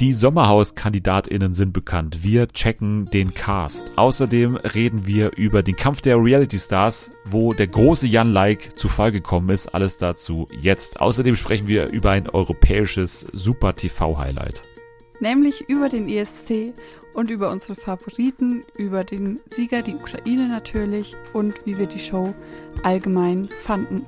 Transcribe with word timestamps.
Die 0.00 0.12
Sommerhaus-KandidatInnen 0.12 1.54
sind 1.54 1.72
bekannt. 1.72 2.22
Wir 2.22 2.46
checken 2.46 3.10
den 3.10 3.34
Cast. 3.34 3.98
Außerdem 3.98 4.54
reden 4.54 5.08
wir 5.08 5.36
über 5.36 5.64
den 5.64 5.74
Kampf 5.74 6.02
der 6.02 6.22
Reality 6.22 6.60
Stars, 6.60 7.10
wo 7.24 7.52
der 7.52 7.66
große 7.66 8.06
Jan 8.06 8.30
Like 8.30 8.78
zu 8.78 8.88
Fall 8.88 9.10
gekommen 9.10 9.48
ist. 9.50 9.74
Alles 9.74 9.96
dazu 9.96 10.46
jetzt. 10.60 11.00
Außerdem 11.00 11.34
sprechen 11.34 11.66
wir 11.66 11.88
über 11.88 12.12
ein 12.12 12.28
europäisches 12.28 13.26
Super-TV-Highlight. 13.32 14.62
Nämlich 15.18 15.68
über 15.68 15.88
den 15.88 16.08
ESC 16.08 16.74
und 17.12 17.28
über 17.28 17.50
unsere 17.50 17.74
Favoriten, 17.74 18.62
über 18.76 19.02
den 19.02 19.40
Sieger, 19.50 19.82
die 19.82 19.96
Ukraine 19.96 20.46
natürlich 20.46 21.16
und 21.32 21.66
wie 21.66 21.76
wir 21.76 21.86
die 21.86 21.98
Show 21.98 22.32
allgemein 22.84 23.48
fanden. 23.62 24.06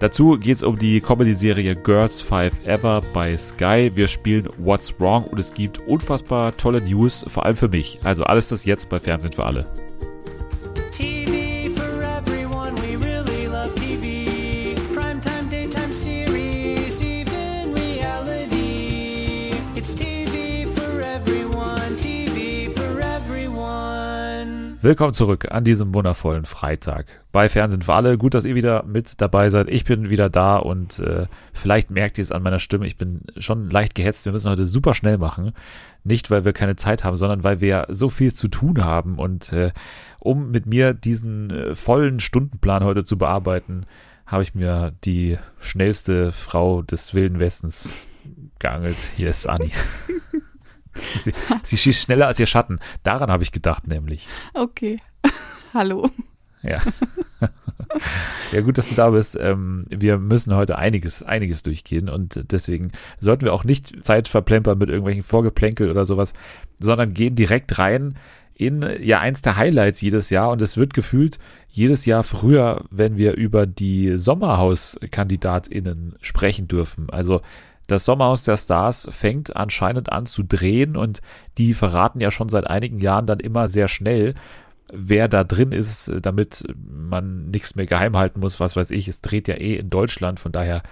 Dazu 0.00 0.38
geht 0.38 0.56
es 0.56 0.62
um 0.62 0.78
die 0.78 1.00
Comedy-Serie 1.00 1.76
Girls 1.76 2.20
Five 2.20 2.66
Ever 2.66 3.00
bei 3.12 3.36
Sky. 3.36 3.90
Wir 3.94 4.08
spielen 4.08 4.48
What's 4.58 4.94
Wrong 4.98 5.24
und 5.24 5.38
es 5.38 5.54
gibt 5.54 5.78
unfassbar 5.86 6.56
tolle 6.56 6.80
News, 6.80 7.24
vor 7.28 7.46
allem 7.46 7.56
für 7.56 7.68
mich. 7.68 8.00
Also 8.02 8.24
alles 8.24 8.48
das 8.48 8.64
jetzt 8.64 8.88
bei 8.88 8.98
Fernsehen 8.98 9.32
für 9.32 9.46
alle. 9.46 9.66
Willkommen 24.84 25.14
zurück 25.14 25.50
an 25.50 25.64
diesem 25.64 25.94
wundervollen 25.94 26.44
Freitag 26.44 27.06
bei 27.32 27.48
Fernsehen 27.48 27.80
für 27.80 27.94
alle. 27.94 28.18
Gut, 28.18 28.34
dass 28.34 28.44
ihr 28.44 28.54
wieder 28.54 28.82
mit 28.82 29.18
dabei 29.22 29.48
seid. 29.48 29.70
Ich 29.70 29.86
bin 29.86 30.10
wieder 30.10 30.28
da 30.28 30.58
und 30.58 30.98
äh, 30.98 31.26
vielleicht 31.54 31.90
merkt 31.90 32.18
ihr 32.18 32.22
es 32.22 32.30
an 32.30 32.42
meiner 32.42 32.58
Stimme. 32.58 32.86
Ich 32.86 32.98
bin 32.98 33.22
schon 33.38 33.70
leicht 33.70 33.94
gehetzt. 33.94 34.26
Wir 34.26 34.32
müssen 34.32 34.50
heute 34.50 34.66
super 34.66 34.92
schnell 34.92 35.16
machen. 35.16 35.54
Nicht, 36.02 36.30
weil 36.30 36.44
wir 36.44 36.52
keine 36.52 36.76
Zeit 36.76 37.02
haben, 37.02 37.16
sondern 37.16 37.42
weil 37.42 37.62
wir 37.62 37.86
so 37.88 38.10
viel 38.10 38.34
zu 38.34 38.48
tun 38.48 38.84
haben. 38.84 39.18
Und 39.18 39.54
äh, 39.54 39.72
um 40.18 40.50
mit 40.50 40.66
mir 40.66 40.92
diesen 40.92 41.48
äh, 41.48 41.74
vollen 41.74 42.20
Stundenplan 42.20 42.84
heute 42.84 43.04
zu 43.04 43.16
bearbeiten, 43.16 43.86
habe 44.26 44.42
ich 44.42 44.54
mir 44.54 44.92
die 45.06 45.38
schnellste 45.60 46.30
Frau 46.30 46.82
des 46.82 47.14
Wilden 47.14 47.38
Westens 47.38 48.06
geangelt. 48.58 48.98
Hier 49.16 49.30
ist 49.30 49.48
Anni. 49.48 49.70
Sie, 51.18 51.34
sie 51.62 51.76
schießt 51.76 52.02
schneller 52.02 52.26
als 52.26 52.38
ihr 52.38 52.46
Schatten. 52.46 52.78
Daran 53.02 53.30
habe 53.30 53.42
ich 53.42 53.52
gedacht, 53.52 53.86
nämlich. 53.86 54.28
Okay. 54.52 55.00
Hallo. 55.74 56.08
Ja. 56.62 56.78
ja, 58.52 58.60
gut, 58.60 58.78
dass 58.78 58.88
du 58.88 58.94
da 58.94 59.10
bist. 59.10 59.36
Ähm, 59.40 59.84
wir 59.88 60.18
müssen 60.18 60.54
heute 60.54 60.78
einiges, 60.78 61.22
einiges 61.22 61.62
durchgehen 61.62 62.08
und 62.08 62.52
deswegen 62.52 62.92
sollten 63.20 63.44
wir 63.44 63.52
auch 63.52 63.64
nicht 63.64 64.04
Zeit 64.04 64.28
verplempern 64.28 64.78
mit 64.78 64.88
irgendwelchen 64.88 65.22
Vorgeplänkel 65.22 65.90
oder 65.90 66.06
sowas, 66.06 66.32
sondern 66.78 67.12
gehen 67.14 67.34
direkt 67.34 67.78
rein 67.78 68.14
in 68.54 68.86
ja 69.00 69.20
eins 69.20 69.42
der 69.42 69.56
Highlights 69.56 70.00
jedes 70.00 70.30
Jahr 70.30 70.50
und 70.50 70.62
es 70.62 70.76
wird 70.76 70.94
gefühlt 70.94 71.38
jedes 71.70 72.06
Jahr 72.06 72.22
früher, 72.22 72.84
wenn 72.90 73.16
wir 73.18 73.34
über 73.34 73.66
die 73.66 74.16
Sommerhaus-KandidatInnen 74.16 76.14
sprechen 76.20 76.68
dürfen. 76.68 77.10
Also 77.10 77.40
das 77.86 78.04
Sommerhaus 78.04 78.44
der 78.44 78.56
Stars 78.56 79.08
fängt 79.10 79.54
anscheinend 79.56 80.10
an 80.10 80.26
zu 80.26 80.42
drehen 80.42 80.96
und 80.96 81.20
die 81.58 81.74
verraten 81.74 82.20
ja 82.20 82.30
schon 82.30 82.48
seit 82.48 82.66
einigen 82.66 82.98
Jahren 82.98 83.26
dann 83.26 83.40
immer 83.40 83.68
sehr 83.68 83.88
schnell, 83.88 84.34
wer 84.92 85.28
da 85.28 85.44
drin 85.44 85.72
ist, 85.72 86.10
damit 86.22 86.64
man 86.76 87.50
nichts 87.50 87.74
mehr 87.74 87.86
geheim 87.86 88.16
halten 88.16 88.40
muss, 88.40 88.60
was 88.60 88.76
weiß 88.76 88.90
ich. 88.90 89.08
Es 89.08 89.20
dreht 89.20 89.48
ja 89.48 89.54
eh 89.54 89.76
in 89.76 89.90
Deutschland, 89.90 90.40
von 90.40 90.52
daher 90.52 90.82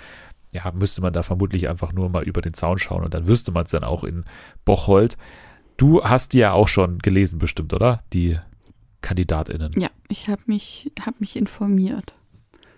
ja, 0.50 0.70
müsste 0.72 1.00
man 1.00 1.14
da 1.14 1.22
vermutlich 1.22 1.68
einfach 1.68 1.92
nur 1.92 2.10
mal 2.10 2.24
über 2.24 2.42
den 2.42 2.52
Zaun 2.52 2.78
schauen 2.78 3.04
und 3.04 3.14
dann 3.14 3.26
wüsste 3.26 3.52
man 3.52 3.64
es 3.64 3.70
dann 3.70 3.84
auch 3.84 4.04
in 4.04 4.24
Bocholt. 4.64 5.16
Du 5.78 6.04
hast 6.04 6.34
die 6.34 6.38
ja 6.38 6.52
auch 6.52 6.68
schon 6.68 6.98
gelesen 6.98 7.38
bestimmt, 7.38 7.72
oder? 7.72 8.02
Die 8.12 8.38
KandidatInnen. 9.00 9.72
Ja, 9.80 9.88
ich 10.08 10.28
habe 10.28 10.42
mich, 10.46 10.92
hab 11.00 11.20
mich 11.20 11.36
informiert 11.36 12.14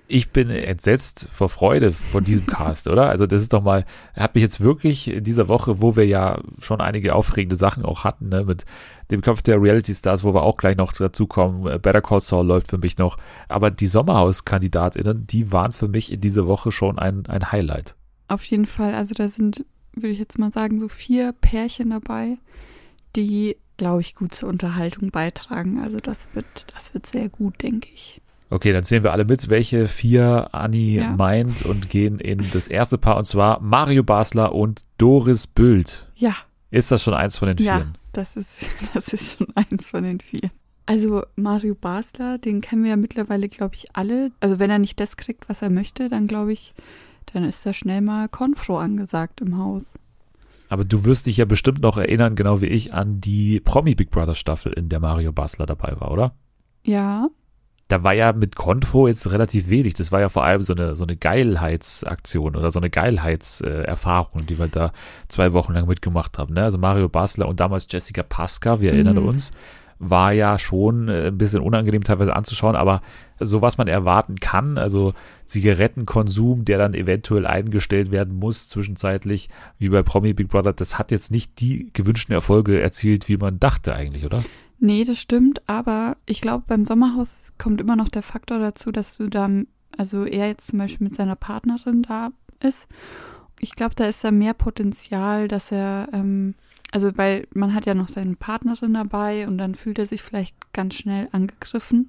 ich 0.07 0.31
bin 0.31 0.51
entsetzt 0.51 1.29
vor 1.33 1.49
Freude 1.49 1.93
von 1.93 2.25
diesem 2.25 2.47
Cast, 2.49 2.89
oder? 2.89 3.09
Also 3.09 3.27
das 3.27 3.43
ist 3.43 3.53
doch 3.53 3.63
mal, 3.63 3.85
hat 4.15 4.35
mich 4.35 4.43
jetzt 4.43 4.61
wirklich 4.61 5.09
in 5.09 5.25
dieser 5.25 5.49
Woche, 5.49 5.81
wo 5.81 5.97
wir 5.97 6.07
ja 6.07 6.41
schon 6.59 6.81
einige 6.81 7.15
aufregende 7.15 7.57
Sachen 7.57 7.85
auch 7.85 8.05
hatten, 8.05 8.29
ne, 8.29 8.45
mit 8.45 8.65
dem 9.11 9.21
Kampf 9.21 9.43
der 9.43 9.61
Reality 9.61 9.95
Stars, 9.95 10.25
wo 10.25 10.35
wir 10.35 10.43
auch 10.43 10.57
gleich 10.57 10.77
noch 10.77 10.93
dazu 10.93 11.27
kommen, 11.27 11.67
äh, 11.67 11.79
Better 11.79 12.03
Call 12.03 12.21
Saul 12.21 12.47
läuft 12.47 12.69
für 12.69 12.79
mich 12.79 12.99
noch, 12.99 13.17
aber 13.49 13.71
die 13.71 13.87
Sommerhaus-KandidatInnen, 13.87 15.27
die 15.27 15.53
waren 15.53 15.73
für 15.73 15.89
mich 15.89 16.13
in 16.13 16.21
dieser 16.21 16.47
Woche 16.47 16.73
schon 16.73 16.99
ein, 16.99 17.27
ein 17.27 17.51
Highlight. 17.51 17.97
Auf 18.29 18.45
jeden 18.45 18.67
Fall, 18.67 18.95
also 18.95 19.15
da 19.15 19.29
sind, 19.29 19.65
würde 19.95 20.09
ich 20.09 20.19
jetzt 20.19 20.39
mal 20.39 20.53
sagen, 20.53 20.79
so 20.79 20.89
vier 20.89 21.33
Pärchen 21.33 21.91
dabei, 21.91 22.39
die, 23.17 23.57
glaube 23.77 24.01
ich, 24.01 24.15
gut 24.15 24.35
zur 24.35 24.49
Unterhaltung 24.49 25.11
beitragen. 25.11 25.79
Also 25.81 25.99
das 25.99 26.29
wird, 26.35 26.67
das 26.75 26.95
wird 26.95 27.07
sehr 27.07 27.29
gut, 27.29 27.63
denke 27.63 27.89
ich. 27.95 28.21
Okay, 28.51 28.73
dann 28.73 28.85
zählen 28.85 29.03
wir 29.03 29.13
alle 29.13 29.25
mit, 29.25 29.49
welche 29.49 29.87
vier 29.87 30.47
Anni 30.53 30.97
ja. 30.97 31.11
meint 31.11 31.65
und 31.65 31.89
gehen 31.89 32.19
in 32.19 32.45
das 32.53 32.69
erste 32.69 32.99
Paar 32.99 33.17
und 33.17 33.25
zwar 33.25 33.61
Mario 33.61 34.03
Basler 34.03 34.55
und 34.55 34.85
Doris 34.99 35.47
Bült. 35.47 36.11
Ja. 36.15 36.37
Ist 36.71 36.93
das 36.93 37.03
schon 37.03 37.15
eins 37.15 37.39
von 37.39 37.49
den 37.49 37.57
ja, 37.59 37.77
vieren? 37.77 37.99
Das 38.13 38.37
ist, 38.37 38.67
das 38.95 39.09
ist 39.09 39.39
schon 39.39 39.49
eins 39.55 39.91
von 39.91 40.03
den 40.05 40.21
vier. 40.21 40.51
Also 40.87 41.25
Mario 41.37 41.75
Basler, 41.75 42.37
den 42.37 42.61
kennen 42.61 42.83
wir 42.83 42.91
ja 42.91 42.97
mittlerweile, 42.97 43.49
glaube 43.49 43.75
ich, 43.75 43.87
alle. 43.95 44.33
Also 44.41 44.59
wenn 44.59 44.71
er 44.71 44.79
nicht 44.79 45.01
das 45.01 45.17
kriegt, 45.17 45.49
was 45.49 45.63
er 45.63 45.71
möchte, 45.71 46.11
dann 46.11 46.27
glaube 46.27 46.53
ich, 46.53 46.75
dann 47.33 47.45
ist 47.45 47.65
da 47.65 47.73
schnell 47.73 48.03
mal 48.03 48.29
Konfro 48.29 48.79
angesagt 48.79 49.41
im 49.41 49.57
Haus. 49.57 49.99
Aber 50.69 50.85
du 50.85 51.05
wirst 51.05 51.27
dich 51.27 51.39
ja 51.39 51.47
bestimmt 51.47 51.81
noch 51.81 51.97
erinnern, 51.97 52.37
genau 52.37 52.61
wie 52.61 52.67
ich, 52.67 52.93
an 52.93 53.21
die 53.21 53.61
Promi 53.61 53.95
Big 53.95 54.11
Brother 54.11 54.35
Staffel, 54.35 54.73
in 54.75 54.91
der 54.91 55.01
Mario 55.01 55.33
Basler 55.33 55.65
dabei 55.67 55.99
war, 55.99 56.11
oder? 56.11 56.35
Ja 56.83 57.31
da 57.89 58.03
war 58.03 58.15
ja 58.15 58.33
mit 58.33 58.57
Konfro 58.57 59.09
jetzt 59.09 59.31
relativ 59.31 59.69
wenig. 59.69 59.95
Das 59.95 60.11
war 60.11 60.21
ja 60.21 60.29
vor 60.29 60.45
allem 60.45 60.63
so 60.63 60.75
eine, 60.75 60.97
so 60.97 61.05
eine 61.05 61.17
Geilheitsaktion 61.17 62.57
oder 62.57 62.71
so 62.71 62.81
eine 62.81 62.91
Geilheitserfahrung, 62.91 64.47
die 64.47 64.59
wir 64.59 64.69
da 64.69 64.93
zwei 65.29 65.53
Wochen 65.53 65.75
lang 65.75 65.87
mitgemacht 65.87 66.39
haben. 66.39 66.55
Ne? 66.55 66.63
Also 66.63 66.79
Mario 66.79 67.09
Basler 67.09 67.47
und 67.47 67.61
damals 67.61 67.87
Jessica 67.91 68.23
Pasca, 68.23 68.81
wir 68.81 68.93
erinnern 68.93 69.17
mhm. 69.17 69.29
uns, 69.29 69.53
war 69.99 70.33
ja 70.33 70.59
schon 70.59 71.09
äh, 71.09 71.29
ein 71.29 71.39
bisschen 71.39 71.61
unangenehm 71.61 72.05
teilweise 72.05 72.35
anzuschauen, 72.35 72.77
aber 72.77 73.03
so 73.39 73.63
was 73.63 73.79
man 73.79 73.89
erwarten 73.89 74.41
kann, 74.41 74.79
also 74.79 75.15
Zigarettenkonsum, 75.45 76.65
der 76.65 76.79
dann 76.79 76.95
eventuell 76.95 77.47
eingestellt 77.47 78.11
werden 78.11 78.35
muss 78.35 78.69
zwischenzeitlich, 78.69 79.49
wie 79.79 79.89
bei 79.89 80.03
Promi 80.03 80.33
Big 80.33 80.49
Brother, 80.49 80.73
das 80.73 80.99
hat 80.99 81.11
jetzt 81.11 81.31
nicht 81.31 81.61
die 81.61 81.91
gewünschten 81.93 82.35
Erfolge 82.35 82.81
erzielt, 82.81 83.29
wie 83.29 83.37
man 83.37 83.61
dachte 83.61 83.95
eigentlich, 83.95 84.25
oder? 84.25 84.45
Nee, 84.85 85.05
das 85.05 85.19
stimmt, 85.19 85.67
aber 85.67 86.19
ich 86.27 86.43
glaube, 86.43 86.65
beim 86.67 86.85
Sommerhaus 86.85 87.55
kommt 87.57 87.81
immer 87.81 87.97
noch 87.97 88.11
der 88.11 88.21
Faktor 88.21 88.59
dazu, 88.59 88.93
dass 88.93 89.17
du 89.17 89.31
da, 89.31 89.49
also 89.97 90.27
er 90.27 90.49
jetzt 90.49 90.67
zum 90.67 90.79
Beispiel 90.79 91.07
mit 91.07 91.15
seiner 91.15 91.37
Partnerin 91.37 92.03
da 92.03 92.33
ist. 92.61 92.87
Ich 93.65 93.77
glaube, 93.77 93.95
da 93.95 94.07
ist 94.07 94.23
da 94.23 94.31
mehr 94.31 94.55
Potenzial, 94.55 95.49
dass 95.49 95.73
er 95.73 96.09
ähm, 96.13 96.55
also, 96.95 97.11
weil 97.17 97.49
man 97.53 97.75
hat 97.75 97.87
ja 97.87 97.95
noch 97.95 98.07
seine 98.07 98.37
Partnerin 98.37 98.95
dabei 98.95 99.49
und 99.49 99.59
dann 99.59 99.75
fühlt 99.75 99.99
er 99.99 100.07
sich 100.07 100.23
vielleicht 100.23 100.55
ganz 100.73 100.95
schnell 100.95 101.27
angegriffen, 101.33 102.09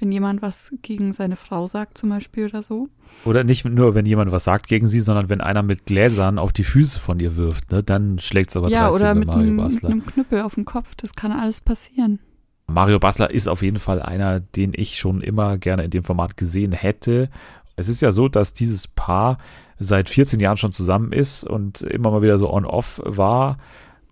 wenn 0.00 0.10
jemand 0.10 0.42
was 0.42 0.72
gegen 0.82 1.12
seine 1.12 1.36
Frau 1.36 1.68
sagt, 1.68 1.98
zum 1.98 2.10
Beispiel 2.10 2.46
oder 2.46 2.64
so. 2.64 2.88
Oder 3.24 3.44
nicht 3.44 3.64
nur, 3.64 3.94
wenn 3.94 4.06
jemand 4.06 4.32
was 4.32 4.42
sagt 4.42 4.66
gegen 4.66 4.88
sie, 4.88 5.00
sondern 5.00 5.28
wenn 5.28 5.40
einer 5.40 5.62
mit 5.62 5.86
Gläsern 5.86 6.40
auf 6.40 6.52
die 6.52 6.64
Füße 6.64 6.98
von 6.98 7.20
ihr 7.20 7.36
wirft, 7.36 7.70
ne? 7.70 7.84
dann 7.84 8.18
schlägt 8.18 8.50
es 8.50 8.56
aber 8.56 8.70
ja, 8.70 8.88
13 8.88 8.96
oder 8.96 9.14
mit 9.14 9.26
Mario 9.28 9.42
einem, 9.42 9.56
Basler. 9.56 9.90
mit 9.90 9.92
einem 9.92 10.06
Knüppel 10.06 10.40
auf 10.40 10.56
dem 10.56 10.64
Kopf, 10.64 10.96
das 10.96 11.12
kann 11.12 11.30
alles 11.30 11.60
passieren. 11.60 12.18
Mario 12.66 12.98
Basler 12.98 13.30
ist 13.30 13.46
auf 13.46 13.62
jeden 13.62 13.78
Fall 13.78 14.02
einer, 14.02 14.40
den 14.40 14.72
ich 14.74 14.96
schon 14.96 15.20
immer 15.20 15.58
gerne 15.58 15.84
in 15.84 15.90
dem 15.90 16.02
Format 16.02 16.36
gesehen 16.36 16.72
hätte. 16.72 17.28
Es 17.76 17.88
ist 17.88 18.00
ja 18.00 18.12
so, 18.12 18.28
dass 18.28 18.52
dieses 18.52 18.88
Paar 18.88 19.38
seit 19.78 20.08
14 20.08 20.40
Jahren 20.40 20.56
schon 20.56 20.72
zusammen 20.72 21.12
ist 21.12 21.44
und 21.44 21.82
immer 21.82 22.10
mal 22.10 22.22
wieder 22.22 22.38
so 22.38 22.52
on-off 22.52 23.00
war 23.04 23.58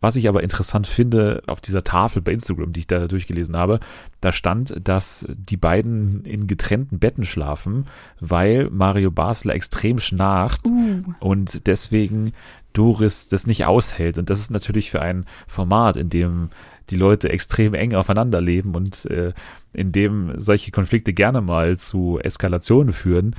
was 0.02 0.16
ich 0.16 0.28
aber 0.28 0.42
interessant 0.42 0.88
finde, 0.88 1.42
auf 1.46 1.60
dieser 1.60 1.84
Tafel 1.84 2.22
bei 2.22 2.32
Instagram, 2.32 2.72
die 2.72 2.80
ich 2.80 2.86
da 2.88 3.06
durchgelesen 3.06 3.56
habe, 3.56 3.78
da 4.20 4.32
stand, 4.32 4.74
dass 4.82 5.24
die 5.28 5.56
beiden 5.56 6.24
in 6.24 6.48
getrennten 6.48 6.98
Betten 6.98 7.24
schlafen, 7.24 7.86
weil 8.18 8.68
Mario 8.70 9.12
Basler 9.12 9.54
extrem 9.54 10.00
schnarcht 10.00 10.66
uh. 10.66 11.04
und 11.20 11.68
deswegen 11.68 12.32
Doris 12.72 13.28
das 13.28 13.46
nicht 13.46 13.64
aushält. 13.64 14.18
Und 14.18 14.28
das 14.28 14.40
ist 14.40 14.50
natürlich 14.50 14.90
für 14.90 15.00
ein 15.00 15.24
Format, 15.46 15.96
in 15.96 16.10
dem 16.10 16.50
die 16.90 16.96
Leute 16.96 17.28
extrem 17.28 17.74
eng 17.74 17.94
aufeinander 17.94 18.40
leben 18.40 18.74
und 18.74 19.04
äh, 19.06 19.32
in 19.72 19.92
dem 19.92 20.32
solche 20.36 20.70
Konflikte 20.70 21.12
gerne 21.12 21.40
mal 21.40 21.78
zu 21.78 22.18
Eskalationen 22.18 22.92
führen, 22.92 23.36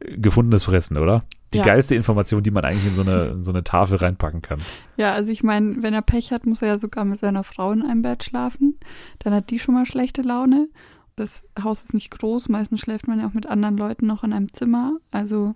gefundenes 0.00 0.64
Fressen, 0.64 0.96
oder? 0.96 1.22
Die 1.52 1.58
ja. 1.58 1.64
geilste 1.64 1.94
Information, 1.94 2.42
die 2.42 2.50
man 2.50 2.64
eigentlich 2.64 2.86
in 2.86 2.94
so 2.94 3.02
eine, 3.02 3.24
in 3.26 3.42
so 3.42 3.50
eine 3.50 3.62
Tafel 3.62 3.98
reinpacken 3.98 4.40
kann. 4.40 4.60
Ja, 4.96 5.12
also 5.12 5.30
ich 5.30 5.42
meine, 5.42 5.82
wenn 5.82 5.92
er 5.92 6.02
Pech 6.02 6.32
hat, 6.32 6.46
muss 6.46 6.62
er 6.62 6.68
ja 6.68 6.78
sogar 6.78 7.04
mit 7.04 7.18
seiner 7.18 7.44
Frau 7.44 7.72
in 7.72 7.82
einem 7.82 8.02
Bett 8.02 8.24
schlafen. 8.24 8.78
Dann 9.18 9.34
hat 9.34 9.50
die 9.50 9.58
schon 9.58 9.74
mal 9.74 9.84
schlechte 9.84 10.22
Laune. 10.22 10.68
Das 11.14 11.44
Haus 11.62 11.84
ist 11.84 11.94
nicht 11.94 12.10
groß, 12.10 12.48
meistens 12.48 12.80
schläft 12.80 13.06
man 13.06 13.20
ja 13.20 13.26
auch 13.26 13.34
mit 13.34 13.46
anderen 13.46 13.76
Leuten 13.76 14.06
noch 14.06 14.24
in 14.24 14.32
einem 14.32 14.52
Zimmer. 14.52 14.96
Also 15.10 15.54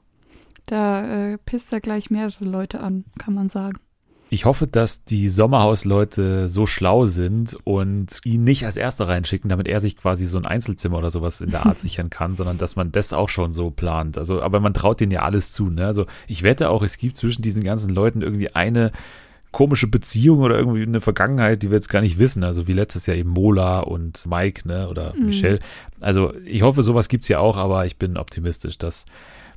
da 0.67 1.33
äh, 1.33 1.39
pisst 1.39 1.73
er 1.73 1.81
gleich 1.81 2.11
mehrere 2.11 2.45
Leute 2.45 2.81
an, 2.81 3.05
kann 3.19 3.35
man 3.35 3.49
sagen. 3.49 3.79
Ich 4.37 4.45
hoffe, 4.45 4.67
dass 4.67 5.03
die 5.03 5.31
Sommerhausleute 5.31 6.47
so 6.47 6.67
schlau 6.67 7.07
sind 7.07 7.57
und 7.65 8.21
ihn 8.23 8.45
nicht 8.45 8.67
als 8.67 8.77
Erster 8.77 9.09
reinschicken, 9.09 9.49
damit 9.49 9.67
er 9.67 9.81
sich 9.81 9.97
quasi 9.97 10.27
so 10.27 10.37
ein 10.37 10.45
Einzelzimmer 10.45 10.99
oder 10.99 11.11
sowas 11.11 11.41
in 11.41 11.53
der 11.53 11.65
Art 11.65 11.79
sichern 11.79 12.11
kann, 12.11 12.37
sondern 12.37 12.59
dass 12.59 12.77
man 12.77 12.93
das 12.93 13.15
auch 13.15 13.31
schon 13.31 13.55
so 13.55 13.71
plant. 13.71 14.19
Also, 14.19 14.43
aber 14.43 14.61
man 14.61 14.75
traut 14.75 15.01
denen 15.01 15.11
ja 15.11 15.23
alles 15.23 15.53
zu. 15.53 15.71
Ne? 15.71 15.87
Also 15.87 16.05
ich 16.29 16.43
wette 16.43 16.69
auch, 16.69 16.83
es 16.83 16.99
gibt 16.99 17.17
zwischen 17.17 17.41
diesen 17.41 17.65
ganzen 17.65 17.95
Leuten 17.95 18.21
irgendwie 18.21 18.55
eine 18.55 18.93
komische 19.53 19.87
Beziehung 19.87 20.41
oder 20.41 20.59
irgendwie 20.59 20.83
eine 20.83 21.01
Vergangenheit, 21.01 21.63
die 21.63 21.71
wir 21.71 21.77
jetzt 21.77 21.89
gar 21.89 22.03
nicht 22.03 22.19
wissen. 22.19 22.45
Also 22.45 22.69
wie 22.69 22.75
letztes 22.75 23.07
Jahr 23.07 23.17
eben 23.17 23.31
Mola 23.31 23.81
und 23.81 24.27
Mike, 24.27 24.69
ne, 24.69 24.91
oder 24.91 25.15
mhm. 25.17 25.29
Michelle. 25.29 25.61
Also 26.03 26.35
ich 26.45 26.61
hoffe, 26.61 26.83
sowas 26.83 27.09
gibt 27.09 27.25
es 27.25 27.29
ja 27.29 27.39
auch, 27.39 27.57
aber 27.57 27.87
ich 27.87 27.97
bin 27.97 28.19
optimistisch, 28.19 28.77
dass 28.77 29.07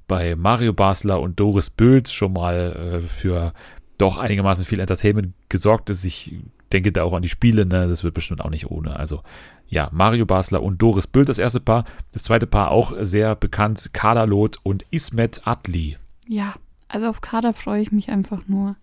bei 0.08 0.38
Mario 0.38 0.72
Basler 0.72 1.20
und 1.20 1.38
Doris 1.38 1.70
Böld 1.70 2.08
schon 2.08 2.32
mal 2.32 2.76
äh, 2.96 3.00
für 3.02 3.52
doch 4.00 4.18
einigermaßen 4.18 4.66
viel 4.66 4.80
Entertainment 4.80 5.34
gesorgt 5.50 5.90
ist. 5.90 6.06
Ich 6.06 6.34
denke 6.72 6.92
da 6.92 7.04
auch 7.04 7.14
an 7.14 7.22
die 7.22 7.30
Spiele, 7.30 7.66
ne? 7.66 7.88
Das 7.88 8.04
wird 8.04 8.14
bestimmt 8.14 8.42
auch 8.42 8.50
nicht 8.50 8.72
ohne. 8.72 8.96
Also 8.96 9.22
ja, 9.68 9.90
Mario 9.92 10.26
Basler 10.26 10.64
und 10.64 10.82
Doris 10.82 11.06
Böld 11.06 11.30
das 11.30 11.38
erste 11.38 11.60
Paar. 11.60 11.86
Das 12.12 12.24
zweite 12.24 12.48
Paar 12.48 12.72
auch 12.72 12.94
sehr 13.02 13.36
bekannt, 13.36 13.92
Kader 13.94 14.26
Loth 14.26 14.58
und 14.64 14.84
Ismet 14.90 15.42
Adli. 15.46 15.98
Ja, 16.28 16.56
also 16.88 17.08
auf 17.08 17.22
Kader 17.22 17.54
freue 17.54 17.82
ich 17.82 17.92
mich 17.92 18.10
einfach 18.10 18.48
nur. 18.48 18.76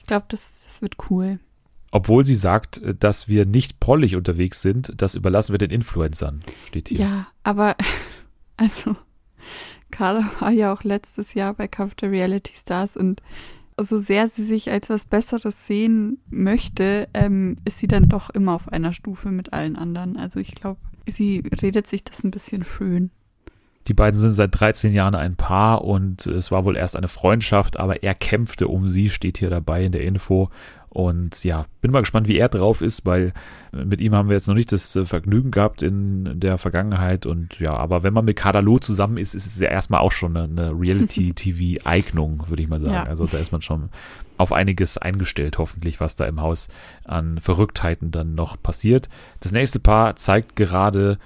Ich 0.00 0.06
glaube, 0.06 0.26
das, 0.28 0.64
das 0.64 0.80
wird 0.80 0.96
cool. 1.10 1.40
Obwohl 1.90 2.24
sie 2.24 2.34
sagt, 2.34 2.82
dass 3.00 3.28
wir 3.28 3.46
nicht 3.46 3.80
pollig 3.80 4.14
unterwegs 4.14 4.60
sind, 4.60 4.92
das 4.96 5.14
überlassen 5.14 5.52
wir 5.52 5.58
den 5.58 5.70
Influencern, 5.70 6.40
steht 6.66 6.88
hier. 6.88 6.98
Ja, 6.98 7.26
aber 7.42 7.76
also 8.56 8.96
Kader 9.90 10.30
war 10.38 10.50
ja 10.50 10.72
auch 10.72 10.84
letztes 10.84 11.34
Jahr 11.34 11.54
bei 11.54 11.66
Kampf 11.66 11.94
der 11.94 12.10
Reality 12.10 12.52
Stars 12.54 12.96
und 12.96 13.22
so 13.78 13.96
sehr 13.96 14.28
sie 14.28 14.44
sich 14.44 14.70
als 14.70 14.90
was 14.90 15.04
Besseres 15.04 15.66
sehen 15.66 16.18
möchte, 16.30 17.08
ähm, 17.14 17.56
ist 17.64 17.78
sie 17.78 17.88
dann 17.88 18.08
doch 18.08 18.30
immer 18.30 18.54
auf 18.54 18.68
einer 18.68 18.92
Stufe 18.92 19.30
mit 19.30 19.52
allen 19.52 19.76
anderen. 19.76 20.16
Also 20.16 20.40
ich 20.40 20.54
glaube, 20.54 20.80
sie 21.06 21.42
redet 21.62 21.88
sich 21.88 22.04
das 22.04 22.24
ein 22.24 22.30
bisschen 22.30 22.64
schön. 22.64 23.10
Die 23.86 23.94
beiden 23.94 24.18
sind 24.18 24.32
seit 24.32 24.58
13 24.58 24.92
Jahren 24.92 25.14
ein 25.14 25.36
Paar 25.36 25.82
und 25.82 26.26
es 26.26 26.50
war 26.50 26.66
wohl 26.66 26.76
erst 26.76 26.94
eine 26.94 27.08
Freundschaft, 27.08 27.78
aber 27.78 28.02
er 28.02 28.14
kämpfte 28.14 28.68
um 28.68 28.88
sie, 28.88 29.08
steht 29.08 29.38
hier 29.38 29.48
dabei 29.48 29.84
in 29.84 29.92
der 29.92 30.02
Info. 30.02 30.50
Und 30.90 31.44
ja, 31.44 31.66
bin 31.80 31.90
mal 31.90 32.00
gespannt, 32.00 32.28
wie 32.28 32.38
er 32.38 32.48
drauf 32.48 32.80
ist, 32.80 33.04
weil 33.04 33.32
mit 33.72 34.00
ihm 34.00 34.14
haben 34.14 34.28
wir 34.28 34.36
jetzt 34.36 34.48
noch 34.48 34.54
nicht 34.54 34.72
das 34.72 34.96
äh, 34.96 35.04
Vergnügen 35.04 35.50
gehabt 35.50 35.82
in 35.82 36.40
der 36.40 36.56
Vergangenheit. 36.58 37.26
Und 37.26 37.60
ja, 37.60 37.74
aber 37.74 38.02
wenn 38.02 38.14
man 38.14 38.24
mit 38.24 38.36
Kadalo 38.36 38.78
zusammen 38.78 39.18
ist, 39.18 39.34
ist 39.34 39.46
es 39.46 39.60
ja 39.60 39.68
erstmal 39.68 40.00
auch 40.00 40.12
schon 40.12 40.36
eine, 40.36 40.72
Reality-TV-Eignung, 40.72 42.44
würde 42.48 42.62
ich 42.62 42.68
mal 42.68 42.80
sagen. 42.80 42.92
Ja. 42.92 43.04
Also 43.04 43.26
da 43.26 43.38
ist 43.38 43.52
man 43.52 43.62
schon 43.62 43.90
auf 44.38 44.52
einiges 44.52 44.96
eingestellt, 44.98 45.58
hoffentlich, 45.58 46.00
was 46.00 46.16
da 46.16 46.24
im 46.26 46.40
Haus 46.40 46.68
an 47.04 47.38
Verrücktheiten 47.38 48.10
dann 48.10 48.34
noch 48.34 48.60
passiert. 48.62 49.08
Das 49.40 49.52
nächste 49.52 49.80
Paar 49.80 50.16
zeigt 50.16 50.56
gerade 50.56 51.18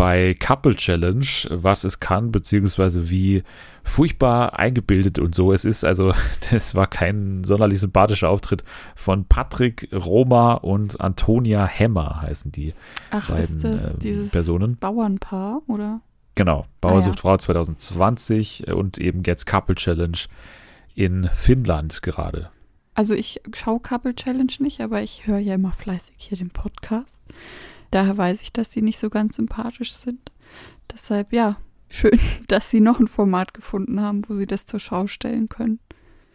bei 0.00 0.32
Couple 0.32 0.74
Challenge, 0.76 1.26
was 1.50 1.84
es 1.84 2.00
kann, 2.00 2.32
beziehungsweise 2.32 3.10
wie 3.10 3.42
furchtbar 3.84 4.58
eingebildet 4.58 5.18
und 5.18 5.34
so 5.34 5.52
es 5.52 5.66
ist. 5.66 5.84
Also, 5.84 6.14
das 6.50 6.74
war 6.74 6.86
kein 6.86 7.44
sonderlich 7.44 7.80
sympathischer 7.80 8.30
Auftritt 8.30 8.64
von 8.96 9.26
Patrick 9.26 9.90
Roma 9.92 10.54
und 10.54 11.02
Antonia 11.02 11.66
Hemmer, 11.66 12.22
heißen 12.22 12.50
die 12.50 12.72
Ach, 13.10 13.28
beiden 13.28 13.56
ist 13.56 13.62
das 13.62 13.92
äh, 13.92 13.98
dieses 13.98 14.30
Personen. 14.30 14.78
Bauernpaar, 14.78 15.60
oder? 15.66 16.00
Genau, 16.34 16.64
Bauersucht 16.80 17.16
ah, 17.16 17.16
ja. 17.16 17.20
Frau 17.20 17.36
2020 17.36 18.68
und 18.68 18.96
eben 18.96 19.22
jetzt 19.24 19.44
Couple 19.44 19.74
Challenge 19.74 20.16
in 20.94 21.28
Finnland 21.28 22.00
gerade. 22.00 22.48
Also 22.94 23.12
ich 23.12 23.42
schaue 23.54 23.80
Couple 23.80 24.14
Challenge 24.14 24.52
nicht, 24.60 24.80
aber 24.80 25.02
ich 25.02 25.26
höre 25.26 25.40
ja 25.40 25.56
immer 25.56 25.72
fleißig 25.72 26.16
hier 26.16 26.38
den 26.38 26.48
Podcast. 26.48 27.20
Daher 27.90 28.16
weiß 28.16 28.42
ich, 28.42 28.52
dass 28.52 28.72
sie 28.72 28.82
nicht 28.82 28.98
so 28.98 29.10
ganz 29.10 29.36
sympathisch 29.36 29.92
sind. 29.92 30.32
Deshalb, 30.92 31.32
ja, 31.32 31.56
schön, 31.88 32.18
dass 32.48 32.70
sie 32.70 32.80
noch 32.80 33.00
ein 33.00 33.08
Format 33.08 33.54
gefunden 33.54 34.00
haben, 34.00 34.22
wo 34.28 34.34
sie 34.34 34.46
das 34.46 34.66
zur 34.66 34.80
Schau 34.80 35.06
stellen 35.06 35.48
können. 35.48 35.80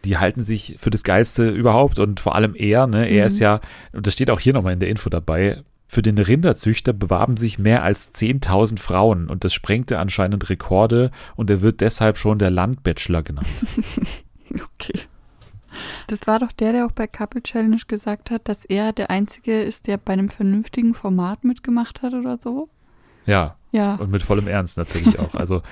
Die 0.04 0.18
halten 0.18 0.42
sich 0.42 0.76
für 0.78 0.90
das 0.90 1.02
Geilste 1.02 1.48
überhaupt 1.48 1.98
und 1.98 2.20
vor 2.20 2.34
allem 2.34 2.54
er, 2.54 2.86
ne? 2.86 3.08
Er 3.08 3.22
mhm. 3.22 3.26
ist 3.26 3.40
ja, 3.40 3.60
und 3.92 4.06
das 4.06 4.14
steht 4.14 4.30
auch 4.30 4.40
hier 4.40 4.52
nochmal 4.52 4.74
in 4.74 4.80
der 4.80 4.88
Info 4.88 5.10
dabei, 5.10 5.62
für 5.88 6.02
den 6.02 6.18
Rinderzüchter 6.18 6.92
bewarben 6.92 7.36
sich 7.36 7.58
mehr 7.58 7.82
als 7.82 8.12
10.000 8.12 8.78
Frauen 8.78 9.28
und 9.28 9.44
das 9.44 9.54
sprengte 9.54 9.98
anscheinend 9.98 10.50
Rekorde 10.50 11.10
und 11.36 11.48
er 11.48 11.60
wird 11.60 11.80
deshalb 11.80 12.18
schon 12.18 12.38
der 12.38 12.50
Landbachelor 12.50 13.22
genannt. 13.22 13.46
okay. 14.50 15.00
Das 16.06 16.26
war 16.26 16.38
doch 16.38 16.52
der, 16.52 16.72
der 16.72 16.86
auch 16.86 16.92
bei 16.92 17.06
Couple 17.06 17.42
Challenge 17.42 17.80
gesagt 17.86 18.30
hat, 18.30 18.48
dass 18.48 18.64
er 18.64 18.92
der 18.92 19.10
Einzige 19.10 19.60
ist, 19.60 19.86
der 19.86 19.96
bei 19.96 20.12
einem 20.12 20.28
vernünftigen 20.28 20.94
Format 20.94 21.44
mitgemacht 21.44 22.02
hat 22.02 22.14
oder 22.14 22.38
so. 22.38 22.68
Ja. 23.26 23.56
Ja. 23.72 23.96
Und 23.96 24.10
mit 24.10 24.22
vollem 24.22 24.48
Ernst 24.48 24.78
natürlich 24.78 25.18
auch. 25.18 25.34
Also 25.34 25.62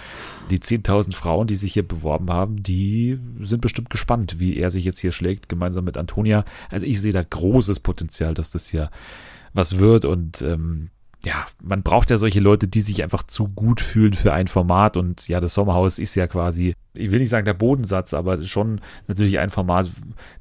die 0.50 0.58
10.000 0.58 1.14
Frauen, 1.14 1.46
die 1.46 1.54
sich 1.54 1.72
hier 1.72 1.86
beworben 1.86 2.30
haben, 2.30 2.62
die 2.62 3.18
sind 3.40 3.62
bestimmt 3.62 3.88
gespannt, 3.88 4.40
wie 4.40 4.58
er 4.58 4.68
sich 4.68 4.84
jetzt 4.84 5.00
hier 5.00 5.12
schlägt, 5.12 5.48
gemeinsam 5.48 5.84
mit 5.84 5.96
Antonia. 5.96 6.44
Also 6.70 6.86
ich 6.86 7.00
sehe 7.00 7.12
da 7.12 7.22
großes 7.22 7.80
Potenzial, 7.80 8.34
dass 8.34 8.50
das 8.50 8.68
hier 8.68 8.90
was 9.54 9.78
wird 9.78 10.04
und 10.04 10.42
ähm, 10.42 10.90
ja, 11.24 11.46
man 11.62 11.82
braucht 11.82 12.10
ja 12.10 12.18
solche 12.18 12.40
Leute, 12.40 12.68
die 12.68 12.82
sich 12.82 13.02
einfach 13.02 13.22
zu 13.22 13.48
gut 13.48 13.80
fühlen 13.80 14.12
für 14.12 14.32
ein 14.32 14.46
Format. 14.46 14.96
Und 14.96 15.26
ja, 15.26 15.40
das 15.40 15.54
Sommerhaus 15.54 15.98
ist 15.98 16.14
ja 16.14 16.26
quasi, 16.26 16.74
ich 16.92 17.10
will 17.10 17.18
nicht 17.18 17.30
sagen 17.30 17.46
der 17.46 17.54
Bodensatz, 17.54 18.12
aber 18.12 18.42
schon 18.44 18.80
natürlich 19.06 19.38
ein 19.38 19.50
Format, 19.50 19.90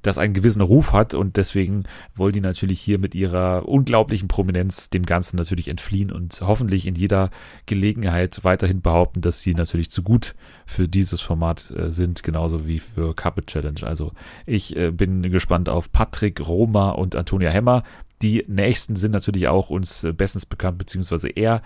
das 0.01 0.18
einen 0.18 0.33
gewissen 0.33 0.62
Ruf 0.62 0.91
hat. 0.91 1.13
Und 1.13 1.38
deswegen 1.38 1.83
wollen 2.15 2.33
die 2.33 2.41
natürlich 2.41 2.81
hier 2.81 3.00
mit 3.00 3.15
ihrer 3.15 3.68
unglaublichen 3.68 4.27
Prominenz 4.27 4.89
dem 4.89 5.06
Ganzen 5.06 5.38
natürlich 5.38 5.69
entfliehen 5.69 6.12
und 6.12 6.41
hoffentlich 6.41 6.85
in 6.85 6.95
jeder 6.95 7.30
Gelegenheit 7.65 8.44
weiterhin 8.44 8.81
behaupten, 8.81 9.21
dass 9.21 9.41
sie 9.41 9.53
natürlich 9.53 9.89
zu 9.89 10.03
gut 10.03 10.35
für 10.65 10.89
dieses 10.89 11.21
Format 11.21 11.71
äh, 11.71 11.91
sind, 11.91 12.24
genauso 12.24 12.68
wie 12.68 12.80
für 12.80 13.15
Carpet 13.15 13.47
Challenge. 13.47 13.83
Also 13.83 14.12
ich 14.45 14.75
äh, 14.75 14.91
bin 14.91 15.21
gespannt 15.31 15.69
auf 15.69 15.91
Patrick 15.94 16.45
Roma 16.45 16.89
und 16.89 17.15
Antonia 17.15 17.50
Hemmer. 17.51 17.83
Die 18.21 18.45
nächsten 18.48 18.95
sind 18.95 19.12
natürlich 19.12 19.48
auch 19.48 19.69
uns 19.69 20.04
äh, 20.04 20.13
bestens 20.13 20.45
bekannt, 20.45 20.77
beziehungsweise 20.77 21.30
er, 21.30 21.62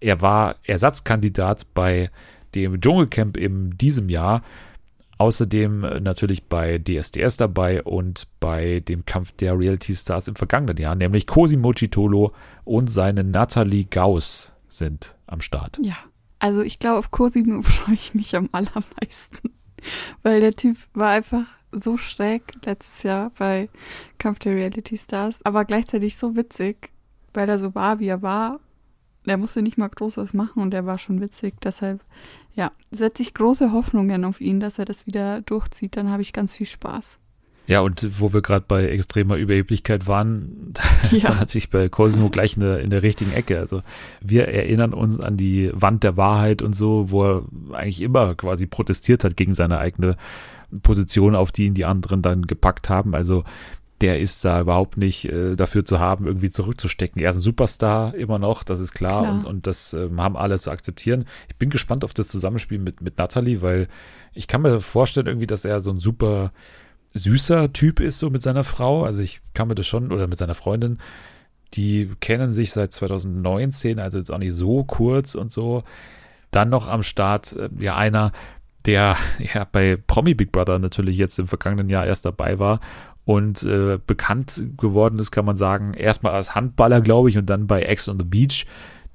er 0.00 0.20
war 0.20 0.56
Ersatzkandidat 0.64 1.66
bei 1.74 2.10
dem 2.54 2.80
Dschungelcamp 2.80 3.36
in 3.36 3.76
diesem 3.76 4.08
Jahr. 4.08 4.42
Außerdem 5.18 5.84
äh, 5.84 6.00
natürlich 6.00 6.44
bei 6.46 6.78
DSDS 6.78 7.36
dabei 7.36 7.82
und 7.82 8.28
bei 8.38 8.80
dem 8.80 9.04
Kampf 9.04 9.32
der 9.32 9.58
Reality 9.58 9.94
Stars 9.94 10.28
im 10.28 10.36
vergangenen 10.36 10.76
Jahr, 10.76 10.94
nämlich 10.94 11.26
Cosimo 11.26 11.72
Chitolo 11.72 12.32
und 12.64 12.88
seine 12.88 13.24
Natalie 13.24 13.84
Gauss 13.84 14.52
sind 14.68 15.16
am 15.26 15.40
Start. 15.40 15.80
Ja, 15.82 15.96
also 16.38 16.62
ich 16.62 16.78
glaube, 16.78 16.98
auf 16.98 17.10
Cosimo 17.10 17.62
freue 17.62 17.94
ich 17.96 18.14
mich 18.14 18.36
am 18.36 18.48
allermeisten, 18.52 19.50
weil 20.22 20.40
der 20.40 20.54
Typ 20.54 20.76
war 20.94 21.10
einfach 21.10 21.46
so 21.72 21.96
schräg 21.96 22.42
letztes 22.64 23.02
Jahr 23.02 23.30
bei 23.38 23.68
Kampf 24.18 24.38
der 24.40 24.54
Reality 24.54 24.96
Stars, 24.96 25.40
aber 25.44 25.64
gleichzeitig 25.64 26.16
so 26.16 26.36
witzig, 26.36 26.90
weil 27.34 27.48
er 27.48 27.58
so 27.58 27.74
war, 27.74 27.98
wie 27.98 28.08
er 28.08 28.22
war. 28.22 28.60
Der 29.26 29.36
musste 29.36 29.62
nicht 29.62 29.76
mal 29.76 29.88
groß 29.88 30.16
was 30.16 30.32
machen 30.32 30.62
und 30.62 30.72
er 30.72 30.86
war 30.86 30.98
schon 30.98 31.20
witzig. 31.20 31.54
Deshalb, 31.62 32.02
ja, 32.54 32.72
setze 32.90 33.22
ich 33.22 33.34
große 33.34 33.72
Hoffnungen 33.72 34.24
auf 34.24 34.40
ihn, 34.40 34.60
dass 34.60 34.78
er 34.78 34.86
das 34.86 35.06
wieder 35.06 35.42
durchzieht. 35.42 35.96
Dann 35.96 36.10
habe 36.10 36.22
ich 36.22 36.32
ganz 36.32 36.54
viel 36.54 36.66
Spaß. 36.66 37.18
Ja, 37.68 37.80
und 37.80 38.18
wo 38.18 38.32
wir 38.32 38.40
gerade 38.40 38.64
bei 38.66 38.88
extremer 38.88 39.36
Überheblichkeit 39.36 40.06
waren, 40.06 40.72
ja. 41.10 41.28
man 41.28 41.38
natürlich 41.40 41.68
bei 41.68 41.90
Cosimo 41.90 42.30
gleich 42.30 42.56
in 42.56 42.62
der, 42.62 42.80
in 42.80 42.88
der 42.88 43.02
richtigen 43.02 43.30
Ecke. 43.32 43.58
Also 43.58 43.82
wir 44.22 44.48
erinnern 44.48 44.94
uns 44.94 45.20
an 45.20 45.36
die 45.36 45.70
Wand 45.74 46.02
der 46.02 46.16
Wahrheit 46.16 46.62
und 46.62 46.72
so, 46.72 47.10
wo 47.10 47.24
er 47.24 47.42
eigentlich 47.72 48.00
immer 48.00 48.34
quasi 48.34 48.66
protestiert 48.66 49.22
hat 49.22 49.36
gegen 49.36 49.52
seine 49.52 49.76
eigene 49.78 50.16
Position, 50.82 51.34
auf 51.34 51.52
die 51.52 51.66
ihn 51.66 51.74
die 51.74 51.84
anderen 51.84 52.22
dann 52.22 52.46
gepackt 52.46 52.88
haben. 52.88 53.14
Also 53.14 53.44
der 54.00 54.18
ist 54.18 54.46
da 54.46 54.62
überhaupt 54.62 54.96
nicht 54.96 55.26
äh, 55.26 55.54
dafür 55.54 55.84
zu 55.84 55.98
haben, 55.98 56.26
irgendwie 56.26 56.48
zurückzustecken. 56.48 57.20
Er 57.20 57.28
ist 57.30 57.36
ein 57.36 57.42
Superstar 57.42 58.14
immer 58.14 58.38
noch, 58.38 58.62
das 58.62 58.80
ist 58.80 58.94
klar, 58.94 59.24
klar. 59.24 59.34
Und, 59.34 59.44
und 59.44 59.66
das 59.66 59.92
ähm, 59.92 60.22
haben 60.22 60.38
alle 60.38 60.58
zu 60.58 60.70
akzeptieren. 60.70 61.26
Ich 61.48 61.56
bin 61.56 61.68
gespannt 61.68 62.02
auf 62.02 62.14
das 62.14 62.28
Zusammenspiel 62.28 62.78
mit, 62.78 63.02
mit 63.02 63.18
Natalie, 63.18 63.60
weil 63.60 63.88
ich 64.32 64.48
kann 64.48 64.62
mir 64.62 64.80
vorstellen 64.80 65.26
irgendwie, 65.26 65.46
dass 65.46 65.66
er 65.66 65.80
so 65.80 65.90
ein 65.90 65.98
super 65.98 66.52
süßer 67.18 67.72
Typ 67.72 68.00
ist, 68.00 68.18
so 68.18 68.30
mit 68.30 68.42
seiner 68.42 68.64
Frau. 68.64 69.04
Also 69.04 69.22
ich 69.22 69.40
kann 69.54 69.68
mir 69.68 69.74
das 69.74 69.86
schon, 69.86 70.12
oder 70.12 70.26
mit 70.26 70.38
seiner 70.38 70.54
Freundin, 70.54 70.98
die 71.74 72.10
kennen 72.20 72.52
sich 72.52 72.72
seit 72.72 72.92
2019, 72.92 73.98
also 73.98 74.18
jetzt 74.18 74.30
auch 74.30 74.38
nicht 74.38 74.54
so 74.54 74.84
kurz 74.84 75.34
und 75.34 75.52
so. 75.52 75.84
Dann 76.50 76.70
noch 76.70 76.86
am 76.88 77.02
Start, 77.02 77.54
äh, 77.54 77.68
ja, 77.78 77.96
einer, 77.96 78.32
der 78.86 79.16
ja 79.54 79.66
bei 79.70 79.96
Promi 80.06 80.34
Big 80.34 80.52
Brother 80.52 80.78
natürlich 80.78 81.18
jetzt 81.18 81.38
im 81.38 81.46
vergangenen 81.46 81.88
Jahr 81.88 82.06
erst 82.06 82.24
dabei 82.24 82.58
war 82.58 82.80
und 83.24 83.62
äh, 83.64 83.98
bekannt 84.06 84.62
geworden 84.78 85.18
ist, 85.18 85.30
kann 85.30 85.44
man 85.44 85.58
sagen, 85.58 85.92
erstmal 85.92 86.32
als 86.32 86.54
Handballer, 86.54 87.02
glaube 87.02 87.28
ich, 87.28 87.36
und 87.36 87.50
dann 87.50 87.66
bei 87.66 87.82
Ex 87.82 88.08
on 88.08 88.18
the 88.18 88.24
Beach. 88.24 88.64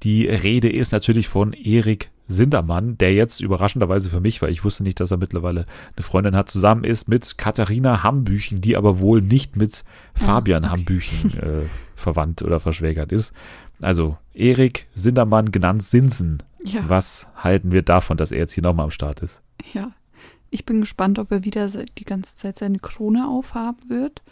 Die 0.04 0.26
Rede 0.28 0.70
ist 0.70 0.92
natürlich 0.92 1.26
von 1.26 1.52
Erik 1.52 2.10
Sindermann, 2.26 2.96
der 2.98 3.12
jetzt 3.12 3.40
überraschenderweise 3.40 4.08
für 4.08 4.20
mich, 4.20 4.40
weil 4.40 4.50
ich 4.50 4.64
wusste 4.64 4.82
nicht, 4.82 5.00
dass 5.00 5.10
er 5.10 5.18
mittlerweile 5.18 5.66
eine 5.96 6.02
Freundin 6.02 6.36
hat, 6.36 6.50
zusammen 6.50 6.84
ist 6.84 7.08
mit 7.08 7.36
Katharina 7.36 8.02
Hambüchen, 8.02 8.60
die 8.60 8.76
aber 8.76 9.00
wohl 9.00 9.20
nicht 9.20 9.56
mit 9.56 9.84
Fabian 10.14 10.64
ah, 10.64 10.68
okay. 10.68 10.76
Hambüchen 10.76 11.38
äh, 11.38 11.66
verwandt 11.94 12.42
oder 12.42 12.60
verschwägert 12.60 13.12
ist. 13.12 13.32
Also 13.80 14.16
Erik 14.32 14.86
Sindermann, 14.94 15.52
genannt 15.52 15.82
Sinsen. 15.82 16.42
Ja. 16.62 16.88
Was 16.88 17.28
halten 17.36 17.72
wir 17.72 17.82
davon, 17.82 18.16
dass 18.16 18.32
er 18.32 18.38
jetzt 18.38 18.54
hier 18.54 18.62
nochmal 18.62 18.84
am 18.84 18.90
Start 18.90 19.20
ist? 19.20 19.42
Ja, 19.72 19.92
ich 20.50 20.64
bin 20.64 20.80
gespannt, 20.80 21.18
ob 21.18 21.30
er 21.30 21.44
wieder 21.44 21.68
die 21.68 22.04
ganze 22.04 22.34
Zeit 22.36 22.58
seine 22.58 22.78
Krone 22.78 23.28
aufhaben 23.28 23.88
wird. 23.88 24.22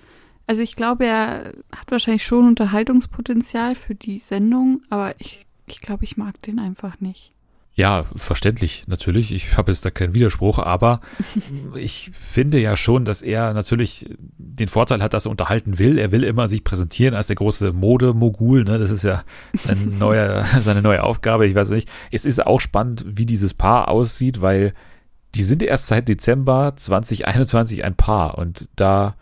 Also 0.46 0.62
ich 0.62 0.76
glaube, 0.76 1.04
er 1.04 1.52
hat 1.74 1.90
wahrscheinlich 1.90 2.24
schon 2.24 2.46
Unterhaltungspotenzial 2.46 3.74
für 3.74 3.94
die 3.94 4.18
Sendung, 4.18 4.82
aber 4.88 5.14
ich, 5.18 5.46
ich 5.66 5.80
glaube, 5.80 6.04
ich 6.04 6.16
mag 6.16 6.40
den 6.42 6.58
einfach 6.58 7.00
nicht. 7.00 7.31
Ja, 7.74 8.04
verständlich, 8.16 8.84
natürlich. 8.86 9.32
Ich 9.32 9.56
habe 9.56 9.72
jetzt 9.72 9.84
da 9.86 9.90
keinen 9.90 10.12
Widerspruch, 10.12 10.58
aber 10.58 11.00
ich 11.74 12.10
finde 12.12 12.60
ja 12.60 12.76
schon, 12.76 13.06
dass 13.06 13.22
er 13.22 13.54
natürlich 13.54 14.10
den 14.18 14.68
Vorteil 14.68 15.02
hat, 15.02 15.14
dass 15.14 15.26
er 15.26 15.30
unterhalten 15.30 15.78
will. 15.78 15.98
Er 15.98 16.12
will 16.12 16.22
immer 16.22 16.48
sich 16.48 16.64
präsentieren 16.64 17.14
als 17.14 17.28
der 17.28 17.36
große 17.36 17.72
Modemogul. 17.72 18.64
Ne? 18.64 18.78
Das 18.78 18.90
ist 18.90 19.04
ja 19.04 19.24
sein 19.54 19.96
neuer, 19.98 20.44
seine 20.60 20.82
neue 20.82 21.02
Aufgabe. 21.02 21.46
Ich 21.46 21.54
weiß 21.54 21.70
nicht. 21.70 21.88
Es 22.10 22.26
ist 22.26 22.46
auch 22.46 22.60
spannend, 22.60 23.06
wie 23.08 23.24
dieses 23.24 23.54
Paar 23.54 23.88
aussieht, 23.88 24.42
weil 24.42 24.74
die 25.34 25.42
sind 25.42 25.62
erst 25.62 25.86
seit 25.86 26.08
Dezember 26.08 26.74
2021 26.76 27.84
ein 27.84 27.94
Paar 27.94 28.36
und 28.36 28.68
da 28.76 29.16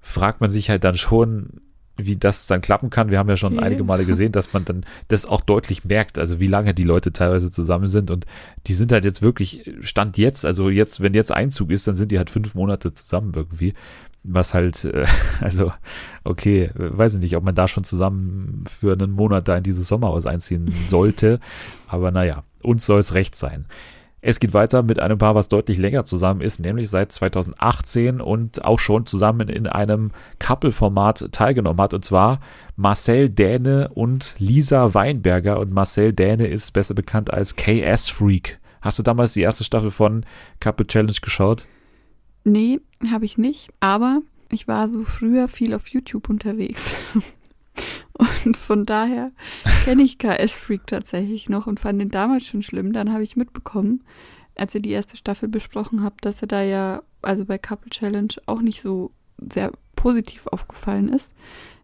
fragt 0.00 0.40
man 0.40 0.48
sich 0.48 0.70
halt 0.70 0.84
dann 0.84 0.96
schon, 0.96 1.60
wie 1.96 2.16
das 2.16 2.46
dann 2.46 2.60
klappen 2.60 2.90
kann. 2.90 3.10
Wir 3.10 3.18
haben 3.18 3.28
ja 3.28 3.36
schon 3.36 3.54
okay. 3.54 3.64
einige 3.64 3.84
Male 3.84 4.04
gesehen, 4.04 4.32
dass 4.32 4.52
man 4.52 4.64
dann 4.64 4.84
das 5.08 5.26
auch 5.26 5.40
deutlich 5.40 5.84
merkt, 5.84 6.18
also 6.18 6.40
wie 6.40 6.46
lange 6.46 6.74
die 6.74 6.82
Leute 6.82 7.12
teilweise 7.12 7.50
zusammen 7.50 7.88
sind 7.88 8.10
und 8.10 8.26
die 8.66 8.74
sind 8.74 8.92
halt 8.92 9.04
jetzt 9.04 9.22
wirklich, 9.22 9.70
Stand 9.80 10.18
jetzt, 10.18 10.44
also 10.44 10.68
jetzt, 10.68 11.00
wenn 11.00 11.14
jetzt 11.14 11.32
Einzug 11.32 11.70
ist, 11.70 11.86
dann 11.86 11.94
sind 11.94 12.12
die 12.12 12.18
halt 12.18 12.30
fünf 12.30 12.54
Monate 12.54 12.92
zusammen 12.92 13.32
irgendwie, 13.34 13.74
was 14.22 14.54
halt, 14.54 14.84
äh, 14.84 15.06
also 15.40 15.72
okay, 16.24 16.70
weiß 16.74 17.14
ich 17.14 17.20
nicht, 17.20 17.36
ob 17.36 17.44
man 17.44 17.54
da 17.54 17.68
schon 17.68 17.84
zusammen 17.84 18.64
für 18.68 18.92
einen 18.92 19.12
Monat 19.12 19.48
da 19.48 19.56
in 19.56 19.62
dieses 19.62 19.88
Sommerhaus 19.88 20.26
einziehen 20.26 20.74
sollte, 20.88 21.40
aber 21.88 22.10
naja, 22.10 22.44
uns 22.62 22.84
soll 22.84 23.00
es 23.00 23.14
recht 23.14 23.36
sein. 23.36 23.66
Es 24.20 24.40
geht 24.40 24.54
weiter 24.54 24.82
mit 24.82 24.98
einem 24.98 25.18
Paar, 25.18 25.34
was 25.34 25.48
deutlich 25.48 25.78
länger 25.78 26.04
zusammen 26.04 26.40
ist, 26.40 26.58
nämlich 26.58 26.88
seit 26.88 27.12
2018 27.12 28.20
und 28.20 28.64
auch 28.64 28.78
schon 28.78 29.06
zusammen 29.06 29.48
in 29.48 29.66
einem 29.66 30.10
Couple-Format 30.38 31.28
teilgenommen 31.32 31.80
hat, 31.80 31.94
und 31.94 32.04
zwar 32.04 32.40
Marcel 32.76 33.28
Däne 33.28 33.90
und 33.94 34.34
Lisa 34.38 34.94
Weinberger. 34.94 35.60
Und 35.60 35.72
Marcel 35.72 36.12
Däne 36.12 36.46
ist 36.46 36.72
besser 36.72 36.94
bekannt 36.94 37.32
als 37.32 37.56
KS 37.56 38.08
Freak. 38.08 38.58
Hast 38.80 38.98
du 38.98 39.02
damals 39.02 39.34
die 39.34 39.42
erste 39.42 39.64
Staffel 39.64 39.90
von 39.90 40.24
Couple 40.60 40.86
Challenge 40.86 41.12
geschaut? 41.20 41.66
Nee, 42.44 42.80
habe 43.10 43.24
ich 43.24 43.38
nicht, 43.38 43.70
aber 43.80 44.22
ich 44.50 44.68
war 44.68 44.88
so 44.88 45.04
früher 45.04 45.48
viel 45.48 45.74
auf 45.74 45.88
YouTube 45.88 46.28
unterwegs. 46.28 46.94
Und 48.18 48.56
von 48.56 48.86
daher 48.86 49.32
kenne 49.84 50.02
ich 50.02 50.18
KS 50.18 50.58
Freak 50.58 50.86
tatsächlich 50.86 51.48
noch 51.48 51.66
und 51.66 51.80
fand 51.80 52.00
den 52.00 52.10
damals 52.10 52.46
schon 52.46 52.62
schlimm. 52.62 52.92
Dann 52.92 53.12
habe 53.12 53.22
ich 53.22 53.36
mitbekommen, 53.36 54.04
als 54.54 54.74
ihr 54.74 54.80
die 54.80 54.90
erste 54.90 55.16
Staffel 55.16 55.48
besprochen 55.48 56.02
habt, 56.02 56.24
dass 56.24 56.42
er 56.42 56.48
da 56.48 56.62
ja, 56.62 57.02
also 57.22 57.44
bei 57.44 57.58
Couple 57.58 57.90
Challenge, 57.90 58.34
auch 58.46 58.60
nicht 58.60 58.80
so 58.80 59.12
sehr 59.38 59.72
positiv 59.94 60.46
aufgefallen 60.46 61.08
ist. 61.08 61.32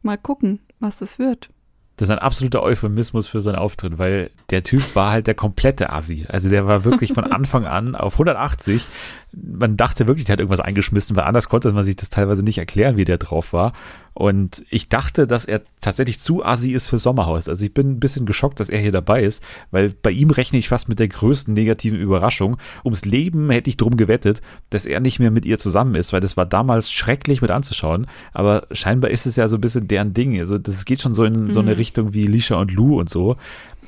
Mal 0.03 0.17
gucken, 0.17 0.61
was 0.81 0.99
das 0.99 1.19
wird. 1.19 1.51
Das 1.97 2.09
ist 2.09 2.13
ein 2.13 2.19
absoluter 2.19 2.63
Euphemismus 2.63 3.29
für 3.29 3.41
seinen 3.41 3.57
Auftritt, 3.57 3.99
weil 3.99 4.31
der 4.51 4.63
Typ 4.63 4.97
war 4.97 5.13
halt 5.13 5.27
der 5.27 5.35
komplette 5.35 5.91
Assi. 5.91 6.27
Also 6.29 6.49
der 6.49 6.67
war 6.67 6.85
wirklich 6.85 7.13
von 7.13 7.25
Anfang 7.33 7.67
an 7.67 7.95
auf 7.95 8.15
180. 8.15 8.87
Man 9.33 9.77
dachte 9.77 10.07
wirklich, 10.07 10.27
der 10.27 10.35
hat 10.35 10.41
irgendwas 10.41 10.61
eingeschmissen, 10.61 11.17
weil 11.17 11.25
anders 11.25 11.49
konnte 11.49 11.73
man 11.73 11.85
sich 11.85 11.97
das 11.97 12.11
teilweise 12.11 12.43
nicht 12.43 12.59
erklären, 12.59 12.97
wie 12.97 13.05
der 13.05 13.19
drauf 13.19 13.53
war. 13.53 13.73
Und 14.15 14.63
ich 14.69 14.91
dachte, 14.91 15.27
dass 15.27 15.47
er 15.47 15.63
tatsächlich 15.81 16.19
zu 16.19 16.45
assi 16.45 16.73
ist 16.73 16.89
für 16.89 16.99
Sommerhaus. 16.99 17.49
Also 17.49 17.65
ich 17.65 17.73
bin 17.73 17.93
ein 17.93 18.01
bisschen 18.01 18.27
geschockt, 18.27 18.61
dass 18.61 18.69
er 18.69 18.79
hier 18.79 18.93
dabei 18.93 19.23
ist, 19.23 19.43
weil 19.71 19.91
bei 19.91 20.11
ihm 20.11 20.31
rechne 20.31 20.59
ich 20.59 20.69
fast 20.69 20.89
mit 20.89 20.99
der 20.99 21.09
größten 21.09 21.55
negativen 21.55 21.99
Überraschung. 21.99 22.59
Ums 22.85 23.07
Leben 23.07 23.49
hätte 23.49 23.71
ich 23.71 23.79
drum 23.79 23.97
gewettet, 23.97 24.43
dass 24.69 24.85
er 24.85 25.01
nicht 25.01 25.19
mehr 25.19 25.31
mit 25.31 25.47
ihr 25.47 25.59
zusammen 25.59 25.95
ist, 25.95 26.13
weil 26.13 26.21
das 26.21 26.37
war 26.37 26.45
damals 26.45 26.93
schrecklich 26.93 27.41
mit 27.41 27.51
anzuschauen. 27.51 28.07
Aber 28.35 28.67
scheinbar 28.71 29.11
ist 29.11 29.25
es 29.25 29.37
ja 29.37 29.49
so 29.49 29.57
ein 29.57 29.63
bisschen 29.63 29.89
deren 29.89 30.13
Ding. 30.13 30.39
Also 30.39 30.59
das 30.59 30.85
geht 30.85 31.01
schon 31.01 31.15
so 31.15 31.25
in 31.25 31.47
mhm. 31.47 31.53
so 31.53 31.61
eine 31.61 31.71
mhm. 31.71 31.77
Richtung 31.77 32.13
wie 32.13 32.25
Lisha 32.25 32.57
und 32.57 32.71
Lou 32.71 33.01
und 33.01 33.09
so. 33.09 33.37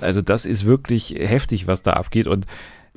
Also 0.00 0.22
das 0.22 0.46
ist 0.46 0.64
wirklich 0.64 1.14
heftig, 1.18 1.66
was 1.66 1.82
da 1.82 1.92
abgeht. 1.92 2.26
Und 2.26 2.46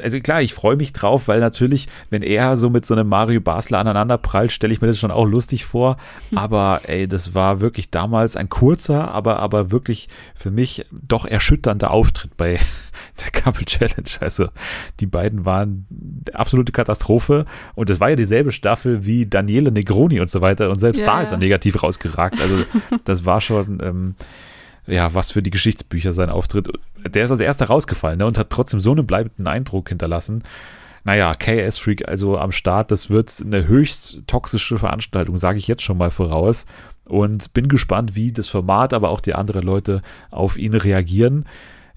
also 0.01 0.19
klar, 0.19 0.41
ich 0.41 0.53
freue 0.53 0.75
mich 0.75 0.93
drauf, 0.93 1.27
weil 1.27 1.39
natürlich, 1.39 1.87
wenn 2.09 2.21
er 2.21 2.55
so 2.55 2.69
mit 2.69 2.85
so 2.85 2.93
einem 2.93 3.07
Mario 3.07 3.41
Basler 3.41 3.79
aneinander 3.79 4.17
prallt, 4.17 4.51
stelle 4.51 4.73
ich 4.73 4.81
mir 4.81 4.87
das 4.87 4.99
schon 4.99 5.11
auch 5.11 5.25
lustig 5.25 5.65
vor. 5.65 5.97
Hm. 6.29 6.37
Aber 6.37 6.81
ey, 6.83 7.07
das 7.07 7.33
war 7.33 7.61
wirklich 7.61 7.89
damals 7.89 8.35
ein 8.35 8.49
kurzer, 8.49 9.11
aber, 9.11 9.39
aber 9.39 9.71
wirklich 9.71 10.07
für 10.35 10.51
mich 10.51 10.85
doch 10.91 11.25
erschütternder 11.25 11.91
Auftritt 11.91 12.37
bei 12.37 12.59
der 13.23 13.41
Couple 13.41 13.65
Challenge. 13.65 14.09
Also 14.19 14.49
die 14.99 15.07
beiden 15.07 15.45
waren 15.45 15.85
absolute 16.33 16.71
Katastrophe. 16.71 17.45
Und 17.73 17.89
das 17.89 17.99
war 17.99 18.09
ja 18.11 18.15
dieselbe 18.15 18.51
Staffel 18.51 19.05
wie 19.05 19.25
Daniele 19.25 19.71
Negroni 19.71 20.19
und 20.19 20.29
so 20.29 20.41
weiter. 20.41 20.69
Und 20.69 20.79
selbst 20.79 21.01
ja, 21.01 21.07
da 21.07 21.21
ist 21.21 21.31
er 21.31 21.37
negativ 21.37 21.81
rausgeragt. 21.81 22.39
Also 22.39 22.63
das 23.05 23.25
war 23.25 23.41
schon. 23.41 23.79
Ähm, 23.81 24.15
ja, 24.87 25.13
was 25.13 25.31
für 25.31 25.43
die 25.43 25.51
Geschichtsbücher 25.51 26.13
sein 26.13 26.29
Auftritt. 26.29 26.69
Der 27.05 27.25
ist 27.25 27.31
als 27.31 27.41
erster 27.41 27.67
rausgefallen 27.67 28.19
ne, 28.19 28.25
und 28.25 28.37
hat 28.37 28.49
trotzdem 28.49 28.79
so 28.79 28.91
einen 28.91 29.05
bleibenden 29.05 29.47
Eindruck 29.47 29.89
hinterlassen. 29.89 30.43
Naja, 31.03 31.33
KS 31.35 31.77
Freak 31.77 32.07
also 32.07 32.37
am 32.37 32.51
Start, 32.51 32.91
das 32.91 33.09
wird 33.09 33.41
eine 33.45 33.67
höchst 33.67 34.19
toxische 34.27 34.77
Veranstaltung, 34.77 35.37
sage 35.37 35.57
ich 35.57 35.67
jetzt 35.67 35.83
schon 35.83 35.97
mal 35.97 36.09
voraus. 36.09 36.65
Und 37.05 37.53
bin 37.53 37.69
gespannt, 37.69 38.15
wie 38.15 38.33
das 38.33 38.49
Format, 38.49 38.93
aber 38.93 39.09
auch 39.09 39.21
die 39.21 39.33
anderen 39.33 39.63
Leute 39.63 40.01
auf 40.29 40.57
ihn 40.57 40.73
reagieren. 40.73 41.45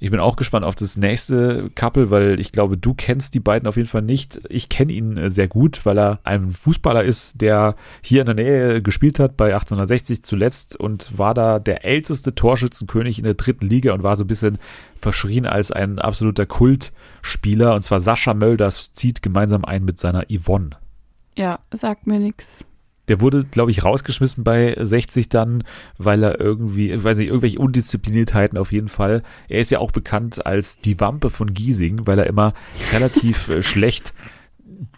Ich 0.02 0.10
bin 0.10 0.18
auch 0.18 0.36
gespannt 0.36 0.64
auf 0.64 0.76
das 0.76 0.96
nächste 0.96 1.70
Couple, 1.74 2.10
weil 2.10 2.40
ich 2.40 2.52
glaube, 2.52 2.78
du 2.78 2.94
kennst 2.94 3.34
die 3.34 3.40
beiden 3.40 3.68
auf 3.68 3.76
jeden 3.76 3.88
Fall 3.88 4.00
nicht. 4.00 4.40
Ich 4.48 4.70
kenne 4.70 4.92
ihn 4.92 5.18
äh, 5.18 5.28
sehr 5.28 5.46
gut, 5.46 5.84
weil 5.84 5.98
er 5.98 6.20
ein 6.24 6.52
Fußballer 6.52 7.04
ist, 7.04 7.42
der 7.42 7.76
hier 8.00 8.22
in 8.22 8.26
der 8.26 8.34
Nähe 8.34 8.80
gespielt 8.80 9.18
hat 9.18 9.36
bei 9.36 9.52
1860 9.52 10.24
zuletzt 10.24 10.74
und 10.80 11.18
war 11.18 11.34
da 11.34 11.58
der 11.58 11.84
älteste 11.84 12.34
Torschützenkönig 12.34 13.18
in 13.18 13.24
der 13.24 13.34
dritten 13.34 13.68
Liga 13.68 13.92
und 13.92 14.02
war 14.02 14.16
so 14.16 14.24
ein 14.24 14.28
bisschen 14.28 14.56
verschrien 14.96 15.44
als 15.44 15.70
ein 15.70 15.98
absoluter 15.98 16.46
Kultspieler. 16.46 17.74
Und 17.74 17.82
zwar 17.82 18.00
Sascha 18.00 18.32
Mölders 18.32 18.94
zieht 18.94 19.20
gemeinsam 19.20 19.66
ein 19.66 19.84
mit 19.84 19.98
seiner 19.98 20.24
Yvonne. 20.30 20.70
Ja, 21.36 21.58
sagt 21.74 22.06
mir 22.06 22.20
nichts. 22.20 22.64
Der 23.10 23.20
wurde, 23.20 23.44
glaube 23.44 23.72
ich, 23.72 23.84
rausgeschmissen 23.84 24.44
bei 24.44 24.76
60 24.78 25.28
dann, 25.28 25.64
weil 25.98 26.22
er 26.22 26.38
irgendwie, 26.40 27.02
weiß 27.02 27.18
nicht, 27.18 27.26
irgendwelche 27.26 27.58
Undiszipliniertheiten 27.58 28.56
auf 28.56 28.70
jeden 28.70 28.86
Fall. 28.86 29.22
Er 29.48 29.60
ist 29.60 29.70
ja 29.70 29.80
auch 29.80 29.90
bekannt 29.90 30.46
als 30.46 30.78
die 30.78 31.00
Wampe 31.00 31.28
von 31.28 31.52
Giesing, 31.52 32.06
weil 32.06 32.20
er 32.20 32.28
immer 32.28 32.54
relativ 32.92 33.48
äh, 33.48 33.64
schlecht 33.64 34.14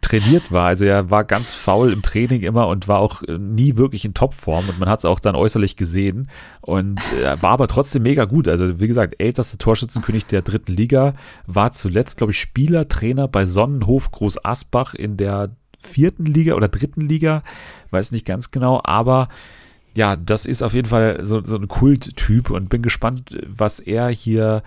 trainiert 0.03 0.53
war. 0.53 0.67
Also 0.67 0.85
er 0.85 1.11
war 1.11 1.25
ganz 1.25 1.55
faul 1.55 1.91
im 1.91 2.03
Training 2.03 2.43
immer 2.43 2.69
und 2.69 2.87
war 2.87 2.99
auch 2.99 3.23
äh, 3.23 3.39
nie 3.39 3.77
wirklich 3.77 4.05
in 4.05 4.13
Topform 4.13 4.69
und 4.69 4.79
man 4.79 4.91
hat 4.91 4.99
es 4.99 5.05
auch 5.07 5.19
dann 5.19 5.35
äußerlich 5.35 5.77
gesehen 5.77 6.29
und 6.61 7.01
äh, 7.15 7.41
war 7.41 7.53
aber 7.53 7.69
trotzdem 7.69 8.03
mega 8.03 8.27
gut. 8.27 8.47
Also 8.47 8.79
wie 8.79 8.89
gesagt, 8.89 9.15
ältester 9.19 9.57
Torschützenkönig 9.57 10.27
der 10.27 10.43
dritten 10.43 10.73
Liga, 10.73 11.15
war 11.47 11.73
zuletzt, 11.73 12.19
glaube 12.19 12.33
ich, 12.33 12.41
Spielertrainer 12.41 13.27
bei 13.27 13.47
Sonnenhof 13.47 14.11
Groß 14.11 14.45
Asbach 14.45 14.95
in 14.95 15.17
der 15.17 15.57
vierten 15.83 16.27
Liga 16.27 16.55
oder 16.55 16.69
dritten 16.69 17.03
Liga, 17.03 17.43
weiß 17.91 18.13
nicht 18.13 18.27
ganz 18.27 18.51
genau, 18.51 18.81
aber 18.85 19.29
ja, 19.95 20.17
das 20.17 20.47
ist 20.47 20.63
auf 20.63 20.73
jeden 20.75 20.89
Fall 20.89 21.21
so, 21.23 21.45
so 21.45 21.57
ein 21.57 21.69
Kulttyp 21.69 22.51
und 22.51 22.71
bin 22.71 22.83
gespannt, 22.83 23.39
was 23.47 23.79
er 23.79 24.09
hier 24.09 24.63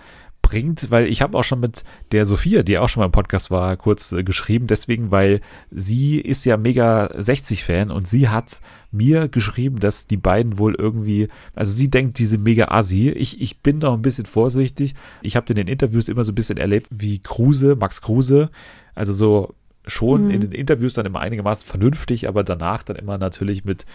bringt, 0.46 0.92
weil 0.92 1.06
ich 1.06 1.22
habe 1.22 1.36
auch 1.36 1.42
schon 1.42 1.58
mit 1.58 1.82
der 2.12 2.24
Sophia, 2.24 2.62
die 2.62 2.78
auch 2.78 2.88
schon 2.88 3.00
mal 3.00 3.06
im 3.06 3.12
Podcast 3.12 3.50
war, 3.50 3.76
kurz 3.76 4.12
äh, 4.12 4.22
geschrieben, 4.22 4.68
deswegen, 4.68 5.10
weil 5.10 5.40
sie 5.72 6.20
ist 6.20 6.44
ja 6.44 6.56
mega 6.56 7.06
60-Fan 7.06 7.90
und 7.90 8.06
sie 8.06 8.28
hat 8.28 8.60
mir 8.92 9.28
geschrieben, 9.28 9.80
dass 9.80 10.06
die 10.06 10.16
beiden 10.16 10.58
wohl 10.58 10.76
irgendwie, 10.76 11.28
also 11.56 11.72
sie 11.72 11.90
denkt, 11.90 12.20
diese 12.20 12.38
mega 12.38 12.68
Assi. 12.68 13.08
Ich, 13.10 13.40
ich 13.40 13.60
bin 13.60 13.78
noch 13.78 13.94
ein 13.94 14.02
bisschen 14.02 14.26
vorsichtig. 14.26 14.94
Ich 15.20 15.34
habe 15.34 15.48
in 15.48 15.56
den 15.56 15.66
Interviews 15.66 16.08
immer 16.08 16.22
so 16.22 16.30
ein 16.30 16.36
bisschen 16.36 16.58
erlebt 16.58 16.88
wie 16.90 17.18
Kruse, 17.18 17.74
Max 17.74 18.00
Kruse, 18.00 18.50
also 18.94 19.12
so 19.12 19.54
schon 19.86 20.26
mhm. 20.26 20.30
in 20.30 20.40
den 20.40 20.52
Interviews 20.52 20.94
dann 20.94 21.06
immer 21.06 21.20
einigermaßen 21.20 21.66
vernünftig, 21.66 22.28
aber 22.28 22.44
danach 22.44 22.82
dann 22.82 22.96
immer 22.96 23.18
natürlich 23.18 23.64
mit 23.64 23.86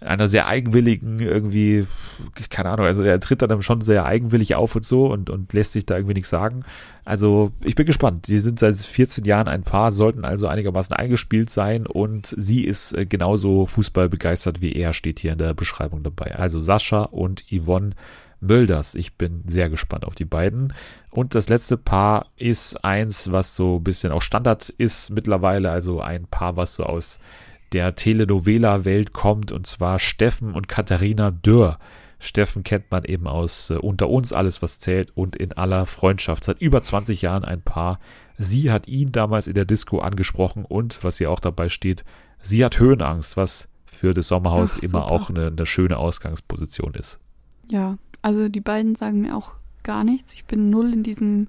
einer 0.00 0.28
sehr 0.28 0.46
eigenwilligen 0.46 1.18
irgendwie, 1.18 1.86
keine 2.50 2.70
Ahnung, 2.70 2.86
also 2.86 3.02
er 3.02 3.18
tritt 3.18 3.42
dann 3.42 3.62
schon 3.62 3.80
sehr 3.80 4.04
eigenwillig 4.04 4.54
auf 4.54 4.76
und 4.76 4.86
so 4.86 5.06
und, 5.06 5.28
und 5.28 5.52
lässt 5.52 5.72
sich 5.72 5.86
da 5.86 5.96
irgendwie 5.96 6.14
nichts 6.14 6.30
sagen. 6.30 6.64
Also 7.04 7.50
ich 7.64 7.74
bin 7.74 7.86
gespannt. 7.86 8.28
Die 8.28 8.38
sind 8.38 8.60
seit 8.60 8.76
14 8.76 9.24
Jahren 9.24 9.48
ein 9.48 9.64
Paar, 9.64 9.90
sollten 9.90 10.24
also 10.24 10.46
einigermaßen 10.46 10.94
eingespielt 10.94 11.50
sein 11.50 11.86
und 11.86 12.32
sie 12.36 12.64
ist 12.64 12.92
äh, 12.92 13.06
genauso 13.06 13.66
Fußball 13.66 14.08
begeistert 14.08 14.60
wie 14.60 14.72
er, 14.72 14.92
steht 14.92 15.18
hier 15.18 15.32
in 15.32 15.38
der 15.38 15.54
Beschreibung 15.54 16.04
dabei. 16.04 16.36
Also 16.36 16.60
Sascha 16.60 17.02
und 17.02 17.44
Yvonne 17.50 17.90
Mölders. 18.40 18.94
Ich 18.94 19.14
bin 19.14 19.42
sehr 19.46 19.68
gespannt 19.68 20.04
auf 20.04 20.14
die 20.14 20.24
beiden. 20.24 20.72
Und 21.10 21.34
das 21.34 21.48
letzte 21.48 21.76
Paar 21.76 22.26
ist 22.36 22.84
eins, 22.84 23.32
was 23.32 23.54
so 23.54 23.76
ein 23.76 23.84
bisschen 23.84 24.12
auch 24.12 24.22
Standard 24.22 24.68
ist 24.68 25.10
mittlerweile, 25.10 25.70
also 25.70 26.00
ein 26.00 26.26
Paar, 26.26 26.56
was 26.56 26.74
so 26.74 26.84
aus 26.84 27.20
der 27.72 27.94
Telenovela-Welt 27.94 29.12
kommt, 29.12 29.52
und 29.52 29.66
zwar 29.66 29.98
Steffen 29.98 30.54
und 30.54 30.68
Katharina 30.68 31.30
Dürr. 31.30 31.78
Steffen 32.18 32.64
kennt 32.64 32.90
man 32.90 33.04
eben 33.04 33.28
aus 33.28 33.70
äh, 33.70 33.74
Unter 33.74 34.08
uns 34.08 34.32
alles, 34.32 34.60
was 34.62 34.78
zählt 34.78 35.16
und 35.16 35.36
in 35.36 35.52
aller 35.52 35.86
Freundschaft. 35.86 36.44
Seit 36.44 36.60
über 36.60 36.82
20 36.82 37.22
Jahren 37.22 37.44
ein 37.44 37.62
Paar. 37.62 38.00
Sie 38.38 38.70
hat 38.70 38.88
ihn 38.88 39.12
damals 39.12 39.46
in 39.46 39.54
der 39.54 39.64
Disco 39.64 40.00
angesprochen 40.00 40.64
und, 40.64 41.02
was 41.02 41.18
hier 41.18 41.30
auch 41.30 41.40
dabei 41.40 41.68
steht, 41.68 42.04
sie 42.40 42.64
hat 42.64 42.78
Höhenangst, 42.78 43.36
was 43.36 43.68
für 43.84 44.14
das 44.14 44.28
Sommerhaus 44.28 44.76
Ach, 44.78 44.82
immer 44.82 45.10
auch 45.10 45.30
eine, 45.30 45.48
eine 45.48 45.66
schöne 45.66 45.96
Ausgangsposition 45.96 46.94
ist. 46.94 47.20
Ja, 47.70 47.98
also 48.22 48.48
die 48.48 48.60
beiden 48.60 48.94
sagen 48.94 49.20
mir 49.20 49.36
auch 49.36 49.52
gar 49.82 50.04
nichts. 50.04 50.34
Ich 50.34 50.44
bin 50.44 50.70
null 50.70 50.92
in 50.92 51.02
diesem 51.02 51.48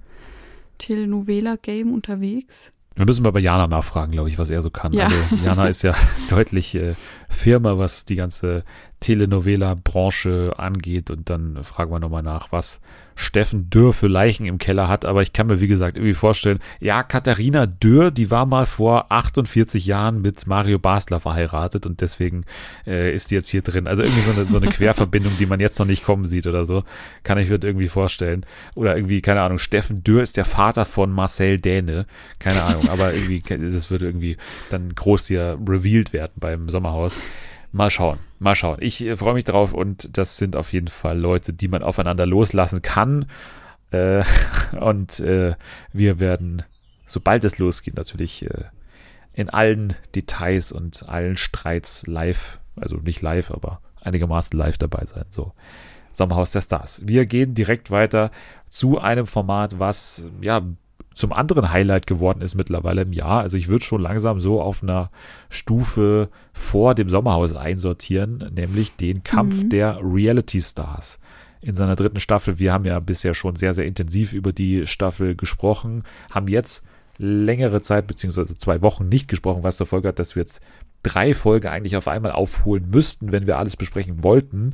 Telenovela-Game 0.78 1.92
unterwegs. 1.94 2.72
Wir 2.96 3.06
müssen 3.06 3.24
mal 3.24 3.32
bei 3.32 3.40
Jana 3.40 3.68
nachfragen, 3.68 4.12
glaube 4.12 4.30
ich, 4.30 4.38
was 4.38 4.50
er 4.50 4.62
so 4.62 4.70
kann. 4.70 4.92
Ja. 4.92 5.06
Also 5.06 5.16
Jana 5.44 5.68
ist 5.68 5.84
ja 5.84 5.94
deutlich 6.30 6.76
äh, 6.76 6.96
Firma, 7.30 7.78
was 7.78 8.06
die 8.06 8.16
ganze 8.16 8.64
Telenovela-Branche 9.00 10.54
angeht. 10.58 11.10
Und 11.10 11.30
dann 11.30 11.64
fragen 11.64 11.92
wir 11.92 12.00
nochmal 12.00 12.24
nach, 12.24 12.52
was 12.52 12.82
Steffen 13.20 13.70
Dürr 13.70 13.92
für 13.92 14.08
Leichen 14.08 14.46
im 14.46 14.60
Keller 14.60 14.88
hat. 14.88 15.04
Aber 15.04 15.22
ich 15.22 15.34
kann 15.34 15.48
mir, 15.48 15.60
wie 15.60 15.68
gesagt, 15.68 15.98
irgendwie 15.98 16.14
vorstellen, 16.14 16.60
ja, 16.80 17.04
Katharina 17.04 17.66
Dürr, 17.66 18.12
die 18.12 18.32
war 18.32 18.46
mal 18.46 18.66
vor 18.66 19.12
48 19.12 19.86
Jahren 19.86 20.22
mit 20.22 20.48
Mario 20.48 20.80
Basler 20.80 21.20
verheiratet 21.20 21.86
und 21.86 22.00
deswegen 22.00 22.46
äh, 22.88 23.14
ist 23.14 23.32
die 23.32 23.36
jetzt 23.36 23.50
hier 23.50 23.62
drin. 23.62 23.88
Also 23.88 24.04
irgendwie 24.04 24.22
so 24.22 24.32
eine, 24.32 24.46
so 24.46 24.58
eine 24.58 24.68
Querverbindung, 24.70 25.34
die 25.38 25.46
man 25.46 25.60
jetzt 25.60 25.78
noch 25.80 25.86
nicht 25.86 26.06
kommen 26.06 26.26
sieht 26.26 26.48
oder 26.48 26.66
so. 26.66 26.84
Kann 27.24 27.38
ich 27.38 27.50
mir 27.50 27.60
irgendwie 27.62 27.90
vorstellen. 27.90 28.46
Oder 28.76 28.96
irgendwie, 28.96 29.22
keine 29.22 29.42
Ahnung, 29.42 29.60
Steffen 29.60 30.04
Dürr 30.04 30.24
ist 30.24 30.38
der 30.38 30.46
Vater 30.46 30.86
von 30.86 31.12
Marcel 31.12 31.60
Däne. 31.60 32.06
Keine 32.40 32.64
Ahnung, 32.64 32.88
aber 32.88 33.14
irgendwie, 33.14 33.42
das 33.42 33.92
wird 33.92 34.02
irgendwie 34.02 34.38
dann 34.70 34.96
groß 34.96 35.28
hier 35.28 35.58
revealed 35.68 36.14
werden 36.14 36.34
beim 36.38 36.70
Sommerhaus. 36.70 37.18
Mal 37.72 37.92
schauen, 37.92 38.20
mal 38.40 38.56
schauen. 38.56 38.78
Ich 38.82 39.06
äh, 39.06 39.16
freue 39.16 39.36
mich 39.36 39.44
drauf 39.44 39.74
und 39.74 40.18
das 40.18 40.38
sind 40.38 40.56
auf 40.56 40.74
jeden 40.74 40.88
Fall 40.88 41.20
Leute, 41.20 41.54
die 41.54 41.68
man 41.68 41.84
aufeinander 41.84 42.26
loslassen 42.26 42.82
kann. 42.82 43.28
Äh, 43.92 44.24
und 44.80 45.20
äh, 45.20 45.56
wir 45.94 46.20
werden, 46.20 46.64
sobald 47.06 47.44
es 47.44 47.60
losgeht, 47.60 47.96
natürlich 47.96 48.46
äh, 48.46 48.66
in 49.34 49.50
allen 49.50 49.96
Details 50.16 50.72
und 50.72 51.08
allen 51.08 51.38
Streits 51.38 52.08
live, 52.08 52.60
also 52.76 52.98
nicht 52.98 53.22
live, 53.22 53.52
aber 53.52 53.82
einigermaßen 54.02 54.58
live 54.58 54.78
dabei 54.78 55.06
sein. 55.06 55.26
So, 55.30 55.54
Sommerhaus 56.12 56.52
der 56.52 56.62
Stars. 56.62 57.04
Wir 57.06 57.26
gehen 57.26 57.54
direkt 57.54 57.92
weiter 57.92 58.32
zu 58.70 59.00
einem 59.00 59.28
Format, 59.28 59.80
was 59.80 60.24
ja 60.42 60.62
zum 61.20 61.34
anderen 61.34 61.72
Highlight 61.72 62.08
geworden 62.08 62.42
ist 62.42 62.56
mittlerweile 62.56 63.02
im 63.02 63.12
Jahr. 63.12 63.42
Also 63.42 63.58
ich 63.58 63.68
würde 63.68 63.84
schon 63.84 64.02
langsam 64.02 64.40
so 64.40 64.62
auf 64.62 64.82
einer 64.82 65.12
Stufe 65.50 66.30
vor 66.54 66.96
dem 66.96 67.10
Sommerhaus 67.10 67.54
einsortieren, 67.54 68.50
nämlich 68.56 68.96
den 68.96 69.22
Kampf 69.24 69.64
mhm. 69.64 69.70
der 69.70 70.00
Reality 70.02 70.62
Stars 70.62 71.20
in 71.62 71.76
seiner 71.76 71.98
dritten 71.98 72.22
Staffel. 72.22 72.58
Wir 72.58 72.72
haben 72.72 72.86
ja 72.86 73.00
bisher 73.02 73.34
schon 73.34 73.58
sehr, 73.58 73.74
sehr 73.74 73.86
intensiv 73.86 74.32
über 74.32 74.54
die 74.54 74.88
Staffel 74.88 75.36
gesprochen, 75.36 76.04
haben 76.32 76.48
jetzt 76.48 76.86
längere 77.18 77.82
Zeit, 77.82 78.08
beziehungsweise 78.08 78.58
zwei 78.58 78.82
Wochen 78.82 79.10
nicht 79.10 79.28
gesprochen, 79.28 79.62
was 79.62 79.76
zur 79.76 79.88
Folge 79.88 80.08
hat, 80.08 80.20
dass 80.20 80.38
wir 80.38 80.42
jetzt 80.42 80.62
drei 81.04 81.34
Folgen 81.34 81.68
eigentlich 81.68 81.98
auf 81.98 82.08
einmal 82.08 82.32
aufholen 82.32 82.90
müssten, 82.90 83.34
wenn 83.34 83.46
wir 83.46 83.60
alles 83.60 83.76
besprechen 83.76 84.24
wollten. 84.24 84.74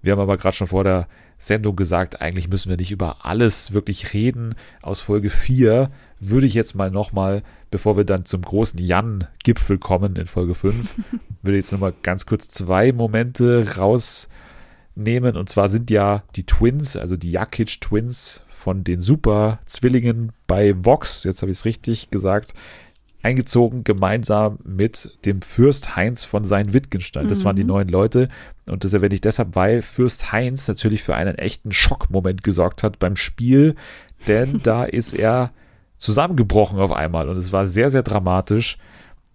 Wir 0.00 0.12
haben 0.12 0.20
aber 0.20 0.38
gerade 0.38 0.56
schon 0.56 0.66
vor 0.66 0.82
der 0.82 1.08
Sendung 1.46 1.76
gesagt, 1.76 2.20
eigentlich 2.20 2.48
müssen 2.48 2.70
wir 2.70 2.76
nicht 2.76 2.90
über 2.90 3.24
alles 3.24 3.72
wirklich 3.72 4.14
reden. 4.14 4.54
Aus 4.82 5.00
Folge 5.00 5.30
4 5.30 5.90
würde 6.20 6.46
ich 6.46 6.54
jetzt 6.54 6.74
mal 6.74 6.90
nochmal, 6.90 7.42
bevor 7.70 7.96
wir 7.96 8.04
dann 8.04 8.24
zum 8.24 8.42
großen 8.42 8.78
Jan-Gipfel 8.80 9.78
kommen 9.78 10.16
in 10.16 10.26
Folge 10.26 10.54
5, 10.54 10.96
würde 11.42 11.58
ich 11.58 11.64
jetzt 11.64 11.72
nochmal 11.72 11.94
ganz 12.02 12.26
kurz 12.26 12.48
zwei 12.48 12.92
Momente 12.92 13.76
rausnehmen. 13.76 15.36
Und 15.36 15.48
zwar 15.48 15.68
sind 15.68 15.90
ja 15.90 16.24
die 16.36 16.46
Twins, 16.46 16.96
also 16.96 17.16
die 17.16 17.32
Jakic 17.32 17.80
Twins 17.80 18.42
von 18.48 18.82
den 18.82 19.00
Super-Zwillingen 19.00 20.32
bei 20.46 20.74
Vox, 20.76 21.24
jetzt 21.24 21.42
habe 21.42 21.52
ich 21.52 21.58
es 21.58 21.64
richtig 21.66 22.10
gesagt, 22.10 22.54
eingezogen, 23.24 23.84
gemeinsam 23.84 24.58
mit 24.64 25.18
dem 25.24 25.40
Fürst 25.42 25.96
Heinz 25.96 26.24
von 26.24 26.44
Sein-Wittgenstein. 26.44 27.26
Das 27.26 27.40
mhm. 27.40 27.44
waren 27.44 27.56
die 27.56 27.62
mhm. 27.62 27.68
neuen 27.68 27.88
Leute. 27.88 28.28
Und 28.68 28.84
das 28.84 28.92
erwähne 28.92 29.14
ich 29.14 29.20
deshalb, 29.20 29.56
weil 29.56 29.82
Fürst 29.82 30.32
Heinz 30.32 30.68
natürlich 30.68 31.02
für 31.02 31.14
einen 31.14 31.36
echten 31.36 31.72
Schockmoment 31.72 32.42
gesorgt 32.42 32.82
hat 32.82 32.98
beim 32.98 33.16
Spiel, 33.16 33.76
denn 34.28 34.60
da 34.62 34.84
ist 34.84 35.14
er 35.14 35.52
zusammengebrochen 35.96 36.78
auf 36.78 36.92
einmal 36.92 37.28
und 37.28 37.36
es 37.36 37.52
war 37.52 37.66
sehr, 37.66 37.90
sehr 37.90 38.02
dramatisch. 38.02 38.78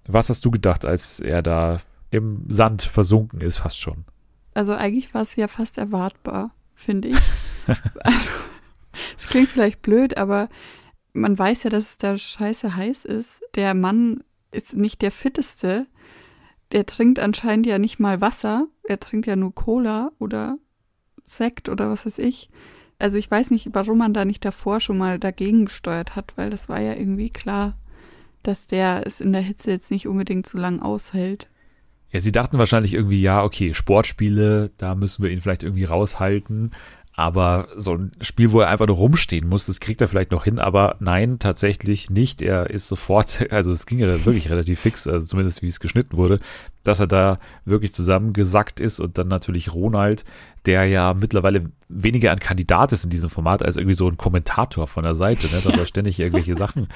Was 0.06 0.30
hast 0.30 0.46
du 0.46 0.52
gedacht, 0.52 0.86
als 0.86 1.20
er 1.20 1.42
da 1.42 1.80
im 2.12 2.46
Sand 2.48 2.84
versunken 2.84 3.42
ist, 3.42 3.58
fast 3.58 3.80
schon? 3.80 4.06
Also 4.54 4.74
eigentlich 4.74 5.14
war 5.14 5.22
es 5.22 5.36
ja 5.36 5.48
fast 5.48 5.78
erwartbar, 5.78 6.52
finde 6.76 7.10
ich. 7.10 7.18
also, 8.04 8.30
es 9.18 9.28
klingt 9.28 9.50
vielleicht 9.50 9.82
blöd, 9.82 10.18
aber 10.18 10.50
man 11.14 11.38
weiß 11.38 11.64
ja, 11.64 11.70
dass 11.70 11.92
es 11.92 11.98
da 11.98 12.18
scheiße 12.18 12.76
heiß 12.76 13.06
ist. 13.06 13.42
Der 13.56 13.74
Mann 13.74 14.24
ist 14.52 14.76
nicht 14.76 15.02
der 15.02 15.12
fitteste. 15.12 15.88
Der 16.72 16.86
trinkt 16.86 17.20
anscheinend 17.20 17.66
ja 17.66 17.80
nicht 17.80 18.00
mal 18.00 18.22
Wasser. 18.22 18.68
Er 18.84 19.00
trinkt 19.00 19.28
ja 19.28 19.36
nur 19.36 19.54
Cola 19.54 20.12
oder 20.20 20.58
Sekt 21.24 21.70
oder 21.70 21.90
was 21.90 22.06
weiß 22.06 22.20
ich. 22.20 22.50
Also 23.00 23.18
ich 23.18 23.30
weiß 23.32 23.52
nicht, 23.52 23.70
warum 23.74 24.00
man 24.00 24.14
da 24.14 24.26
nicht 24.26 24.44
davor 24.44 24.80
schon 24.80 24.98
mal 24.98 25.20
dagegen 25.20 25.66
gesteuert 25.66 26.16
hat, 26.16 26.34
weil 26.36 26.50
das 26.50 26.68
war 26.68 26.82
ja 26.82 26.94
irgendwie 26.94 27.30
klar, 27.30 27.78
dass 28.44 28.68
der 28.68 29.04
es 29.06 29.22
in 29.22 29.32
der 29.32 29.42
Hitze 29.42 29.72
jetzt 29.72 29.92
nicht 29.92 30.08
unbedingt 30.08 30.48
so 30.48 30.58
lang 30.58 30.82
aushält. 30.82 31.48
Ja, 32.12 32.20
sie 32.20 32.32
dachten 32.32 32.58
wahrscheinlich 32.58 32.96
irgendwie, 32.96 33.22
ja, 33.22 33.44
okay, 33.44 33.74
Sportspiele, 33.74 34.72
da 34.78 34.96
müssen 34.96 35.24
wir 35.24 35.30
ihn 35.30 35.42
vielleicht 35.42 35.64
irgendwie 35.64 35.84
raushalten. 35.84 36.72
Aber 37.20 37.68
so 37.76 37.96
ein 37.96 38.14
Spiel, 38.22 38.54
wo 38.54 38.62
er 38.62 38.70
einfach 38.70 38.88
nur 38.88 38.96
rumstehen 38.96 39.50
muss, 39.50 39.66
das 39.66 39.82
kriegt 39.82 40.00
er 40.00 40.08
vielleicht 40.08 40.32
noch 40.32 40.46
hin, 40.46 40.58
aber 40.58 40.96
nein, 41.02 41.38
tatsächlich 41.38 42.10
nicht. 42.10 42.42
Er 42.42 42.70
ist 42.70 42.88
sofort, 42.88 43.46
also 43.52 43.72
es 43.72 43.86
ging 43.86 44.00
ja 44.00 44.08
wirklich 44.24 44.50
relativ 44.50 44.80
fix, 44.80 45.06
also 45.06 45.26
zumindest 45.26 45.62
wie 45.62 45.68
es 45.68 45.82
geschnitten 45.82 46.16
wurde, 46.16 46.40
dass 46.90 47.00
er 47.00 47.08
da 47.08 47.40
wirklich 47.66 47.94
zusammengesackt 47.94 48.80
ist 48.80 49.00
und 49.00 49.18
dann 49.18 49.28
natürlich 49.28 49.74
Ronald, 49.74 50.26
der 50.66 50.86
ja 50.86 51.14
mittlerweile 51.14 51.66
weniger 51.88 52.32
ein 52.32 52.40
Kandidat 52.40 52.92
ist 52.92 53.04
in 53.04 53.10
diesem 53.10 53.30
Format 53.30 53.64
als 53.64 53.78
irgendwie 53.78 53.96
so 53.96 54.08
ein 54.08 54.18
Kommentator 54.18 54.88
von 54.88 55.04
der 55.04 55.16
Seite, 55.16 55.48
ne, 55.48 55.62
dass 55.64 55.78
er 55.78 55.86
ständig 55.86 56.20
irgendwelche 56.20 56.56
Sachen 56.56 56.88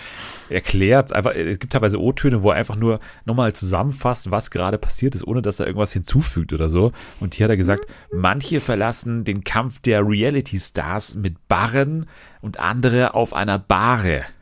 erklärt. 0.50 1.14
Einfach, 1.14 1.32
es 1.34 1.60
gibt 1.60 1.74
teilweise 1.74 2.02
O-Töne, 2.02 2.44
wo 2.44 2.50
er 2.50 2.58
einfach 2.58 2.76
nur 2.76 3.00
nochmal 3.26 3.54
zusammenfasst, 3.54 4.32
was 4.32 4.52
gerade 4.52 4.78
passiert 4.78 5.16
ist, 5.16 5.26
ohne 5.26 5.42
dass 5.42 5.60
er 5.60 5.68
irgendwas 5.68 5.94
hinzufügt 5.94 6.54
oder 6.54 6.70
so. 6.70 6.92
Und 7.20 7.36
hier 7.36 7.46
hat 7.46 7.52
er 7.52 7.58
gesagt, 7.58 7.86
manche 8.12 8.60
verlassen 8.62 9.24
den 9.24 9.44
Kampf 9.44 9.80
der 9.80 10.06
Reality 10.06 10.60
Stars 10.60 11.16
mit 11.16 11.48
Barren 11.48 12.08
und 12.42 12.60
andere 12.60 13.14
auf 13.14 13.34
einer 13.34 13.60
Bahre. 13.60 14.24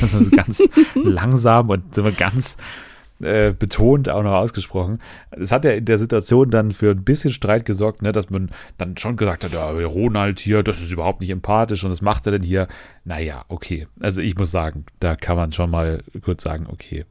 Also 0.00 0.20
ganz 0.30 0.62
langsam 0.94 1.68
und 1.68 1.96
sind 1.96 2.04
wir 2.04 2.12
ganz 2.12 2.56
äh, 3.20 3.52
betont 3.52 4.08
auch 4.08 4.22
noch 4.22 4.32
ausgesprochen. 4.32 5.00
Es 5.30 5.52
hat 5.52 5.64
ja 5.64 5.72
in 5.72 5.84
der 5.84 5.98
Situation 5.98 6.50
dann 6.50 6.72
für 6.72 6.90
ein 6.90 7.04
bisschen 7.04 7.32
Streit 7.32 7.64
gesorgt, 7.64 8.02
ne, 8.02 8.12
dass 8.12 8.30
man 8.30 8.50
dann 8.78 8.96
schon 8.96 9.16
gesagt 9.16 9.44
hat, 9.44 9.52
ja, 9.52 9.68
Ronald 9.68 10.40
hier, 10.40 10.62
das 10.62 10.80
ist 10.80 10.92
überhaupt 10.92 11.20
nicht 11.20 11.30
empathisch 11.30 11.84
und 11.84 11.90
was 11.90 12.02
macht 12.02 12.26
er 12.26 12.32
denn 12.32 12.42
hier? 12.42 12.68
Naja, 13.04 13.44
okay. 13.48 13.86
Also 14.00 14.20
ich 14.20 14.36
muss 14.36 14.50
sagen, 14.50 14.84
da 15.00 15.16
kann 15.16 15.36
man 15.36 15.52
schon 15.52 15.70
mal 15.70 16.02
kurz 16.22 16.42
sagen, 16.42 16.66
okay, 16.68 17.04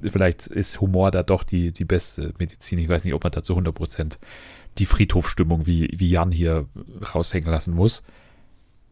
vielleicht 0.00 0.46
ist 0.46 0.80
Humor 0.80 1.10
da 1.10 1.22
doch 1.22 1.42
die, 1.42 1.72
die 1.72 1.84
beste 1.84 2.32
Medizin. 2.38 2.78
Ich 2.78 2.88
weiß 2.88 3.04
nicht, 3.04 3.14
ob 3.14 3.24
man 3.24 3.32
da 3.32 3.42
zu 3.42 3.54
100 3.54 3.74
Prozent 3.74 4.18
die 4.78 4.86
Friedhofstimmung 4.86 5.66
wie, 5.66 5.88
wie 5.96 6.10
Jan 6.10 6.30
hier 6.30 6.66
raushängen 7.14 7.50
lassen 7.50 7.74
muss. 7.74 8.04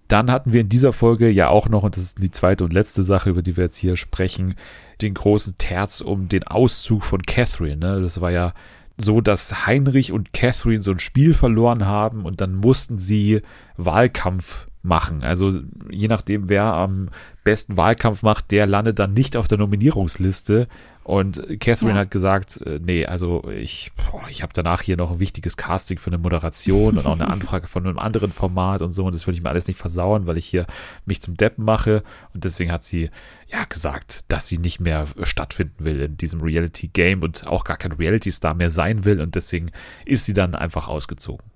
Dann 0.09 0.31
hatten 0.31 0.53
wir 0.53 0.61
in 0.61 0.69
dieser 0.69 0.93
Folge 0.93 1.29
ja 1.29 1.49
auch 1.49 1.69
noch, 1.69 1.83
und 1.83 1.97
das 1.97 2.05
ist 2.05 2.23
die 2.23 2.31
zweite 2.31 2.65
und 2.65 2.73
letzte 2.73 3.03
Sache, 3.03 3.31
über 3.31 3.43
die 3.43 3.57
wir 3.57 3.65
jetzt 3.65 3.77
hier 3.77 3.97
sprechen, 3.97 4.55
den 5.03 5.15
großen 5.15 5.59
Terz 5.59 6.01
um 6.01 6.29
den 6.29 6.45
Auszug 6.45 7.05
von 7.05 7.23
Catherine. 7.23 7.77
Ne? 7.77 8.01
Das 8.01 8.21
war 8.21 8.31
ja 8.31 8.55
so, 8.97 9.21
dass 9.21 9.67
Heinrich 9.67 10.13
und 10.13 10.33
Catherine 10.33 10.83
so 10.83 10.91
ein 10.91 11.01
Spiel 11.01 11.35
verloren 11.35 11.87
haben 11.87 12.23
und 12.23 12.41
dann 12.41 12.55
mussten 12.55 12.99
sie 12.99 13.43
Wahlkampf 13.77 14.67
machen. 14.83 15.23
Also 15.23 15.53
je 15.91 16.09
nachdem, 16.09 16.49
wer 16.49 16.65
am 16.65 17.11
besten 17.45 17.77
Wahlkampf 17.77 18.23
macht, 18.23 18.51
der 18.53 18.67
landet 18.67 18.99
dann 18.99 19.13
nicht 19.13 19.37
auf 19.37 19.49
der 19.49 19.59
Nominierungsliste. 19.59 20.69
Und 21.07 21.61
Catherine 21.61 21.93
ja. 21.93 21.99
hat 21.99 22.11
gesagt, 22.11 22.61
äh, 22.63 22.81
nee, 22.83 23.07
also 23.07 23.49
ich, 23.49 23.93
boah, 23.95 24.25
ich 24.29 24.43
habe 24.43 24.53
danach 24.53 24.83
hier 24.83 24.97
noch 24.97 25.13
ein 25.13 25.19
wichtiges 25.21 25.57
Casting 25.57 25.99
für 25.99 26.11
eine 26.11 26.19
Moderation 26.19 26.99
und 26.99 27.07
auch 27.07 27.13
eine 27.13 27.29
Anfrage 27.31 27.69
von 27.69 27.87
einem 27.87 28.01
anderen 28.01 28.33
Format 28.33 28.83
und 28.83 28.91
so. 28.91 29.05
Und 29.05 29.15
das 29.15 29.25
will 29.25 29.35
ich 29.35 29.41
mir 29.41 29.51
alles 29.51 29.69
nicht 29.69 29.79
versauen, 29.79 30.27
weil 30.27 30.37
ich 30.37 30.47
hier 30.47 30.67
mich 31.05 31.23
zum 31.23 31.37
Deppen 31.37 31.65
mache. 31.65 32.03
Und 32.35 32.43
deswegen 32.43 32.73
hat 32.73 32.83
sie 32.83 33.11
ja 33.47 33.63
gesagt, 33.67 34.25
dass 34.27 34.49
sie 34.49 34.59
nicht 34.59 34.81
mehr 34.81 35.07
stattfinden 35.23 35.87
will 35.87 36.01
in 36.01 36.17
diesem 36.17 36.41
Reality-Game 36.41 37.23
und 37.23 37.47
auch 37.47 37.63
gar 37.63 37.77
kein 37.77 37.93
Reality-Star 37.93 38.55
mehr 38.55 38.73
sein 38.73 39.05
will. 39.05 39.21
Und 39.21 39.37
deswegen 39.37 39.71
ist 40.07 40.25
sie 40.25 40.33
dann 40.33 40.57
einfach 40.57 40.89
ausgezogen. 40.89 41.47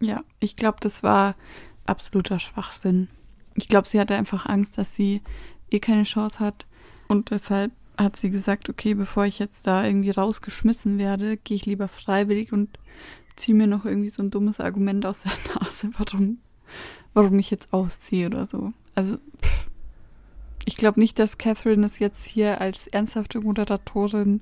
Ja, 0.00 0.20
ich 0.38 0.54
glaube, 0.54 0.80
das 0.82 1.02
war 1.02 1.34
absoluter 1.86 2.38
Schwachsinn. 2.38 3.08
Ich 3.54 3.68
glaube, 3.68 3.88
sie 3.88 3.98
hatte 4.00 4.16
einfach 4.16 4.44
Angst, 4.44 4.76
dass 4.76 4.94
sie 4.94 5.22
eh 5.70 5.78
keine 5.78 6.02
Chance 6.02 6.40
hat. 6.40 6.66
Und 7.08 7.30
deshalb 7.30 7.72
hat 7.98 8.16
sie 8.16 8.30
gesagt, 8.30 8.68
okay, 8.68 8.94
bevor 8.94 9.26
ich 9.26 9.38
jetzt 9.38 9.66
da 9.66 9.84
irgendwie 9.84 10.10
rausgeschmissen 10.10 10.98
werde, 10.98 11.36
gehe 11.36 11.56
ich 11.56 11.66
lieber 11.66 11.88
freiwillig 11.88 12.52
und 12.52 12.78
ziehe 13.36 13.56
mir 13.56 13.66
noch 13.66 13.84
irgendwie 13.84 14.10
so 14.10 14.22
ein 14.22 14.30
dummes 14.30 14.60
Argument 14.60 15.04
aus 15.04 15.20
der 15.20 15.32
Nase, 15.54 15.90
warum, 15.98 16.38
warum 17.12 17.38
ich 17.38 17.50
jetzt 17.50 17.72
ausziehe 17.72 18.26
oder 18.26 18.46
so. 18.46 18.72
Also, 18.94 19.16
pff. 19.42 19.68
ich 20.64 20.76
glaube 20.76 21.00
nicht, 21.00 21.18
dass 21.18 21.38
Catherine 21.38 21.84
es 21.84 21.98
jetzt 21.98 22.24
hier 22.24 22.60
als 22.60 22.86
ernsthafte 22.86 23.40
Moderatorin 23.40 24.40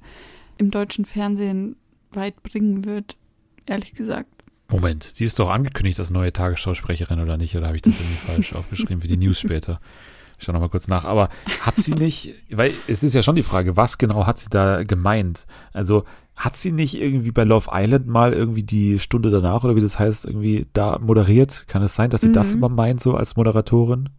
im 0.59 0.71
deutschen 0.71 1.05
Fernsehen 1.05 1.77
weit 2.13 2.43
bringen 2.43 2.85
wird, 2.85 3.17
ehrlich 3.67 3.95
gesagt. 3.95 4.31
Moment, 4.69 5.05
sie 5.05 5.25
ist 5.25 5.39
doch 5.39 5.51
angekündigt 5.51 5.99
als 5.99 6.11
neue 6.11 6.33
Tagesschausprecherin 6.33 7.21
oder 7.21 7.37
nicht? 7.37 7.57
Oder 7.57 7.69
habe 7.69 7.77
ich 7.77 7.83
das 7.83 7.95
irgendwie 7.95 8.17
falsch 8.27 8.53
aufgeschrieben 8.55 9.03
wie 9.03 9.09
die 9.09 9.17
News 9.17 9.39
später? 9.39 9.81
Ich 10.39 10.45
schaue 10.45 10.53
nochmal 10.55 10.69
kurz 10.69 10.89
nach. 10.89 11.05
Aber 11.05 11.29
hat 11.61 11.77
sie 11.77 11.95
nicht, 11.95 12.35
weil 12.51 12.75
es 12.87 13.03
ist 13.03 13.15
ja 13.15 13.23
schon 13.23 13.37
die 13.37 13.43
Frage, 13.43 13.77
was 13.77 13.99
genau 13.99 14.27
hat 14.27 14.39
sie 14.39 14.49
da 14.51 14.85
gemeint? 14.85 15.47
Also 15.73 16.05
hat 16.35 16.57
sie 16.57 16.73
nicht 16.73 17.01
irgendwie 17.01 17.31
bei 17.31 17.45
Love 17.45 17.71
Island 17.73 18.07
mal 18.07 18.35
irgendwie 18.35 18.63
die 18.63 18.99
Stunde 18.99 19.31
danach 19.31 19.65
oder 19.65 19.75
wie 19.75 19.81
das 19.81 19.99
heißt, 19.99 20.27
irgendwie 20.27 20.67
da 20.75 20.99
moderiert? 20.99 21.67
Kann 21.67 21.83
es 21.83 21.95
sein, 21.95 22.11
dass 22.11 22.21
sie 22.21 22.29
mhm. 22.29 22.35
das 22.35 22.53
immer 22.53 22.69
meint, 22.69 23.01
so 23.01 23.15
als 23.15 23.37
Moderatorin? 23.37 24.11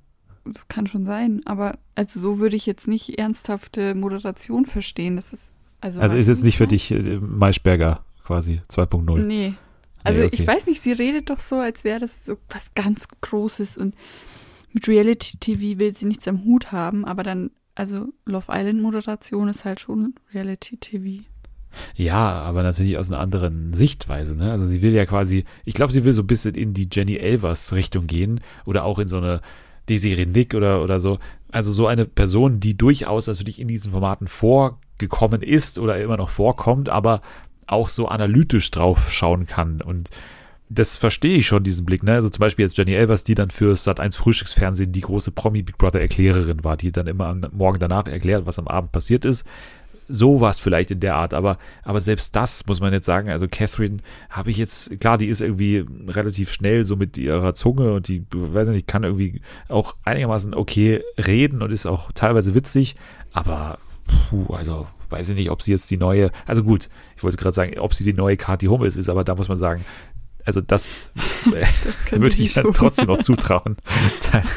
Das 0.46 0.68
kann 0.68 0.88
schon 0.88 1.06
sein, 1.06 1.42
aber 1.46 1.78
also 1.94 2.20
so 2.20 2.40
würde 2.40 2.56
ich 2.56 2.66
jetzt 2.66 2.88
nicht 2.88 3.20
ernsthafte 3.20 3.94
Moderation 3.94 4.66
verstehen. 4.66 5.18
Das 5.18 5.34
ist 5.34 5.54
also, 5.82 6.00
also 6.00 6.18
ist 6.18 6.28
jetzt 6.28 6.44
nicht 6.44 6.58
für 6.58 6.68
dich 6.68 6.92
äh, 6.92 7.20
Maischberger 7.20 8.02
quasi 8.26 8.62
2.0. 8.70 9.20
Nee. 9.20 9.54
Also 10.04 10.20
nee, 10.20 10.26
okay. 10.26 10.36
ich 10.40 10.48
weiß 10.48 10.68
nicht, 10.68 10.82
sie 10.82 10.94
redet 10.94 11.30
doch 11.30 11.40
so, 11.40 11.58
als 11.58 11.84
wäre 11.84 12.00
das 12.00 12.26
so 12.26 12.38
was 12.50 12.74
ganz 12.74 13.08
Großes 13.22 13.78
und 13.78 13.94
mit 14.74 14.88
Reality 14.88 15.38
TV 15.38 15.80
will 15.80 15.96
sie 15.96 16.06
nichts 16.06 16.28
am 16.28 16.44
Hut 16.46 16.72
haben, 16.72 17.06
aber 17.06 17.24
dann, 17.24 17.52
also 17.76 18.08
Love 18.26 18.48
Island 18.50 18.82
Moderation 18.82 19.48
ist 19.48 19.66
halt 19.66 19.80
schon 19.80 20.16
Reality 20.34 20.78
TV. 20.78 21.24
Ja, 21.96 22.42
aber 22.42 22.64
natürlich 22.64 22.98
aus 22.98 23.12
einer 23.12 23.20
anderen 23.20 23.74
Sichtweise. 23.74 24.36
Ne? 24.36 24.52
Also 24.52 24.66
sie 24.66 24.82
will 24.82 24.94
ja 24.94 25.06
quasi, 25.06 25.46
ich 25.66 25.74
glaube, 25.74 25.94
sie 25.94 26.06
will 26.06 26.14
so 26.14 26.24
ein 26.24 26.28
bisschen 26.28 26.56
in 26.56 26.74
die 26.74 26.88
Jenny 26.92 27.18
Elvers 27.18 27.74
Richtung 27.74 28.08
gehen 28.08 28.42
oder 28.66 28.84
auch 28.84 29.00
in 29.00 29.08
so 29.08 29.18
eine 29.18 29.42
Desiree 29.90 30.26
Nick 30.26 30.54
oder, 30.54 30.84
oder 30.84 31.00
so. 31.00 31.20
Also 31.52 31.72
so 31.72 31.88
eine 31.88 32.06
Person, 32.06 32.60
die 32.60 32.78
durchaus 32.78 33.28
natürlich 33.28 33.60
in 33.60 33.68
diesen 33.68 33.92
Formaten 33.92 34.28
vorgekommen 34.28 35.42
ist 35.42 35.80
oder 35.80 36.02
immer 36.02 36.18
noch 36.18 36.30
vorkommt, 36.30 36.90
aber 36.90 37.22
auch 37.68 37.90
so 37.90 38.08
analytisch 38.08 38.72
drauf 38.72 39.12
schauen 39.12 39.46
kann 39.46 39.82
und 39.82 40.10
das 40.70 40.98
verstehe 40.98 41.38
ich 41.38 41.48
schon, 41.48 41.64
diesen 41.64 41.86
Blick. 41.86 42.04
Ne? 42.04 42.14
Also 42.14 42.30
zum 42.30 42.42
Beispiel 42.42 42.64
jetzt 42.64 42.78
Jenny 42.78 42.94
Elvers, 42.94 43.24
die 43.24 43.36
dann 43.36 43.50
für 43.50 43.74
Sat1 43.74 44.18
Frühstücksfernsehen 44.18 44.92
die 44.92 45.02
große 45.02 45.32
Promi-Big 45.32 45.78
Brother-Erklärerin 45.78 46.64
war, 46.64 46.78
die 46.78 46.92
dann 46.92 47.08
immer 47.08 47.28
am 47.28 47.46
Morgen 47.52 47.80
danach 47.80 48.08
erklärt, 48.08 48.46
was 48.46 48.60
am 48.60 48.68
Abend 48.68 48.92
passiert 48.92 49.24
ist. 49.24 49.46
Sowas 50.10 50.60
vielleicht 50.60 50.92
in 50.92 51.02
der 51.02 51.16
Art, 51.16 51.34
aber, 51.34 51.58
aber 51.84 52.00
selbst 52.00 52.36
das 52.36 52.66
muss 52.66 52.80
man 52.80 52.94
jetzt 52.94 53.06
sagen. 53.06 53.30
Also 53.30 53.48
Catherine 53.50 53.98
habe 54.30 54.52
ich 54.52 54.58
jetzt, 54.58 55.00
klar, 55.00 55.18
die 55.18 55.28
ist 55.28 55.42
irgendwie 55.42 55.86
relativ 56.08 56.52
schnell 56.52 56.86
so 56.86 56.96
mit 56.96 57.18
ihrer 57.18 57.54
Zunge 57.54 57.94
und 57.94 58.08
die, 58.08 58.26
weiß 58.32 58.70
nicht, 58.70 58.88
kann 58.88 59.04
irgendwie 59.04 59.42
auch 59.68 59.96
einigermaßen 60.04 60.54
okay 60.54 61.02
reden 61.18 61.62
und 61.62 61.72
ist 61.72 61.86
auch 61.86 62.12
teilweise 62.14 62.56
witzig, 62.56 62.96
aber 63.34 63.80
puh, 64.30 64.54
also 64.54 64.88
weiß 65.10 65.30
ich 65.30 65.38
nicht, 65.38 65.52
ob 65.52 65.62
sie 65.62 65.72
jetzt 65.72 65.92
die 65.92 65.98
neue, 65.98 66.32
also 66.46 66.64
gut, 66.64 66.90
ich 67.16 67.24
wollte 67.24 67.38
gerade 67.38 67.54
sagen, 67.54 67.78
ob 67.80 67.94
sie 67.94 68.04
die 68.04 68.14
neue 68.14 68.38
Kathi 68.38 68.68
Hummels 68.68 68.98
ist, 68.98 69.10
aber 69.10 69.24
da 69.24 69.36
muss 69.36 69.50
man 69.50 69.58
sagen, 69.58 69.86
also 70.48 70.62
das, 70.62 71.12
das 71.84 72.12
würde 72.12 72.36
ich 72.38 72.54
dann 72.54 72.74
trotzdem 72.74 73.08
noch 73.08 73.20
zutrauen, 73.20 73.76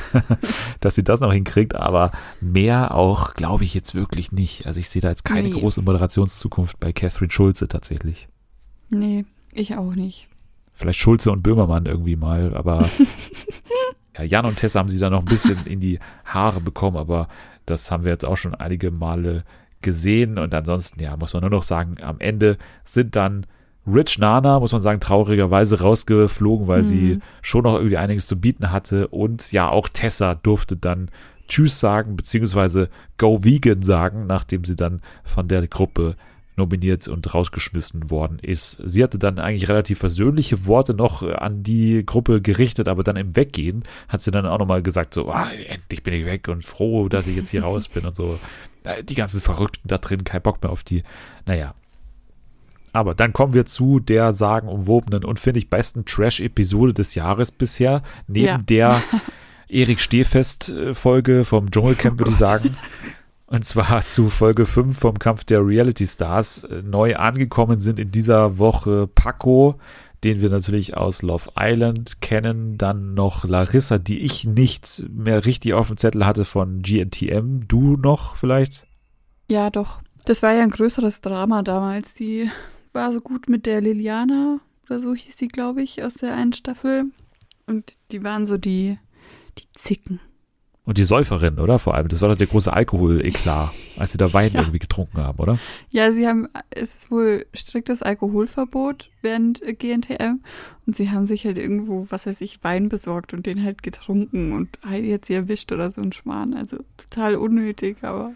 dass 0.80 0.94
sie 0.94 1.02
das 1.02 1.18
noch 1.18 1.32
hinkriegt, 1.32 1.74
aber 1.74 2.12
mehr 2.40 2.94
auch 2.94 3.34
glaube 3.34 3.64
ich 3.64 3.74
jetzt 3.74 3.96
wirklich 3.96 4.30
nicht. 4.30 4.66
Also 4.66 4.78
ich 4.78 4.88
sehe 4.88 5.02
da 5.02 5.08
jetzt 5.08 5.24
keine 5.24 5.48
nee. 5.48 5.54
große 5.58 5.82
Moderationszukunft 5.82 6.78
bei 6.78 6.92
Catherine 6.92 7.32
Schulze 7.32 7.66
tatsächlich. 7.66 8.28
Nee, 8.88 9.24
ich 9.52 9.76
auch 9.76 9.96
nicht. 9.96 10.28
Vielleicht 10.74 11.00
Schulze 11.00 11.32
und 11.32 11.42
Böhmermann 11.42 11.86
irgendwie 11.86 12.16
mal, 12.16 12.56
aber 12.56 12.88
ja, 14.16 14.22
Jan 14.22 14.46
und 14.46 14.56
Tessa 14.56 14.78
haben 14.78 14.88
sie 14.88 15.00
da 15.00 15.10
noch 15.10 15.20
ein 15.20 15.28
bisschen 15.28 15.66
in 15.66 15.80
die 15.80 15.98
Haare 16.24 16.60
bekommen, 16.60 16.98
aber 16.98 17.26
das 17.66 17.90
haben 17.90 18.04
wir 18.04 18.12
jetzt 18.12 18.24
auch 18.24 18.36
schon 18.36 18.54
einige 18.54 18.92
Male 18.92 19.42
gesehen 19.82 20.38
und 20.38 20.54
ansonsten, 20.54 21.02
ja, 21.02 21.16
muss 21.16 21.32
man 21.32 21.40
nur 21.40 21.50
noch 21.50 21.64
sagen, 21.64 21.96
am 22.00 22.20
Ende 22.20 22.58
sind 22.84 23.16
dann 23.16 23.44
Rich 23.86 24.18
Nana, 24.18 24.60
muss 24.60 24.72
man 24.72 24.82
sagen, 24.82 25.00
traurigerweise 25.00 25.80
rausgeflogen, 25.80 26.68
weil 26.68 26.82
mhm. 26.82 26.86
sie 26.86 27.18
schon 27.42 27.62
noch 27.64 27.74
irgendwie 27.74 27.98
einiges 27.98 28.26
zu 28.26 28.40
bieten 28.40 28.70
hatte. 28.70 29.08
Und 29.08 29.52
ja, 29.52 29.68
auch 29.68 29.88
Tessa 29.88 30.34
durfte 30.34 30.76
dann 30.76 31.10
Tschüss 31.48 31.80
sagen, 31.80 32.16
beziehungsweise 32.16 32.88
Go 33.18 33.42
Vegan 33.42 33.82
sagen, 33.82 34.26
nachdem 34.26 34.64
sie 34.64 34.76
dann 34.76 35.00
von 35.24 35.48
der 35.48 35.66
Gruppe 35.66 36.16
nominiert 36.56 37.08
und 37.08 37.34
rausgeschmissen 37.34 38.10
worden 38.10 38.38
ist. 38.38 38.80
Sie 38.84 39.02
hatte 39.02 39.18
dann 39.18 39.38
eigentlich 39.38 39.68
relativ 39.68 39.98
versöhnliche 39.98 40.66
Worte 40.66 40.94
noch 40.94 41.22
an 41.22 41.62
die 41.62 42.04
Gruppe 42.04 42.42
gerichtet, 42.42 42.86
aber 42.86 43.02
dann 43.02 43.16
im 43.16 43.34
Weggehen 43.34 43.84
hat 44.08 44.22
sie 44.22 44.30
dann 44.30 44.46
auch 44.46 44.58
nochmal 44.58 44.82
gesagt, 44.82 45.14
so, 45.14 45.30
ah, 45.30 45.50
endlich 45.50 46.02
bin 46.02 46.14
ich 46.14 46.26
weg 46.26 46.48
und 46.48 46.64
froh, 46.64 47.08
dass 47.08 47.26
ich 47.26 47.36
jetzt 47.36 47.48
hier 47.48 47.62
raus 47.62 47.88
bin 47.88 48.04
und 48.06 48.14
so. 48.14 48.38
Äh, 48.82 49.04
die 49.04 49.14
ganzen 49.14 49.42
Verrückten 49.42 49.88
da 49.88 49.98
drin, 49.98 50.24
kein 50.24 50.40
Bock 50.40 50.62
mehr 50.62 50.72
auf 50.72 50.82
die. 50.82 51.02
Naja, 51.44 51.74
aber 52.92 53.14
dann 53.14 53.32
kommen 53.32 53.54
wir 53.54 53.66
zu 53.66 54.00
der 54.00 54.32
sagenumwobenen 54.32 55.24
und 55.24 55.38
finde 55.38 55.58
ich 55.58 55.70
besten 55.70 56.04
Trash-Episode 56.04 56.94
des 56.94 57.14
Jahres 57.14 57.50
bisher. 57.50 58.02
Neben 58.26 58.46
ja. 58.46 58.58
der 58.58 59.02
Erik 59.68 60.00
Stehfest-Folge 60.00 61.44
vom 61.44 61.70
Dschungelcamp, 61.70 62.16
oh 62.16 62.18
würde 62.20 62.32
ich 62.32 62.38
sagen. 62.38 62.76
Und 63.46 63.64
zwar 63.64 64.06
zu 64.06 64.28
Folge 64.28 64.64
5 64.64 64.98
vom 64.98 65.18
Kampf 65.18 65.44
der 65.44 65.66
Reality 65.66 66.06
Stars. 66.06 66.66
Neu 66.84 67.16
angekommen 67.16 67.80
sind 67.80 67.98
in 67.98 68.12
dieser 68.12 68.58
Woche 68.58 69.08
Paco, 69.08 69.74
den 70.22 70.40
wir 70.40 70.50
natürlich 70.50 70.96
aus 70.96 71.22
Love 71.22 71.50
Island 71.58 72.20
kennen. 72.20 72.78
Dann 72.78 73.14
noch 73.14 73.44
Larissa, 73.44 73.98
die 73.98 74.20
ich 74.20 74.44
nicht 74.44 75.04
mehr 75.12 75.44
richtig 75.46 75.74
auf 75.74 75.88
dem 75.88 75.96
Zettel 75.96 76.26
hatte 76.26 76.44
von 76.44 76.82
GNTM. 76.82 77.66
Du 77.66 77.96
noch 77.96 78.36
vielleicht? 78.36 78.86
Ja, 79.48 79.70
doch. 79.70 80.00
Das 80.26 80.42
war 80.42 80.52
ja 80.52 80.62
ein 80.62 80.70
größeres 80.70 81.20
Drama 81.20 81.62
damals. 81.62 82.14
Die 82.14 82.48
war 82.92 83.12
so 83.12 83.20
gut 83.20 83.48
mit 83.48 83.66
der 83.66 83.80
Liliana 83.80 84.60
oder 84.90 85.00
so 85.00 85.14
hieß 85.14 85.36
sie, 85.36 85.48
glaube 85.48 85.82
ich, 85.82 86.02
aus 86.02 86.14
der 86.14 86.34
einen 86.34 86.52
Staffel. 86.52 87.04
Und 87.66 87.96
die 88.10 88.24
waren 88.24 88.46
so 88.46 88.58
die, 88.58 88.98
die 89.58 89.66
Zicken. 89.74 90.20
Und 90.84 90.98
die 90.98 91.04
Säuferin, 91.04 91.60
oder? 91.60 91.78
Vor 91.78 91.94
allem. 91.94 92.08
Das 92.08 92.20
war 92.20 92.30
doch 92.30 92.36
der 92.36 92.48
große 92.48 92.72
Alkohol-Eklat, 92.72 93.70
als 93.96 94.12
sie 94.12 94.18
da 94.18 94.32
Wein 94.32 94.52
ja. 94.52 94.60
irgendwie 94.60 94.80
getrunken 94.80 95.18
haben, 95.18 95.38
oder? 95.38 95.58
Ja, 95.90 96.10
sie 96.10 96.26
haben, 96.26 96.48
es 96.70 96.96
ist 96.96 97.10
wohl 97.12 97.46
striktes 97.54 98.02
Alkoholverbot 98.02 99.10
während 99.22 99.60
GNTM. 99.60 100.40
Und 100.86 100.96
sie 100.96 101.10
haben 101.10 101.26
sich 101.26 101.44
halt 101.44 101.58
irgendwo, 101.58 102.06
was 102.10 102.26
weiß 102.26 102.40
ich, 102.40 102.64
Wein 102.64 102.88
besorgt 102.88 103.32
und 103.34 103.46
den 103.46 103.62
halt 103.62 103.84
getrunken 103.84 104.52
und 104.52 104.70
Heidi 104.84 105.12
hat 105.12 105.26
sie 105.26 105.34
erwischt 105.34 105.70
oder 105.70 105.92
so 105.92 106.00
ein 106.00 106.10
Schmarrn. 106.10 106.54
Also 106.54 106.78
total 106.96 107.36
unnötig, 107.36 107.98
aber 108.02 108.32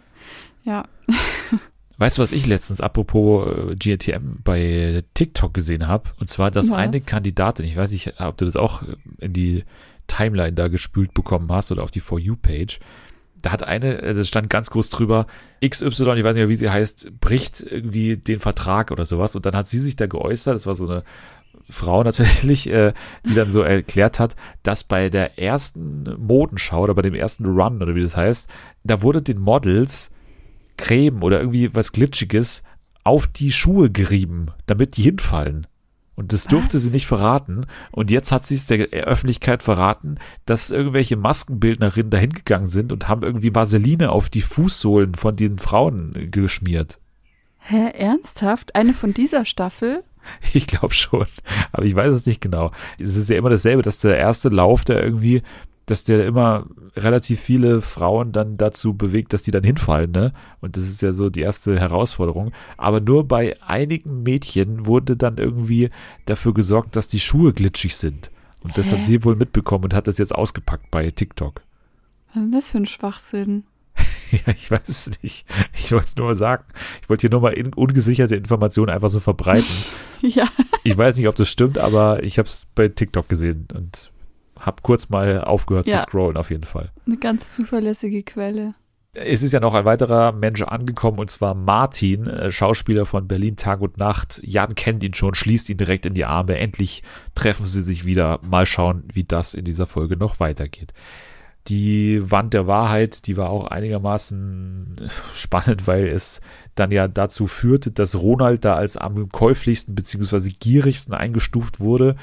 ja. 0.63 0.85
Weißt 1.99 2.19
du, 2.19 2.23
was 2.23 2.33
ich 2.33 2.47
letztens 2.47 2.81
apropos 2.81 3.47
äh, 3.47 3.77
GTM 3.77 4.43
bei 4.43 5.05
TikTok 5.15 5.55
gesehen 5.55 5.87
habe? 5.87 6.11
Und 6.19 6.29
zwar, 6.29 6.51
dass 6.51 6.71
was? 6.71 6.77
eine 6.77 7.01
Kandidatin, 7.01 7.65
ich 7.65 7.77
weiß 7.77 7.93
nicht, 7.93 8.21
ob 8.21 8.37
du 8.37 8.45
das 8.45 8.57
auch 8.57 8.83
in 9.19 9.33
die 9.33 9.65
Timeline 10.07 10.53
da 10.53 10.69
gespült 10.69 11.15
bekommen 11.15 11.51
hast 11.51 11.73
oder 11.73 11.83
auf 11.83 11.91
die 11.91 12.01
For 12.01 12.19
You-Page. 12.19 12.81
Da 13.41 13.53
hat 13.53 13.63
eine, 13.63 14.01
also 14.01 14.23
es 14.23 14.29
stand 14.29 14.49
ganz 14.49 14.71
groß 14.71 14.89
drüber, 14.89 15.27
XY, 15.65 15.87
ich 15.91 16.25
weiß 16.25 16.35
nicht 16.35 16.37
mehr, 16.37 16.49
wie 16.49 16.55
sie 16.57 16.71
heißt, 16.71 17.21
bricht 17.21 17.61
irgendwie 17.61 18.17
den 18.17 18.41
Vertrag 18.41 18.91
oder 18.91 19.05
sowas. 19.05 19.37
Und 19.37 19.45
dann 19.47 19.55
hat 19.55 19.69
sie 19.69 19.79
sich 19.79 19.97
da 19.97 20.07
geäußert, 20.07 20.55
das 20.55 20.67
war 20.67 20.75
so 20.75 20.89
eine 20.89 21.05
Frau 21.69 22.03
natürlich, 22.03 22.67
äh, 22.71 22.93
die 23.27 23.35
dann 23.35 23.51
so 23.51 23.61
erklärt 23.63 24.19
hat, 24.19 24.35
dass 24.63 24.85
bei 24.85 25.11
der 25.11 25.39
ersten 25.39 26.05
Modenschau 26.19 26.83
oder 26.83 26.95
bei 26.95 27.03
dem 27.03 27.15
ersten 27.15 27.45
Run 27.45 27.83
oder 27.83 27.95
wie 27.95 28.03
das 28.03 28.17
heißt, 28.17 28.49
da 28.83 29.03
wurde 29.03 29.23
den 29.23 29.39
Models 29.39 30.11
Creme 30.77 31.23
oder 31.23 31.41
irgendwie 31.41 31.75
was 31.75 31.93
Glitschiges 31.93 32.63
auf 33.05 33.27
die 33.27 33.53
Schuhe 33.53 33.91
gerieben, 33.91 34.49
damit 34.67 34.97
die 34.97 35.03
hinfallen. 35.03 35.67
Und 36.17 36.33
das 36.33 36.45
durfte 36.45 36.75
was? 36.75 36.83
sie 36.83 36.91
nicht 36.91 37.07
verraten. 37.07 37.67
Und 37.91 38.11
jetzt 38.11 38.31
hat 38.31 38.47
sie 38.47 38.55
es 38.55 38.67
der 38.67 38.79
Öffentlichkeit 38.79 39.63
verraten, 39.63 40.17
dass 40.47 40.71
irgendwelche 40.71 41.17
Maskenbildnerinnen 41.17 42.11
dahin 42.11 42.33
gegangen 42.33 42.67
sind 42.67 42.93
und 42.93 43.09
haben 43.09 43.23
irgendwie 43.23 43.55
Vaseline 43.55 44.11
auf 44.11 44.29
die 44.29 44.41
Fußsohlen 44.41 45.15
von 45.17 45.37
den 45.37 45.59
Frauen 45.59 46.31
geschmiert. 46.31 46.99
Hä, 47.59 47.91
ernsthaft? 47.97 48.75
Eine 48.75 48.95
von 48.95 49.15
dieser 49.15 49.45
Staffel? 49.45 50.03
Ich 50.55 50.67
glaube 50.67 50.95
schon, 50.95 51.27
aber 51.71 51.85
ich 51.85 51.95
weiß 51.95 52.15
es 52.15 52.25
nicht 52.25 52.41
genau. 52.41 52.71
Es 52.99 53.15
ist 53.15 53.29
ja 53.29 53.37
immer 53.37 53.51
dasselbe, 53.51 53.83
dass 53.83 53.99
der 53.99 54.17
erste 54.17 54.49
Lauf, 54.49 54.87
der 54.87 55.05
irgendwie 55.05 55.43
dass 55.87 56.05
der 56.05 56.27
immer 56.27 56.67
relativ 56.97 57.41
viele 57.41 57.81
Frauen 57.81 58.33
dann 58.33 58.57
dazu 58.57 58.95
bewegt, 58.95 59.33
dass 59.33 59.43
die 59.43 59.51
dann 59.51 59.65
hinfallen, 59.65 60.11
ne? 60.13 60.33
Und 60.61 60.77
das 60.77 60.85
ist 60.85 61.03
ja 61.03 61.13
so 61.13 61.29
die 61.31 61.41
erste 61.43 61.79
Herausforderung. 61.79 62.53
Aber 62.77 63.01
nur 63.01 63.27
bei 63.29 63.61
einigen 63.63 64.23
Mädchen 64.23 64.87
wurde 64.87 65.17
dann 65.17 65.37
irgendwie 65.39 65.91
dafür 66.27 66.55
gesorgt, 66.55 66.97
dass 66.97 67.09
die 67.09 67.21
Schuhe 67.21 67.53
glitschig 67.53 67.97
sind. 67.97 68.31
Und 68.63 68.79
das 68.79 68.91
Hä? 68.91 68.93
hat 68.97 69.03
sie 69.03 69.25
wohl 69.25 69.37
mitbekommen 69.37 69.85
und 69.85 69.95
hat 69.95 70.07
das 70.07 70.19
jetzt 70.19 70.35
ausgepackt 70.35 70.91
bei 70.91 71.11
TikTok. 71.11 71.61
Was 72.33 72.37
ist 72.37 72.45
denn 72.45 72.51
das 72.53 72.69
für 72.69 72.79
ein 72.79 72.87
Schwachsinn? 72.87 73.65
Ja, 74.33 74.53
ich 74.53 74.69
weiß 74.69 74.89
es 74.89 75.23
nicht. 75.23 75.47
Ich 75.75 75.93
wollte 75.93 76.07
es 76.07 76.17
nur 76.17 76.27
mal 76.27 76.35
sagen. 76.35 76.65
Ich 77.03 77.09
wollte 77.09 77.21
hier 77.21 77.31
nur 77.31 77.43
mal 77.43 77.53
in, 77.53 77.73
ungesicherte 77.73 78.35
Informationen 78.35 78.91
einfach 78.91 79.11
so 79.11 79.21
verbreiten. 79.21 79.67
Ja, 80.23 80.49
Ich 80.83 80.97
weiß 80.97 81.19
nicht, 81.19 81.29
ob 81.29 81.37
das 81.37 81.51
stimmt, 81.51 81.77
aber 81.77 82.23
ich 82.23 82.39
habe 82.39 82.49
es 82.49 82.67
bei 82.75 82.89
TikTok 82.89 83.29
gesehen 83.29 83.69
und 83.75 84.11
habe 84.61 84.77
kurz 84.83 85.09
mal 85.09 85.43
aufgehört 85.43 85.87
Ja. 85.89 85.97
zu 85.99 86.03
scrollen, 86.05 86.37
auf 86.37 86.51
jeden 86.51 86.65
Fall. 86.65 86.91
eine 87.07 87.17
ganz 87.17 87.51
zuverlässige 87.53 88.23
Quelle. 88.23 88.75
Es 89.17 89.45
ist 89.45 89.53
ja 89.53 89.61
noch 89.61 89.75
ein 89.75 89.85
weiterer 89.85 90.33
Mensch 90.33 90.63
angekommen 90.63 91.21
und 91.21 91.31
zwar 91.31 91.55
Martin, 91.55 92.27
äh, 92.27 92.51
Schauspieler 92.51 93.07
von 93.07 93.29
Berlin 93.29 93.55
Tag 93.55 93.81
und 93.81 93.97
Nacht. 93.97 94.41
Jan 94.45 94.75
kennt 94.75 95.05
ihn 95.05 95.15
schon, 95.15 95.35
schließt 95.37 95.71
ihn 95.71 95.77
direkt 95.77 96.05
in 96.05 96.15
die 96.15 96.25
Arme. 96.25 96.59
Endlich 96.59 97.05
treffen 97.37 97.65
sie 97.65 97.83
sich 97.83 98.05
wieder. 98.05 98.41
Mal 98.43 98.67
schauen, 98.67 99.05
wie 99.13 99.23
das 99.23 99.55
in 99.55 99.65
dieser 99.65 99.87
Folge 99.87 100.17
noch 100.17 100.41
weitergeht. 100.41 100.93
Die 101.69 102.29
Wand 102.29 102.53
der 102.55 102.67
Wahrheit, 102.67 103.27
die 103.29 103.37
war 103.37 103.51
auch 103.51 103.69
einigermaßen 103.69 105.09
spannend, 105.33 105.87
weil 105.87 106.09
es 106.09 106.41
dann 106.75 106.91
ja 106.91 107.07
dazu 107.09 107.47
führte, 107.47 107.91
dass 107.93 108.17
Ronald 108.17 108.65
da 108.65 108.75
als 108.75 108.97
am 108.97 109.29
käuflichsten 109.29 109.95
bzw. 109.95 110.51
gierigsten 110.59 111.15
eingestuft 111.15 111.79
wurde. 111.81 112.17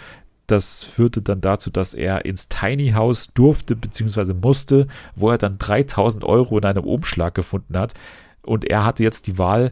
Das 0.47 0.83
führte 0.83 1.21
dann 1.21 1.39
dazu, 1.41 1.69
dass 1.69 1.93
er 1.93 2.25
ins 2.25 2.49
Tiny 2.49 2.91
House 2.91 3.29
durfte 3.33 3.75
bzw. 3.75 4.33
musste, 4.33 4.87
wo 5.15 5.29
er 5.29 5.37
dann 5.37 5.57
3000 5.57 6.23
Euro 6.23 6.57
in 6.57 6.65
einem 6.65 6.83
Umschlag 6.83 7.33
gefunden 7.35 7.77
hat. 7.77 7.93
Und 8.41 8.65
er 8.65 8.83
hatte 8.83 9.03
jetzt 9.03 9.27
die 9.27 9.37
Wahl, 9.37 9.71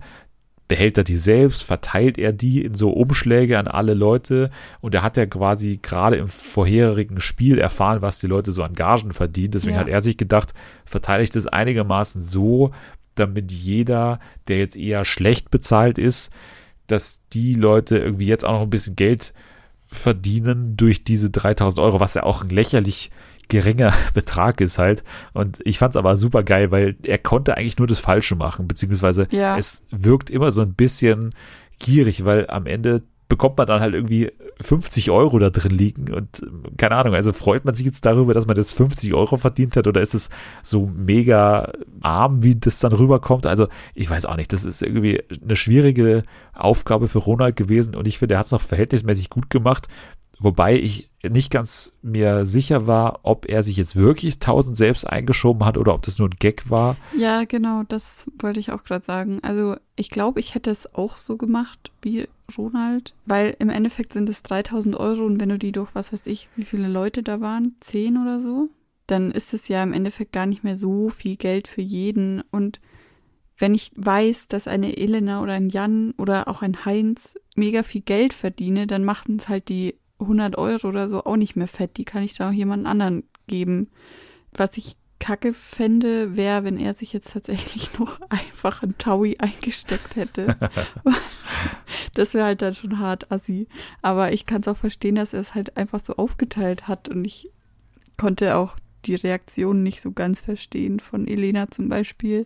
behält 0.69 0.97
er 0.99 1.03
die 1.03 1.17
selbst, 1.17 1.63
verteilt 1.63 2.17
er 2.19 2.32
die 2.32 2.63
in 2.63 2.75
so 2.75 2.91
Umschläge 2.91 3.58
an 3.58 3.67
alle 3.67 3.95
Leute. 3.95 4.51
Und 4.79 4.93
er 4.95 5.01
hat 5.01 5.17
ja 5.17 5.25
quasi 5.25 5.79
gerade 5.82 6.15
im 6.15 6.27
vorherigen 6.27 7.19
Spiel 7.19 7.58
erfahren, 7.58 8.01
was 8.01 8.19
die 8.19 8.27
Leute 8.27 8.51
so 8.51 8.63
an 8.63 8.75
Gagen 8.75 9.12
verdienen. 9.12 9.51
Deswegen 9.51 9.73
Ja. 9.75 9.82
hat 9.82 9.88
er 9.89 10.01
sich 10.01 10.15
gedacht, 10.15 10.53
verteile 10.86 11.23
ich 11.23 11.32
das 11.32 11.47
einigermaßen 11.47 12.21
so, 12.21 12.71
damit 13.15 13.51
jeder, 13.51 14.19
der 14.47 14.60
jetzt 14.60 14.77
eher 14.77 15.03
schlecht 15.03 15.51
bezahlt 15.51 15.97
ist, 15.97 16.32
dass 16.88 17.21
die 17.34 17.55
Leute 17.55 17.97
irgendwie 17.97 18.27
jetzt 18.27 18.45
auch 18.45 18.53
noch 18.53 18.62
ein 18.62 18.69
bisschen 18.69 18.95
Geld 18.95 19.34
verdienen 19.89 20.78
durch 20.78 21.04
diese 21.04 21.30
3000 21.30 21.80
Euro, 21.80 21.99
was 21.99 22.13
ja 22.13 22.23
auch 22.23 22.43
ein 22.43 22.49
lächerlich 22.49 23.12
geringer 23.47 23.91
Betrag 24.13 24.62
ist 24.62 24.78
halt. 24.78 25.04
Und 25.34 25.60
ich 25.65 25.80
fand 25.80 25.93
es 25.93 25.97
aber 25.97 26.15
super 26.15 26.43
geil, 26.43 26.71
weil 26.71 26.95
er 27.04 27.17
konnte 27.17 27.58
eigentlich 27.58 27.78
nur 27.80 27.88
das 27.88 27.99
Falsche 27.99 28.36
machen, 28.36 28.67
beziehungsweise 28.67 29.28
Ja. 29.32 29.58
es 29.58 29.84
wirkt 29.89 30.30
immer 30.30 30.52
so 30.52 30.62
ein 30.62 30.73
bisschen 30.75 31.34
gierig, 31.80 32.25
weil 32.25 32.47
am 32.49 32.65
Ende 32.67 33.02
bekommt 33.30 33.58
man 33.58 33.68
dann 33.68 33.80
halt 33.80 33.94
irgendwie 33.94 34.32
50 34.60 35.12
Euro 35.12 35.39
da 35.39 35.52
drin 35.52 35.72
liegen 35.72 36.13
und 36.13 36.42
ähm, 36.42 36.63
keine 36.78 36.96
Ahnung, 36.96 37.13
also 37.13 37.32
freut 37.32 37.63
man 37.63 37.76
sich 37.76 37.86
jetzt 37.86 38.06
darüber, 38.06 38.34
dass 38.34 38.48
man 38.48 38.56
das 38.56 38.74
50 38.74 39.13
Euro 39.13 39.38
verdient 39.38 39.78
hat 39.78 39.88
oder 39.88 40.02
ist 40.02 40.15
es 40.15 40.30
so 40.63 40.92
mega 40.94 41.72
arm, 42.02 42.44
wie 42.44 42.56
das 42.56 42.80
dann 42.80 42.92
rüberkommt? 42.92 43.46
Also 43.46 43.68
ich 43.94 44.10
weiß 44.10 44.26
auch 44.26 44.36
nicht, 44.36 44.52
das 44.52 44.65
ist 44.65 44.82
irgendwie 44.82 45.24
eine 45.42 45.56
schwierige 45.56 46.24
Aufgabe 46.54 47.08
für 47.08 47.20
Ronald 47.20 47.56
gewesen 47.56 47.96
und 47.96 48.08
ich 48.08 48.18
finde, 48.18 48.36
er 48.36 48.39
hat 48.39 48.48
es 48.48 48.52
noch 48.52 48.62
verhältnismäßig 48.62 49.30
gut 49.30 49.50
gemacht, 49.50 49.88
wobei 50.39 50.76
ich 50.76 51.09
nicht 51.27 51.51
ganz 51.51 51.93
mir 52.01 52.45
sicher 52.45 52.88
war, 52.88 53.19
ob 53.23 53.47
er 53.47 53.63
sich 53.63 53.75
jetzt 53.77 53.95
wirklich 53.95 54.36
1000 54.36 54.77
selbst 54.77 55.05
eingeschoben 55.05 55.65
hat 55.65 55.77
oder 55.77 55.93
ob 55.93 56.01
das 56.03 56.17
nur 56.17 56.29
ein 56.29 56.36
Gag 56.39 56.69
war. 56.69 56.95
Ja, 57.17 57.43
genau, 57.43 57.84
das 57.88 58.27
wollte 58.39 58.60
ich 58.60 58.71
auch 58.71 58.84
gerade 58.84 59.03
sagen. 59.03 59.39
Also 59.41 59.75
ich 59.95 60.10
glaube, 60.10 60.39
ich 60.39 60.55
hätte 60.55 60.71
es 60.71 60.93
auch 60.95 61.17
so 61.17 61.36
gemacht 61.36 61.91
wie 62.01 62.29
Ronald, 62.58 63.13
weil 63.25 63.55
im 63.60 63.69
Endeffekt 63.69 64.13
sind 64.13 64.29
es 64.29 64.43
3000 64.43 64.95
Euro 64.95 65.25
und 65.25 65.41
wenn 65.41 65.49
du 65.49 65.60
die 65.60 65.73
durch, 65.73 65.93
was 65.93 66.13
weiß 66.13 66.25
ich, 66.27 66.47
wie 66.55 66.63
viele 66.63 66.88
Leute 66.88 67.21
da 67.21 67.41
waren, 67.41 67.75
10 67.82 68.17
oder 68.17 68.39
so, 68.39 68.69
dann 69.08 69.32
ist 69.32 69.53
es 69.53 69.67
ja 69.67 69.84
im 69.84 69.93
Endeffekt 69.93 70.32
gar 70.32 70.45
nicht 70.45 70.63
mehr 70.63 70.77
so 70.77 71.10
viel 71.10 71.36
Geld 71.36 71.67
für 71.67 71.82
jeden. 71.82 72.41
Und 72.51 72.79
wenn 73.58 73.73
ich 73.73 73.91
weiß, 73.95 74.47
dass 74.47 74.67
eine 74.67 74.95
Elena 74.97 75.41
oder 75.41 75.53
ein 75.53 75.69
Jan 75.69 76.13
oder 76.17 76.47
auch 76.47 76.62
ein 76.62 76.86
Heinz 76.86 77.38
mega 77.55 77.84
viel 77.84 78.01
Geld 78.01 78.34
verdiene, 78.34 78.88
dann 78.88 79.03
machen 79.03 79.36
es 79.38 79.49
halt 79.49 79.67
die 79.69 79.95
100 80.19 80.58
Euro 80.58 80.88
oder 80.88 81.08
so 81.10 81.23
auch 81.23 81.36
nicht 81.36 81.55
mehr 81.55 81.67
fett. 81.67 81.97
Die 81.97 82.05
kann 82.05 82.23
ich 82.23 82.36
da 82.36 82.49
auch 82.49 82.53
jemand 82.53 82.86
anderen 82.86 83.23
geben. 83.47 83.89
Was 84.51 84.77
ich 84.77 84.97
kacke 85.19 85.53
fände, 85.53 86.38
wäre, 86.38 86.63
wenn 86.63 86.77
er 86.77 86.93
sich 86.93 87.13
jetzt 87.13 87.34
tatsächlich 87.34 87.89
noch 87.99 88.19
einfach 88.29 88.82
ein 88.82 88.97
Taui 88.97 89.38
eingesteckt 89.38 90.15
hätte. 90.15 90.58
das 92.13 92.34
wäre 92.34 92.45
halt 92.45 92.62
dann 92.62 92.73
schon 92.73 92.99
hart 92.99 93.32
assi. 93.32 93.67
Aber 94.01 94.32
ich 94.32 94.45
kann 94.45 94.62
es 94.62 94.67
auch 94.67 94.77
verstehen, 94.77 95.15
dass 95.15 95.34
er 95.34 95.41
es 95.41 95.53
halt 95.53 95.77
einfach 95.77 95.99
so 96.03 96.15
aufgeteilt 96.15 96.88
hat 96.88 97.10
und 97.10 97.25
ich 97.25 97.49
konnte 98.17 98.55
auch 98.55 98.77
die 99.05 99.15
Reaktion 99.15 99.84
nicht 99.84 100.01
so 100.01 100.12
ganz 100.12 100.41
verstehen 100.41 100.99
von 100.99 101.27
Elena 101.27 101.71
zum 101.71 101.88
Beispiel, 101.88 102.45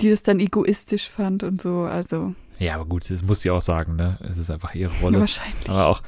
die 0.00 0.10
das 0.10 0.22
dann 0.22 0.40
egoistisch 0.40 1.08
fand 1.08 1.42
und 1.42 1.60
so. 1.60 1.80
Also 1.80 2.34
Ja, 2.58 2.74
aber 2.76 2.86
gut, 2.86 3.10
das 3.10 3.22
muss 3.22 3.40
sie 3.40 3.50
auch 3.50 3.60
sagen, 3.60 3.96
ne? 3.96 4.18
Es 4.22 4.38
ist 4.38 4.50
einfach 4.50 4.74
ihre 4.74 4.92
Rolle. 5.00 5.20
wahrscheinlich. 5.20 5.68
Aber 5.68 5.86
auch 5.88 6.02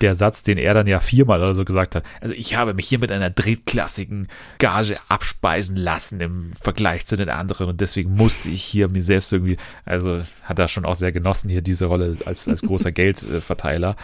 der 0.00 0.14
Satz, 0.14 0.42
den 0.42 0.58
er 0.58 0.74
dann 0.74 0.86
ja 0.86 1.00
viermal 1.00 1.40
oder 1.40 1.54
so 1.54 1.64
gesagt 1.64 1.94
hat. 1.94 2.04
Also 2.20 2.34
ich 2.34 2.56
habe 2.56 2.74
mich 2.74 2.88
hier 2.88 2.98
mit 2.98 3.12
einer 3.12 3.30
drittklassigen 3.30 4.28
Gage 4.58 4.96
abspeisen 5.08 5.76
lassen 5.76 6.20
im 6.20 6.52
Vergleich 6.60 7.06
zu 7.06 7.16
den 7.16 7.28
anderen 7.28 7.68
und 7.68 7.80
deswegen 7.80 8.14
musste 8.14 8.48
ich 8.50 8.62
hier 8.62 8.88
mir 8.88 9.02
selbst 9.02 9.32
irgendwie, 9.32 9.56
also 9.84 10.22
hat 10.42 10.58
er 10.58 10.68
schon 10.68 10.84
auch 10.84 10.94
sehr 10.94 11.12
genossen 11.12 11.50
hier 11.50 11.62
diese 11.62 11.86
Rolle 11.86 12.16
als, 12.24 12.48
als 12.48 12.62
großer 12.62 12.92
Geldverteiler. 12.92 13.96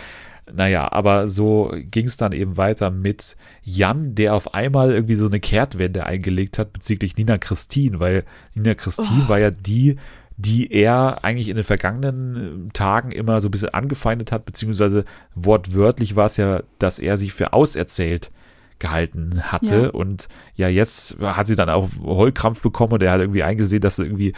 Naja, 0.52 0.90
aber 0.90 1.28
so 1.28 1.72
ging 1.76 2.06
es 2.06 2.16
dann 2.16 2.32
eben 2.32 2.56
weiter 2.56 2.90
mit 2.90 3.36
Jan, 3.62 4.14
der 4.14 4.34
auf 4.34 4.54
einmal 4.54 4.90
irgendwie 4.92 5.14
so 5.14 5.26
eine 5.26 5.40
Kehrtwende 5.40 6.06
eingelegt 6.06 6.58
hat 6.58 6.72
bezüglich 6.72 7.16
Nina 7.16 7.38
Christine, 7.38 8.00
weil 8.00 8.24
Nina 8.54 8.74
Christine 8.74 9.24
Oh. 9.26 9.28
war 9.28 9.38
ja 9.38 9.50
die, 9.50 9.96
die 10.42 10.72
er 10.72 11.22
eigentlich 11.22 11.48
in 11.48 11.56
den 11.56 11.64
vergangenen 11.64 12.68
äh, 12.68 12.72
Tagen 12.72 13.12
immer 13.12 13.40
so 13.40 13.48
ein 13.48 13.50
bisschen 13.50 13.74
angefeindet 13.74 14.32
hat, 14.32 14.46
beziehungsweise 14.46 15.04
wortwörtlich 15.34 16.16
war 16.16 16.26
es 16.26 16.36
ja, 16.38 16.62
dass 16.78 16.98
er 16.98 17.16
sich 17.16 17.32
für 17.32 17.52
auserzählt 17.52 18.30
gehalten 18.78 19.42
hatte. 19.42 19.82
Ja. 19.82 19.90
Und 19.90 20.28
ja, 20.56 20.68
jetzt 20.68 21.18
hat 21.20 21.46
sie 21.46 21.56
dann 21.56 21.68
auch 21.68 21.88
Heulkrampf 22.02 22.62
bekommen 22.62 22.94
und 22.94 23.02
er 23.02 23.12
hat 23.12 23.20
irgendwie 23.20 23.42
eingesehen, 23.42 23.82
dass 23.82 23.98
irgendwie 23.98 24.32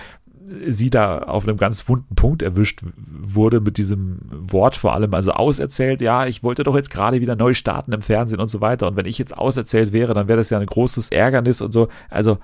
sie 0.66 0.90
da 0.90 1.18
auf 1.18 1.46
einem 1.46 1.56
ganz 1.56 1.88
wunden 1.88 2.16
Punkt 2.16 2.42
erwischt 2.42 2.82
wurde 2.96 3.60
mit 3.60 3.78
diesem 3.78 4.18
Wort 4.30 4.74
vor 4.74 4.92
allem, 4.92 5.14
also 5.14 5.32
auserzählt, 5.32 6.02
ja, 6.02 6.26
ich 6.26 6.42
wollte 6.42 6.64
doch 6.64 6.74
jetzt 6.74 6.90
gerade 6.90 7.20
wieder 7.20 7.36
neu 7.36 7.54
starten 7.54 7.92
im 7.92 8.02
Fernsehen 8.02 8.40
und 8.40 8.48
so 8.48 8.60
weiter 8.60 8.88
und 8.88 8.96
wenn 8.96 9.06
ich 9.06 9.18
jetzt 9.18 9.38
auserzählt 9.38 9.92
wäre, 9.92 10.14
dann 10.14 10.28
wäre 10.28 10.38
das 10.38 10.50
ja 10.50 10.58
ein 10.58 10.66
großes 10.66 11.10
Ärgernis 11.10 11.62
und 11.62 11.72
so, 11.72 11.88
also 12.10 12.38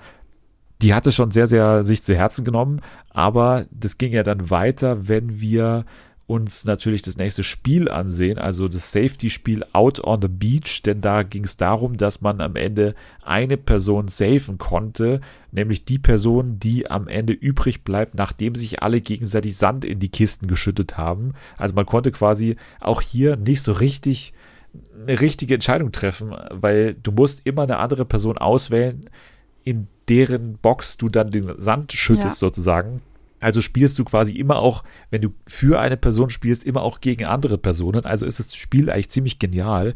die 0.81 0.93
hatte 0.93 1.11
schon 1.11 1.31
sehr, 1.31 1.47
sehr 1.47 1.83
sich 1.83 2.03
zu 2.03 2.15
Herzen 2.15 2.45
genommen, 2.45 2.81
aber 3.09 3.65
das 3.71 3.97
ging 3.97 4.13
ja 4.13 4.23
dann 4.23 4.49
weiter, 4.49 5.07
wenn 5.07 5.41
wir 5.41 5.85
uns 6.29 6.63
natürlich 6.63 7.01
das 7.01 7.17
nächste 7.17 7.43
Spiel 7.43 7.89
ansehen, 7.89 8.37
also 8.37 8.67
das 8.67 8.91
Safety-Spiel 8.91 9.65
Out 9.73 10.03
on 10.03 10.21
the 10.21 10.27
Beach, 10.27 10.83
denn 10.83 11.01
da 11.01 11.23
ging 11.23 11.43
es 11.43 11.57
darum, 11.57 11.97
dass 11.97 12.21
man 12.21 12.39
am 12.39 12.55
Ende 12.55 12.93
eine 13.23 13.57
Person 13.57 14.09
safen 14.09 14.59
konnte, 14.59 15.21
nämlich 15.51 15.85
die 15.85 15.97
Person, 15.97 16.59
die 16.59 16.89
am 16.89 17.07
Ende 17.07 17.33
übrig 17.33 17.83
bleibt, 17.83 18.13
nachdem 18.13 18.53
sich 18.53 18.83
alle 18.83 19.01
gegenseitig 19.01 19.57
Sand 19.57 19.83
in 19.83 19.99
die 19.99 20.09
Kisten 20.09 20.47
geschüttet 20.47 20.99
haben. 20.99 21.33
Also 21.57 21.73
man 21.73 21.87
konnte 21.87 22.11
quasi 22.11 22.57
auch 22.79 23.01
hier 23.01 23.35
nicht 23.35 23.63
so 23.63 23.71
richtig 23.71 24.31
eine 25.01 25.19
richtige 25.19 25.55
Entscheidung 25.55 25.91
treffen, 25.91 26.35
weil 26.51 26.93
du 26.93 27.11
musst 27.11 27.41
immer 27.43 27.63
eine 27.63 27.77
andere 27.77 28.05
Person 28.05 28.37
auswählen, 28.37 29.09
in 29.63 29.87
deren 30.07 30.57
Box 30.57 30.97
du 30.97 31.09
dann 31.09 31.31
den 31.31 31.53
Sand 31.57 31.93
schüttest 31.93 32.41
Ja. 32.41 32.47
sozusagen. 32.47 33.01
Also 33.39 33.61
spielst 33.61 33.97
du 33.99 34.03
quasi 34.03 34.33
immer 34.33 34.59
auch, 34.59 34.83
wenn 35.11 35.21
du 35.21 35.29
für 35.47 35.79
eine 35.79 35.97
Person 35.97 36.29
spielst, 36.29 36.65
immer 36.65 36.81
auch 36.81 36.99
gegen 36.99 37.25
andere 37.25 37.57
Personen. 37.57 38.05
Also 38.05 38.25
ist 38.25 38.39
das 38.39 38.55
Spiel 38.55 38.89
eigentlich 38.89 39.09
ziemlich 39.09 39.39
genial. 39.39 39.93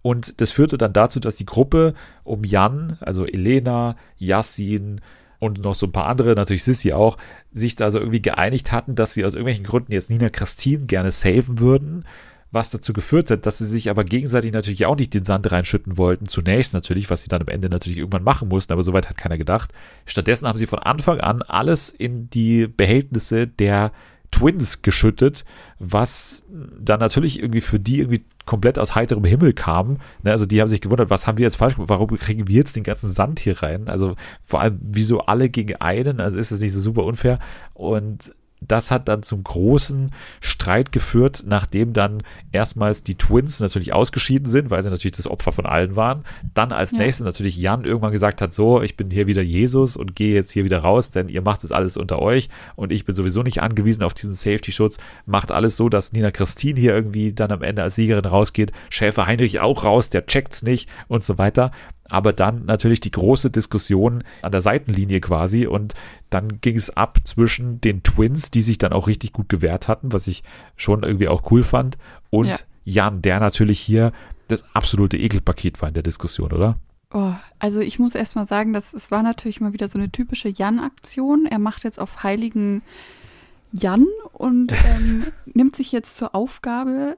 Und 0.00 0.40
das 0.40 0.52
führte 0.52 0.78
dann 0.78 0.92
dazu, 0.92 1.20
dass 1.20 1.36
die 1.36 1.44
Gruppe 1.44 1.94
um 2.24 2.44
Jan, 2.44 2.96
also 3.00 3.26
Elena, 3.26 3.96
Yassin 4.16 5.00
und 5.38 5.62
noch 5.62 5.74
so 5.74 5.86
ein 5.86 5.92
paar 5.92 6.06
andere, 6.06 6.34
natürlich 6.34 6.64
Sissy 6.64 6.92
auch, 6.92 7.16
sich 7.52 7.76
da 7.76 7.90
so 7.90 7.98
irgendwie 7.98 8.22
geeinigt 8.22 8.72
hatten, 8.72 8.94
dass 8.94 9.14
sie 9.14 9.24
aus 9.24 9.34
irgendwelchen 9.34 9.64
Gründen 9.64 9.92
jetzt 9.92 10.10
Nina 10.10 10.30
Christine 10.30 10.86
gerne 10.86 11.10
saven 11.10 11.58
würden. 11.58 12.04
Was 12.50 12.70
dazu 12.70 12.92
geführt 12.92 13.30
hat, 13.30 13.44
dass 13.44 13.58
sie 13.58 13.66
sich 13.66 13.90
aber 13.90 14.04
gegenseitig 14.04 14.52
natürlich 14.52 14.86
auch 14.86 14.96
nicht 14.96 15.12
den 15.12 15.24
Sand 15.24 15.50
reinschütten 15.52 15.98
wollten. 15.98 16.26
Zunächst 16.26 16.72
natürlich, 16.72 17.10
was 17.10 17.22
sie 17.22 17.28
dann 17.28 17.42
am 17.42 17.48
Ende 17.48 17.68
natürlich 17.68 17.98
irgendwann 17.98 18.24
machen 18.24 18.48
mussten, 18.48 18.72
aber 18.72 18.82
soweit 18.82 19.10
hat 19.10 19.18
keiner 19.18 19.36
gedacht. 19.36 19.72
Stattdessen 20.06 20.48
haben 20.48 20.56
sie 20.56 20.66
von 20.66 20.78
Anfang 20.78 21.20
an 21.20 21.42
alles 21.42 21.90
in 21.90 22.30
die 22.30 22.66
Behältnisse 22.66 23.46
der 23.46 23.92
Twins 24.30 24.82
geschüttet, 24.82 25.44
was 25.78 26.44
dann 26.78 27.00
natürlich 27.00 27.40
irgendwie 27.40 27.60
für 27.60 27.80
die 27.80 28.00
irgendwie 28.00 28.24
komplett 28.44 28.78
aus 28.78 28.94
heiterem 28.94 29.24
Himmel 29.24 29.52
kam. 29.52 29.98
Ne, 30.22 30.30
also 30.30 30.46
die 30.46 30.60
haben 30.60 30.68
sich 30.68 30.80
gewundert, 30.80 31.10
was 31.10 31.26
haben 31.26 31.36
wir 31.38 31.44
jetzt 31.44 31.56
falsch 31.56 31.74
gemacht? 31.74 31.90
Warum 31.90 32.16
kriegen 32.16 32.48
wir 32.48 32.56
jetzt 32.56 32.76
den 32.76 32.82
ganzen 32.82 33.10
Sand 33.10 33.40
hier 33.40 33.62
rein? 33.62 33.88
Also 33.88 34.16
vor 34.42 34.60
allem, 34.60 34.78
wieso 34.80 35.20
alle 35.20 35.50
gegen 35.50 35.76
einen? 35.76 36.20
Also 36.20 36.38
ist 36.38 36.50
das 36.50 36.60
nicht 36.60 36.72
so 36.72 36.80
super 36.80 37.04
unfair? 37.04 37.38
Und 37.74 38.34
das 38.60 38.90
hat 38.90 39.08
dann 39.08 39.22
zum 39.22 39.44
großen 39.44 40.12
Streit 40.40 40.92
geführt, 40.92 41.44
nachdem 41.46 41.92
dann 41.92 42.22
erstmals 42.52 43.04
die 43.04 43.16
Twins 43.16 43.60
natürlich 43.60 43.92
ausgeschieden 43.92 44.48
sind, 44.48 44.70
weil 44.70 44.82
sie 44.82 44.90
natürlich 44.90 45.16
das 45.16 45.28
Opfer 45.28 45.52
von 45.52 45.66
allen 45.66 45.96
waren. 45.96 46.24
Dann 46.54 46.72
als 46.72 46.92
ja. 46.92 46.98
nächstes 46.98 47.24
natürlich 47.24 47.56
Jan 47.56 47.84
irgendwann 47.84 48.12
gesagt 48.12 48.42
hat, 48.42 48.52
so, 48.52 48.82
ich 48.82 48.96
bin 48.96 49.10
hier 49.10 49.26
wieder 49.26 49.42
Jesus 49.42 49.96
und 49.96 50.16
gehe 50.16 50.34
jetzt 50.34 50.50
hier 50.50 50.64
wieder 50.64 50.78
raus, 50.78 51.10
denn 51.10 51.28
ihr 51.28 51.42
macht 51.42 51.64
es 51.64 51.72
alles 51.72 51.96
unter 51.96 52.20
euch 52.20 52.48
und 52.76 52.92
ich 52.92 53.04
bin 53.04 53.14
sowieso 53.14 53.42
nicht 53.42 53.62
angewiesen 53.62 54.02
auf 54.02 54.14
diesen 54.14 54.34
Safety-Schutz. 54.34 54.98
Macht 55.26 55.52
alles 55.52 55.76
so, 55.76 55.88
dass 55.88 56.12
Nina 56.12 56.30
Christine 56.30 56.80
hier 56.80 56.94
irgendwie 56.94 57.32
dann 57.32 57.52
am 57.52 57.62
Ende 57.62 57.82
als 57.82 57.94
Siegerin 57.94 58.24
rausgeht. 58.24 58.72
Schäfer 58.90 59.26
Heinrich 59.26 59.60
auch 59.60 59.84
raus, 59.84 60.10
der 60.10 60.26
checkt's 60.26 60.62
nicht 60.62 60.88
und 61.08 61.24
so 61.24 61.38
weiter 61.38 61.70
aber 62.08 62.32
dann 62.32 62.64
natürlich 62.64 63.00
die 63.00 63.10
große 63.10 63.50
Diskussion 63.50 64.24
an 64.42 64.52
der 64.52 64.60
Seitenlinie 64.60 65.20
quasi 65.20 65.66
und 65.66 65.94
dann 66.30 66.60
ging 66.60 66.76
es 66.76 66.90
ab 66.90 67.18
zwischen 67.24 67.80
den 67.80 68.02
Twins, 68.02 68.50
die 68.50 68.62
sich 68.62 68.78
dann 68.78 68.92
auch 68.92 69.06
richtig 69.06 69.32
gut 69.32 69.48
gewehrt 69.48 69.88
hatten, 69.88 70.12
was 70.12 70.26
ich 70.26 70.42
schon 70.76 71.02
irgendwie 71.02 71.28
auch 71.28 71.50
cool 71.50 71.62
fand, 71.62 71.98
und 72.30 72.48
ja. 72.48 72.56
Jan, 72.84 73.22
der 73.22 73.40
natürlich 73.40 73.80
hier 73.80 74.12
das 74.48 74.74
absolute 74.74 75.18
Ekelpaket 75.18 75.80
war 75.80 75.88
in 75.88 75.94
der 75.94 76.02
Diskussion, 76.02 76.52
oder? 76.52 76.78
Oh, 77.12 77.32
also 77.58 77.80
ich 77.80 77.98
muss 77.98 78.14
erst 78.14 78.34
mal 78.34 78.46
sagen, 78.46 78.72
dass 78.72 78.92
es 78.92 79.10
war 79.10 79.22
natürlich 79.22 79.60
mal 79.60 79.72
wieder 79.72 79.88
so 79.88 79.98
eine 79.98 80.10
typische 80.10 80.48
Jan-Aktion. 80.48 81.46
Er 81.46 81.58
macht 81.58 81.84
jetzt 81.84 81.98
auf 81.98 82.22
heiligen 82.22 82.82
Jan 83.72 84.06
und 84.32 84.72
ähm, 84.94 85.26
nimmt 85.46 85.76
sich 85.76 85.92
jetzt 85.92 86.16
zur 86.16 86.34
Aufgabe, 86.34 87.16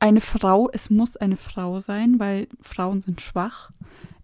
eine 0.00 0.20
Frau, 0.20 0.68
es 0.72 0.90
muss 0.90 1.16
eine 1.16 1.36
Frau 1.36 1.78
sein, 1.78 2.18
weil 2.18 2.48
Frauen 2.60 3.00
sind 3.00 3.20
schwach, 3.20 3.70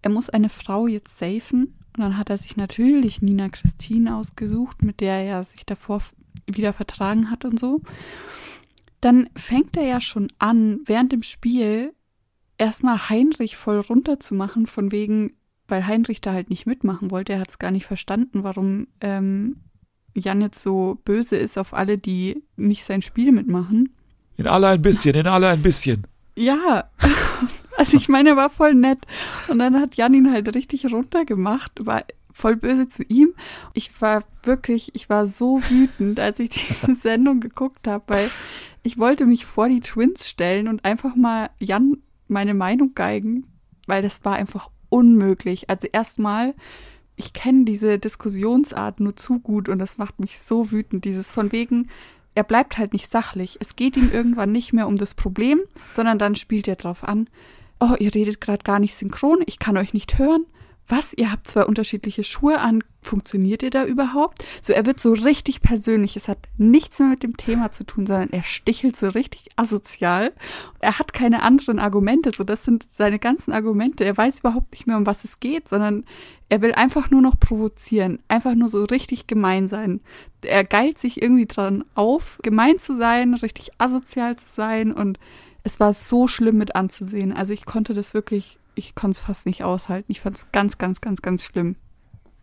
er 0.01 0.09
muss 0.09 0.29
eine 0.29 0.49
Frau 0.49 0.87
jetzt 0.87 1.17
safen. 1.17 1.75
Und 1.95 2.03
dann 2.03 2.17
hat 2.17 2.29
er 2.29 2.37
sich 2.37 2.57
natürlich 2.57 3.21
Nina 3.21 3.49
Christine 3.49 4.15
ausgesucht, 4.15 4.83
mit 4.83 4.99
der 4.99 5.23
er 5.23 5.43
sich 5.43 5.65
davor 5.65 6.01
wieder 6.45 6.73
vertragen 6.73 7.31
hat 7.31 7.45
und 7.45 7.59
so. 7.59 7.81
Dann 9.01 9.29
fängt 9.35 9.77
er 9.77 9.85
ja 9.85 10.01
schon 10.01 10.27
an, 10.39 10.81
während 10.85 11.11
dem 11.11 11.23
Spiel 11.23 11.93
erstmal 12.57 13.09
Heinrich 13.09 13.55
voll 13.55 13.79
runterzumachen, 13.79 14.65
von 14.65 14.91
wegen, 14.91 15.33
weil 15.67 15.85
Heinrich 15.85 16.21
da 16.21 16.33
halt 16.33 16.49
nicht 16.49 16.65
mitmachen 16.65 17.11
wollte. 17.11 17.33
Er 17.33 17.39
hat 17.39 17.49
es 17.49 17.59
gar 17.59 17.71
nicht 17.71 17.85
verstanden, 17.85 18.43
warum 18.43 18.87
ähm, 19.01 19.57
Jan 20.13 20.41
jetzt 20.41 20.61
so 20.61 20.99
böse 21.05 21.35
ist 21.35 21.57
auf 21.57 21.73
alle, 21.73 21.97
die 21.97 22.43
nicht 22.55 22.83
sein 22.83 23.01
Spiel 23.01 23.31
mitmachen. 23.31 23.93
In 24.37 24.47
alle 24.47 24.67
ein 24.67 24.81
bisschen, 24.81 25.15
in 25.15 25.27
alle 25.27 25.49
ein 25.49 25.61
bisschen. 25.61 26.07
Ja, 26.35 26.89
also 27.77 27.97
ich 27.97 28.09
meine, 28.09 28.29
er 28.29 28.37
war 28.37 28.49
voll 28.49 28.75
nett. 28.75 28.99
Und 29.47 29.59
dann 29.59 29.79
hat 29.79 29.95
Jan 29.95 30.13
ihn 30.13 30.31
halt 30.31 30.53
richtig 30.55 30.91
runtergemacht, 30.91 31.85
war 31.85 32.03
voll 32.31 32.57
böse 32.57 32.89
zu 32.89 33.03
ihm. 33.03 33.33
Ich 33.73 34.01
war 34.01 34.23
wirklich, 34.43 34.93
ich 34.93 35.09
war 35.09 35.25
so 35.25 35.61
wütend, 35.69 36.19
als 36.19 36.39
ich 36.39 36.49
diese 36.49 36.95
Sendung 37.01 37.39
geguckt 37.39 37.87
habe, 37.87 38.03
weil 38.07 38.29
ich 38.83 38.97
wollte 38.97 39.25
mich 39.25 39.45
vor 39.45 39.69
die 39.69 39.79
Twins 39.79 40.29
stellen 40.29 40.67
und 40.67 40.85
einfach 40.85 41.15
mal 41.15 41.49
Jan 41.59 41.97
meine 42.27 42.53
Meinung 42.53 42.93
geigen, 42.93 43.47
weil 43.87 44.01
das 44.01 44.25
war 44.25 44.35
einfach 44.35 44.69
unmöglich. 44.89 45.69
Also 45.69 45.87
erstmal, 45.91 46.53
ich 47.15 47.33
kenne 47.33 47.65
diese 47.65 47.99
Diskussionsart 47.99 48.99
nur 48.99 49.15
zu 49.15 49.39
gut 49.39 49.69
und 49.69 49.79
das 49.79 49.97
macht 49.97 50.19
mich 50.19 50.39
so 50.39 50.71
wütend, 50.71 51.05
dieses 51.05 51.31
von 51.31 51.51
wegen, 51.51 51.89
er 52.35 52.43
bleibt 52.43 52.77
halt 52.77 52.91
nicht 52.91 53.09
sachlich. 53.09 53.57
Es 53.61 53.75
geht 53.77 53.95
ihm 53.95 54.11
irgendwann 54.11 54.51
nicht 54.51 54.73
mehr 54.73 54.87
um 54.87 54.97
das 54.97 55.13
Problem, 55.13 55.61
sondern 55.93 56.19
dann 56.19 56.35
spielt 56.35 56.67
er 56.67 56.75
drauf 56.75 57.03
an, 57.03 57.29
oh, 57.79 57.95
ihr 57.99 58.13
redet 58.13 58.41
gerade 58.41 58.63
gar 58.63 58.79
nicht 58.79 58.95
synchron, 58.95 59.43
ich 59.45 59.59
kann 59.59 59.77
euch 59.77 59.93
nicht 59.93 60.17
hören. 60.17 60.45
Was, 60.87 61.15
ihr 61.15 61.31
habt 61.31 61.47
zwei 61.47 61.65
unterschiedliche 61.65 62.23
Schuhe 62.23 62.59
an, 62.59 62.83
funktioniert 63.01 63.63
ihr 63.63 63.71
da 63.71 63.85
überhaupt? 63.85 64.45
So, 64.61 64.71
er 64.71 64.85
wird 64.85 64.99
so 64.99 65.13
richtig 65.13 65.61
persönlich. 65.61 66.15
Es 66.15 66.27
hat 66.27 66.37
nichts 66.57 66.99
mehr 66.99 67.09
mit 67.09 67.23
dem 67.23 67.37
Thema 67.37 67.71
zu 67.71 67.85
tun, 67.85 68.05
sondern 68.05 68.29
er 68.29 68.43
stichelt 68.43 68.95
so 68.95 69.07
richtig 69.07 69.45
asozial. 69.55 70.31
Er 70.79 70.99
hat 70.99 71.11
keine 71.11 71.41
anderen 71.41 71.79
Argumente. 71.79 72.31
So, 72.35 72.43
das 72.43 72.63
sind 72.63 72.85
seine 72.91 73.17
ganzen 73.17 73.51
Argumente. 73.51 74.03
Er 74.03 74.15
weiß 74.15 74.41
überhaupt 74.41 74.73
nicht 74.73 74.85
mehr, 74.85 74.97
um 74.97 75.07
was 75.07 75.23
es 75.23 75.39
geht, 75.39 75.67
sondern 75.67 76.05
er 76.49 76.61
will 76.61 76.73
einfach 76.73 77.09
nur 77.09 77.21
noch 77.21 77.39
provozieren. 77.39 78.19
Einfach 78.27 78.53
nur 78.53 78.69
so 78.69 78.83
richtig 78.83 79.25
gemein 79.25 79.67
sein. 79.67 80.01
Er 80.43 80.63
geilt 80.63 80.99
sich 80.99 81.19
irgendwie 81.19 81.47
dran 81.47 81.83
auf, 81.95 82.39
gemein 82.43 82.77
zu 82.77 82.95
sein, 82.95 83.33
richtig 83.33 83.71
asozial 83.79 84.35
zu 84.35 84.49
sein 84.49 84.91
und 84.91 85.17
es 85.65 85.79
war 85.79 85.93
so 85.93 86.27
schlimm 86.27 86.57
mit 86.57 86.75
anzusehen. 86.75 87.33
Also 87.33 87.51
ich 87.51 87.65
konnte 87.65 87.93
das 87.93 88.13
wirklich, 88.13 88.59
ich 88.75 88.93
konnte 88.93 89.15
es 89.15 89.19
fast 89.19 89.47
nicht 89.47 89.63
aushalten. 89.63 90.11
Ich 90.11 90.21
fand 90.21 90.37
es 90.37 90.51
ganz, 90.51 90.77
ganz, 90.77 91.01
ganz, 91.01 91.23
ganz 91.23 91.43
schlimm. 91.43 91.75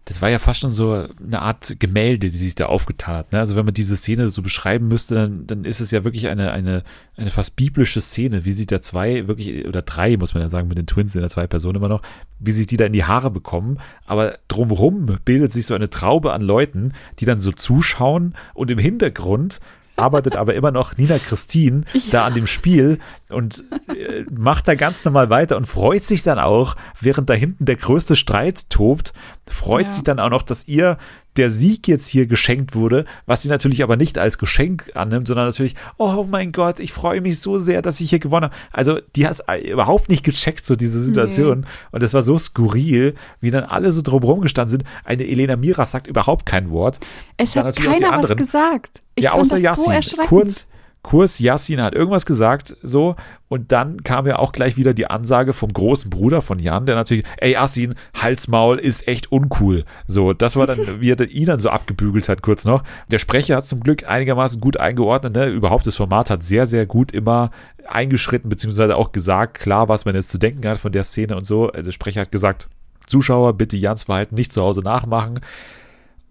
Das 0.07 0.21
war 0.21 0.29
ja 0.29 0.41
fast 0.41 0.59
schon 0.59 0.73
so 0.73 1.07
eine 1.25 1.41
Art 1.41 1.77
Gemälde, 1.79 2.31
die 2.31 2.37
sich 2.37 2.57
da 2.57 2.67
aufgetan 2.67 3.15
hat. 3.15 3.33
Ne? 3.33 3.39
Also 3.39 3.55
wenn 3.55 3.65
man 3.65 3.75
diese 3.75 3.97
Szene 3.97 4.31
so 4.31 4.43
beschreiben 4.43 4.89
müsste, 4.89 5.15
dann, 5.15 5.47
dann 5.47 5.65
ist 5.65 5.79
es 5.79 5.93
ja 5.93 6.03
wirklich 6.03 6.27
eine, 6.27 6.51
eine, 6.51 6.83
eine 7.17 7.31
fast 7.31 7.55
biblische 7.55 8.01
Szene, 8.01 8.45
wie 8.45 8.51
sich 8.51 8.67
da 8.67 8.83
zwei, 8.83 9.29
wirklich, 9.29 9.69
oder 9.69 9.83
drei, 9.83 10.17
muss 10.17 10.35
man 10.35 10.43
ja 10.43 10.49
sagen, 10.49 10.67
mit 10.67 10.77
den 10.77 10.89
Twins 10.89 11.15
in 11.15 11.21
der 11.21 11.31
zwei 11.31 11.47
Personen 11.47 11.77
immer 11.77 11.89
noch, 11.89 12.03
wie 12.41 12.51
sich 12.51 12.67
die 12.67 12.77
da 12.77 12.87
in 12.87 12.93
die 12.93 13.05
Haare 13.05 13.31
bekommen. 13.31 13.79
Aber 14.05 14.37
drumherum 14.49 15.07
bildet 15.25 15.53
sich 15.53 15.67
so 15.67 15.75
eine 15.75 15.91
Traube 15.91 16.33
an 16.33 16.43
Leuten, 16.43 16.93
die 17.21 17.25
dann 17.25 17.39
so 17.39 17.53
zuschauen 17.53 18.35
und 18.55 18.73
im 18.73 18.79
Hintergrund 18.79 19.61
arbeitet 19.97 20.37
aber 20.37 20.55
immer 20.55 20.71
noch 20.71 20.97
Nina 20.97 21.19
Christine 21.19 21.83
ja. 21.93 22.01
da 22.11 22.25
an 22.27 22.35
dem 22.35 22.47
Spiel 22.47 22.99
und 23.33 23.65
äh, 23.89 24.25
macht 24.31 24.69
da 24.69 24.75
ganz 24.75 25.05
normal 25.05 25.31
weiter 25.31 25.57
und 25.57 25.67
freut 25.67 26.03
sich 26.03 26.23
dann 26.23 26.39
auch, 26.39 26.77
während 27.01 27.31
da 27.31 27.35
hinten 27.35 27.65
der 27.65 27.77
größte 27.77 28.17
Streit 28.17 28.69
tobt, 28.71 29.13
freut 29.49 29.87
ja. 29.87 29.91
sich 29.91 30.05
dann 30.05 30.21
auch 30.21 30.31
noch, 30.31 30.43
dass 30.43 30.67
ihr 30.69 30.99
der 31.37 31.51
Sieg 31.51 31.89
jetzt 31.89 32.09
hier 32.09 32.27
geschenkt 32.27 32.75
wurde, 32.75 33.07
was 33.25 33.43
sie 33.43 33.49
natürlich 33.49 33.83
aber 33.83 33.97
nicht 33.97 34.19
als 34.19 34.37
Geschenk 34.37 34.91
annimmt, 34.95 35.29
sondern 35.29 35.47
natürlich, 35.47 35.75
oh 35.97 36.27
mein 36.29 36.53
Gott, 36.53 36.79
ich 36.79 36.93
freue 36.93 37.21
mich 37.21 37.41
so 37.41 37.57
sehr, 37.57 37.81
dass 37.81 38.01
ich 38.01 38.11
hier 38.11 38.19
gewonnen 38.19 38.45
habe. 38.45 38.55
Also 38.71 39.01
die 39.17 39.27
hat 39.27 39.43
überhaupt 39.65 40.11
nicht 40.11 40.25
gecheckt, 40.25 40.67
so 40.67 40.77
diese 40.77 41.03
Situation. 41.03 41.61
Nee. 41.61 41.67
Und 41.93 42.03
es 42.03 42.13
war 42.13 42.23
so 42.23 42.39
skurril, 42.39 43.15
wie 43.41 43.51
dann 43.51 43.65
alle 43.65 43.93
so 43.93 44.03
drumherum 44.03 44.43
gestanden 44.43 44.71
sind. 44.71 44.85
Eine 45.05 45.27
Elena 45.27 45.57
Mira 45.57 45.87
sagt 45.87 46.07
überhaupt 46.07 46.45
kein 46.45 46.71
Wort. 46.71 47.01
Es 47.39 47.57
hat 47.57 47.75
keiner 47.77 48.23
was 48.23 48.37
gesagt. 48.37 49.03
Ich 49.15 49.25
ja, 49.25 49.33
außer 49.33 49.57
Yassin. 49.57 50.03
So 50.03 50.17
kurz, 50.25 50.69
Kurs 51.03 51.41
Yassin 51.41 51.83
hat 51.83 51.95
irgendwas 51.95 52.27
gesagt, 52.27 52.77
so, 52.83 53.17
und 53.49 53.73
dann 53.73 54.05
kam 54.05 54.27
ja 54.27 54.39
auch 54.39 54.53
gleich 54.53 54.77
wieder 54.77 54.95
die 54.95 55.09
Ansage 55.09 55.53
vom 55.53 55.73
großen 55.73 56.11
Bruder 56.11 56.41
von 56.41 56.61
Jan, 56.61 56.87
der 56.87 56.95
natürlich, 56.95 57.25
ey 57.39 57.53
Yassin, 57.53 57.95
Halsmaul 58.15 58.79
ist 58.79 59.09
echt 59.09 59.33
uncool. 59.33 59.85
So, 60.07 60.33
das 60.33 60.55
war 60.55 60.67
dann, 60.67 60.79
wie 61.01 61.11
er 61.11 61.21
ihn 61.29 61.47
dann 61.47 61.61
so 61.61 61.71
abgebügelt 61.71 62.29
hat, 62.29 62.43
kurz 62.43 62.65
noch. 62.65 62.85
Der 63.11 63.19
Sprecher 63.19 63.57
hat 63.57 63.67
zum 63.67 63.81
Glück 63.81 64.09
einigermaßen 64.09 64.61
gut 64.61 64.77
eingeordnet, 64.77 65.35
ne? 65.35 65.49
Überhaupt 65.49 65.87
das 65.87 65.97
Format 65.97 66.31
hat 66.31 66.43
sehr, 66.45 66.67
sehr 66.67 66.87
gut 66.87 67.11
immer 67.13 67.51
eingeschritten, 67.89 68.49
beziehungsweise 68.49 68.97
auch 68.97 69.11
gesagt, 69.11 69.59
klar, 69.59 69.89
was 69.89 70.05
man 70.05 70.15
jetzt 70.15 70.29
zu 70.29 70.39
denken 70.39 70.67
hat 70.69 70.79
von 70.79 70.93
der 70.93 71.05
Szene 71.05 71.35
und 71.35 71.45
so. 71.45 71.69
Der 71.69 71.91
Sprecher 71.91 72.21
hat 72.21 72.33
gesagt, 72.33 72.69
Zuschauer, 73.09 73.55
bitte 73.55 73.77
Jans 73.77 74.05
Verhalten 74.05 74.37
nicht 74.37 74.53
zu 74.53 74.63
Hause 74.63 74.83
nachmachen. 74.83 75.41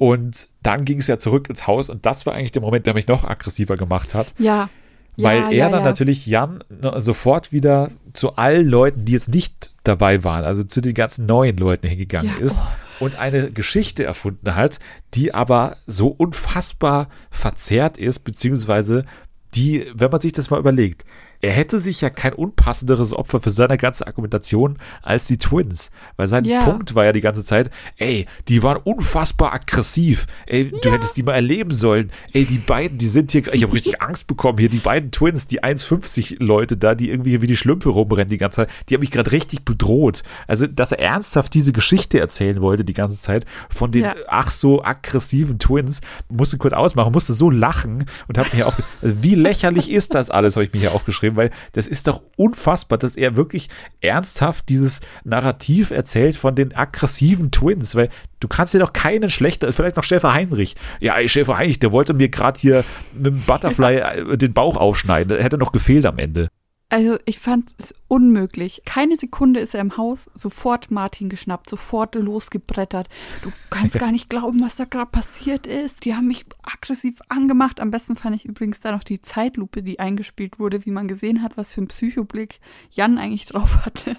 Und 0.01 0.47
dann 0.63 0.83
ging 0.83 0.97
es 0.97 1.05
ja 1.05 1.19
zurück 1.19 1.47
ins 1.47 1.67
Haus 1.67 1.87
und 1.87 2.07
das 2.07 2.25
war 2.25 2.33
eigentlich 2.33 2.51
der 2.51 2.63
Moment, 2.63 2.87
der 2.87 2.95
mich 2.95 3.07
noch 3.07 3.23
aggressiver 3.23 3.77
gemacht 3.77 4.15
hat. 4.15 4.33
Ja. 4.39 4.71
Weil 5.15 5.41
ja, 5.41 5.45
er 5.49 5.53
ja, 5.53 5.69
dann 5.69 5.81
ja. 5.81 5.85
natürlich 5.85 6.25
Jan 6.25 6.63
ne, 6.69 6.99
sofort 6.99 7.51
wieder 7.51 7.91
zu 8.11 8.35
allen 8.35 8.65
Leuten, 8.65 9.05
die 9.05 9.11
jetzt 9.11 9.29
nicht 9.29 9.69
dabei 9.83 10.23
waren, 10.23 10.43
also 10.43 10.63
zu 10.63 10.81
den 10.81 10.95
ganzen 10.95 11.27
neuen 11.27 11.55
Leuten 11.55 11.87
hingegangen 11.87 12.35
ist 12.39 12.63
oh. 12.99 13.05
und 13.05 13.19
eine 13.19 13.51
Geschichte 13.51 14.03
erfunden 14.03 14.55
hat, 14.55 14.79
die 15.13 15.35
aber 15.35 15.77
so 15.85 16.07
unfassbar 16.07 17.07
verzerrt 17.29 17.99
ist, 17.99 18.21
beziehungsweise 18.21 19.05
die, 19.53 19.85
wenn 19.93 20.09
man 20.09 20.19
sich 20.19 20.31
das 20.31 20.49
mal 20.49 20.59
überlegt, 20.59 21.05
er 21.41 21.51
hätte 21.51 21.79
sich 21.79 22.01
ja 22.01 22.09
kein 22.09 22.33
unpassenderes 22.33 23.13
Opfer 23.13 23.39
für 23.39 23.49
seine 23.49 23.77
ganze 23.77 24.05
Argumentation 24.05 24.77
als 25.01 25.25
die 25.25 25.37
Twins. 25.37 25.91
Weil 26.15 26.27
sein 26.27 26.45
yeah. 26.45 26.63
Punkt 26.63 26.95
war 26.95 27.05
ja 27.05 27.11
die 27.11 27.21
ganze 27.21 27.43
Zeit, 27.43 27.69
ey, 27.97 28.27
die 28.47 28.63
waren 28.63 28.77
unfassbar 28.83 29.53
aggressiv. 29.53 30.27
Ey, 30.45 30.69
ja. 30.71 30.77
du 30.81 30.91
hättest 30.91 31.17
die 31.17 31.23
mal 31.23 31.33
erleben 31.33 31.71
sollen. 31.71 32.11
Ey, 32.33 32.45
die 32.45 32.59
beiden, 32.59 32.97
die 32.97 33.07
sind 33.07 33.31
hier, 33.31 33.51
ich 33.53 33.63
habe 33.63 33.73
richtig 33.73 34.01
Angst 34.01 34.27
bekommen 34.27 34.59
hier, 34.59 34.69
die 34.69 34.79
beiden 34.79 35.11
Twins, 35.11 35.47
die 35.47 35.63
1,50 35.63 36.43
Leute 36.43 36.77
da, 36.77 36.95
die 36.95 37.09
irgendwie 37.09 37.41
wie 37.41 37.47
die 37.47 37.57
Schlümpfe 37.57 37.89
rumrennen 37.89 38.29
die 38.29 38.37
ganze 38.37 38.57
Zeit, 38.57 38.69
die 38.87 38.93
haben 38.93 39.01
mich 39.01 39.11
gerade 39.11 39.31
richtig 39.31 39.65
bedroht. 39.65 40.23
Also, 40.47 40.67
dass 40.67 40.91
er 40.91 40.99
ernsthaft 40.99 41.53
diese 41.53 41.73
Geschichte 41.73 42.19
erzählen 42.19 42.61
wollte 42.61 42.85
die 42.85 42.93
ganze 42.93 43.19
Zeit 43.19 43.45
von 43.69 43.91
den 43.91 44.03
ja. 44.03 44.15
ach 44.27 44.51
so 44.51 44.83
aggressiven 44.83 45.59
Twins, 45.59 46.01
musste 46.29 46.57
kurz 46.57 46.73
ausmachen, 46.73 47.11
musste 47.11 47.33
so 47.33 47.49
lachen 47.49 48.05
und 48.27 48.37
habe 48.37 48.49
mir 48.55 48.67
auch, 48.67 48.75
wie 49.01 49.35
lächerlich 49.35 49.91
ist 49.91 50.15
das 50.15 50.29
alles, 50.29 50.55
habe 50.55 50.65
ich 50.65 50.73
mir 50.73 50.79
hier 50.79 50.93
auch 50.93 51.05
geschrieben, 51.31 51.37
weil 51.37 51.51
das 51.73 51.87
ist 51.87 52.07
doch 52.07 52.21
unfassbar, 52.37 52.97
dass 52.97 53.15
er 53.15 53.35
wirklich 53.35 53.69
ernsthaft 54.01 54.69
dieses 54.69 55.01
Narrativ 55.23 55.91
erzählt 55.91 56.35
von 56.35 56.55
den 56.55 56.75
aggressiven 56.75 57.51
Twins, 57.51 57.95
weil 57.95 58.09
du 58.39 58.47
kannst 58.47 58.73
dir 58.73 58.79
doch 58.79 58.93
keinen 58.93 59.29
schlechter, 59.29 59.71
vielleicht 59.73 59.97
noch 59.97 60.03
Schäfer 60.03 60.33
Heinrich. 60.33 60.75
Ja, 60.99 61.15
Schäfer 61.27 61.57
Heinrich, 61.57 61.79
der 61.79 61.91
wollte 61.91 62.13
mir 62.13 62.29
gerade 62.29 62.59
hier 62.59 62.83
mit 63.13 63.27
dem 63.27 63.41
Butterfly 63.41 63.97
ja. 63.97 64.35
den 64.35 64.53
Bauch 64.53 64.77
aufschneiden, 64.77 65.29
der 65.29 65.43
hätte 65.43 65.57
noch 65.57 65.71
gefehlt 65.71 66.05
am 66.05 66.17
Ende. 66.17 66.49
Also 66.91 67.17
ich 67.23 67.39
fand 67.39 67.69
es 67.77 67.93
unmöglich. 68.09 68.81
Keine 68.83 69.15
Sekunde 69.15 69.61
ist 69.61 69.73
er 69.73 69.79
im 69.79 69.95
Haus, 69.95 70.29
sofort 70.33 70.91
Martin 70.91 71.29
geschnappt, 71.29 71.69
sofort 71.69 72.15
losgebrettert. 72.15 73.07
Du 73.43 73.51
kannst 73.69 73.97
gar 73.97 74.11
nicht 74.11 74.29
glauben, 74.29 74.59
was 74.59 74.75
da 74.75 74.83
gerade 74.83 75.09
passiert 75.09 75.67
ist. 75.67 76.03
Die 76.03 76.15
haben 76.15 76.27
mich 76.27 76.43
aggressiv 76.63 77.21
angemacht. 77.29 77.79
Am 77.79 77.91
besten 77.91 78.17
fand 78.17 78.35
ich 78.35 78.43
übrigens 78.43 78.81
da 78.81 78.91
noch 78.91 79.05
die 79.05 79.21
Zeitlupe, 79.21 79.83
die 79.83 80.01
eingespielt 80.01 80.59
wurde, 80.59 80.85
wie 80.85 80.91
man 80.91 81.07
gesehen 81.07 81.41
hat, 81.41 81.55
was 81.55 81.73
für 81.73 81.81
ein 81.81 81.87
Psychoblick 81.87 82.59
Jan 82.91 83.17
eigentlich 83.17 83.45
drauf 83.45 83.85
hatte 83.85 84.17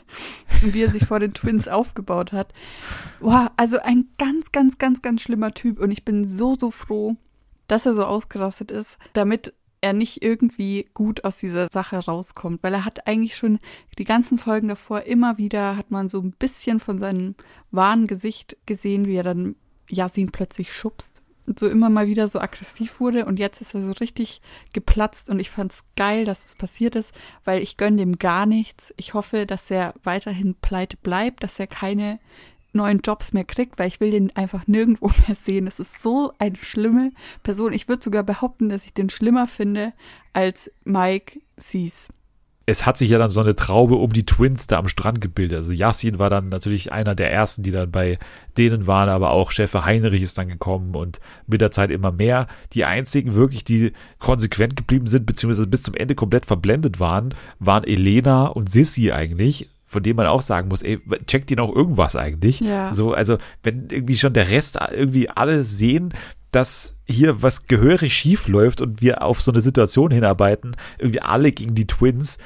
und 0.63 0.73
wie 0.73 0.81
er 0.81 0.89
sich 0.89 1.05
vor 1.05 1.21
den 1.21 1.35
Twins 1.35 1.69
aufgebaut 1.69 2.33
hat. 2.33 2.55
Boah, 3.21 3.53
also 3.59 3.81
ein 3.81 4.07
ganz, 4.17 4.51
ganz, 4.51 4.79
ganz, 4.79 5.03
ganz 5.03 5.21
schlimmer 5.21 5.53
Typ 5.53 5.79
und 5.79 5.91
ich 5.91 6.07
bin 6.07 6.27
so, 6.27 6.55
so 6.59 6.71
froh, 6.71 7.17
dass 7.69 7.85
er 7.85 7.93
so 7.93 8.07
ausgerastet 8.07 8.71
ist, 8.71 8.99
damit 9.13 9.53
er 9.83 9.93
nicht 9.93 10.23
irgendwie 10.23 10.87
gut 10.95 11.25
aus 11.25 11.37
dieser 11.37 11.69
Sache 11.71 11.99
rauskommt, 11.99 12.63
weil 12.63 12.73
er 12.73 12.85
hat 12.85 13.07
eigentlich 13.07 13.37
schon 13.37 13.59
die 13.99 14.05
ganzen 14.05 14.39
Folgen 14.39 14.69
davor 14.69 15.03
immer 15.03 15.37
wieder 15.37 15.77
hat 15.77 15.91
man 15.91 16.09
so 16.09 16.21
ein 16.21 16.33
bisschen 16.33 16.81
von 16.81 16.99
seinem 16.99 17.35
wahren 17.71 18.07
Gesicht 18.07 18.57
gesehen, 18.65 19.07
wie 19.07 19.17
er 19.17 19.25
dann 19.25 19.57
Yasin 19.91 20.33
plötzlich 20.33 20.73
schubst 20.73 21.23
und 21.47 21.59
so 21.59 21.69
immer 21.69 21.91
mal 21.91 22.07
wieder 22.07 22.29
so 22.29 22.39
aggressiv 22.41 23.01
wurde 23.01 23.27
und 23.27 23.39
jetzt 23.39 23.61
ist 23.61 23.75
er 23.75 23.83
so 23.83 23.93
richtig 23.93 24.41
geplatzt 24.73 25.29
und 25.29 25.41
ich 25.41 25.51
fand's 25.51 25.85
geil, 25.97 26.25
dass 26.25 26.45
es 26.45 26.55
passiert 26.55 26.95
ist, 26.95 27.13
weil 27.45 27.63
ich 27.63 27.77
gönne 27.77 27.97
dem 27.97 28.19
gar 28.19 28.47
nichts. 28.47 28.95
Ich 28.97 29.15
hoffe, 29.15 29.47
dass 29.47 29.71
er 29.71 29.95
weiterhin 30.05 30.55
pleite 30.55 30.97
bleibt, 30.97 31.43
dass 31.43 31.59
er 31.59 31.67
keine 31.67 32.21
neuen 32.73 33.01
Jobs 33.01 33.33
mehr 33.33 33.45
kriegt, 33.45 33.79
weil 33.79 33.89
ich 33.89 34.01
will 34.01 34.11
den 34.11 34.35
einfach 34.37 34.67
nirgendwo 34.67 35.09
mehr 35.27 35.37
sehen. 35.37 35.67
Das 35.67 35.81
ist 35.81 36.03
so 36.03 36.33
eine 36.39 36.57
schlimme 36.57 37.13
Person. 37.43 37.73
Ich 37.73 37.89
würde 37.89 38.03
sogar 38.03 38.23
behaupten, 38.23 38.69
dass 38.69 38.87
ich 38.87 38.95
den 38.95 39.11
schlimmer 39.11 39.47
finde 39.47 39.93
als 40.33 40.71
Mike 40.85 41.41
Sees. 41.57 42.09
Es 42.65 42.87
hat 42.87 42.97
sich 42.97 43.11
ja 43.11 43.19
dann 43.19 43.29
so 43.29 43.41
eine 43.41 43.57
Traube 43.57 43.97
um 43.97 44.13
die 44.13 44.25
Twins 44.25 44.69
da 44.69 44.79
am 44.79 44.87
Strand 44.87 45.21
gebildet. 45.21 45.57
Also 45.57 45.73
Yassin 45.73 46.21
war 46.21 46.31
dann 46.31 46.49
natürlich 46.49 46.93
einer 46.93 47.17
der 47.17 47.33
ersten, 47.33 47.65
die 47.65 47.73
dann 47.73 47.91
bei 47.91 48.21
denen 48.57 48.87
waren, 48.87 49.09
aber 49.09 49.31
auch 49.31 49.51
Schäfer 49.51 49.85
Heinrich 49.85 50.23
ist 50.23 50.39
dann 50.39 50.49
gekommen 50.49 50.95
und 50.95 51.19
mit 51.49 51.61
der 51.61 51.73
Zeit 51.73 51.91
immer 51.91 52.13
mehr. 52.13 52.47
Die 52.73 52.85
einzigen 52.85 53.35
wirklich, 53.35 53.65
die 53.65 53.93
konsequent 54.21 54.77
geblieben 54.77 55.09
sind, 55.09 55.27
beziehungsweise 55.27 55.67
bis 55.67 55.83
zum 55.83 55.95
Ende 55.95 56.15
komplett 56.15 56.47
verblendet 56.47 57.01
waren, 57.01 57.35
waren 57.59 57.83
Elena 57.83 58.47
und 58.47 58.71
Sissy 58.71 59.11
eigentlich 59.11 59.69
von 59.93 60.03
dem 60.03 60.17
man 60.17 60.27
auch 60.27 60.43
sagen 60.43 60.69
muss, 60.69 60.83
ey, 60.83 61.01
checkt 61.27 61.51
die 61.51 61.57
noch 61.57 61.75
irgendwas 61.75 62.17
eigentlich? 62.17 62.61
Ja. 62.61 62.93
So, 62.95 63.13
also, 63.13 63.37
wenn 63.63 63.89
irgendwie 63.91 64.17
schon 64.17 64.33
der 64.33 64.51
Rest 64.51 64.79
irgendwie 64.91 65.29
alle 65.31 65.63
sehen, 65.65 66.15
dass 66.51 66.95
hier 67.07 67.43
was 67.43 67.67
gehörig 67.67 68.15
schief 68.15 68.49
läuft 68.49 68.81
und 68.81 69.03
wir 69.03 69.23
auf 69.23 69.41
so 69.41 69.53
eine 69.53 69.61
Situation 69.61 70.11
hinarbeiten, 70.11 70.77
irgendwie 70.99 71.21
alle 71.21 71.53
gegen 71.53 71.75
die 71.75 71.87
Twins, 71.87 72.39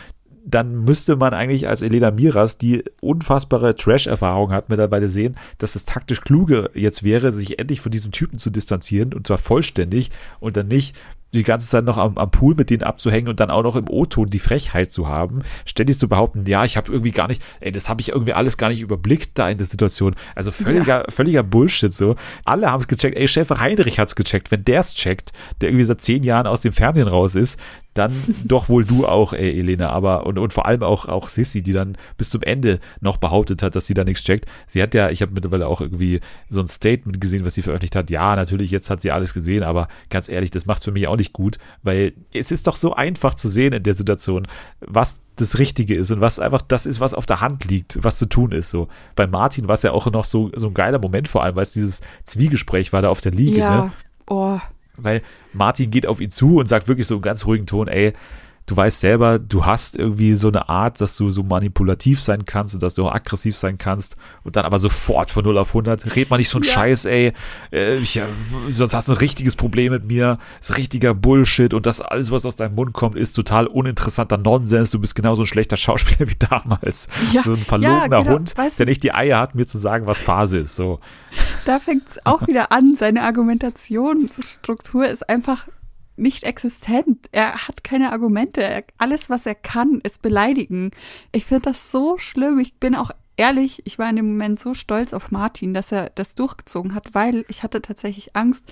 dann 0.45 0.85
müsste 0.85 1.17
man 1.17 1.35
eigentlich 1.35 1.69
als 1.69 1.83
Elena 1.83 2.13
Miras, 2.13 2.57
die 2.57 2.85
unfassbare 3.01 3.75
Trash-Erfahrung 3.75 4.53
hat, 4.53 4.69
mittlerweile 4.69 5.09
sehen, 5.09 5.37
dass 5.59 5.75
es 5.75 5.85
taktisch 5.85 6.21
kluge 6.21 6.71
jetzt 6.73 7.03
wäre, 7.03 7.33
sich 7.33 7.59
endlich 7.59 7.81
von 7.81 7.91
diesem 7.91 8.13
Typen 8.13 8.39
zu 8.39 8.51
distanzieren 8.51 9.13
und 9.13 9.27
zwar 9.27 9.39
vollständig 9.39 10.11
und 10.39 10.57
dann 10.57 10.69
nicht 10.69 10.95
die 11.35 11.43
ganze 11.43 11.69
Zeit 11.69 11.85
noch 11.85 11.99
am, 11.99 12.17
am 12.17 12.31
Pool 12.31 12.55
mit 12.55 12.71
denen 12.71 12.83
abzuhängen 12.83 13.29
und 13.29 13.41
dann 13.41 13.51
auch 13.51 13.63
noch 13.63 13.77
im 13.77 13.89
O-Ton 13.89 14.31
die 14.31 14.39
Frechheit 14.39 14.93
zu 14.93 15.09
haben, 15.09 15.43
ständig 15.65 15.99
zu 15.99 16.09
behaupten, 16.09 16.45
ja, 16.47 16.65
ich 16.65 16.77
habe 16.77 16.91
irgendwie 16.91 17.11
gar 17.11 17.29
nicht, 17.29 17.43
ey, 17.61 17.73
das 17.73 17.89
habe 17.89 18.01
ich 18.01 18.11
irgendwie 18.11 18.33
alles 18.33 18.57
gar 18.57 18.69
nicht 18.69 18.81
überblickt 18.81 19.33
da 19.35 19.49
in 19.49 19.59
der 19.59 19.67
Situation. 19.67 20.15
Also 20.35 20.51
völliger, 20.51 21.05
ja. 21.05 21.11
völliger 21.11 21.43
Bullshit 21.43 21.93
so. 21.93 22.17
Alle 22.45 22.71
haben 22.71 22.81
es 22.81 22.89
gecheckt, 22.89 23.17
ey, 23.17 23.29
Schäfer 23.29 23.61
Heinrich 23.61 23.99
hat 23.99 24.09
es 24.09 24.17
gecheckt. 24.17 24.51
Wenn 24.51 24.65
der 24.65 24.81
es 24.81 24.95
checkt, 24.95 25.33
der 25.61 25.69
irgendwie 25.69 25.85
seit 25.85 26.01
zehn 26.01 26.23
Jahren 26.23 26.47
aus 26.47 26.61
dem 26.61 26.73
Fernsehen 26.73 27.09
raus 27.09 27.35
ist, 27.35 27.59
dann 27.97 28.13
doch 28.45 28.69
wohl 28.69 28.85
du 28.85 29.07
auch, 29.07 29.33
ey, 29.33 29.59
Elena, 29.59 29.91
aber 29.91 30.27
und, 30.27 30.39
und 30.39 30.53
vor 30.53 30.67
allem 30.67 30.83
auch, 30.83 31.07
auch 31.07 31.29
Sissy, 31.29 31.63
die 31.63 31.73
dann 31.73 31.97
bis 32.17 32.31
zum 32.31 32.43
Ende 32.43 32.81
noch 33.01 33.17
behauptet 33.17 33.63
hat, 33.63 33.75
dass 33.75 33.87
sie 33.87 33.95
da 33.95 34.05
nichts 34.05 34.25
checkt. 34.25 34.47
Sie 34.67 34.83
hat 34.83 34.95
ja, 34.95 35.11
ich 35.11 35.23
habe 35.23 35.33
mittlerweile 35.33 35.67
auch 35.67 35.81
irgendwie 35.81 36.21
so 36.49 36.61
ein 36.61 36.67
Statement 36.67 37.21
gesehen, 37.21 37.45
was 37.45 37.55
sie 37.55 37.63
veröffentlicht 37.63 37.97
hat. 37.97 38.11
Ja, 38.11 38.37
natürlich, 38.37 38.71
jetzt 38.71 38.91
hat 38.91 39.01
sie 39.01 39.13
alles 39.13 39.35
gesehen, 39.35 39.63
aber 39.63 39.89
ganz 40.11 40.29
ehrlich, 40.29 40.51
das 40.51 40.67
macht 40.67 40.85
für 40.85 40.93
mich 40.93 41.09
auch 41.09 41.17
nicht 41.17 41.33
gut, 41.33 41.59
weil 41.83 42.15
es 42.33 42.51
ist 42.51 42.67
doch 42.67 42.77
so 42.77 42.95
einfach 42.95 43.35
zu 43.35 43.49
sehen 43.49 43.73
in 43.73 43.83
der 43.83 43.95
Situation, 43.95 44.47
was 44.81 45.21
das 45.37 45.59
Richtige 45.59 45.95
ist 45.95 46.11
und 46.11 46.21
was 46.21 46.41
einfach 46.41 46.63
das 46.63 46.87
ist, 46.87 47.01
was 47.01 47.15
auf 47.15 47.27
der 47.27 47.41
Hand 47.41 47.67
liegt, 47.67 48.03
was 48.03 48.19
zu 48.19 48.27
tun 48.27 48.53
ist. 48.53 48.71
So 48.71 48.89
bei 49.15 49.27
Martin 49.27 49.69
war 49.69 49.75
es 49.75 49.83
ja 49.83 49.93
auch 49.93 50.11
noch 50.11 50.25
so, 50.25 50.51
so 50.57 50.69
ein 50.69 50.75
geiler 50.75 50.99
Moment, 50.99 51.29
vor 51.29 51.43
allem, 51.43 51.57
weil 51.57 51.63
es 51.63 51.73
dieses 51.73 52.01
Zwiegespräch 52.25 52.93
war 52.93 53.03
da 53.03 53.11
auf 53.11 53.21
der 53.21 53.33
Liege. 53.33 53.61
Ja. 53.61 53.85
Ne? 53.85 53.93
Oh. 54.29 54.59
Weil 54.97 55.23
Martin 55.53 55.91
geht 55.91 56.07
auf 56.07 56.21
ihn 56.21 56.31
zu 56.31 56.57
und 56.57 56.67
sagt 56.67 56.89
wirklich 56.89 57.07
so 57.07 57.15
einen 57.15 57.23
ganz 57.23 57.47
ruhigen 57.47 57.67
Ton, 57.67 57.89
ey, 57.89 58.13
du 58.67 58.77
weißt 58.77 59.01
selber, 59.01 59.39
du 59.39 59.65
hast 59.65 59.97
irgendwie 59.97 60.35
so 60.35 60.49
eine 60.49 60.69
Art, 60.69 61.01
dass 61.01 61.17
du 61.17 61.31
so 61.31 61.45
manipulativ 61.45 62.21
sein 62.21 62.45
kannst 62.45 62.75
und 62.75 62.83
dass 62.83 62.95
du 62.95 63.07
auch 63.07 63.15
aggressiv 63.15 63.57
sein 63.57 63.79
kannst 63.79 64.17
und 64.43 64.57
dann 64.57 64.65
aber 64.65 64.81
sofort 64.81 65.31
von 65.31 65.45
0 65.45 65.57
auf 65.59 65.69
100. 65.69 66.17
Red 66.17 66.31
mal 66.31 66.37
nicht 66.37 66.49
so 66.49 66.59
ein 66.59 66.65
ja. 66.65 66.73
Scheiß, 66.73 67.05
ey. 67.05 67.33
Äh, 67.73 67.97
ich, 67.97 68.21
sonst 68.73 68.93
hast 68.93 69.09
du 69.09 69.13
ein 69.13 69.19
richtiges 69.19 69.55
Problem 69.55 69.93
mit 69.93 70.05
mir. 70.05 70.39
Das 70.59 70.71
ist 70.71 70.77
richtiger 70.77 71.15
Bullshit 71.15 71.75
und 71.75 71.87
das 71.87 72.01
alles, 72.01 72.33
was 72.33 72.45
aus 72.45 72.57
deinem 72.57 72.75
Mund 72.75 72.93
kommt, 72.93 73.15
ist 73.15 73.35
total 73.35 73.69
uninteressanter 73.69 74.37
Nonsens. 74.37 74.91
Du 74.91 74.99
bist 74.99 75.15
genauso 75.15 75.43
ein 75.43 75.47
schlechter 75.47 75.77
Schauspieler 75.77 76.29
wie 76.29 76.37
damals. 76.37 77.09
Ja. 77.33 77.45
So 77.45 77.53
ein 77.53 77.59
verlogener 77.59 78.17
ja, 78.17 78.23
genau. 78.23 78.35
Hund, 78.35 78.57
weißt 78.57 78.81
du, 78.81 78.85
der 78.85 78.91
nicht 78.91 79.05
die 79.05 79.13
Eier 79.13 79.39
hat, 79.39 79.55
mir 79.55 79.67
zu 79.67 79.79
sagen, 79.79 80.09
was 80.09 80.21
Phase 80.21 80.59
ist. 80.59 80.75
So. 80.75 80.99
Da 81.65 81.79
fängt 81.79 82.09
es 82.09 82.27
auch 82.27 82.45
wieder 82.49 82.73
an. 82.73 82.97
Seine 82.97 83.23
Argumentationsstruktur 83.23 85.07
ist 85.07 85.29
einfach 85.29 85.69
nicht 86.17 86.45
existent. 86.45 87.29
Er 87.33 87.69
hat 87.69 87.85
keine 87.85 88.13
Argumente. 88.13 88.63
Er, 88.63 88.85
alles, 88.99 89.31
was 89.31 89.47
er 89.47 89.55
kann, 89.55 90.01
ist 90.03 90.23
beleidigen. 90.23 90.91
Ich 91.33 91.45
finde 91.45 91.71
das 91.71 91.91
so 91.91 92.19
schlimm. 92.19 92.59
Ich 92.59 92.75
bin 92.75 92.95
auch 92.95 93.11
ehrlich, 93.37 93.83
ich 93.85 93.99
war 93.99 94.09
in 94.09 94.17
dem 94.17 94.29
Moment 94.29 94.61
so 94.61 94.75
stolz 94.75 95.13
auf 95.13 95.31
Martin, 95.31 95.75
dass 95.75 95.93
er 95.93 96.11
das 96.15 96.35
durchgezogen 96.35 96.95
hat, 96.95 97.15
weil 97.15 97.45
ich 97.49 97.63
hatte 97.63 97.83
tatsächlich 97.83 98.35
Angst, 98.35 98.65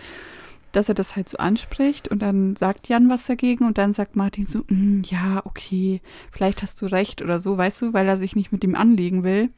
dass 0.73 0.89
er 0.89 0.95
das 0.95 1.15
halt 1.15 1.29
so 1.29 1.39
anspricht 1.39 2.09
und 2.09 2.21
dann 2.21 2.57
sagt 2.57 2.89
Jan 2.89 3.09
was 3.09 3.27
dagegen 3.27 3.65
und 3.65 3.79
dann 3.79 3.93
sagt 3.93 4.17
Martin 4.17 4.47
so, 4.47 4.61
mm, 4.69 5.03
ja, 5.05 5.43
okay, 5.45 6.01
vielleicht 6.33 6.63
hast 6.63 6.81
du 6.83 6.87
recht 6.87 7.23
oder 7.23 7.39
so, 7.39 7.57
weißt 7.57 7.83
du, 7.83 7.93
weil 7.93 8.09
er 8.09 8.17
sich 8.17 8.35
nicht 8.35 8.51
mit 8.51 8.65
ihm 8.65 8.75
anlegen 8.75 9.23
will. 9.23 9.51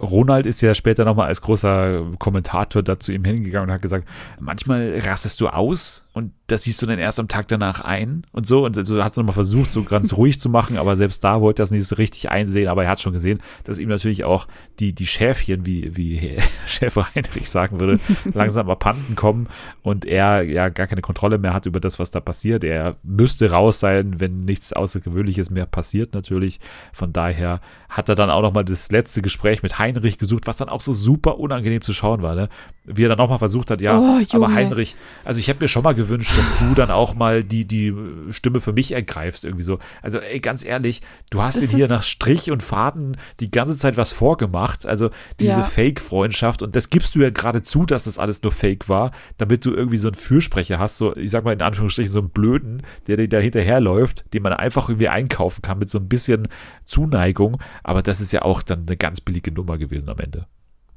Ronald 0.00 0.46
ist 0.46 0.60
ja 0.60 0.74
später 0.74 1.04
nochmal 1.04 1.26
als 1.26 1.40
großer 1.40 2.02
Kommentator 2.18 2.82
dazu 2.82 3.10
ihm 3.10 3.24
hingegangen 3.24 3.68
und 3.68 3.74
hat 3.74 3.82
gesagt, 3.82 4.06
manchmal 4.38 5.00
rastest 5.00 5.40
du 5.40 5.48
aus 5.48 6.04
und 6.12 6.32
das 6.48 6.62
siehst 6.62 6.80
du 6.80 6.86
dann 6.86 6.98
erst 6.98 7.20
am 7.20 7.28
Tag 7.28 7.46
danach 7.48 7.82
ein 7.82 8.24
und 8.32 8.46
so. 8.46 8.64
Und 8.64 8.74
so 8.74 9.04
hat 9.04 9.12
es 9.12 9.16
nochmal 9.18 9.34
versucht, 9.34 9.70
so 9.70 9.82
ganz 9.84 10.14
ruhig 10.14 10.40
zu 10.40 10.48
machen, 10.48 10.78
aber 10.78 10.96
selbst 10.96 11.22
da 11.22 11.42
wollte 11.42 11.60
er 11.60 11.64
das 11.64 11.70
nicht 11.70 11.86
so 11.86 11.96
richtig 11.96 12.30
einsehen. 12.30 12.68
Aber 12.68 12.84
er 12.84 12.90
hat 12.90 13.02
schon 13.02 13.12
gesehen, 13.12 13.40
dass 13.64 13.78
ihm 13.78 13.90
natürlich 13.90 14.24
auch 14.24 14.46
die, 14.80 14.94
die 14.94 15.06
Schäfchen, 15.06 15.66
wie, 15.66 15.94
wie 15.94 16.38
Schäfer 16.66 17.14
Heinrich 17.14 17.50
sagen 17.50 17.80
würde, 17.80 18.00
langsam 18.32 18.70
abhanden 18.70 19.14
kommen 19.14 19.48
und 19.82 20.06
er 20.06 20.42
ja 20.42 20.70
gar 20.70 20.86
keine 20.86 21.02
Kontrolle 21.02 21.36
mehr 21.36 21.52
hat 21.52 21.66
über 21.66 21.80
das, 21.80 21.98
was 21.98 22.10
da 22.10 22.20
passiert. 22.20 22.64
Er 22.64 22.96
müsste 23.02 23.50
raus 23.50 23.78
sein, 23.78 24.18
wenn 24.18 24.46
nichts 24.46 24.72
Außergewöhnliches 24.72 25.50
mehr 25.50 25.66
passiert, 25.66 26.14
natürlich. 26.14 26.60
Von 26.94 27.12
daher 27.12 27.60
hat 27.90 28.08
er 28.08 28.14
dann 28.14 28.30
auch 28.30 28.42
nochmal 28.42 28.64
das 28.64 28.90
letzte 28.90 29.20
Gespräch 29.20 29.62
mit 29.62 29.78
Heinrich 29.78 30.16
gesucht, 30.16 30.46
was 30.46 30.56
dann 30.56 30.70
auch 30.70 30.80
so 30.80 30.94
super 30.94 31.38
unangenehm 31.38 31.82
zu 31.82 31.92
schauen 31.92 32.22
war, 32.22 32.34
ne? 32.34 32.48
Wie 32.90 33.04
er 33.04 33.08
dann 33.08 33.18
nochmal 33.18 33.38
versucht 33.38 33.70
hat, 33.70 33.80
ja, 33.80 33.98
oh, 33.98 34.20
aber 34.32 34.52
Heinrich, 34.52 34.96
also 35.24 35.40
ich 35.40 35.48
habe 35.48 35.60
mir 35.60 35.68
schon 35.68 35.82
mal 35.82 35.94
gewünscht, 35.94 36.36
dass 36.38 36.56
du 36.56 36.74
dann 36.74 36.90
auch 36.90 37.14
mal 37.14 37.44
die, 37.44 37.64
die 37.64 37.94
Stimme 38.30 38.60
für 38.60 38.72
mich 38.72 38.92
ergreifst, 38.92 39.44
irgendwie 39.44 39.62
so. 39.62 39.78
Also, 40.02 40.18
ey, 40.18 40.40
ganz 40.40 40.64
ehrlich, 40.64 41.02
du 41.30 41.42
hast 41.42 41.60
dir 41.60 41.68
hier 41.68 41.88
nach 41.88 42.02
Strich 42.02 42.50
und 42.50 42.62
Faden 42.62 43.16
die 43.40 43.50
ganze 43.50 43.76
Zeit 43.76 43.96
was 43.96 44.12
vorgemacht. 44.12 44.86
Also, 44.86 45.10
diese 45.40 45.52
ja. 45.52 45.62
Fake-Freundschaft. 45.62 46.62
Und 46.62 46.76
das 46.76 46.90
gibst 46.90 47.14
du 47.14 47.20
ja 47.20 47.30
gerade 47.30 47.62
zu, 47.62 47.84
dass 47.84 48.04
das 48.04 48.18
alles 48.18 48.42
nur 48.42 48.52
Fake 48.52 48.88
war, 48.88 49.12
damit 49.36 49.64
du 49.64 49.72
irgendwie 49.72 49.98
so 49.98 50.08
einen 50.08 50.14
Fürsprecher 50.14 50.78
hast, 50.78 50.98
so, 50.98 51.16
ich 51.16 51.30
sag 51.30 51.44
mal 51.44 51.52
in 51.52 51.62
Anführungsstrichen, 51.62 52.12
so 52.12 52.20
einen 52.20 52.30
Blöden, 52.30 52.82
der 53.06 53.16
dir 53.16 53.28
da 53.28 53.38
hinterherläuft, 53.38 54.32
den 54.34 54.42
man 54.42 54.52
einfach 54.52 54.88
irgendwie 54.88 55.08
einkaufen 55.08 55.62
kann 55.62 55.78
mit 55.78 55.90
so 55.90 55.98
ein 55.98 56.08
bisschen 56.08 56.48
Zuneigung. 56.84 57.60
Aber 57.82 58.02
das 58.02 58.20
ist 58.20 58.32
ja 58.32 58.42
auch 58.42 58.62
dann 58.62 58.84
eine 58.86 58.96
ganz 58.96 59.20
billige 59.20 59.52
Nummer 59.52 59.78
gewesen 59.78 60.08
am 60.08 60.18
Ende 60.18 60.46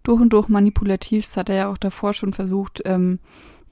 durch 0.04 0.22
und 0.22 0.34
durch 0.34 0.48
manipulativ. 0.48 1.24
Das 1.24 1.38
hat 1.38 1.50
er 1.50 1.56
ja 1.56 1.72
auch 1.72 1.78
davor 1.78 2.14
schon 2.14 2.34
versucht, 2.34 2.82
ähm, 2.86 3.20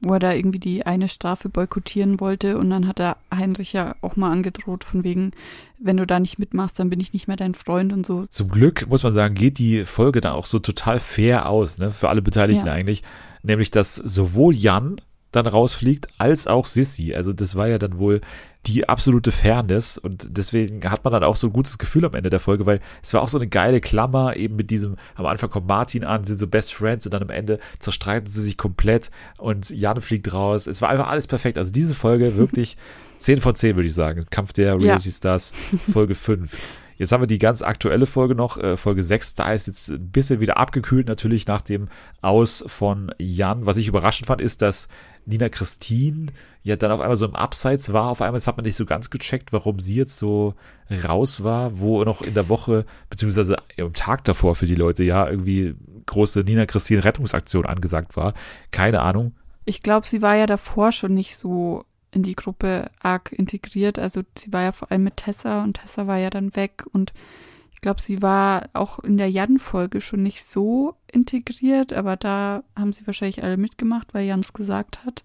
wo 0.02 0.14
er 0.14 0.20
da 0.20 0.34
irgendwie 0.34 0.60
die 0.60 0.86
eine 0.86 1.08
Strafe 1.08 1.50
boykottieren 1.50 2.20
wollte. 2.20 2.58
Und 2.58 2.70
dann 2.70 2.88
hat 2.88 3.00
er 3.00 3.18
Heinrich 3.34 3.74
ja 3.74 3.96
auch 4.02 4.16
mal 4.16 4.32
angedroht, 4.32 4.84
von 4.84 5.04
wegen, 5.04 5.32
wenn 5.80 5.98
du 5.98 6.06
da 6.06 6.20
nicht 6.20 6.40
mitmachst, 6.40 6.80
dann 6.80 6.90
bin 6.90 7.00
ich 7.00 7.14
nicht 7.14 7.28
mehr 7.28 7.38
dein 7.38 7.54
Freund 7.54 7.92
und 7.92 8.06
so. 8.06 8.26
Zum 8.26 8.50
Glück, 8.50 8.88
muss 8.88 9.04
man 9.04 9.14
sagen, 9.14 9.36
geht 9.36 9.58
die 9.58 9.86
Folge 9.86 10.22
dann 10.22 10.34
auch 10.34 10.46
so 10.46 10.60
total 10.60 11.00
fair 11.00 11.50
aus, 11.50 11.78
ne, 11.78 11.92
für 11.92 12.10
alle 12.10 12.22
Beteiligten 12.22 12.68
ja. 12.68 12.74
eigentlich. 12.74 13.04
Nämlich, 13.44 13.72
dass 13.72 13.96
sowohl 13.96 14.56
Jan 14.56 15.02
dann 15.32 15.48
rausfliegt, 15.48 16.08
als 16.18 16.48
auch 16.48 16.66
Sissy. 16.66 17.14
Also 17.14 17.34
das 17.34 17.56
war 17.56 17.68
ja 17.68 17.78
dann 17.78 18.00
wohl 18.00 18.22
die 18.66 18.90
absolute 18.90 19.32
Fairness 19.32 19.98
und 19.98 20.28
deswegen 20.38 20.90
hat 20.90 21.04
man 21.06 21.14
dann 21.14 21.24
auch 21.24 21.38
so 21.38 21.48
ein 21.48 21.54
gutes 21.54 21.78
Gefühl 21.78 22.04
am 22.06 22.14
Ende 22.14 22.30
der 22.30 22.42
Folge, 22.42 22.66
weil 22.66 22.82
es 23.02 23.14
war 23.14 23.22
auch 23.22 23.30
so 23.30 23.38
eine 23.38 23.48
geile 23.48 23.80
Klammer 23.80 24.36
eben 24.36 24.58
mit 24.58 24.70
diesem, 24.70 24.98
am 25.16 25.26
Anfang 25.26 25.50
kommt 25.50 25.68
Martin 25.68 26.04
an, 26.04 26.26
sind 26.26 26.40
so 26.40 26.48
Best 26.48 26.74
Friends 26.74 27.06
und 27.06 27.14
dann 27.14 27.24
am 27.24 27.30
Ende 27.30 27.60
zerstreiten 27.80 28.30
sie 28.30 28.42
sich 28.42 28.58
komplett 28.58 29.12
und 29.38 29.70
Jan 29.70 30.02
fliegt 30.02 30.34
raus. 30.34 30.68
Es 30.68 30.82
war 30.82 30.90
einfach 30.90 31.08
alles 31.08 31.28
perfekt. 31.28 31.58
Also 31.58 31.72
diese 31.72 31.94
Folge 31.94 32.36
wirklich 32.36 32.76
10 33.20 33.40
von 33.40 33.56
10 33.56 33.76
würde 33.76 33.88
ich 33.88 33.94
sagen. 33.94 34.26
Kampf 34.30 34.54
der 34.54 34.78
Reality 34.78 35.10
ja. 35.10 35.16
Stars, 35.16 35.54
Folge 35.92 36.16
5. 36.16 36.58
Jetzt 37.00 37.14
haben 37.14 37.22
wir 37.22 37.28
die 37.28 37.40
ganz 37.40 37.62
aktuelle 37.62 38.06
Folge 38.06 38.36
noch, 38.36 38.58
äh, 38.58 38.76
Folge 38.76 39.04
6. 39.04 39.36
Da 39.36 39.54
ist 39.54 39.68
jetzt 39.68 39.90
ein 39.90 40.12
bisschen 40.12 40.42
wieder 40.42 40.58
abgekühlt, 40.58 41.08
natürlich 41.08 41.48
nach 41.48 41.62
dem 41.62 41.88
Aus 42.22 42.62
von 42.68 43.12
Jan. 43.18 43.66
Was 43.66 43.78
ich 43.78 43.88
überraschend 43.88 44.28
fand, 44.28 44.42
ist, 44.42 44.62
dass 44.62 44.90
Nina 45.26 45.48
Christine 45.48 46.28
ja 46.62 46.76
dann 46.76 46.92
auf 46.92 47.00
einmal 47.00 47.16
so 47.16 47.26
im 47.26 47.38
Abseits 47.38 47.94
war. 47.94 48.10
Auf 48.10 48.22
einmal, 48.22 48.36
das 48.36 48.48
hat 48.48 48.58
man 48.58 48.66
nicht 48.66 48.76
so 48.76 48.86
ganz 48.86 49.10
gecheckt, 49.10 49.54
warum 49.54 49.80
sie 49.80 49.96
jetzt 49.96 50.18
so 50.18 50.56
raus 51.08 51.42
war, 51.42 51.80
wo 51.80 52.04
noch 52.04 52.22
in 52.22 52.34
der 52.34 52.50
Woche, 52.50 52.86
beziehungsweise 53.10 53.56
am 53.80 53.94
Tag 53.94 54.26
davor 54.26 54.56
für 54.56 54.68
die 54.68 54.76
Leute 54.76 55.04
ja 55.06 55.30
irgendwie 55.30 55.76
große 56.06 56.42
Nina 56.42 56.66
Christine 56.66 57.06
Rettungsaktion 57.06 57.66
angesagt 57.66 58.18
war. 58.18 58.34
Keine 58.72 59.02
Ahnung. 59.02 59.36
Ich 59.64 59.84
glaube, 59.84 60.06
sie 60.06 60.22
war 60.22 60.36
ja 60.36 60.48
davor 60.48 60.92
schon 60.92 61.14
nicht 61.14 61.38
so 61.38 61.86
in 62.12 62.24
die 62.24 62.36
Gruppe 62.36 62.90
arg 63.00 63.32
integriert. 63.32 64.00
Also 64.00 64.22
sie 64.38 64.52
war 64.52 64.64
ja 64.64 64.72
vor 64.72 64.92
allem 64.92 65.04
mit 65.04 65.18
Tessa 65.18 65.64
und 65.64 65.76
Tessa 65.76 66.08
war 66.08 66.18
ja 66.18 66.30
dann 66.30 66.56
weg 66.56 66.86
und 66.92 67.14
ich 67.80 67.82
glaube, 67.82 68.02
sie 68.02 68.22
war 68.22 68.68
auch 68.74 69.00
in 69.00 69.16
der 69.16 69.32
Jan-Folge 69.32 70.02
schon 70.02 70.22
nicht 70.22 70.44
so 70.44 70.96
integriert, 71.10 71.94
aber 71.94 72.18
da 72.18 72.62
haben 72.76 72.92
sie 72.92 73.08
wahrscheinlich 73.08 73.42
alle 73.42 73.56
mitgemacht, 73.56 74.14
weil 74.14 74.26
Jans 74.26 74.52
gesagt 74.52 75.06
hat. 75.06 75.24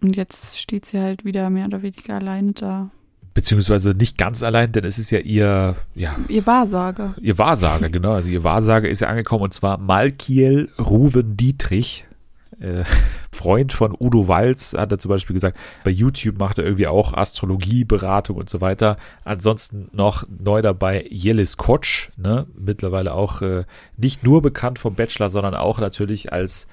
Und 0.00 0.16
jetzt 0.16 0.58
steht 0.58 0.86
sie 0.86 0.98
halt 0.98 1.26
wieder 1.26 1.50
mehr 1.50 1.66
oder 1.66 1.82
weniger 1.82 2.14
alleine 2.14 2.52
da. 2.52 2.90
Beziehungsweise 3.34 3.90
nicht 3.90 4.16
ganz 4.16 4.42
allein, 4.42 4.72
denn 4.72 4.84
es 4.84 4.98
ist 4.98 5.10
ja 5.10 5.18
ihr, 5.18 5.76
ja. 5.94 6.16
Ihr 6.28 6.46
Wahrsager. 6.46 7.14
Ihr 7.20 7.36
Wahrsager, 7.36 7.90
genau. 7.90 8.12
Also 8.12 8.30
ihr 8.30 8.42
Wahrsager 8.42 8.88
ist 8.88 9.00
ja 9.00 9.08
angekommen 9.08 9.44
und 9.44 9.52
zwar 9.52 9.76
Malkiel 9.76 10.70
Ruven 10.78 11.36
Dietrich 11.36 12.06
äh, 12.60 12.84
Freund 13.32 13.72
von 13.72 13.96
Udo 13.98 14.28
Walz 14.28 14.74
hat 14.76 14.92
er 14.92 14.98
zum 14.98 15.08
Beispiel 15.08 15.34
gesagt, 15.34 15.58
bei 15.84 15.90
YouTube 15.90 16.38
macht 16.38 16.58
er 16.58 16.64
irgendwie 16.64 16.86
auch 16.86 17.14
Astrologieberatung 17.14 18.36
und 18.36 18.50
so 18.50 18.60
weiter. 18.60 18.96
Ansonsten 19.24 19.88
noch 19.92 20.24
neu 20.28 20.60
dabei 20.62 21.06
Jelis 21.08 21.56
Kotsch, 21.56 22.10
ne? 22.16 22.46
mittlerweile 22.54 23.14
auch 23.14 23.40
äh, 23.42 23.64
nicht 23.96 24.24
nur 24.24 24.42
bekannt 24.42 24.78
vom 24.78 24.94
Bachelor, 24.94 25.30
sondern 25.30 25.54
auch 25.54 25.78
natürlich 25.78 26.32
als 26.32 26.68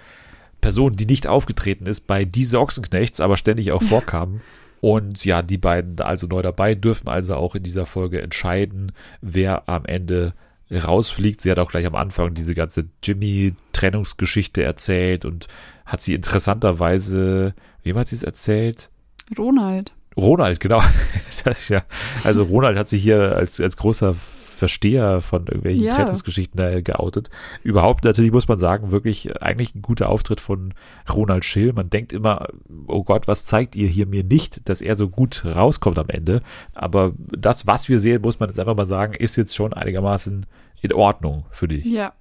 Person, 0.60 0.96
die 0.96 1.06
nicht 1.06 1.28
aufgetreten 1.28 1.86
ist 1.86 2.08
bei 2.08 2.26
Diese 2.26 2.60
Ochsenknechts, 2.60 3.22
aber 3.22 3.38
ständig 3.38 3.72
auch 3.72 3.84
vorkam. 3.84 4.42
Und 4.82 5.26
ja, 5.26 5.42
die 5.42 5.58
beiden 5.58 6.00
also 6.02 6.28
neu 6.28 6.42
dabei, 6.42 6.76
dürfen 6.76 7.08
also 7.08 7.36
auch 7.36 7.56
in 7.56 7.64
dieser 7.64 7.86
Folge 7.86 8.22
entscheiden, 8.22 8.92
wer 9.22 9.68
am 9.68 9.86
Ende 9.86 10.34
rausfliegt. 10.72 11.42
Sie 11.42 11.50
hat 11.50 11.60
auch 11.60 11.70
gleich 11.70 11.86
am 11.86 11.96
Anfang 11.96 12.34
diese 12.34 12.54
ganze 12.54 12.86
Jimmy-Trennungsgeschichte 13.04 14.64
erzählt 14.64 15.26
und 15.26 15.48
hat 15.88 16.02
sie 16.02 16.14
interessanterweise, 16.14 17.54
wem 17.82 17.98
hat 17.98 18.08
sie 18.08 18.16
es 18.16 18.24
erzählt? 18.24 18.90
Ronald. 19.38 19.94
Ronald, 20.16 20.60
genau. 20.60 20.82
ja, 21.70 21.84
also 22.24 22.44
Ronald 22.44 22.78
hat 22.78 22.88
sich 22.88 23.04
hier 23.04 23.36
als, 23.36 23.60
als 23.62 23.78
großer 23.78 24.14
Versteher 24.14 25.22
von 25.22 25.46
irgendwelchen 25.46 25.86
ja. 25.86 25.94
Trennungsgeschichten 25.94 26.84
geoutet. 26.84 27.30
Überhaupt 27.64 28.04
natürlich 28.04 28.32
muss 28.32 28.48
man 28.48 28.58
sagen, 28.58 28.90
wirklich 28.90 29.42
eigentlich 29.42 29.76
ein 29.76 29.84
guter 29.84 30.10
Auftritt 30.10 30.42
von 30.42 30.74
Ronald 31.08 31.46
Schill. 31.46 31.74
Man 31.74 31.92
denkt 31.92 32.12
immer, 32.12 32.48
oh 32.88 33.04
Gott, 33.04 33.28
was 33.28 33.46
zeigt 33.46 33.76
ihr 33.76 33.88
hier 33.88 34.08
mir 34.08 34.24
nicht, 34.24 34.68
dass 34.68 34.82
er 34.82 34.96
so 34.96 35.10
gut 35.10 35.46
rauskommt 35.46 36.00
am 36.00 36.10
Ende. 36.10 36.42
Aber 36.74 37.14
das, 37.18 37.68
was 37.68 37.88
wir 37.88 38.00
sehen, 38.00 38.24
muss 38.24 38.40
man 38.40 38.50
jetzt 38.50 38.60
einfach 38.60 38.76
mal 38.76 38.86
sagen, 38.86 39.14
ist 39.14 39.36
jetzt 39.36 39.56
schon 39.56 39.74
einigermaßen 39.74 40.48
in 40.82 40.94
Ordnung 40.94 41.46
für 41.52 41.68
dich. 41.68 41.86
Ja, 41.86 42.14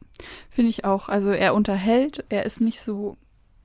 finde 0.51 0.69
ich 0.69 0.85
auch. 0.85 1.09
Also 1.09 1.31
er 1.31 1.55
unterhält, 1.55 2.25
er 2.29 2.45
ist 2.45 2.61
nicht 2.61 2.81
so 2.83 3.17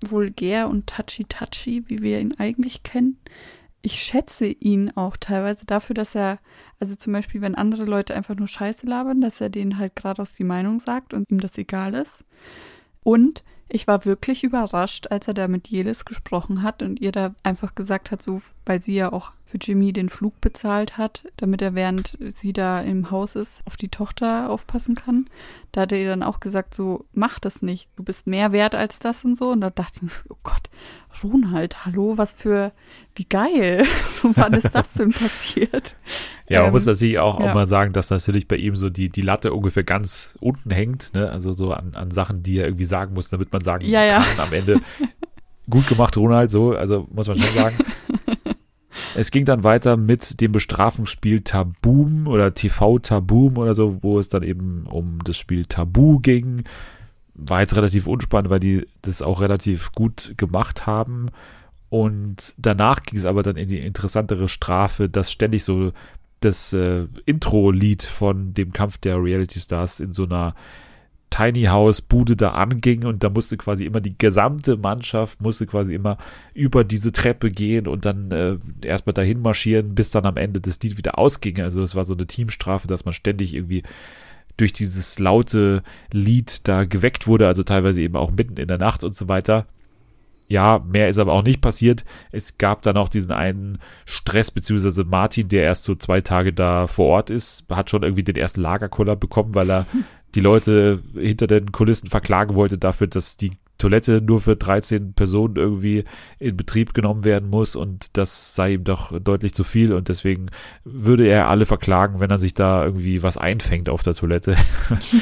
vulgär 0.07 0.69
und 0.69 0.87
touchy-touchy, 0.87 1.83
wie 1.87 1.99
wir 1.99 2.19
ihn 2.19 2.35
eigentlich 2.37 2.83
kennen. 2.83 3.19
Ich 3.81 4.01
schätze 4.03 4.45
ihn 4.45 4.91
auch 4.95 5.17
teilweise 5.17 5.65
dafür, 5.65 5.95
dass 5.95 6.15
er, 6.15 6.39
also 6.79 6.95
zum 6.95 7.13
Beispiel, 7.13 7.41
wenn 7.41 7.55
andere 7.55 7.85
Leute 7.85 8.15
einfach 8.15 8.35
nur 8.35 8.47
Scheiße 8.47 8.85
labern, 8.85 9.21
dass 9.21 9.41
er 9.41 9.49
denen 9.49 9.79
halt 9.79 9.95
geradeaus 9.95 10.33
die 10.33 10.43
Meinung 10.43 10.79
sagt 10.79 11.13
und 11.13 11.29
ihm 11.31 11.39
das 11.39 11.57
egal 11.57 11.95
ist. 11.95 12.23
Und 13.03 13.43
ich 13.69 13.87
war 13.87 14.05
wirklich 14.05 14.43
überrascht, 14.43 15.07
als 15.09 15.27
er 15.27 15.33
da 15.33 15.47
mit 15.47 15.69
Jelis 15.69 16.05
gesprochen 16.05 16.61
hat 16.61 16.83
und 16.83 16.99
ihr 16.99 17.11
da 17.11 17.33
einfach 17.41 17.73
gesagt 17.73 18.11
hat, 18.11 18.21
so, 18.21 18.41
weil 18.65 18.81
sie 18.81 18.93
ja 18.93 19.11
auch 19.11 19.31
für 19.45 19.57
Jimmy 19.57 19.91
den 19.91 20.07
Flug 20.07 20.39
bezahlt 20.39 20.97
hat, 20.97 21.25
damit 21.37 21.61
er 21.61 21.75
während 21.75 22.17
sie 22.33 22.53
da 22.53 22.79
im 22.79 23.11
Haus 23.11 23.35
ist, 23.35 23.61
auf 23.65 23.75
die 23.75 23.89
Tochter 23.89 24.49
aufpassen 24.49 24.95
kann. 24.95 25.25
Da 25.71 25.81
hat 25.81 25.91
er 25.91 25.99
ihr 25.99 26.07
dann 26.07 26.23
auch 26.23 26.39
gesagt, 26.39 26.73
so, 26.73 27.05
mach 27.11 27.39
das 27.39 27.61
nicht, 27.61 27.89
du 27.97 28.03
bist 28.03 28.27
mehr 28.27 28.51
wert 28.53 28.75
als 28.75 28.99
das 28.99 29.25
und 29.25 29.35
so. 29.35 29.49
Und 29.49 29.61
da 29.61 29.69
dachte 29.69 30.01
ich, 30.05 30.11
oh 30.29 30.37
Gott, 30.43 30.69
Ronald, 31.23 31.85
hallo, 31.85 32.17
was 32.17 32.33
für, 32.33 32.71
wie 33.15 33.25
geil. 33.25 33.85
So, 34.21 34.31
wann 34.35 34.53
ist 34.53 34.75
das 34.75 34.93
denn 34.93 35.11
passiert? 35.11 35.95
Ja, 36.47 36.59
man 36.59 36.67
ähm, 36.67 36.73
muss 36.73 36.85
natürlich 36.85 37.17
auch, 37.17 37.39
ja. 37.39 37.49
auch 37.49 37.55
mal 37.55 37.65
sagen, 37.65 37.91
dass 37.91 38.09
natürlich 38.09 38.47
bei 38.47 38.57
ihm 38.57 38.75
so 38.75 38.89
die, 38.89 39.09
die 39.09 39.21
Latte 39.21 39.53
ungefähr 39.53 39.83
ganz 39.83 40.37
unten 40.39 40.69
hängt, 40.69 41.13
ne? 41.15 41.29
Also 41.29 41.53
so 41.53 41.73
an, 41.73 41.95
an 41.95 42.11
Sachen, 42.11 42.43
die 42.43 42.59
er 42.59 42.65
irgendwie 42.65 42.83
sagen 42.83 43.15
muss, 43.15 43.29
damit 43.29 43.51
man 43.51 43.63
sagen 43.63 43.85
ja, 43.85 44.19
kann 44.19 44.37
ja. 44.37 44.43
am 44.43 44.53
Ende. 44.53 44.81
Gut 45.69 45.87
gemacht, 45.87 46.17
Ronald, 46.17 46.51
so, 46.51 46.75
also 46.75 47.07
muss 47.11 47.27
man 47.27 47.37
schon 47.37 47.53
sagen. 47.53 47.77
Es 49.15 49.31
ging 49.31 49.45
dann 49.45 49.63
weiter 49.63 49.97
mit 49.97 50.41
dem 50.41 50.51
Bestrafungsspiel 50.51 51.41
Taboom 51.41 52.27
oder 52.27 52.53
TV 52.53 52.99
Taboom 52.99 53.57
oder 53.57 53.73
so, 53.73 54.01
wo 54.03 54.19
es 54.19 54.29
dann 54.29 54.43
eben 54.43 54.85
um 54.87 55.19
das 55.23 55.37
Spiel 55.37 55.65
Tabu 55.65 56.19
ging. 56.19 56.63
War 57.33 57.61
jetzt 57.61 57.75
relativ 57.75 58.07
unspannend, 58.07 58.49
weil 58.49 58.59
die 58.59 58.87
das 59.01 59.21
auch 59.21 59.41
relativ 59.41 59.91
gut 59.93 60.33
gemacht 60.37 60.85
haben. 60.85 61.29
Und 61.89 62.53
danach 62.57 63.03
ging 63.03 63.17
es 63.19 63.25
aber 63.25 63.43
dann 63.43 63.57
in 63.57 63.67
die 63.67 63.79
interessantere 63.79 64.47
Strafe, 64.47 65.09
dass 65.09 65.31
ständig 65.31 65.63
so 65.63 65.91
das 66.39 66.73
äh, 66.73 67.07
Intro-Lied 67.25 68.03
von 68.03 68.53
dem 68.53 68.73
Kampf 68.73 68.97
der 68.97 69.21
Reality 69.21 69.59
Stars 69.59 69.99
in 69.99 70.13
so 70.13 70.23
einer 70.23 70.55
Tiny 71.31 71.63
House 71.63 72.01
Bude 72.01 72.35
da 72.35 72.51
anging 72.51 73.05
und 73.05 73.23
da 73.23 73.29
musste 73.29 73.57
quasi 73.57 73.85
immer 73.85 74.01
die 74.01 74.15
gesamte 74.17 74.77
Mannschaft 74.77 75.41
musste 75.41 75.65
quasi 75.65 75.95
immer 75.95 76.17
über 76.53 76.83
diese 76.83 77.11
Treppe 77.11 77.49
gehen 77.49 77.87
und 77.87 78.05
dann 78.05 78.31
äh, 78.31 78.57
erstmal 78.85 79.13
dahin 79.13 79.41
marschieren, 79.41 79.95
bis 79.95 80.11
dann 80.11 80.25
am 80.25 80.37
Ende 80.37 80.61
das 80.61 80.79
Lied 80.81 80.97
wieder 80.97 81.17
ausging. 81.17 81.59
Also 81.61 81.81
es 81.81 81.95
war 81.95 82.03
so 82.03 82.13
eine 82.13 82.27
Teamstrafe, 82.27 82.87
dass 82.87 83.05
man 83.05 83.13
ständig 83.13 83.55
irgendwie 83.55 83.81
durch 84.57 84.73
dieses 84.73 85.17
laute 85.17 85.81
Lied 86.11 86.67
da 86.67 86.83
geweckt 86.83 87.25
wurde, 87.25 87.47
also 87.47 87.63
teilweise 87.63 88.01
eben 88.01 88.15
auch 88.15 88.31
mitten 88.31 88.57
in 88.57 88.67
der 88.67 88.77
Nacht 88.77 89.03
und 89.03 89.15
so 89.15 89.27
weiter. 89.27 89.65
Ja, 90.51 90.83
mehr 90.85 91.07
ist 91.07 91.17
aber 91.17 91.31
auch 91.31 91.43
nicht 91.43 91.61
passiert. 91.61 92.03
Es 92.33 92.57
gab 92.57 92.81
dann 92.81 92.97
auch 92.97 93.07
diesen 93.07 93.31
einen 93.31 93.79
Stress, 94.03 94.51
beziehungsweise 94.51 95.05
Martin, 95.05 95.47
der 95.47 95.63
erst 95.63 95.85
so 95.85 95.95
zwei 95.95 96.19
Tage 96.19 96.51
da 96.51 96.87
vor 96.87 97.05
Ort 97.07 97.29
ist, 97.29 97.63
hat 97.71 97.89
schon 97.89 98.03
irgendwie 98.03 98.23
den 98.23 98.35
ersten 98.35 98.59
Lagerkoller 98.59 99.15
bekommen, 99.15 99.55
weil 99.55 99.71
er 99.71 99.85
die 100.35 100.39
Leute 100.39 101.01
hinter 101.13 101.47
den 101.47 101.71
Kulissen 101.71 102.09
verklagen 102.09 102.55
wollte 102.55 102.77
dafür, 102.77 103.07
dass 103.07 103.37
die 103.37 103.51
Toilette 103.81 104.21
nur 104.21 104.39
für 104.39 104.55
13 104.55 105.13
Personen 105.13 105.55
irgendwie 105.55 106.03
in 106.37 106.55
Betrieb 106.55 106.93
genommen 106.93 107.25
werden 107.25 107.49
muss 107.49 107.75
und 107.75 108.15
das 108.15 108.55
sei 108.55 108.73
ihm 108.73 108.83
doch 108.83 109.11
deutlich 109.19 109.55
zu 109.55 109.63
viel 109.63 109.91
und 109.91 110.07
deswegen 110.07 110.47
würde 110.83 111.27
er 111.27 111.49
alle 111.49 111.65
verklagen, 111.65 112.19
wenn 112.19 112.29
er 112.29 112.37
sich 112.37 112.53
da 112.53 112.85
irgendwie 112.85 113.23
was 113.23 113.37
einfängt 113.37 113.89
auf 113.89 114.03
der 114.03 114.13
Toilette. 114.13 114.55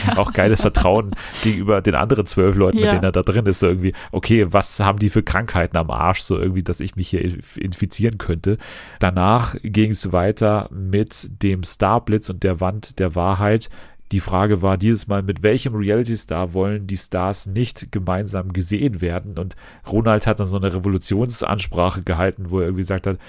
Ja. 0.06 0.18
Auch 0.18 0.34
geiles 0.34 0.62
Vertrauen 0.62 1.12
gegenüber 1.42 1.82
den 1.82 1.96
anderen 1.96 2.26
zwölf 2.26 2.58
Leuten, 2.58 2.80
ja. 2.80 2.86
mit 2.86 2.94
denen 2.96 3.04
er 3.06 3.12
da 3.14 3.24
drin 3.24 3.46
ist, 3.46 3.60
so 3.60 3.68
irgendwie, 3.68 3.94
okay, 4.12 4.46
was 4.50 4.80
haben 4.82 5.00
die 5.00 5.10
für 5.10 5.24
Krankheiten 5.24 5.78
am 5.78 5.90
Arsch, 5.90 6.22
so 6.22 6.38
irgendwie, 6.38 6.64
dass 6.64 6.82
ich 6.82 6.98
mich 6.98 7.10
hier 7.10 7.24
infizieren 7.56 8.18
könnte. 8.18 8.58
Danach 9.00 9.56
ging 9.64 9.92
es 9.92 10.12
weiter 10.12 10.70
mit 10.72 11.42
dem 11.44 11.64
Starblitz 11.64 12.30
und 12.30 12.44
der 12.44 12.60
Wand 12.60 13.00
der 13.00 13.16
Wahrheit 13.16 13.70
die 14.12 14.20
Frage 14.20 14.62
war 14.62 14.78
dieses 14.78 15.08
Mal, 15.08 15.22
mit 15.22 15.44
welchem 15.44 15.76
Reality-Star 15.76 16.54
wollen 16.54 16.88
die 16.88 16.98
Stars 16.98 17.48
nicht 17.48 17.92
gemeinsam 17.92 18.54
gesehen 18.54 19.02
werden? 19.02 19.38
Und 19.38 19.56
Ronald 19.88 20.26
hat 20.28 20.40
dann 20.40 20.48
so 20.48 20.58
eine 20.58 20.74
Revolutionsansprache 20.74 22.04
gehalten, 22.04 22.50
wo 22.50 22.60
er 22.60 22.66
irgendwie 22.66 22.82
gesagt 22.82 23.08
hat, 23.08 23.20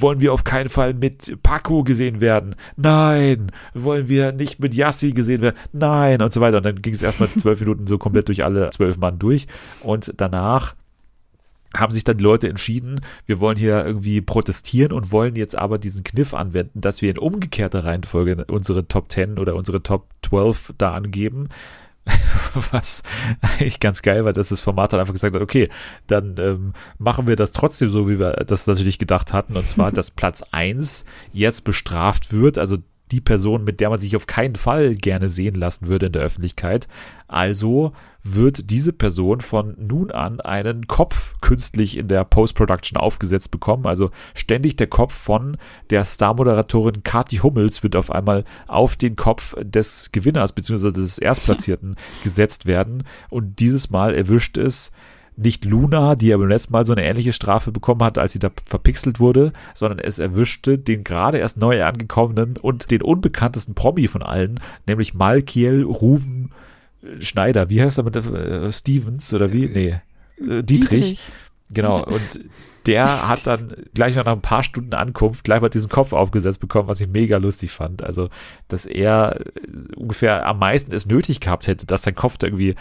wollen 0.00 0.20
wir 0.20 0.32
auf 0.32 0.44
keinen 0.44 0.68
Fall 0.68 0.94
mit 0.94 1.42
Paco 1.42 1.82
gesehen 1.82 2.20
werden? 2.20 2.54
Nein. 2.76 3.50
Wollen 3.74 4.08
wir 4.08 4.32
nicht 4.32 4.60
mit 4.60 4.74
Yassi 4.74 5.12
gesehen 5.12 5.40
werden? 5.40 5.56
Nein. 5.72 6.22
Und 6.22 6.32
so 6.32 6.40
weiter. 6.40 6.58
Und 6.58 6.66
dann 6.66 6.82
ging 6.82 6.94
es 6.94 7.02
erstmal 7.02 7.28
zwölf 7.38 7.60
Minuten 7.60 7.86
so 7.86 7.98
komplett 7.98 8.28
durch 8.28 8.44
alle 8.44 8.70
zwölf 8.70 8.98
Mann 8.98 9.18
durch. 9.18 9.46
Und 9.82 10.12
danach 10.16 10.74
haben 11.76 11.92
sich 11.92 12.04
dann 12.04 12.18
die 12.18 12.24
Leute 12.24 12.48
entschieden, 12.48 13.00
wir 13.26 13.40
wollen 13.40 13.56
hier 13.56 13.84
irgendwie 13.84 14.20
protestieren 14.20 14.92
und 14.92 15.12
wollen 15.12 15.36
jetzt 15.36 15.56
aber 15.56 15.78
diesen 15.78 16.04
Kniff 16.04 16.34
anwenden, 16.34 16.80
dass 16.80 17.02
wir 17.02 17.10
in 17.10 17.18
umgekehrter 17.18 17.84
Reihenfolge 17.84 18.44
unsere 18.48 18.88
Top 18.88 19.10
10 19.12 19.38
oder 19.38 19.54
unsere 19.54 19.82
Top 19.82 20.08
12 20.22 20.74
da 20.78 20.94
angeben. 20.94 21.48
Was 22.70 23.02
eigentlich 23.42 23.80
ganz 23.80 24.00
geil 24.00 24.24
war, 24.24 24.32
dass 24.32 24.48
das 24.48 24.62
Format 24.62 24.92
dann 24.92 25.00
einfach 25.00 25.12
gesagt 25.12 25.34
hat, 25.34 25.42
okay, 25.42 25.68
dann 26.06 26.36
ähm, 26.38 26.72
machen 26.96 27.26
wir 27.26 27.36
das 27.36 27.52
trotzdem 27.52 27.90
so, 27.90 28.08
wie 28.08 28.18
wir 28.18 28.32
das 28.46 28.66
natürlich 28.66 28.98
gedacht 28.98 29.34
hatten, 29.34 29.56
und 29.56 29.68
zwar, 29.68 29.92
dass 29.92 30.10
Platz 30.10 30.42
1 30.50 31.04
jetzt 31.32 31.64
bestraft 31.64 32.32
wird, 32.32 32.56
also 32.56 32.78
die 33.12 33.20
Person, 33.20 33.64
mit 33.64 33.80
der 33.80 33.90
man 33.90 33.98
sich 33.98 34.16
auf 34.16 34.26
keinen 34.26 34.56
Fall 34.56 34.94
gerne 34.94 35.28
sehen 35.28 35.54
lassen 35.54 35.88
würde 35.88 36.06
in 36.06 36.12
der 36.12 36.22
Öffentlichkeit. 36.22 36.88
Also 37.26 37.92
wird 38.22 38.70
diese 38.70 38.92
Person 38.92 39.40
von 39.40 39.74
nun 39.78 40.10
an 40.10 40.40
einen 40.40 40.86
Kopf 40.86 41.34
künstlich 41.40 41.96
in 41.96 42.08
der 42.08 42.24
Post-Production 42.24 42.98
aufgesetzt 42.98 43.50
bekommen. 43.50 43.86
Also 43.86 44.10
ständig 44.34 44.76
der 44.76 44.86
Kopf 44.86 45.14
von 45.14 45.56
der 45.90 46.04
Star-Moderatorin 46.04 47.02
Kati 47.02 47.38
Hummels 47.38 47.82
wird 47.82 47.96
auf 47.96 48.10
einmal 48.10 48.44
auf 48.66 48.96
den 48.96 49.16
Kopf 49.16 49.54
des 49.60 50.10
Gewinners 50.12 50.52
bzw. 50.52 50.92
des 50.92 51.18
Erstplatzierten 51.18 51.96
gesetzt 52.22 52.66
werden. 52.66 53.04
Und 53.30 53.60
dieses 53.60 53.90
Mal 53.90 54.14
erwischt 54.14 54.58
es 54.58 54.92
nicht 55.38 55.64
Luna, 55.64 56.16
die 56.16 56.28
ja 56.28 56.36
beim 56.36 56.48
letzten 56.48 56.72
Mal 56.72 56.84
so 56.84 56.92
eine 56.92 57.04
ähnliche 57.04 57.32
Strafe 57.32 57.70
bekommen 57.70 58.02
hat, 58.02 58.18
als 58.18 58.32
sie 58.32 58.38
da 58.38 58.50
verpixelt 58.66 59.20
wurde, 59.20 59.52
sondern 59.74 59.98
es 59.98 60.18
erwischte 60.18 60.78
den 60.78 61.04
gerade 61.04 61.38
erst 61.38 61.56
neu 61.56 61.84
angekommenen 61.84 62.56
und 62.56 62.90
den 62.90 63.02
unbekanntesten 63.02 63.74
Promi 63.74 64.08
von 64.08 64.22
allen, 64.22 64.60
nämlich 64.86 65.14
Malkiel 65.14 65.84
Ruven 65.84 66.50
Schneider. 67.20 67.70
Wie 67.70 67.80
heißt 67.80 67.98
er 67.98 68.04
mit 68.04 68.16
äh, 68.16 68.72
Stevens 68.72 69.32
oder 69.32 69.52
wie? 69.52 69.66
Nee, 69.66 70.00
äh, 70.40 70.62
Dietrich. 70.62 70.90
Dietrich. 70.90 71.20
Genau, 71.70 72.04
und 72.06 72.40
der 72.86 73.28
hat 73.28 73.46
dann 73.46 73.74
gleich 73.92 74.16
nach 74.16 74.26
ein 74.26 74.40
paar 74.40 74.62
Stunden 74.62 74.94
Ankunft 74.94 75.44
gleich 75.44 75.60
mal 75.60 75.68
diesen 75.68 75.90
Kopf 75.90 76.12
aufgesetzt 76.14 76.58
bekommen, 76.60 76.88
was 76.88 77.00
ich 77.00 77.08
mega 77.08 77.36
lustig 77.36 77.70
fand. 77.70 78.02
Also, 78.02 78.30
dass 78.68 78.86
er 78.86 79.40
ungefähr 79.94 80.46
am 80.46 80.58
meisten 80.58 80.92
es 80.92 81.06
nötig 81.06 81.40
gehabt 81.40 81.66
hätte, 81.66 81.86
dass 81.86 82.02
sein 82.02 82.14
Kopf 82.14 82.38
da 82.38 82.46
irgendwie 82.46 82.76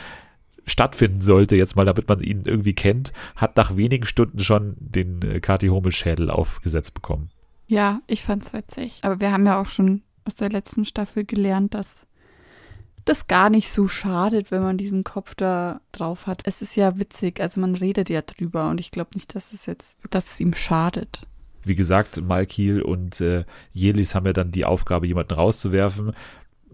stattfinden 0.67 1.21
sollte, 1.21 1.55
jetzt 1.55 1.75
mal, 1.75 1.85
damit 1.85 2.07
man 2.07 2.19
ihn 2.19 2.43
irgendwie 2.45 2.73
kennt, 2.73 3.13
hat 3.35 3.57
nach 3.57 3.75
wenigen 3.77 4.05
Stunden 4.05 4.39
schon 4.39 4.75
den 4.79 5.21
äh, 5.23 5.39
Kati 5.39 5.67
Hummel 5.67 5.91
Schädel 5.91 6.29
aufgesetzt 6.29 6.93
bekommen. 6.93 7.29
Ja, 7.67 8.01
ich 8.07 8.23
fand's 8.23 8.53
witzig. 8.53 8.99
Aber 9.01 9.19
wir 9.19 9.31
haben 9.31 9.45
ja 9.45 9.59
auch 9.59 9.65
schon 9.65 10.03
aus 10.25 10.35
der 10.35 10.49
letzten 10.49 10.85
Staffel 10.85 11.25
gelernt, 11.25 11.73
dass 11.73 12.05
das 13.05 13.27
gar 13.27 13.49
nicht 13.49 13.71
so 13.71 13.87
schadet, 13.87 14.51
wenn 14.51 14.61
man 14.61 14.77
diesen 14.77 15.03
Kopf 15.03 15.35
da 15.35 15.79
drauf 15.93 16.27
hat. 16.27 16.41
Es 16.43 16.61
ist 16.61 16.75
ja 16.75 16.99
witzig, 16.99 17.39
also 17.39 17.61
man 17.61 17.75
redet 17.75 18.09
ja 18.09 18.21
drüber 18.21 18.69
und 18.69 18.79
ich 18.79 18.91
glaube 18.91 19.11
nicht, 19.15 19.33
dass 19.33 19.53
es 19.53 19.65
jetzt, 19.65 19.97
dass 20.09 20.33
es 20.33 20.39
ihm 20.41 20.53
schadet. 20.53 21.21
Wie 21.63 21.75
gesagt, 21.75 22.21
Malkiel 22.21 22.81
und 22.81 23.19
äh, 23.21 23.45
Jelis 23.73 24.15
haben 24.15 24.25
ja 24.25 24.33
dann 24.33 24.51
die 24.51 24.65
Aufgabe, 24.65 25.07
jemanden 25.07 25.33
rauszuwerfen 25.33 26.13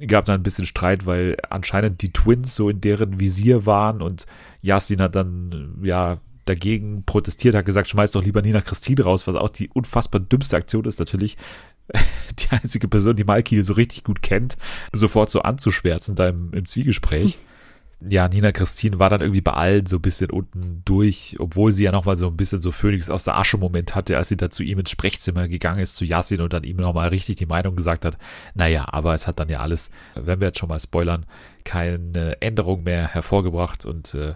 gab 0.07 0.25
dann 0.25 0.39
ein 0.39 0.43
bisschen 0.43 0.65
Streit, 0.65 1.05
weil 1.05 1.37
anscheinend 1.49 2.01
die 2.01 2.11
Twins 2.11 2.55
so 2.55 2.69
in 2.69 2.81
deren 2.81 3.19
Visier 3.19 3.65
waren 3.65 4.01
und 4.01 4.25
Yasin 4.61 5.01
hat 5.01 5.15
dann, 5.15 5.79
ja, 5.83 6.19
dagegen 6.45 7.03
protestiert, 7.05 7.55
hat 7.55 7.65
gesagt, 7.65 7.87
schmeiß 7.87 8.11
doch 8.11 8.23
lieber 8.23 8.41
Nina 8.41 8.61
Christine 8.61 9.03
raus, 9.03 9.27
was 9.27 9.35
auch 9.35 9.49
die 9.49 9.69
unfassbar 9.69 10.19
dümmste 10.19 10.57
Aktion 10.57 10.85
ist, 10.85 10.99
natürlich 10.99 11.37
die 12.39 12.49
einzige 12.49 12.87
Person, 12.87 13.15
die 13.15 13.23
Malkiel 13.23 13.63
so 13.63 13.73
richtig 13.73 14.03
gut 14.03 14.21
kennt, 14.21 14.57
sofort 14.91 15.29
so 15.29 15.41
anzuschwärzen 15.41 16.15
da 16.15 16.29
im, 16.29 16.53
im 16.53 16.65
Zwiegespräch. 16.65 17.37
Ja, 18.09 18.27
Nina 18.27 18.51
Christine 18.51 18.99
war 18.99 19.09
dann 19.09 19.21
irgendwie 19.21 19.41
bei 19.41 19.53
allen 19.53 19.85
so 19.85 19.97
ein 19.97 20.01
bisschen 20.01 20.29
unten 20.29 20.81
durch, 20.85 21.35
obwohl 21.39 21.71
sie 21.71 21.83
ja 21.83 21.91
nochmal 21.91 22.15
so 22.15 22.27
ein 22.27 22.37
bisschen 22.37 22.61
so 22.61 22.71
Phoenix 22.71 23.09
aus 23.09 23.23
der 23.23 23.37
Asche-Moment 23.37 23.95
hatte, 23.95 24.17
als 24.17 24.29
sie 24.29 24.37
da 24.37 24.49
zu 24.49 24.63
ihm 24.63 24.79
ins 24.79 24.89
Sprechzimmer 24.89 25.47
gegangen 25.47 25.79
ist, 25.79 25.95
zu 25.95 26.05
Yassin 26.05 26.41
und 26.41 26.53
dann 26.53 26.63
ihm 26.63 26.77
nochmal 26.77 27.09
richtig 27.09 27.37
die 27.37 27.45
Meinung 27.45 27.75
gesagt 27.75 28.05
hat. 28.05 28.17
Naja, 28.55 28.87
aber 28.91 29.13
es 29.13 29.27
hat 29.27 29.39
dann 29.39 29.49
ja 29.49 29.59
alles, 29.59 29.91
wenn 30.15 30.39
wir 30.39 30.47
jetzt 30.47 30.59
schon 30.59 30.69
mal 30.69 30.79
spoilern, 30.79 31.25
keine 31.63 32.41
Änderung 32.41 32.83
mehr 32.83 33.07
hervorgebracht 33.07 33.85
und 33.85 34.13
äh, 34.15 34.33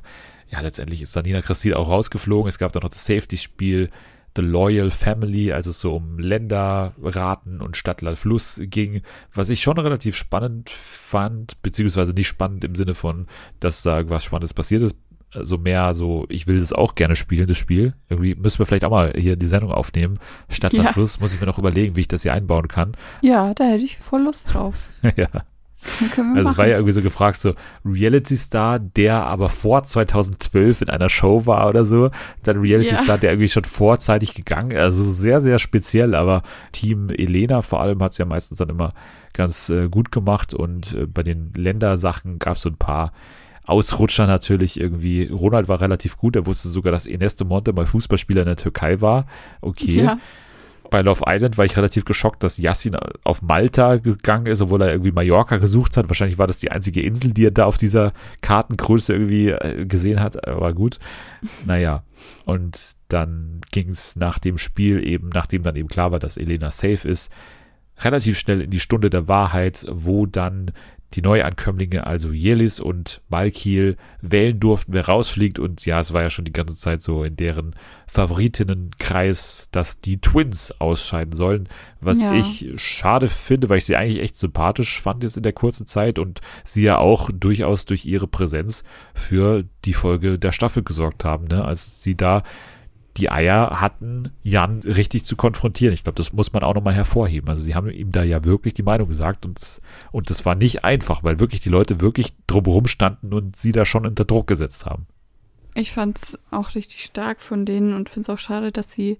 ja, 0.50 0.62
letztendlich 0.62 1.02
ist 1.02 1.16
dann 1.16 1.24
Nina 1.24 1.42
Christine 1.42 1.76
auch 1.76 1.90
rausgeflogen. 1.90 2.48
Es 2.48 2.58
gab 2.58 2.72
dann 2.72 2.84
noch 2.84 2.90
das 2.90 3.06
Safety-Spiel 3.06 3.90
The 4.38 4.44
Loyal 4.44 4.92
Family, 4.92 5.52
als 5.52 5.68
es 5.68 5.82
so 5.82 5.96
um 5.96 6.20
Länderraten 6.20 7.60
und 7.60 7.76
Stadtland 7.76 8.18
Fluss 8.18 8.62
ging, 8.64 9.02
was 9.34 9.50
ich 9.50 9.62
schon 9.62 9.78
relativ 9.78 10.16
spannend 10.16 10.70
fand, 10.70 11.62
beziehungsweise 11.62 12.14
nicht 12.14 12.28
spannend 12.28 12.64
im 12.64 12.76
Sinne 12.76 12.94
von, 12.94 13.28
dass 13.60 13.82
da 13.82 14.08
was 14.10 14.24
Spannendes 14.24 14.54
passiert 14.54 14.84
ist, 14.84 14.96
also 15.34 15.58
mehr 15.58 15.94
so, 15.94 16.26
ich 16.30 16.48
will 16.48 16.60
das 16.60 16.72
auch 16.72 16.96
gerne 16.96 17.16
spielen, 17.16 17.48
das 17.48 17.58
Spiel. 17.58 17.94
Irgendwie 18.10 18.36
müssen 18.36 18.60
wir 18.60 18.66
vielleicht 18.66 18.86
auch 18.86 18.92
mal 18.92 19.12
hier 19.18 19.36
die 19.36 19.46
Sendung 19.46 19.72
aufnehmen. 19.72 20.20
Stadtland 20.50 20.86
ja. 20.86 20.94
Fluss 20.94 21.20
muss 21.20 21.34
ich 21.34 21.42
mir 21.42 21.48
noch 21.48 21.60
überlegen, 21.60 21.96
wie 21.96 22.02
ich 22.02 22.08
das 22.08 22.24
hier 22.24 22.34
einbauen 22.34 22.68
kann. 22.68 22.96
Ja, 23.22 23.54
da 23.54 23.66
hätte 23.66 23.84
ich 23.84 23.98
voll 23.98 24.22
Lust 24.22 24.54
drauf. 24.54 24.76
ja 25.18 25.28
also 26.36 26.50
es 26.50 26.58
war 26.58 26.68
ja 26.68 26.76
irgendwie 26.76 26.94
so 26.94 27.02
gefragt, 27.02 27.40
so 27.40 27.54
Reality 27.86 28.36
Star, 28.36 28.80
der 28.80 29.26
aber 29.26 29.50
vor 29.50 29.84
2012 29.84 30.84
in 30.84 30.90
einer 30.90 31.10
Show 31.10 31.46
war 31.46 31.68
oder 31.70 31.86
so. 31.86 32.12
Dann 32.44 32.60
Reality 32.60 32.94
ja. 32.94 32.98
Star, 32.98 33.18
der 33.18 33.32
irgendwie 33.32 33.50
schon 33.50 33.64
vorzeitig 33.64 34.34
gegangen 34.34 34.72
ist. 34.72 34.80
Also 34.80 35.04
sehr, 35.04 35.42
sehr 35.42 35.60
speziell, 35.60 36.16
aber 36.16 36.44
Team 36.72 37.10
Elena 37.10 37.62
vor 37.62 37.82
allem 37.82 38.02
hat 38.04 38.12
es 38.12 38.18
ja 38.18 38.26
meistens 38.26 38.58
dann 38.58 38.70
immer 38.70 38.94
ganz 39.34 39.70
äh, 39.70 39.88
gut 39.90 40.12
gemacht 40.12 40.54
und 40.54 40.94
äh, 40.94 41.06
bei 41.06 41.24
den 41.24 41.52
Ländersachen 41.56 42.40
gab 42.40 42.58
es 42.58 42.64
so 42.64 42.70
ein 42.70 42.78
paar 42.78 43.14
Ausrutscher 43.66 44.28
natürlich 44.28 44.80
irgendwie. 44.80 45.28
Ronald 45.28 45.68
war 45.68 45.82
relativ 45.82 46.18
gut, 46.18 46.36
er 46.36 46.46
wusste 46.46 46.70
sogar, 46.70 46.92
dass 46.92 47.06
Ernesto 47.06 47.44
Monte 47.46 47.74
mal 47.74 47.86
Fußballspieler 47.86 48.42
in 48.42 48.48
der 48.48 48.56
Türkei 48.56 49.02
war. 49.02 49.28
Okay. 49.62 50.04
Ja 50.04 50.20
bei 50.90 51.02
Love 51.02 51.24
Island 51.28 51.58
war 51.58 51.66
ich 51.66 51.78
relativ 51.78 52.06
geschockt, 52.06 52.44
dass 52.44 52.58
Yassin 52.58 52.96
auf 53.24 53.42
Malta 53.42 53.98
gegangen 53.98 54.48
ist, 54.48 54.62
obwohl 54.62 54.82
er 54.82 54.92
irgendwie 54.92 55.12
Mallorca 55.12 55.58
gesucht 55.58 55.98
hat. 55.98 56.10
Wahrscheinlich 56.10 56.38
war 56.38 56.48
das 56.48 56.60
die 56.60 56.72
einzige 56.72 57.02
Insel, 57.02 57.34
die 57.34 57.46
er 57.46 57.52
da 57.52 57.66
auf 57.66 57.78
dieser 57.78 58.14
Kartengröße 58.42 59.14
irgendwie 59.14 59.50
äh, 59.50 59.86
gesehen 59.86 60.20
hat. 60.20 60.48
Aber 60.48 60.74
gut, 60.74 61.00
naja. 61.66 62.04
Und 62.46 62.98
dann 63.10 63.62
ging 63.72 63.90
es 63.90 64.16
nach 64.16 64.40
dem 64.40 64.58
Spiel 64.58 65.06
eben, 65.06 65.30
nachdem 65.30 65.64
dann 65.64 65.76
eben 65.76 65.88
klar 65.88 66.12
war, 66.12 66.20
dass 66.20 66.38
Elena 66.38 66.72
safe 66.72 67.08
ist, 67.08 67.32
relativ 68.00 68.38
schnell 68.38 68.62
in 68.62 68.70
die 68.70 68.80
Stunde 68.80 69.10
der 69.10 69.28
Wahrheit, 69.28 69.86
wo 69.90 70.26
dann 70.26 70.72
die 71.14 71.22
Neuankömmlinge, 71.22 72.06
also 72.06 72.32
Jelis 72.32 72.80
und 72.80 73.22
Malkiel, 73.30 73.98
wählen 74.22 74.60
durften, 74.60 74.94
wer 74.94 75.06
rausfliegt. 75.06 75.58
Und 75.58 75.86
ja, 75.86 76.00
es 76.00 76.14
war 76.14 76.22
ja 76.22 76.30
schon 76.30 76.46
die 76.46 76.54
ganze 76.54 76.76
Zeit 76.76 77.02
so 77.02 77.24
in 77.24 77.36
deren 77.38 77.76
Favoritenkreis, 78.08 79.70
dass 79.72 80.02
die 80.02 80.20
Twins 80.20 80.74
ausscheiden 80.80 81.34
sollen. 81.34 81.70
Was 82.02 82.22
ja. 82.22 82.34
ich 82.34 82.70
schade 82.76 83.30
finde, 83.30 83.70
weil 83.70 83.78
ich 83.78 83.86
sie 83.86 83.96
eigentlich 83.96 84.22
echt 84.22 84.38
sympathisch 84.38 85.02
fand 85.02 85.24
jetzt 85.24 85.38
in 85.38 85.44
der 85.44 85.54
kurzen 85.54 85.88
Zeit 85.88 86.20
und 86.20 86.42
sie 86.64 86.84
ja 86.84 86.98
auch 86.98 87.30
durchaus 87.34 87.86
durch 87.86 88.06
ihre 88.06 88.28
Präsenz 88.28 88.84
für 89.14 89.64
die 89.86 89.94
Folge 89.94 90.38
der 90.38 90.52
Staffel 90.52 90.84
gesorgt 90.84 91.24
haben. 91.24 91.46
Ne? 91.48 91.64
Als 91.64 92.04
sie 92.04 92.16
da 92.16 92.44
die 93.18 93.32
Eier 93.32 93.82
hatten, 93.82 94.32
Jan 94.44 94.80
richtig 94.80 95.26
zu 95.26 95.36
konfrontieren. 95.36 95.94
Ich 95.94 96.04
glaube, 96.04 96.18
das 96.18 96.34
muss 96.34 96.54
man 96.54 96.64
auch 96.64 96.76
nochmal 96.76 96.94
hervorheben. 96.94 97.50
Also 97.50 97.64
sie 97.64 97.76
haben 97.76 97.90
ihm 97.90 98.12
da 98.12 98.24
ja 98.24 98.44
wirklich 98.44 98.74
die 98.74 98.84
Meinung 98.84 99.08
gesagt 99.08 99.46
und, 99.46 99.82
und 100.12 100.30
das 100.30 100.46
war 100.46 100.56
nicht 100.56 100.84
einfach, 100.84 101.24
weil 101.24 101.40
wirklich 101.40 101.62
die 101.62 101.70
Leute 101.70 102.02
wirklich 102.02 102.34
drumherum 102.48 102.88
standen 102.88 103.34
und 103.34 103.56
sie 103.56 103.72
da 103.72 103.86
schon 103.86 104.06
unter 104.06 104.26
Druck 104.26 104.48
gesetzt 104.48 104.86
haben. 104.86 105.08
Ich 105.74 105.92
fand 105.92 106.18
es 106.18 106.40
auch 106.50 106.74
richtig 106.74 107.04
stark 107.04 107.42
von 107.42 107.66
denen 107.66 107.94
und 107.94 108.10
finde 108.10 108.32
es 108.32 108.36
auch 108.36 108.40
schade, 108.40 108.72
dass 108.72 108.92
sie 108.92 109.18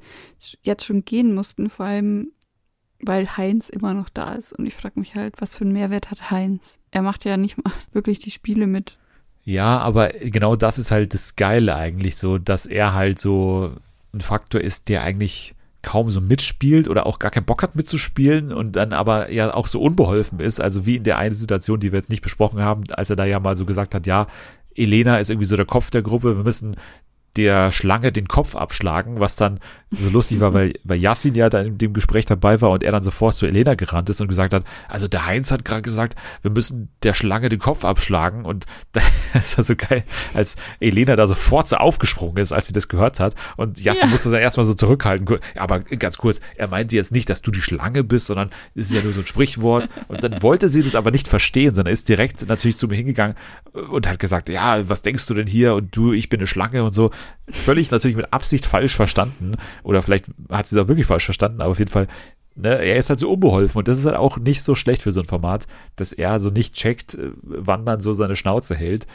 jetzt 0.64 0.86
schon 0.86 1.06
gehen 1.06 1.36
mussten, 1.36 1.70
vor 1.70 1.86
allem 1.86 2.32
weil 3.00 3.38
Heinz 3.38 3.70
immer 3.70 3.94
noch 3.94 4.10
da 4.10 4.34
ist. 4.34 4.54
Und 4.54 4.66
ich 4.66 4.74
frage 4.74 5.00
mich 5.00 5.16
halt, 5.16 5.40
was 5.40 5.54
für 5.54 5.64
einen 5.64 5.74
Mehrwert 5.74 6.10
hat 6.10 6.32
Heinz? 6.32 6.80
Er 6.92 7.02
macht 7.02 7.26
ja 7.26 7.38
nicht 7.38 7.64
mal 7.64 7.74
wirklich 7.92 8.20
die 8.20 8.32
Spiele 8.32 8.68
mit. 8.68 8.98
Ja, 9.44 9.78
aber 9.78 10.10
genau 10.10 10.56
das 10.56 10.78
ist 10.78 10.92
halt 10.92 11.14
das 11.14 11.36
Geile 11.38 11.76
eigentlich 11.76 12.18
so, 12.18 12.38
dass 12.38 12.66
er 12.66 12.94
halt 12.94 13.18
so 13.18 13.76
ein 14.14 14.22
Faktor 14.22 14.62
ist, 14.62 14.90
der 14.90 15.04
eigentlich 15.04 15.56
kaum 15.82 16.12
so 16.12 16.20
mitspielt 16.20 16.90
oder 16.90 17.06
auch 17.06 17.20
gar 17.20 17.32
keinen 17.32 17.46
Bock 17.46 17.64
hat 17.64 17.76
mitzuspielen 17.76 18.52
und 18.52 18.76
dann 18.76 18.92
aber 18.94 19.32
ja 19.32 19.54
auch 19.54 19.68
so 19.68 19.82
unbeholfen 19.82 20.40
ist. 20.40 20.60
Also 20.60 20.86
wie 20.86 20.98
in 20.98 21.04
der 21.04 21.18
einen 21.18 21.34
Situation, 21.34 21.80
die 21.80 21.92
wir 21.92 22.00
jetzt 22.00 22.10
nicht 22.10 22.24
besprochen 22.24 22.60
haben, 22.60 22.84
als 22.92 23.10
er 23.10 23.16
da 23.16 23.26
ja 23.26 23.40
mal 23.40 23.56
so 23.56 23.66
gesagt 23.66 23.96
hat, 23.96 24.06
ja, 24.08 24.28
Elena 24.76 25.18
ist 25.18 25.30
irgendwie 25.30 25.48
so 25.48 25.56
der 25.56 25.66
Kopf 25.66 25.90
der 25.90 26.02
Gruppe, 26.02 26.38
wir 26.38 26.44
müssen 26.44 26.76
der 27.38 27.72
Schlange 27.72 28.12
den 28.12 28.28
Kopf 28.28 28.56
abschlagen, 28.56 29.20
was 29.20 29.36
dann 29.36 29.60
so 29.92 30.10
lustig 30.10 30.40
war, 30.42 30.54
weil, 30.54 30.74
weil 30.84 31.00
Yassin 31.00 31.34
ja 31.34 31.50
da 31.50 31.62
in 31.62 31.78
dem 31.78 31.94
Gespräch 31.94 32.26
dabei 32.26 32.60
war 32.62 32.72
und 32.72 32.84
er 32.84 32.92
dann 32.92 33.04
sofort 33.04 33.36
zu 33.36 33.46
Elena 33.46 33.76
gerannt 33.76 34.10
ist 34.10 34.20
und 34.20 34.28
gesagt 34.28 34.54
hat, 34.54 34.64
also 34.90 35.08
der 35.08 35.26
Heinz 35.26 35.52
hat 35.52 35.64
gerade 35.64 35.82
gesagt, 35.82 36.16
wir 36.42 36.52
müssen 36.52 36.90
der 37.04 37.14
Schlange 37.14 37.48
den 37.48 37.60
Kopf 37.60 37.86
abschlagen 37.86 38.44
und 38.44 38.66
das 39.34 39.58
war 39.58 39.64
so 39.64 39.76
geil, 39.76 40.04
als 40.34 40.56
Elena 40.80 41.16
da 41.16 41.28
sofort 41.28 41.70
so 41.70 41.78
aufgesprungen 41.78 42.38
ist, 42.38 42.52
als 42.52 42.68
sie 42.68 42.74
das 42.74 42.90
gehört 42.90 43.20
hat 43.20 43.36
und 43.56 43.80
Yassin 43.80 44.08
ja. 44.08 44.12
musste 44.12 44.30
dann 44.30 44.42
erstmal 44.42 44.66
so 44.66 44.74
zurückhalten, 44.74 45.40
aber 45.56 45.80
ganz 45.82 46.18
kurz, 46.18 46.42
er 46.56 46.68
meinte 46.68 46.96
jetzt 46.96 47.12
nicht, 47.12 47.30
dass 47.30 47.42
du 47.42 47.52
die 47.52 47.62
Schlange 47.62 48.04
bist, 48.04 48.28
sondern 48.28 48.50
es 48.76 48.88
ist 48.88 48.94
ja 48.94 49.04
nur 49.04 49.14
so 49.14 49.22
ein 49.22 49.28
Sprichwort 49.28 49.88
und 50.08 50.22
dann 50.24 50.42
wollte 50.42 50.68
sie 50.68 50.84
das 50.84 50.96
aber 50.96 51.12
nicht 51.12 51.28
verstehen, 51.28 51.74
sondern 51.74 51.94
ist 51.94 52.10
direkt 52.10 52.46
natürlich 52.48 52.78
zu 52.78 52.88
mir 52.88 52.96
hingegangen 52.96 53.38
und 53.72 54.08
hat 54.08 54.20
gesagt, 54.20 54.50
ja, 54.50 54.90
was 54.90 55.02
denkst 55.02 55.28
du 55.28 55.34
denn 55.34 55.48
hier 55.48 55.76
und 55.76 55.96
du, 55.96 56.12
ich 56.12 56.28
bin 56.28 56.40
eine 56.42 56.48
Schlange 56.48 56.84
und 56.84 56.94
so 56.94 57.12
völlig 57.50 57.92
natürlich 57.92 58.18
mit 58.18 58.34
Absicht 58.34 58.66
falsch 58.66 58.96
verstanden. 58.96 59.54
Oder 59.84 60.02
vielleicht 60.02 60.26
hat 60.50 60.68
sie 60.68 60.76
es 60.76 60.84
auch 60.84 60.88
wirklich 60.88 61.08
falsch 61.08 61.26
verstanden, 61.26 61.62
aber 61.62 61.72
auf 61.72 61.80
jeden 61.80 61.92
Fall, 61.92 62.08
ne, 62.56 62.78
er 62.78 62.96
ist 62.98 63.10
halt 63.10 63.20
so 63.20 63.32
unbeholfen. 63.32 63.80
Und 63.80 63.88
das 63.88 64.00
ist 64.00 64.06
halt 64.06 64.18
auch 64.18 64.38
nicht 64.38 64.64
so 64.64 64.76
schlecht 64.76 65.02
für 65.02 65.12
so 65.12 65.22
ein 65.22 65.28
Format, 65.28 65.68
dass 65.96 66.14
er 66.14 66.40
so 66.40 66.50
nicht 66.50 66.74
checkt, 66.74 67.16
äh, 67.16 67.32
wann 67.42 67.84
man 67.84 68.02
so 68.02 68.14
seine 68.14 68.36
Schnauze 68.36 68.76
hält. 68.76 69.08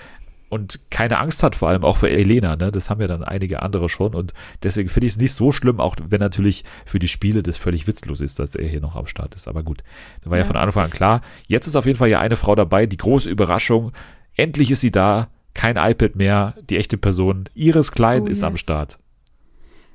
und 0.52 0.80
keine 0.90 1.18
Angst 1.18 1.42
hat, 1.42 1.56
vor 1.56 1.70
allem 1.70 1.82
auch 1.82 1.96
für 1.96 2.10
Elena. 2.10 2.56
Ne? 2.56 2.70
Das 2.70 2.90
haben 2.90 3.00
ja 3.00 3.06
dann 3.06 3.24
einige 3.24 3.62
andere 3.62 3.88
schon. 3.88 4.14
Und 4.14 4.34
deswegen 4.62 4.90
finde 4.90 5.06
ich 5.06 5.14
es 5.14 5.18
nicht 5.18 5.32
so 5.32 5.50
schlimm, 5.50 5.80
auch 5.80 5.96
wenn 6.06 6.20
natürlich 6.20 6.62
für 6.84 6.98
die 6.98 7.08
Spiele 7.08 7.42
das 7.42 7.56
völlig 7.56 7.86
witzlos 7.86 8.20
ist, 8.20 8.38
dass 8.38 8.54
er 8.54 8.68
hier 8.68 8.82
noch 8.82 8.94
am 8.94 9.06
Start 9.06 9.34
ist. 9.34 9.48
Aber 9.48 9.62
gut, 9.62 9.82
da 10.20 10.28
war 10.28 10.36
ja. 10.36 10.42
ja 10.42 10.46
von 10.46 10.56
Anfang 10.56 10.84
an 10.84 10.90
klar. 10.90 11.22
Jetzt 11.48 11.66
ist 11.68 11.74
auf 11.74 11.86
jeden 11.86 11.96
Fall 11.96 12.10
ja 12.10 12.20
eine 12.20 12.36
Frau 12.36 12.54
dabei. 12.54 12.84
Die 12.84 12.98
große 12.98 13.30
Überraschung. 13.30 13.92
Endlich 14.36 14.70
ist 14.70 14.80
sie 14.80 14.90
da. 14.90 15.28
Kein 15.54 15.76
iPad 15.76 16.16
mehr. 16.16 16.54
Die 16.68 16.76
echte 16.76 16.96
Person. 16.96 17.48
Iris 17.54 17.92
Klein 17.92 18.22
oh, 18.22 18.26
ist 18.26 18.38
yes. 18.38 18.44
am 18.44 18.56
Start. 18.56 18.98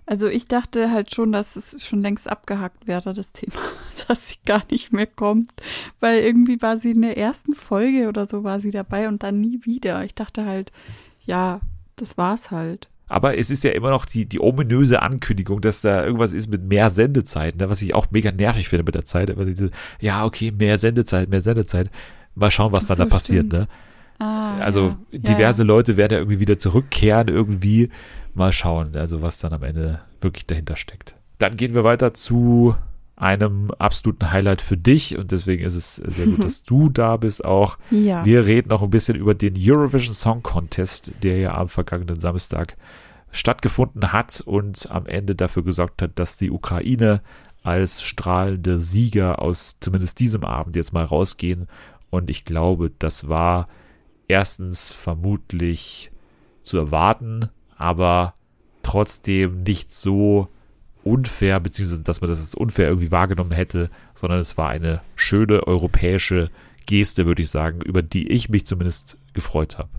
Also 0.05 0.27
ich 0.27 0.47
dachte 0.47 0.89
halt 0.89 1.13
schon, 1.13 1.33
dass 1.33 1.57
es 1.57 1.85
schon 1.85 2.01
längst 2.01 2.29
abgehackt 2.29 2.87
wäre, 2.87 3.13
das 3.13 3.33
Thema, 3.33 3.59
dass 4.07 4.29
sie 4.29 4.37
gar 4.45 4.63
nicht 4.71 4.93
mehr 4.93 5.05
kommt. 5.05 5.51
Weil 5.99 6.19
irgendwie 6.21 6.61
war 6.61 6.77
sie 6.77 6.91
in 6.91 7.01
der 7.01 7.17
ersten 7.17 7.53
Folge 7.53 8.07
oder 8.07 8.25
so 8.25 8.43
war 8.43 8.61
sie 8.61 8.71
dabei 8.71 9.09
und 9.09 9.23
dann 9.23 9.41
nie 9.41 9.59
wieder. 9.63 10.03
Ich 10.05 10.15
dachte 10.15 10.45
halt, 10.45 10.71
ja, 11.25 11.59
das 11.97 12.17
war's 12.17 12.51
halt. 12.51 12.87
Aber 13.09 13.37
es 13.37 13.49
ist 13.51 13.63
ja 13.63 13.71
immer 13.71 13.89
noch 13.89 14.05
die, 14.05 14.25
die 14.25 14.41
ominöse 14.41 15.01
Ankündigung, 15.01 15.61
dass 15.61 15.81
da 15.81 16.03
irgendwas 16.03 16.33
ist 16.33 16.49
mit 16.49 16.63
mehr 16.63 16.89
Sendezeiten, 16.89 17.59
ne, 17.59 17.69
was 17.69 17.81
ich 17.81 17.95
auch 17.95 18.07
mega 18.11 18.31
nervig 18.31 18.67
finde 18.69 18.83
mit 18.83 18.95
der 18.95 19.05
Zeit. 19.05 19.33
Diese, 19.37 19.71
ja, 19.99 20.25
okay, 20.25 20.51
mehr 20.51 20.77
Sendezeit, 20.77 21.29
mehr 21.29 21.41
Sendezeit. 21.41 21.89
Mal 22.35 22.51
schauen, 22.51 22.71
was 22.71 22.87
dann 22.87 22.97
so, 22.97 23.03
da 23.03 23.09
passiert, 23.09 23.51
ne? 23.51 23.67
Ah, 24.19 24.57
also 24.59 24.95
ja. 25.11 25.19
diverse 25.19 25.63
ja, 25.63 25.67
ja. 25.67 25.73
Leute 25.73 25.97
werden 25.97 26.13
ja 26.13 26.19
irgendwie 26.19 26.39
wieder 26.39 26.57
zurückkehren 26.57 27.27
irgendwie 27.27 27.89
mal 28.33 28.51
schauen, 28.51 28.95
also 28.95 29.21
was 29.21 29.39
dann 29.39 29.53
am 29.53 29.63
Ende 29.63 30.01
wirklich 30.21 30.45
dahinter 30.45 30.75
steckt. 30.75 31.15
Dann 31.39 31.55
gehen 31.55 31.75
wir 31.75 31.83
weiter 31.83 32.13
zu 32.13 32.75
einem 33.15 33.71
absoluten 33.71 34.31
Highlight 34.31 34.61
für 34.61 34.77
dich 34.77 35.17
und 35.17 35.31
deswegen 35.31 35.63
ist 35.63 35.75
es 35.75 35.95
sehr 35.95 36.27
gut, 36.27 36.43
dass 36.43 36.63
du 36.63 36.89
da 36.89 37.17
bist 37.17 37.43
auch. 37.43 37.77
Ja. 37.89 38.23
Wir 38.23 38.45
reden 38.45 38.69
noch 38.69 38.83
ein 38.83 38.91
bisschen 38.91 39.17
über 39.17 39.33
den 39.33 39.55
Eurovision 39.57 40.13
Song 40.13 40.43
Contest, 40.43 41.11
der 41.23 41.37
ja 41.37 41.55
am 41.55 41.67
vergangenen 41.67 42.19
Samstag 42.19 42.77
stattgefunden 43.31 44.13
hat 44.13 44.41
und 44.45 44.89
am 44.89 45.05
Ende 45.07 45.35
dafür 45.35 45.63
gesorgt 45.63 46.01
hat, 46.01 46.11
dass 46.15 46.37
die 46.37 46.51
Ukraine 46.51 47.21
als 47.63 48.01
strahlende 48.01 48.79
Sieger 48.79 49.41
aus 49.41 49.79
zumindest 49.79 50.19
diesem 50.19 50.43
Abend 50.43 50.75
jetzt 50.75 50.93
mal 50.93 51.03
rausgehen. 51.03 51.67
Und 52.09 52.29
ich 52.29 52.45
glaube, 52.45 52.91
das 52.97 53.27
war 53.27 53.67
erstens 54.27 54.91
vermutlich 54.93 56.11
zu 56.63 56.77
erwarten, 56.77 57.49
aber 57.75 58.33
trotzdem 58.83 59.63
nicht 59.63 59.91
so 59.91 60.47
unfair, 61.03 61.59
beziehungsweise 61.59 62.03
dass 62.03 62.21
man 62.21 62.29
das 62.29 62.39
als 62.39 62.55
unfair 62.55 62.87
irgendwie 62.87 63.11
wahrgenommen 63.11 63.51
hätte, 63.51 63.89
sondern 64.13 64.39
es 64.39 64.57
war 64.57 64.69
eine 64.69 65.01
schöne 65.15 65.65
europäische 65.65 66.51
Geste, 66.85 67.25
würde 67.25 67.41
ich 67.41 67.49
sagen, 67.49 67.81
über 67.81 68.01
die 68.01 68.27
ich 68.27 68.49
mich 68.49 68.65
zumindest 68.65 69.17
gefreut 69.33 69.77
habe. 69.77 69.89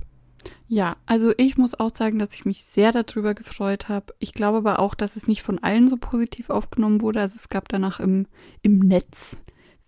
Ja, 0.68 0.96
also 1.06 1.32
ich 1.38 1.56
muss 1.56 1.78
auch 1.78 1.94
sagen, 1.94 2.18
dass 2.18 2.34
ich 2.34 2.44
mich 2.44 2.64
sehr 2.64 2.92
darüber 2.92 3.34
gefreut 3.34 3.88
habe. 3.88 4.14
Ich 4.18 4.34
glaube 4.34 4.58
aber 4.58 4.78
auch, 4.80 4.94
dass 4.94 5.16
es 5.16 5.26
nicht 5.26 5.42
von 5.42 5.58
allen 5.62 5.88
so 5.88 5.96
positiv 5.96 6.50
aufgenommen 6.50 7.00
wurde. 7.00 7.20
Also 7.20 7.36
es 7.36 7.48
gab 7.48 7.68
danach 7.68 8.00
im, 8.00 8.26
im 8.60 8.78
Netz 8.78 9.38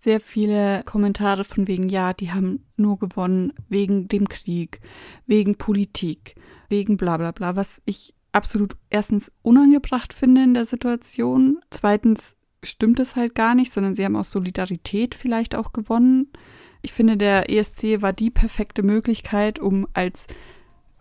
sehr 0.01 0.19
viele 0.19 0.81
Kommentare 0.83 1.43
von 1.43 1.67
wegen, 1.67 1.87
ja, 1.87 2.13
die 2.13 2.31
haben 2.31 2.65
nur 2.75 2.97
gewonnen 2.97 3.53
wegen 3.69 4.07
dem 4.07 4.27
Krieg, 4.27 4.81
wegen 5.27 5.57
Politik, 5.57 6.35
wegen 6.69 6.97
bla 6.97 7.17
bla 7.17 7.31
bla, 7.31 7.55
was 7.55 7.83
ich 7.85 8.15
absolut 8.31 8.75
erstens 8.89 9.31
unangebracht 9.43 10.13
finde 10.13 10.41
in 10.41 10.55
der 10.55 10.65
Situation. 10.65 11.59
Zweitens 11.69 12.35
stimmt 12.63 12.99
es 12.99 13.15
halt 13.15 13.35
gar 13.35 13.53
nicht, 13.53 13.71
sondern 13.71 13.93
sie 13.93 14.03
haben 14.03 14.15
aus 14.15 14.31
Solidarität 14.31 15.13
vielleicht 15.13 15.53
auch 15.53 15.71
gewonnen. 15.71 16.31
Ich 16.81 16.93
finde, 16.93 17.15
der 17.15 17.51
ESC 17.51 18.01
war 18.01 18.11
die 18.11 18.31
perfekte 18.31 18.81
Möglichkeit, 18.81 19.59
um 19.59 19.87
als 19.93 20.25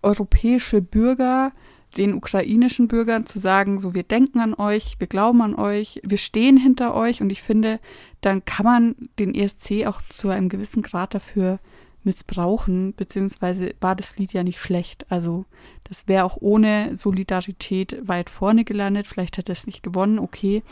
europäische 0.02 0.82
Bürger 0.82 1.52
den 1.96 2.14
ukrainischen 2.14 2.88
Bürgern 2.88 3.26
zu 3.26 3.38
sagen, 3.38 3.78
so 3.78 3.94
wir 3.94 4.02
denken 4.02 4.38
an 4.40 4.54
euch, 4.54 4.96
wir 4.98 5.06
glauben 5.06 5.42
an 5.42 5.54
euch, 5.54 6.00
wir 6.04 6.18
stehen 6.18 6.56
hinter 6.56 6.94
euch 6.94 7.20
und 7.20 7.30
ich 7.30 7.42
finde, 7.42 7.80
dann 8.20 8.44
kann 8.44 8.64
man 8.64 8.94
den 9.18 9.34
ESC 9.34 9.86
auch 9.86 10.00
zu 10.02 10.28
einem 10.28 10.48
gewissen 10.48 10.82
Grad 10.82 11.14
dafür 11.14 11.58
missbrauchen, 12.04 12.94
beziehungsweise 12.94 13.74
war 13.80 13.94
das 13.94 14.16
Lied 14.16 14.32
ja 14.32 14.42
nicht 14.42 14.60
schlecht. 14.60 15.06
Also 15.10 15.44
das 15.84 16.08
wäre 16.08 16.24
auch 16.24 16.38
ohne 16.40 16.96
Solidarität 16.96 17.98
weit 18.06 18.30
vorne 18.30 18.64
gelandet. 18.64 19.06
Vielleicht 19.06 19.36
hätte 19.36 19.52
es 19.52 19.66
nicht 19.66 19.82
gewonnen, 19.82 20.18
okay. 20.18 20.62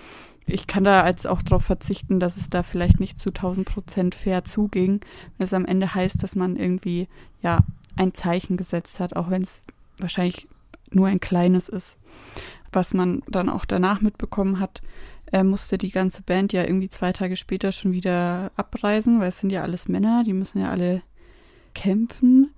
Ich 0.46 0.66
kann 0.66 0.84
da 0.84 1.02
als 1.02 1.26
auch 1.26 1.42
darauf 1.42 1.64
verzichten, 1.64 2.20
dass 2.20 2.38
es 2.38 2.48
da 2.48 2.62
vielleicht 2.62 3.00
nicht 3.00 3.18
zu 3.18 3.28
1000 3.28 3.68
Prozent 3.68 4.14
fair 4.14 4.44
zuging, 4.44 5.00
wenn 5.36 5.44
es 5.44 5.52
am 5.52 5.66
Ende 5.66 5.94
heißt, 5.94 6.22
dass 6.22 6.36
man 6.36 6.56
irgendwie 6.56 7.06
ja 7.42 7.60
ein 7.96 8.14
Zeichen 8.14 8.56
gesetzt 8.56 8.98
hat, 8.98 9.14
auch 9.14 9.28
wenn 9.28 9.42
es 9.42 9.64
wahrscheinlich 10.00 10.48
nur 10.90 11.06
ein 11.08 11.20
kleines 11.20 11.68
ist. 11.68 11.98
Was 12.72 12.94
man 12.94 13.22
dann 13.28 13.48
auch 13.48 13.64
danach 13.64 14.00
mitbekommen 14.00 14.60
hat, 14.60 14.82
äh, 15.32 15.42
musste 15.42 15.78
die 15.78 15.90
ganze 15.90 16.22
Band 16.22 16.52
ja 16.52 16.64
irgendwie 16.64 16.88
zwei 16.88 17.12
Tage 17.12 17.36
später 17.36 17.72
schon 17.72 17.92
wieder 17.92 18.52
abreisen, 18.56 19.20
weil 19.20 19.28
es 19.28 19.40
sind 19.40 19.50
ja 19.50 19.62
alles 19.62 19.88
Männer, 19.88 20.24
die 20.24 20.32
müssen 20.32 20.60
ja 20.60 20.70
alle 20.70 21.02
kämpfen. 21.74 22.50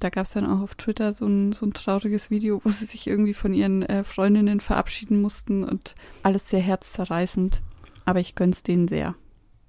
Da 0.00 0.10
gab 0.10 0.26
es 0.26 0.32
dann 0.32 0.46
auch 0.46 0.60
auf 0.60 0.74
Twitter 0.74 1.12
so 1.12 1.26
ein, 1.26 1.52
so 1.52 1.64
ein 1.64 1.72
trauriges 1.72 2.30
Video, 2.30 2.60
wo 2.62 2.68
sie 2.68 2.84
sich 2.84 3.06
irgendwie 3.06 3.34
von 3.34 3.54
ihren 3.54 3.82
äh, 3.82 4.04
Freundinnen 4.04 4.60
verabschieden 4.60 5.20
mussten 5.20 5.64
und 5.64 5.94
alles 6.22 6.48
sehr 6.48 6.60
herzzerreißend. 6.60 7.62
Aber 8.04 8.20
ich 8.20 8.34
gönn's 8.34 8.62
denen 8.62 8.88
sehr. 8.88 9.14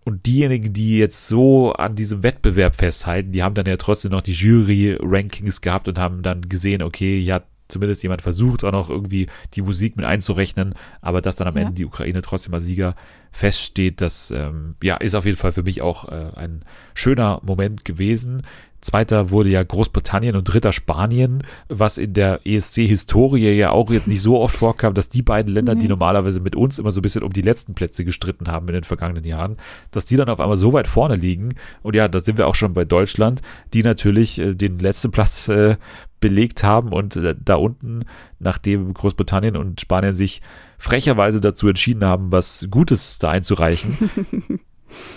Und 0.04 0.28
diejenigen, 0.28 0.72
die 0.72 1.00
jetzt 1.00 1.28
so 1.28 1.74
an 1.74 1.96
diesem 1.96 2.22
Wettbewerb 2.22 2.76
festhalten, 2.76 3.32
die 3.32 3.42
haben 3.42 3.56
dann 3.56 3.66
ja 3.66 3.78
trotzdem 3.78 4.12
noch 4.12 4.22
die 4.22 4.34
Jury-Rankings 4.34 5.62
gehabt 5.62 5.88
und 5.88 5.98
haben 5.98 6.22
dann 6.22 6.42
gesehen, 6.42 6.84
okay, 6.84 7.18
ja, 7.18 7.42
zumindest 7.68 8.04
jemand 8.04 8.22
versucht 8.22 8.64
auch 8.64 8.72
noch 8.72 8.90
irgendwie 8.90 9.28
die 9.54 9.62
Musik 9.62 9.96
mit 9.98 10.06
einzurechnen, 10.06 10.76
aber 11.02 11.22
dass 11.22 11.36
dann 11.36 11.48
am 11.48 11.56
ja. 11.56 11.64
Ende 11.64 11.74
die 11.74 11.86
Ukraine 11.86 12.22
trotzdem 12.22 12.54
als 12.54 12.66
Sieger 12.66 12.96
feststeht, 13.36 14.00
das 14.00 14.32
ähm, 14.32 14.76
ja 14.82 14.96
ist 14.96 15.14
auf 15.14 15.26
jeden 15.26 15.38
Fall 15.38 15.52
für 15.52 15.64
mich 15.64 15.82
auch 15.82 16.08
äh, 16.08 16.32
ein 16.36 16.64
schöner 16.94 17.42
Moment 17.44 17.84
gewesen. 17.84 18.44
Zweiter 18.80 19.30
wurde 19.30 19.50
ja 19.50 19.62
Großbritannien 19.62 20.38
und 20.38 20.46
dritter 20.46 20.72
Spanien, 20.72 21.44
was 21.68 21.98
in 21.98 22.14
der 22.14 22.42
ESC-Historie 22.46 23.50
ja 23.50 23.72
auch 23.72 23.90
jetzt 23.90 24.08
nicht 24.08 24.22
so 24.22 24.40
oft 24.40 24.56
vorkam, 24.56 24.94
dass 24.94 25.10
die 25.10 25.24
beiden 25.24 25.54
Länder, 25.54 25.76
mhm. 25.76 25.80
die 25.80 25.88
normalerweise 25.90 26.40
mit 26.40 26.56
uns 26.56 26.80
immer 26.80 26.92
so 26.92 27.00
ein 27.00 27.02
bisschen 27.02 27.24
um 27.24 27.34
die 27.34 27.42
letzten 27.42 27.74
Plätze 27.74 28.06
gestritten 28.06 28.48
haben 28.48 28.68
in 28.70 28.76
den 28.76 28.84
vergangenen 28.84 29.26
Jahren, 29.26 29.58
dass 29.92 30.06
die 30.06 30.16
dann 30.16 30.30
auf 30.30 30.40
einmal 30.40 30.56
so 30.56 30.72
weit 30.72 30.88
vorne 30.88 31.16
liegen. 31.16 31.56
Und 31.82 31.96
ja, 31.96 32.08
da 32.08 32.22
sind 32.22 32.38
wir 32.38 32.48
auch 32.48 32.56
schon 32.56 32.74
bei 32.74 32.86
Deutschland, 32.86 33.42
die 33.74 33.84
natürlich 33.84 34.40
äh, 34.40 34.54
den 34.54 34.80
letzten 34.80 35.12
Platz 35.12 35.50
äh, 35.50 35.76
belegt 36.22 36.64
haben 36.64 36.94
und 36.94 37.18
äh, 37.18 37.36
da 37.38 37.56
unten, 37.56 38.06
nachdem 38.40 38.94
Großbritannien 38.94 39.58
und 39.58 39.82
Spanien 39.82 40.14
sich 40.14 40.42
frecherweise 40.78 41.42
dazu 41.42 41.68
entschieden 41.68 42.06
haben, 42.06 42.32
was 42.32 42.68
Gutes 42.70 43.20
da 43.20 43.30
einzureichen, 43.30 44.10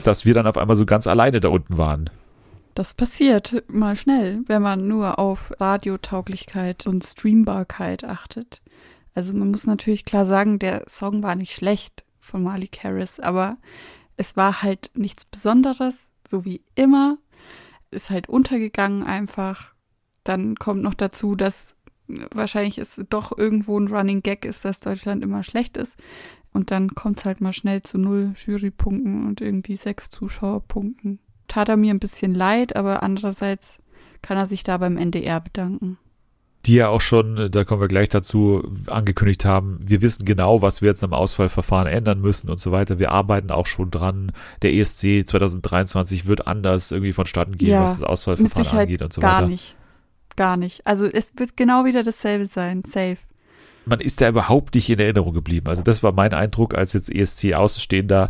dass 0.05 0.25
wir 0.25 0.35
dann 0.35 0.47
auf 0.47 0.57
einmal 0.57 0.77
so 0.77 0.87
ganz 0.87 1.07
alleine 1.07 1.41
da 1.41 1.49
unten 1.49 1.79
waren. 1.79 2.11
Das 2.75 2.95
passiert 2.95 3.65
mal 3.69 3.97
schnell, 3.97 4.43
wenn 4.47 4.63
man 4.63 4.87
nur 4.87 5.19
auf 5.19 5.53
Radiotauglichkeit 5.59 6.87
und 6.87 7.03
Streambarkeit 7.05 8.05
achtet. 8.05 8.63
Also 9.15 9.35
man 9.35 9.51
muss 9.51 9.67
natürlich 9.67 10.05
klar 10.05 10.27
sagen, 10.27 10.61
der 10.61 10.85
Song 10.89 11.25
war 11.25 11.35
nicht 11.35 11.53
schlecht 11.53 12.05
von 12.21 12.45
Malik 12.45 12.85
Harris, 12.85 13.19
aber 13.19 13.57
es 14.17 14.37
war 14.37 14.63
halt 14.63 14.91
nichts 14.95 15.25
Besonderes, 15.25 16.13
so 16.25 16.45
wie 16.45 16.63
immer. 16.77 17.19
Ist 17.91 18.11
halt 18.11 18.29
untergegangen 18.29 19.03
einfach. 19.03 19.73
Dann 20.23 20.55
kommt 20.55 20.83
noch 20.83 20.95
dazu, 20.95 21.35
dass 21.35 21.75
wahrscheinlich 22.33 22.79
es 22.79 23.01
doch 23.09 23.37
irgendwo 23.37 23.79
ein 23.79 23.89
Running 23.89 24.23
Gag 24.23 24.45
ist, 24.45 24.65
dass 24.65 24.81
Deutschland 24.81 25.23
immer 25.23 25.43
schlecht 25.43 25.77
ist. 25.77 25.97
Und 26.53 26.71
dann 26.71 26.95
kommt 26.95 27.19
es 27.19 27.25
halt 27.25 27.41
mal 27.41 27.53
schnell 27.53 27.83
zu 27.83 27.99
null 27.99 28.33
Jurypunkten 28.35 29.27
und 29.27 29.41
irgendwie 29.41 29.77
sechs 29.77 30.09
Zuschauerpunkten 30.11 31.21
tat 31.49 31.69
er 31.69 31.77
mir 31.77 31.93
ein 31.93 31.99
bisschen 31.99 32.35
leid, 32.35 32.77
aber 32.77 33.03
andererseits 33.03 33.81
kann 34.23 34.37
er 34.37 34.47
sich 34.47 34.63
da 34.63 34.79
beim 34.79 34.97
NDR 34.97 35.41
bedanken. 35.41 35.99
Die 36.67 36.75
ja 36.75 36.89
auch 36.89 37.01
schon, 37.01 37.51
da 37.51 37.65
kommen 37.65 37.81
wir 37.81 37.89
gleich 37.89 38.09
dazu, 38.09 38.63
angekündigt 38.89 39.45
haben, 39.45 39.79
wir 39.81 40.03
wissen 40.03 40.25
genau, 40.25 40.61
was 40.61 40.83
wir 40.83 40.89
jetzt 40.89 41.03
im 41.03 41.13
Auswahlverfahren 41.13 41.87
ändern 41.87 42.21
müssen 42.21 42.51
und 42.51 42.61
so 42.61 42.73
weiter. 42.73 42.99
Wir 42.99 43.13
arbeiten 43.13 43.51
auch 43.51 43.67
schon 43.67 43.91
dran. 43.91 44.33
Der 44.63 44.75
ESC 44.75 45.27
2023 45.27 46.27
wird 46.27 46.47
anders 46.47 46.91
irgendwie 46.91 47.13
vonstatten 47.13 47.57
gehen, 47.57 47.71
ja, 47.71 47.83
was 47.83 48.01
das 48.01 48.03
Auswahlverfahren 48.03 48.81
angeht 48.81 49.03
und 49.03 49.13
so 49.13 49.21
gar 49.21 49.35
weiter. 49.35 49.43
Gar 49.43 49.49
nicht. 49.49 49.77
Gar 50.39 50.57
nicht. 50.57 50.87
Also 50.87 51.07
es 51.07 51.33
wird 51.37 51.57
genau 51.57 51.85
wieder 51.85 52.03
dasselbe 52.03 52.47
sein. 52.47 52.85
Safe 52.85 53.19
man 53.85 54.01
ist 54.01 54.21
da 54.21 54.29
überhaupt 54.29 54.75
nicht 54.75 54.91
in 54.91 54.99
Erinnerung 54.99 55.33
geblieben. 55.33 55.67
Also 55.69 55.83
das 55.83 56.03
war 56.03 56.13
mein 56.13 56.35
Eindruck 56.35 56.75
als 56.75 56.93
jetzt 56.93 57.11
ESC-Außenstehender 57.11 58.29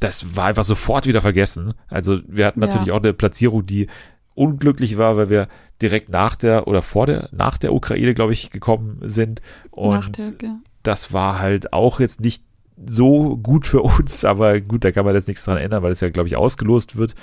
das 0.00 0.36
war 0.36 0.46
einfach 0.46 0.64
sofort 0.64 1.06
wieder 1.06 1.20
vergessen. 1.20 1.74
Also 1.88 2.18
wir 2.26 2.46
hatten 2.46 2.60
natürlich 2.60 2.88
ja. 2.88 2.94
auch 2.94 3.02
eine 3.02 3.12
Platzierung, 3.12 3.64
die 3.64 3.88
unglücklich 4.34 4.98
war, 4.98 5.16
weil 5.16 5.30
wir 5.30 5.48
direkt 5.80 6.10
nach 6.10 6.36
der 6.36 6.68
oder 6.68 6.82
vor 6.82 7.06
der, 7.06 7.28
nach 7.32 7.56
der 7.56 7.72
Ukraine, 7.72 8.14
glaube 8.14 8.32
ich, 8.32 8.50
gekommen 8.50 8.98
sind. 9.02 9.40
Und 9.70 10.18
der, 10.42 10.58
das 10.82 11.12
war 11.12 11.38
halt 11.38 11.72
auch 11.72 12.00
jetzt 12.00 12.20
nicht 12.20 12.44
so 12.86 13.36
gut 13.38 13.66
für 13.66 13.80
uns, 13.80 14.24
aber 14.24 14.60
gut, 14.60 14.84
da 14.84 14.92
kann 14.92 15.06
man 15.06 15.14
jetzt 15.14 15.28
nichts 15.28 15.44
dran 15.44 15.56
ändern, 15.56 15.82
weil 15.82 15.92
es 15.92 16.00
ja, 16.00 16.10
glaube 16.10 16.28
ich, 16.28 16.36
ausgelost 16.36 16.96
wird. 16.96 17.14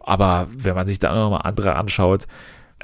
Aber 0.00 0.48
wenn 0.50 0.74
man 0.74 0.86
sich 0.86 0.98
da 0.98 1.14
nochmal 1.14 1.42
andere 1.44 1.76
anschaut, 1.76 2.26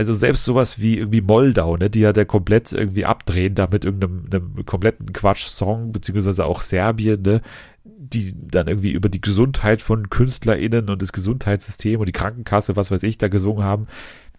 also 0.01 0.15
selbst 0.15 0.47
sowas 0.47 0.81
wie 0.81 0.97
irgendwie 0.97 1.21
Moldau, 1.21 1.77
ne, 1.77 1.91
die 1.91 2.01
ja 2.01 2.15
der 2.15 2.25
komplett 2.25 2.73
irgendwie 2.73 3.05
abdrehen, 3.05 3.55
da 3.55 3.69
mit 3.71 3.85
irgendeinem 3.85 4.25
einem 4.33 4.65
kompletten 4.65 5.13
Quatsch-Song, 5.13 5.93
beziehungsweise 5.93 6.47
auch 6.47 6.63
Serbien, 6.63 7.21
ne, 7.21 7.43
die 7.85 8.35
dann 8.35 8.67
irgendwie 8.67 8.93
über 8.93 9.11
die 9.11 9.21
Gesundheit 9.21 9.83
von 9.83 10.09
KünstlerInnen 10.09 10.89
und 10.89 11.03
das 11.03 11.13
Gesundheitssystem 11.13 12.01
und 12.01 12.07
die 12.07 12.13
Krankenkasse, 12.13 12.77
was 12.77 12.91
weiß 12.91 13.03
ich, 13.03 13.19
da 13.19 13.29
gesungen 13.29 13.63
haben, 13.63 13.89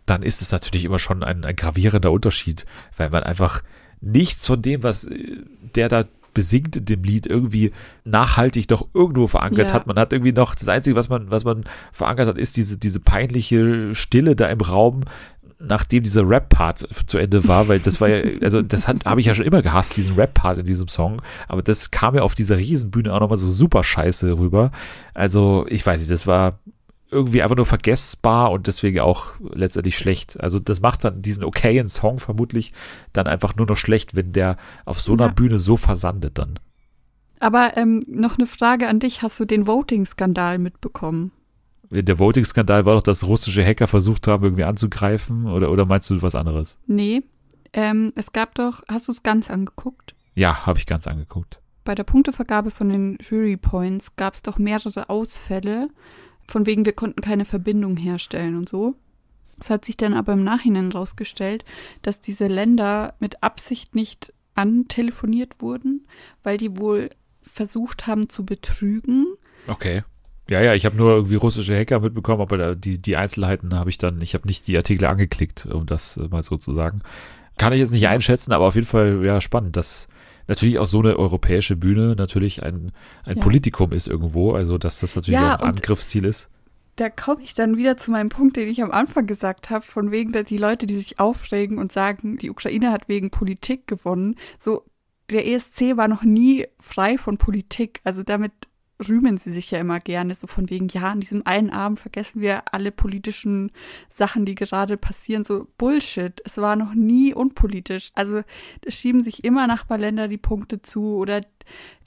dann 0.08 0.24
ist 0.24 0.42
es 0.42 0.52
natürlich 0.52 0.84
immer 0.84 0.98
schon 0.98 1.22
ein, 1.22 1.46
ein 1.46 1.56
gravierender 1.56 2.12
Unterschied, 2.12 2.66
weil 2.98 3.12
man 3.12 3.22
einfach 3.22 3.62
nichts 4.02 4.48
von 4.48 4.64
dem, 4.64 4.82
was 4.82 5.06
äh, 5.06 5.44
der 5.76 5.90
da 5.90 6.06
besingt 6.34 6.76
in 6.78 6.86
dem 6.86 7.04
Lied 7.04 7.28
irgendwie 7.28 7.72
nachhaltig 8.04 8.68
doch 8.68 8.88
irgendwo 8.94 9.28
verankert 9.28 9.70
ja. 9.70 9.74
hat. 9.74 9.88
Man 9.88 9.98
hat 9.98 10.14
irgendwie 10.14 10.32
noch, 10.32 10.56
das 10.56 10.68
Einzige, 10.70 10.96
was 10.96 11.10
man, 11.10 11.32
was 11.32 11.44
man 11.44 11.66
verankert 11.92 12.28
hat, 12.28 12.38
ist 12.38 12.58
diese, 12.58 12.78
diese 12.78 13.00
peinliche 13.00 13.94
Stille 13.96 14.36
da 14.36 14.48
im 14.48 14.62
Raum, 14.62 15.02
nachdem 15.60 16.04
dieser 16.04 16.28
Rap-Part 16.28 16.88
zu 17.06 17.18
Ende 17.18 17.48
war, 17.48 17.68
weil 17.68 17.80
das 17.80 18.02
war 18.02 18.10
ja, 18.10 18.24
also 18.42 18.62
das 18.62 18.88
habe 18.88 19.20
ich 19.20 19.26
ja 19.26 19.34
schon 19.34 19.46
immer 19.46 19.62
gehasst, 19.62 19.98
diesen 19.98 20.16
Rap-Part 20.16 20.60
in 20.60 20.66
diesem 20.66 20.88
Song, 20.88 21.22
aber 21.48 21.62
das 21.62 21.92
kam 21.92 22.16
ja 22.16 22.22
auf 22.22 22.36
dieser 22.36 22.58
Riesenbühne 22.58 23.14
auch 23.14 23.20
nochmal 23.20 23.38
so 23.38 23.50
super 23.50 23.84
scheiße 23.84 24.38
rüber. 24.38 24.72
Also 25.14 25.66
ich 25.70 25.86
weiß 25.86 26.00
nicht, 26.02 26.12
das 26.12 26.28
war 26.28 26.60
irgendwie 27.12 27.42
einfach 27.44 27.58
nur 27.58 27.66
vergessbar 27.66 28.52
und 28.52 28.68
deswegen 28.68 29.02
auch 29.02 29.34
letztendlich 29.54 29.98
schlecht. 29.98 30.40
Also 30.40 30.60
das 30.60 30.82
macht 30.82 31.04
dann 31.04 31.22
diesen 31.22 31.44
okayen 31.44 31.88
Song 31.88 32.20
vermutlich 32.20 32.72
dann 33.12 33.28
einfach 33.28 33.56
nur 33.56 33.68
noch 33.68 33.78
schlecht, 33.78 34.16
wenn 34.16 34.32
der 34.32 34.56
auf 34.86 35.02
so 35.02 35.14
einer 35.14 35.26
ja. 35.28 35.32
Bühne 35.32 35.60
so 35.60 35.76
versandet 35.76 36.38
dann. 36.38 36.58
Aber 37.40 37.76
ähm, 37.76 38.04
noch 38.08 38.38
eine 38.38 38.48
Frage 38.48 38.88
an 38.88 39.00
dich. 39.00 39.22
Hast 39.22 39.40
du 39.40 39.46
den 39.46 39.68
Voting-Skandal 39.68 40.58
mitbekommen? 40.58 41.32
Der 41.90 42.20
Voting-Skandal 42.20 42.86
war 42.86 42.96
doch, 42.96 43.04
dass 43.04 43.26
russische 43.26 43.66
Hacker 43.66 43.88
versucht 43.88 44.28
haben, 44.28 44.44
irgendwie 44.46 44.64
anzugreifen 44.64 45.48
oder, 45.48 45.70
oder 45.70 45.86
meinst 45.86 46.10
du 46.10 46.22
was 46.22 46.36
anderes? 46.36 46.80
Nee. 46.88 47.24
Ähm, 47.74 48.14
es 48.16 48.32
gab 48.32 48.56
doch, 48.56 48.84
hast 48.88 49.08
du 49.08 49.12
es 49.12 49.24
ganz 49.24 49.50
angeguckt? 49.50 50.16
Ja, 50.34 50.66
habe 50.66 50.80
ich 50.80 50.86
ganz 50.86 51.08
angeguckt. 51.08 51.60
Bei 51.84 51.96
der 51.96 52.04
Punktevergabe 52.04 52.72
von 52.72 52.90
den 52.90 53.18
Jury 53.20 53.58
Points 53.58 54.16
gab 54.16 54.36
es 54.36 54.44
doch 54.44 54.58
mehrere 54.58 55.10
Ausfälle 55.10 55.90
von 56.52 56.66
wegen, 56.66 56.86
wir 56.86 56.94
konnten 56.94 57.22
keine 57.22 57.46
Verbindung 57.46 57.98
herstellen 57.98 58.56
und 58.56 58.70
so. 58.70 58.96
Es 59.60 59.70
hat 59.70 59.86
sich 59.86 59.96
dann 59.96 60.14
aber 60.14 60.34
im 60.34 60.44
Nachhinein 60.44 60.92
herausgestellt, 60.92 61.66
dass 62.02 62.20
diese 62.20 62.48
Länder 62.48 63.14
mit 63.20 63.44
Absicht 63.44 63.96
nicht 63.96 64.34
antelefoniert 64.56 65.62
wurden, 65.62 66.06
weil 66.44 66.58
die 66.58 66.78
wohl 66.78 67.10
versucht 67.42 68.08
haben 68.08 68.28
zu 68.30 68.46
betrügen. 68.46 69.28
Okay. 69.68 70.04
Ja, 70.50 70.62
ja, 70.62 70.74
ich 70.74 70.86
habe 70.86 70.98
nur 70.98 71.12
irgendwie 71.14 71.36
russische 71.36 71.78
Hacker 71.78 72.02
mitbekommen, 72.02 72.42
aber 72.42 72.76
die, 72.76 72.98
die 72.98 73.16
Einzelheiten 73.16 73.74
habe 73.76 73.90
ich 73.90 73.98
dann, 73.98 74.20
ich 74.22 74.34
habe 74.34 74.48
nicht 74.48 74.68
die 74.68 74.76
Artikel 74.76 75.06
angeklickt, 75.06 75.66
um 75.68 75.86
das 75.86 76.18
mal 76.18 76.44
so 76.44 76.58
zu 76.58 76.74
sagen. 76.74 77.02
Kann 77.58 77.72
ich 77.72 77.80
jetzt 77.80 77.92
nicht 77.92 78.08
einschätzen, 78.08 78.52
aber 78.52 78.66
auf 78.66 78.76
jeden 78.76 78.88
Fall, 78.88 79.24
ja, 79.24 79.40
spannend, 79.40 79.78
dass 79.78 80.10
natürlich 80.48 80.80
auch 80.80 80.86
so 80.86 81.00
eine 81.00 81.18
europäische 81.18 81.76
Bühne 81.76 82.16
natürlich 82.16 82.64
ein, 82.64 82.92
ein 83.24 83.38
ja. 83.38 83.44
Politikum 83.44 83.92
ist 83.92 84.08
irgendwo, 84.08 84.54
also 84.54 84.78
dass 84.78 85.00
das 85.00 85.16
natürlich 85.16 85.40
ja, 85.40 85.56
auch 85.56 85.62
ein 85.62 85.70
Angriffsziel 85.70 86.26
ist. 86.26 86.50
Da 86.98 87.10
komme 87.10 87.42
ich 87.42 87.54
dann 87.54 87.78
wieder 87.78 87.98
zu 87.98 88.12
meinem 88.12 88.30
Punkt, 88.30 88.58
den 88.58 88.68
ich 88.68 88.84
am 88.84 88.92
Anfang 88.92 89.26
gesagt 89.26 89.70
habe, 89.70 89.84
von 89.84 90.12
wegen 90.12 90.32
die 90.32 90.58
Leute, 90.58 90.86
die 90.86 91.00
sich 91.00 91.20
aufregen 91.20 91.78
und 91.78 91.92
sagen, 91.92 92.38
die 92.38 92.50
Ukraine 92.50 92.92
hat 92.92 93.08
wegen 93.08 93.32
Politik 93.32 93.88
gewonnen. 93.88 94.36
So, 94.60 94.84
der 95.30 95.48
ESC 95.48 95.96
war 95.96 96.08
noch 96.08 96.24
nie 96.24 96.68
frei 96.80 97.18
von 97.18 97.38
Politik. 97.38 98.02
Also 98.04 98.24
damit 98.24 98.52
rühmen 99.08 99.38
sie 99.38 99.52
sich 99.52 99.72
ja 99.72 99.80
immer 99.80 100.00
gerne, 100.00 100.36
so 100.36 100.48
von 100.48 100.70
wegen, 100.70 100.88
ja, 100.90 101.12
an 101.12 101.20
diesem 101.20 101.46
einen 101.46 101.70
Abend 101.70 102.00
vergessen 102.00 102.42
wir 102.42 102.74
alle 102.74 102.92
politischen 102.92 103.72
Sachen, 104.10 104.46
die 104.46 104.56
gerade 104.56 104.98
passieren. 104.98 105.46
So 105.46 105.68
Bullshit. 105.78 106.42
Es 106.46 106.58
war 106.58 106.76
noch 106.76 106.94
nie 106.94 107.34
unpolitisch. 107.34 108.12
Also 108.16 108.42
schieben 108.88 109.24
sich 109.24 109.44
immer 109.44 109.68
Nachbarländer 109.68 110.28
die 110.28 110.38
Punkte 110.38 110.82
zu 110.82 111.16
oder 111.16 111.42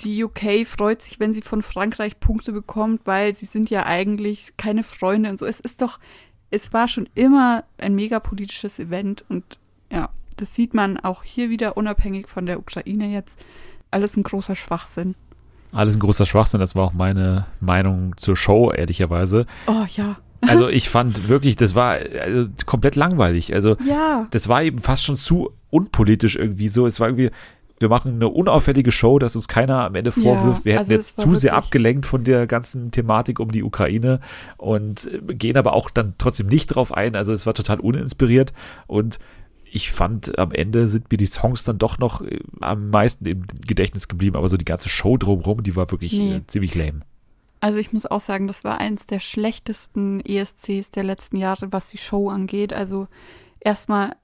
die 0.01 0.25
UK 0.25 0.67
freut 0.67 1.03
sich, 1.03 1.21
wenn 1.21 1.35
sie 1.35 1.43
von 1.43 1.63
Frankreich 1.63 2.21
Punkte 2.21 2.53
bekommt, 2.53 3.03
weil 3.07 3.35
sie 3.35 3.47
sind 3.47 3.71
ja 3.71 3.87
eigentlich 3.87 4.57
keine 4.57 4.83
Freunde 4.83 5.31
und 5.31 5.39
so. 5.39 5.47
Es 5.47 5.61
ist 5.61 5.83
doch, 5.83 5.99
es 6.51 6.73
war 6.73 6.89
schon 6.89 7.09
immer 7.15 7.65
ein 7.79 7.95
mega 7.95 8.21
politisches 8.21 8.79
Event 8.79 9.25
und 9.29 9.59
ja, 9.91 10.11
das 10.37 10.55
sieht 10.55 10.75
man 10.75 10.99
auch 10.99 11.23
hier 11.23 11.51
wieder 11.51 11.77
unabhängig 11.77 12.29
von 12.29 12.47
der 12.47 12.59
Ukraine 12.59 13.13
jetzt. 13.13 13.39
Alles 13.91 14.17
ein 14.17 14.25
großer 14.25 14.57
Schwachsinn. 14.57 15.15
Alles 15.75 15.97
ein 15.97 16.01
großer 16.01 16.25
Schwachsinn, 16.25 16.61
das 16.61 16.75
war 16.75 16.85
auch 16.85 16.93
meine 16.93 17.47
Meinung 17.61 18.17
zur 18.17 18.37
Show, 18.37 18.71
ehrlicherweise. 18.71 19.47
Oh 19.67 19.85
ja. 19.97 20.17
Also 20.47 20.69
ich 20.69 20.91
fand 20.91 21.29
wirklich, 21.29 21.57
das 21.57 21.75
war 21.75 21.97
also 22.21 22.51
komplett 22.67 22.97
langweilig. 22.97 23.55
Also 23.55 23.77
ja. 23.89 24.27
das 24.31 24.47
war 24.47 24.63
eben 24.63 24.79
fast 24.79 25.03
schon 25.03 25.17
zu 25.17 25.53
unpolitisch 25.71 26.37
irgendwie 26.37 26.69
so. 26.69 26.87
Es 26.87 27.01
war 27.01 27.09
irgendwie, 27.09 27.31
wir 27.81 27.89
machen 27.89 28.17
eine 28.17 28.29
unauffällige 28.29 28.93
Show, 28.93 29.19
dass 29.19 29.37
uns 29.37 29.49
keiner 29.49 29.85
am 29.85 29.95
Ende 29.95 30.13
vorwirft, 30.13 30.61
ja, 30.61 30.65
wir 30.65 30.73
hätten 30.73 30.79
also 30.81 30.93
jetzt 30.93 31.19
zu 31.19 31.35
sehr 31.35 31.55
abgelenkt 31.55 32.05
von 32.05 32.25
der 32.25 32.47
ganzen 32.47 32.91
Thematik 32.91 33.41
um 33.41 33.51
die 33.51 33.63
Ukraine 33.63 34.21
und 34.59 35.11
gehen 35.29 35.57
aber 35.57 35.73
auch 35.73 35.89
dann 35.89 36.15
trotzdem 36.19 36.47
nicht 36.47 36.67
drauf 36.67 36.93
ein. 36.93 37.17
Also 37.17 37.33
es 37.33 37.47
war 37.47 37.55
total 37.55 37.81
uninspiriert 37.81 38.53
und 38.87 39.19
ich 39.75 39.91
fand, 39.91 40.39
am 40.39 40.53
Ende 40.53 40.87
sind 40.87 41.11
mir 41.11 41.17
die 41.17 41.27
Songs 41.27 41.65
dann 41.65 41.79
doch 41.79 41.99
noch 41.99 42.23
äh, 42.23 42.39
am 42.61 42.91
meisten 42.91 43.27
im 43.27 43.45
Gedächtnis 43.67 44.07
geblieben, 44.07 44.37
aber 44.37 44.49
so 44.49 44.57
die 44.57 44.65
ganze 44.65 44.89
Show 44.89 45.17
drumherum, 45.17 45.65
die 45.65 45.75
war 45.75 45.91
wirklich 45.91 46.13
nee. 46.13 46.37
äh, 46.37 46.47
ziemlich 46.47 46.77
lame. 46.77 47.01
Also 47.59 47.81
ich 47.81 47.93
muss 47.93 48.07
auch 48.07 48.21
sagen, 48.21 48.47
das 48.47 48.63
war 48.63 48.79
eins 48.79 49.07
der 49.07 49.19
schlechtesten 49.19 50.21
ESCs 50.21 50.91
der 50.93 51.03
letzten 51.03 51.37
Jahre, 51.39 51.73
was 51.73 51.89
die 51.89 51.99
Show 51.99 52.29
angeht. 52.29 52.73
Also 52.73 53.09
erstmal, 53.59 54.15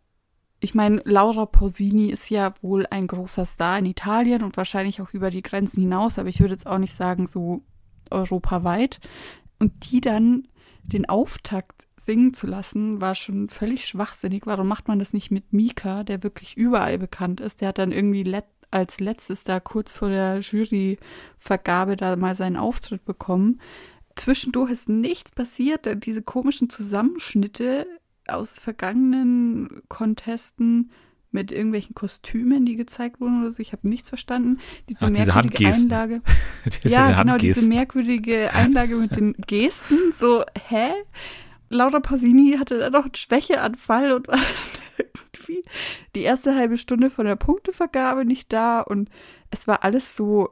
ich 0.61 0.77
meine, 0.77 1.03
Laura 1.05 1.47
Pausini 1.47 2.11
ist 2.11 2.31
ja 2.31 2.55
wohl 2.63 2.87
ein 2.89 3.09
großer 3.09 3.45
Star 3.45 3.77
in 3.77 3.87
Italien 3.87 4.45
und 4.45 4.57
wahrscheinlich 4.57 5.03
auch 5.03 5.13
über 5.13 5.31
die 5.31 5.43
Grenzen 5.43 5.81
hinaus, 5.81 6.19
aber 6.19 6.29
ich 6.29 6.39
würde 6.39 6.55
jetzt 6.55 6.67
auch 6.69 6.79
nicht 6.79 6.95
sagen 6.95 7.27
so 7.27 7.63
europaweit. 8.11 9.01
Und 9.59 9.91
die 9.91 10.01
dann 10.01 10.47
den 10.83 11.09
Auftakt 11.09 11.87
singen 11.97 12.35
zu 12.35 12.47
lassen, 12.47 13.01
war 13.01 13.15
schon 13.15 13.49
völlig 13.49 13.87
schwachsinnig. 13.87 14.47
Warum 14.47 14.69
macht 14.69 14.89
man 14.89 14.99
das 14.99 15.13
nicht 15.13 15.31
mit 15.31 15.53
Mika, 15.53 16.03
der 16.05 16.23
wirklich 16.23 16.57
überall 16.57 16.99
bekannt 16.99 17.41
ist? 17.41 17.61
Der 17.61 17.69
hat 17.69 17.79
dann 17.79 17.93
irgendwie 17.93 18.23
let 18.23 18.45
als 18.71 19.01
letztes 19.01 19.45
da 19.45 19.59
kurz 19.59 19.93
vor 19.93 20.09
der 20.09 20.41
Juryvergabe 20.41 21.97
da 21.97 22.15
mal 22.17 22.37
seinen 22.37 22.57
Auftritt 22.57 23.05
bekommen. 23.05 23.61
Zwischendurch 24.15 24.71
ist 24.71 24.89
nichts 24.89 25.31
passiert. 25.33 26.05
Diese 26.05 26.23
komischen 26.23 26.71
Zusammenschnitte 26.71 27.87
aus 28.29 28.59
vergangenen 28.59 29.83
Contesten 29.89 30.91
mit 31.33 31.53
irgendwelchen 31.53 31.95
Kostümen, 31.95 32.65
die 32.65 32.77
gezeigt 32.77 33.21
wurden 33.21 33.43
oder 33.43 33.53
so. 33.53 33.61
Ich 33.61 33.73
habe 33.73 33.89
nichts 33.89 34.09
verstanden. 34.09 34.59
Diese 34.89 35.07
Ach, 35.07 35.11
merkwürdige 35.11 35.65
diese 35.65 35.83
Einlage. 35.83 36.23
diese 36.83 36.89
ja, 36.89 37.23
genau, 37.23 37.37
diese 37.37 37.69
merkwürdige 37.69 38.53
Einlage 38.53 38.97
mit 38.97 39.17
den 39.17 39.35
Gesten. 39.47 40.13
So, 40.19 40.45
hä? 40.69 40.91
Laura 41.69 42.01
Pausini 42.01 42.57
hatte 42.59 42.79
da 42.79 42.91
noch 42.91 43.05
einen 43.05 43.15
Schwächeanfall 43.15 44.13
und 44.13 44.27
war 44.27 44.39
irgendwie 44.99 45.63
die 46.17 46.23
erste 46.23 46.55
halbe 46.57 46.77
Stunde 46.77 47.11
von 47.11 47.27
der 47.27 47.37
Punktevergabe 47.37 48.25
nicht 48.25 48.53
da 48.53 48.81
und 48.81 49.09
es 49.51 49.69
war 49.69 49.85
alles 49.85 50.17
so 50.17 50.51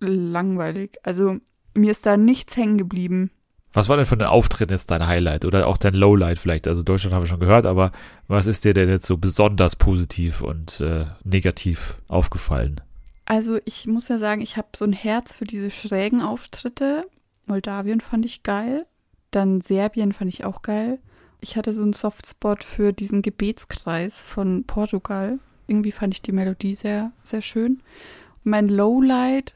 langweilig. 0.00 0.98
Also 1.02 1.38
mir 1.74 1.90
ist 1.90 2.04
da 2.04 2.16
nichts 2.16 2.56
hängen 2.56 2.78
geblieben. 2.78 3.30
Was 3.72 3.88
war 3.88 3.96
denn 3.96 4.06
von 4.06 4.18
den 4.18 4.28
Auftritten 4.28 4.72
jetzt 4.72 4.90
dein 4.90 5.06
Highlight 5.06 5.44
oder 5.44 5.66
auch 5.68 5.76
dein 5.76 5.94
Lowlight 5.94 6.38
vielleicht? 6.38 6.66
Also 6.66 6.82
Deutschland 6.82 7.14
haben 7.14 7.22
wir 7.22 7.28
schon 7.28 7.40
gehört, 7.40 7.66
aber 7.66 7.92
was 8.26 8.46
ist 8.46 8.64
dir 8.64 8.74
denn 8.74 8.88
jetzt 8.88 9.06
so 9.06 9.16
besonders 9.16 9.76
positiv 9.76 10.40
und 10.40 10.80
äh, 10.80 11.06
negativ 11.22 11.96
aufgefallen? 12.08 12.80
Also 13.26 13.60
ich 13.64 13.86
muss 13.86 14.08
ja 14.08 14.18
sagen, 14.18 14.40
ich 14.40 14.56
habe 14.56 14.68
so 14.74 14.84
ein 14.84 14.92
Herz 14.92 15.36
für 15.36 15.44
diese 15.44 15.70
schrägen 15.70 16.20
Auftritte. 16.20 17.06
Moldawien 17.46 18.00
fand 18.00 18.26
ich 18.26 18.42
geil. 18.42 18.86
Dann 19.30 19.60
Serbien 19.60 20.12
fand 20.12 20.32
ich 20.32 20.44
auch 20.44 20.62
geil. 20.62 20.98
Ich 21.40 21.56
hatte 21.56 21.72
so 21.72 21.82
einen 21.82 21.92
Softspot 21.92 22.64
für 22.64 22.92
diesen 22.92 23.22
Gebetskreis 23.22 24.18
von 24.18 24.64
Portugal. 24.64 25.38
Irgendwie 25.68 25.92
fand 25.92 26.14
ich 26.14 26.22
die 26.22 26.32
Melodie 26.32 26.74
sehr, 26.74 27.12
sehr 27.22 27.40
schön. 27.40 27.80
Und 28.44 28.50
mein 28.50 28.68
Lowlight, 28.68 29.54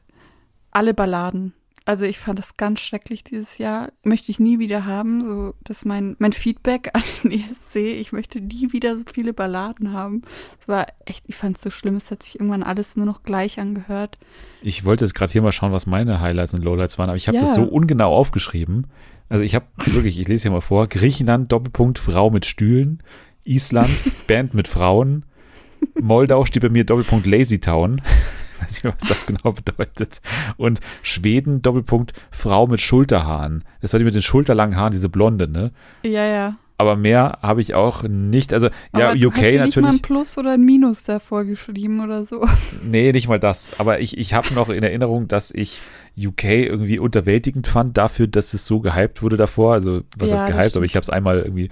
alle 0.71 0.95
Balladen. 0.95 1.53
Also 1.87 2.07
ich 2.07 2.19
fand 2.19 2.39
das 2.39 2.57
ganz 2.57 2.81
schrecklich 2.81 3.25
dieses 3.25 3.59
Jahr. 3.59 3.93
Möchte 4.05 4.31
ich 4.31 4.41
nie 4.41 4.59
wieder 4.59 4.87
haben. 4.87 5.23
So, 5.23 5.55
das 5.65 5.79
ist 5.79 5.85
mein, 5.85 6.17
mein 6.19 6.33
Feedback 6.33 6.91
an 6.95 7.03
den 7.23 7.33
ESC. 7.33 7.77
Ich 7.77 8.13
möchte 8.13 8.41
nie 8.41 8.73
wieder 8.73 8.97
so 8.97 9.05
viele 9.13 9.35
Balladen 9.35 9.93
haben. 9.93 10.23
Es 10.61 10.67
war 10.67 10.87
echt, 11.05 11.25
ich 11.27 11.37
fand 11.37 11.57
es 11.57 11.63
so 11.63 11.71
schlimm. 11.71 11.97
Es 11.97 12.11
hat 12.11 12.23
sich 12.23 12.41
irgendwann 12.41 12.63
alles 12.63 12.97
nur 12.97 13.05
noch 13.05 13.23
gleich 13.23 13.61
angehört. 13.61 14.19
Ich 14.63 14.87
wollte 14.87 15.05
jetzt 15.05 15.15
gerade 15.15 15.31
hier 15.31 15.43
mal 15.43 15.53
schauen, 15.53 15.73
was 15.73 15.87
meine 15.87 16.21
Highlights 16.21 16.55
und 16.55 16.65
Lowlights 16.65 16.99
waren, 16.99 17.11
aber 17.11 17.17
ich 17.17 17.29
habe 17.29 17.37
ja. 17.37 17.43
das 17.43 17.55
so 17.55 17.65
ungenau 17.65 18.15
aufgeschrieben. 18.15 18.87
Also 19.29 19.45
ich 19.45 19.55
habe 19.55 19.67
wirklich, 19.85 20.19
ich 20.19 20.27
lese 20.27 20.45
hier 20.45 20.53
mal 20.53 20.63
vor, 20.63 20.87
Griechenland, 20.87 21.53
Doppelpunkt, 21.53 21.99
Frau 21.99 22.31
mit 22.31 22.47
Stühlen, 22.47 23.03
Island, 23.45 24.05
Band 24.27 24.55
mit 24.55 24.69
Frauen, 24.69 25.27
Moldau 26.01 26.47
steht 26.47 26.63
bei 26.63 26.71
mir 26.71 26.85
Doppelpunkt 26.85 27.27
Lazy 27.27 27.61
Town. 27.61 28.01
Weiß 28.61 28.71
nicht 28.73 28.85
mehr, 28.85 28.95
was 28.99 29.09
das 29.09 29.27
genau 29.27 29.53
bedeutet. 29.53 30.21
Und 30.57 30.81
Schweden, 31.03 31.63
Doppelpunkt, 31.63 32.13
Frau 32.31 32.67
mit 32.67 32.81
Schulterhaaren. 32.81 33.65
Das 33.81 33.93
war 33.93 33.99
die 33.99 34.05
mit 34.05 34.15
den 34.15 34.23
schulterlangen 34.23 34.77
Haaren, 34.77 34.93
diese 34.93 35.09
Blonde, 35.09 35.49
ne? 35.49 35.71
Ja, 36.03 36.25
ja. 36.25 36.57
aber 36.79 36.97
mehr 36.97 37.39
habe 37.43 37.61
ich 37.61 37.75
auch 37.75 38.03
nicht. 38.03 38.53
Also, 38.53 38.69
Aber 38.93 39.03
ja, 39.03 39.15
du 39.15 39.29
UK 39.29 39.35
hast 39.37 39.43
dir 39.43 39.51
nicht 39.51 39.55
mal 39.55 39.65
natürlich. 39.65 39.91
ein 39.91 40.03
Plus 40.03 40.39
oder 40.39 40.53
ein 40.53 40.65
Minus 40.65 41.03
davor 41.05 41.45
geschrieben 41.45 42.01
oder 42.01 42.25
so. 42.25 42.47
Nee, 42.83 43.13
nicht 43.13 43.29
mal 43.29 43.39
das. 43.41 43.73
Aber 43.79 44.01
ich, 44.01 44.19
ich 44.19 44.35
habe 44.35 44.53
noch 44.55 44.69
in 44.69 44.83
Erinnerung, 44.83 45.27
dass 45.29 45.51
ich 45.51 45.81
UK 46.17 46.45
irgendwie 46.45 46.99
unterwältigend 46.99 47.67
fand 47.67 47.97
dafür, 47.97 48.27
dass 48.27 48.55
es 48.55 48.67
so 48.67 48.81
gehypt 48.81 49.23
wurde 49.23 49.37
davor. 49.37 49.73
Also, 49.73 50.03
was 50.19 50.31
Ja, 50.31 50.37
heißt 50.37 50.47
gehypt? 50.47 50.77
Aber 50.77 50.85
ich 50.85 50.95
habe 50.97 51.03
es 51.03 51.11
einmal 51.11 51.41
irgendwie 51.41 51.71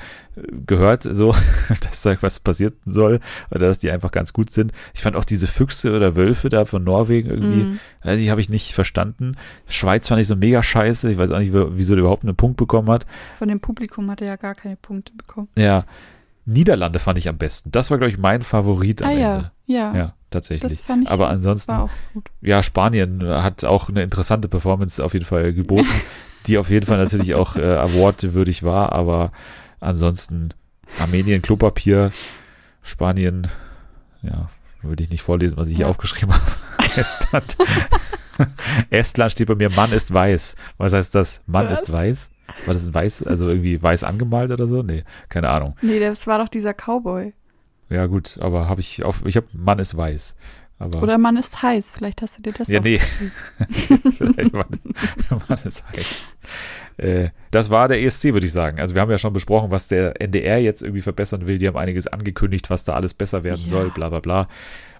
gehört, 0.66 1.03
so, 1.03 1.35
dass 1.68 2.03
da 2.03 2.16
was 2.22 2.41
passieren 2.41 2.72
soll 2.85 3.20
oder 3.51 3.66
dass 3.68 3.78
die 3.78 3.91
einfach 3.91 4.11
ganz 4.11 4.33
gut 4.33 4.51
sind. 4.51 4.72
Ich 4.95 5.03
fand 5.03 5.16
auch 5.16 5.24
diese 5.24 5.47
Füchse 5.47 5.95
oder 5.95 6.16
Wölfe 6.16 6.49
da 6.49 6.64
von 6.64 6.83
Norwegen 6.85 7.28
irgendwie, 7.30 7.62
Mm. 7.64 7.78
äh, 8.03 8.16
die 8.16 8.30
habe 8.30 8.41
ich 8.41 8.49
nicht 8.49 8.72
verstanden. 8.74 9.37
Schweiz 9.66 10.09
fand 10.09 10.20
ich 10.20 10.26
so 10.26 10.37
mega 10.37 10.62
scheiße. 10.62 11.11
Ich 11.11 11.18
weiß 11.18 11.30
auch 11.33 11.39
nicht, 11.39 11.53
wieso 11.53 11.95
der 11.95 12.03
überhaupt 12.03 12.24
einen 12.24 12.37
Punkt 12.37 12.57
bekommen 12.57 12.89
hat. 12.91 13.07
Von 13.35 13.49
dem 13.49 13.61
Publikum 13.61 14.11
hat 14.11 14.20
er 14.22 14.28
ja 14.28 14.37
gar 14.37 14.55
keine 14.55 14.76
Punkte 14.76 15.12
bekommen. 15.14 15.49
Ja. 15.57 15.85
Niederlande 16.45 16.99
fand 16.99 17.18
ich 17.18 17.28
am 17.28 17.39
besten. 17.39 17.70
Das 17.70 17.91
war, 17.91 17.99
glaube 17.99 18.11
ich, 18.11 18.18
mein 18.18 18.43
Favorit 18.43 19.01
am 19.03 19.09
ah 19.09 19.12
Ende. 19.12 19.22
ja, 19.22 19.53
ja. 19.66 19.95
Ja, 19.97 20.14
tatsächlich. 20.30 20.72
das 20.72 20.80
fand 20.80 21.05
ich 21.05 21.11
Aber 21.11 21.28
ansonsten, 21.28 21.70
war 21.72 21.85
auch 21.85 21.91
gut. 22.14 22.24
ja, 22.41 22.62
Spanien 22.64 23.22
hat 23.24 23.64
auch 23.64 23.89
eine 23.89 24.03
interessante 24.03 24.49
Performance 24.49 25.05
auf 25.05 25.12
jeden 25.12 25.24
Fall 25.24 25.53
geboten, 25.53 25.87
die 26.47 26.59
auf 26.59 26.68
jeden 26.68 26.85
Fall 26.85 26.99
natürlich 26.99 27.35
auch 27.37 27.55
äh, 27.57 27.62
awardwürdig 27.76 28.64
war, 28.64 28.91
aber 28.91 29.30
ansonsten 29.83 30.51
Armenien, 30.99 31.43
Klopapier, 31.43 32.12
Spanien, 32.83 33.49
ja, 34.22 34.49
würde 34.83 35.03
ich 35.03 35.11
nicht 35.11 35.22
vorlesen, 35.22 35.57
was 35.57 35.68
ich 35.68 35.76
hier 35.76 35.85
Ja. 35.85 35.91
aufgeschrieben 35.91 36.35
habe. 36.35 36.45
Estland. 36.97 37.57
Estland 38.91 39.33
steht 39.33 39.47
bei 39.49 39.55
mir, 39.55 39.70
Mann 39.70 39.93
ist 39.93 40.12
weiß. 40.12 40.57
Was 40.78 40.93
heißt 40.93 41.14
das? 41.14 41.43
Mann 41.47 41.68
Was? 41.70 41.83
ist 41.83 41.93
weiß? 41.93 42.30
War 42.66 42.74
das 42.74 42.93
weiß, 42.93 43.22
also 43.26 43.49
irgendwie 43.49 43.83
weiß 43.83 44.05
angemalt 44.05 44.51
oder 44.51 44.66
so? 44.66 44.83
Nee, 44.83 45.05
keine 45.28 45.49
Ahnung. 45.49 45.76
Nee, 45.80 46.01
das 46.01 46.26
war 46.26 46.39
doch 46.39 46.49
dieser 46.49 46.74
Cowboy. 46.74 47.33
Ja, 47.89 48.07
gut, 48.07 48.39
aber 48.41 48.68
habe 48.68 48.80
ich 48.80 49.05
auf, 49.05 49.24
ich 49.24 49.37
habe 49.37 49.47
Mann 49.53 49.78
ist 49.78 49.97
weiß. 49.97 50.37
Aber 50.83 51.03
Oder 51.03 51.18
man 51.18 51.37
ist 51.37 51.62
heiß. 51.62 51.93
Vielleicht 51.93 52.22
hast 52.22 52.39
du 52.39 52.43
dir 52.43 52.53
das 52.53 52.68
Ja, 52.68 52.80
nee. 52.80 52.99
Vielleicht 54.18 54.53
war, 54.53 54.66
war 55.49 55.57
das 55.62 55.83
heiß. 55.85 56.39
Äh, 56.99 57.28
das 57.51 57.70
war 57.70 57.89
der 57.89 58.03
ESC, 58.03 58.33
würde 58.33 58.47
ich 58.47 58.53
sagen. 58.53 58.80
Also 58.80 58.95
wir 58.95 59.01
haben 59.03 59.11
ja 59.11 59.18
schon 59.18 59.33
besprochen, 59.33 59.70
was 59.70 59.89
der 59.89 60.20
NDR 60.20 60.59
jetzt 60.61 60.83
irgendwie 60.83 61.01
verbessern 61.03 61.47
will. 61.47 61.59
Die 61.59 61.66
haben 61.68 61.76
einiges 61.76 62.07
angekündigt, 62.07 62.70
was 62.70 62.85
da 62.85 62.93
alles 62.93 63.14
besser 63.14 63.45
werden 63.45 63.62
Ja. 63.62 63.68
soll, 63.68 63.91
bla 63.91 64.09
bla 64.09 64.20
bla. 64.20 64.49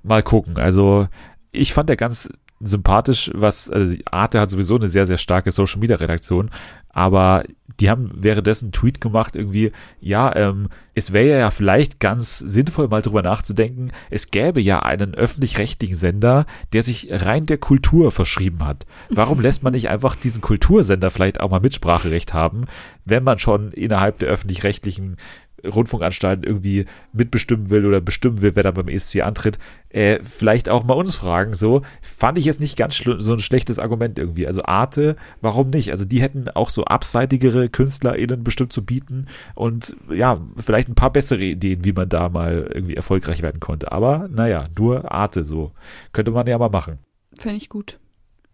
Mal 0.03 0.23
gucken. 0.23 0.57
Also 0.59 1.09
ich 1.51 1.73
fand 1.75 1.89
der 1.89 1.97
ganz 1.97 2.31
sympathisch, 2.61 3.31
was 3.35 3.69
also 3.71 3.95
Arte 4.11 4.41
hat 4.41 4.51
sowieso 4.51 4.77
eine 4.77 4.89
sehr, 4.89 5.07
sehr 5.07 5.19
starke 5.19 5.51
Social 5.51 5.81
Media 5.81 5.97
Redaktion, 5.97 6.51
aber 6.89 7.43
die 7.81 7.91
haben 7.91 8.09
währenddessen 8.15 8.67
einen 8.67 8.73
Tweet 8.73 9.01
gemacht, 9.01 9.37
irgendwie, 9.37 9.73
ja, 10.01 10.35
ähm, 10.37 10.69
es 10.95 11.13
wäre 11.13 11.39
ja 11.39 11.51
vielleicht 11.51 12.01
ganz 12.01 12.39
sinnvoll, 12.39 12.89
mal 12.89 13.03
drüber 13.03 13.23
nachzudenken, 13.23 13.93
es 14.11 14.31
gäbe 14.31 14.61
ja 14.61 14.81
einen 14.81 15.15
öffentlich-rechtlichen 15.15 15.97
Sender, 15.97 16.47
der 16.73 16.83
sich 16.83 17.09
rein 17.11 17.47
der 17.47 17.59
Kultur 17.59 18.13
verschrieben 18.13 18.65
hat. 18.65 18.87
Warum 19.09 19.41
lässt 19.43 19.63
man 19.63 19.73
nicht 19.73 19.89
einfach 19.89 20.17
diesen 20.17 20.43
Kultursender 20.43 21.11
vielleicht 21.11 21.41
auch 21.41 21.51
mal 21.51 21.61
Mitspracherecht 21.61 22.35
haben, 22.35 22.67
wenn 23.05 23.25
man 23.25 23.39
schon 23.39 23.73
innerhalb 23.73 24.19
der 24.19 24.29
öffentlich-rechtlichen 24.29 25.17
Rundfunkanstalten 25.65 26.45
irgendwie 26.45 26.87
mitbestimmen 27.13 27.71
will 27.71 27.87
oder 27.87 28.01
bestimmen 28.01 28.43
will, 28.43 28.57
wer 28.57 28.63
da 28.63 28.71
beim 28.71 28.89
ESC 28.89 29.23
antritt, 29.23 29.59
äh, 29.91 30.19
vielleicht 30.23 30.69
auch 30.69 30.85
mal 30.85 30.95
uns 30.95 31.15
fragen. 31.15 31.55
So 31.55 31.83
fand 32.01 32.39
ich 32.39 32.45
jetzt 32.45 32.61
nicht 32.61 32.77
ganz 32.77 32.97
so 32.97 33.33
ein 33.33 33.39
schlechtes 33.39 33.79
Argument 33.79 34.19
irgendwie. 34.19 34.47
Also 34.47 34.65
Arte, 34.65 35.17
warum 35.41 35.71
nicht? 35.71 35.91
Also 35.91 36.05
die 36.05 36.21
hätten 36.21 36.49
auch 36.49 36.71
so 36.71 36.85
abseitigere 36.85 37.69
KünstlerInnen 37.69 38.45
bestimmt 38.45 38.73
zu 38.73 38.85
bieten 38.85 39.27
und 39.55 39.97
ja, 40.11 40.41
vielleicht 40.57 40.89
ein 40.89 40.95
paar 40.95 41.13
bessere 41.13 41.43
Ideen, 41.43 41.85
wie 41.85 41.93
man 41.93 42.09
da 42.09 42.29
mal 42.29 42.71
irgendwie 42.73 42.97
erfolgreich 42.97 43.43
werden 43.43 43.61
konnte. 43.61 43.93
Aber 43.93 44.29
naja, 44.31 44.69
nur 44.79 45.13
Arte 45.13 45.45
so. 45.45 45.73
Könnte 46.13 46.31
man 46.31 46.47
ja 46.47 46.59
mal 46.59 46.69
machen. 46.69 46.99
Finde 47.39 47.57
ich 47.57 47.69
gut. 47.69 47.99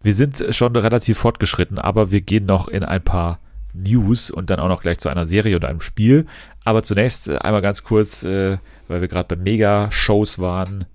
Wir 0.01 0.13
sind 0.13 0.43
schon 0.51 0.75
relativ 0.75 1.17
fortgeschritten, 1.17 1.77
aber 1.77 2.11
wir 2.11 2.21
gehen 2.21 2.45
noch 2.45 2.69
in 2.69 2.83
ein 2.83 3.03
paar 3.03 3.39
News 3.73 4.31
und 4.31 4.49
dann 4.49 4.59
auch 4.59 4.67
noch 4.67 4.81
gleich 4.81 4.99
zu 4.99 5.09
einer 5.09 5.25
Serie 5.25 5.55
und 5.55 5.65
einem 5.65 5.81
Spiel. 5.81 6.25
Aber 6.63 6.83
zunächst 6.83 7.29
äh, 7.29 7.37
einmal 7.37 7.61
ganz 7.61 7.83
kurz, 7.83 8.23
äh, 8.23 8.57
weil 8.87 9.01
wir 9.01 9.07
gerade 9.07 9.35
bei 9.35 9.41
Mega-Shows 9.41 10.39
waren, 10.39 10.85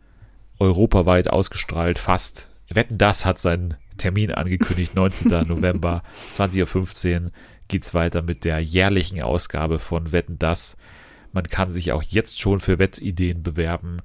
europaweit 0.59 1.29
ausgestrahlt, 1.29 1.99
fast. 1.99 2.51
Wetten, 2.71 2.99
das 2.99 3.25
hat 3.25 3.39
seinen 3.39 3.77
Termin 3.99 4.33
angekündigt, 4.33 4.95
19. 4.97 5.47
November, 5.47 6.03
20.15 6.33 7.25
Uhr 7.25 7.31
geht's 7.69 7.95
weiter 7.95 8.23
mit 8.23 8.45
der 8.45 8.61
jährlichen 8.61 9.23
Ausgabe 9.23 9.79
von 9.79 10.13
Wetten, 10.13 10.39
das. 10.39 10.77
Man 11.33 11.49
kann 11.49 11.71
sich 11.71 11.93
auch 11.93 12.03
jetzt 12.03 12.41
schon 12.41 12.61
für 12.61 12.79
Wettideen 12.79 13.43
bewerben 13.43 13.99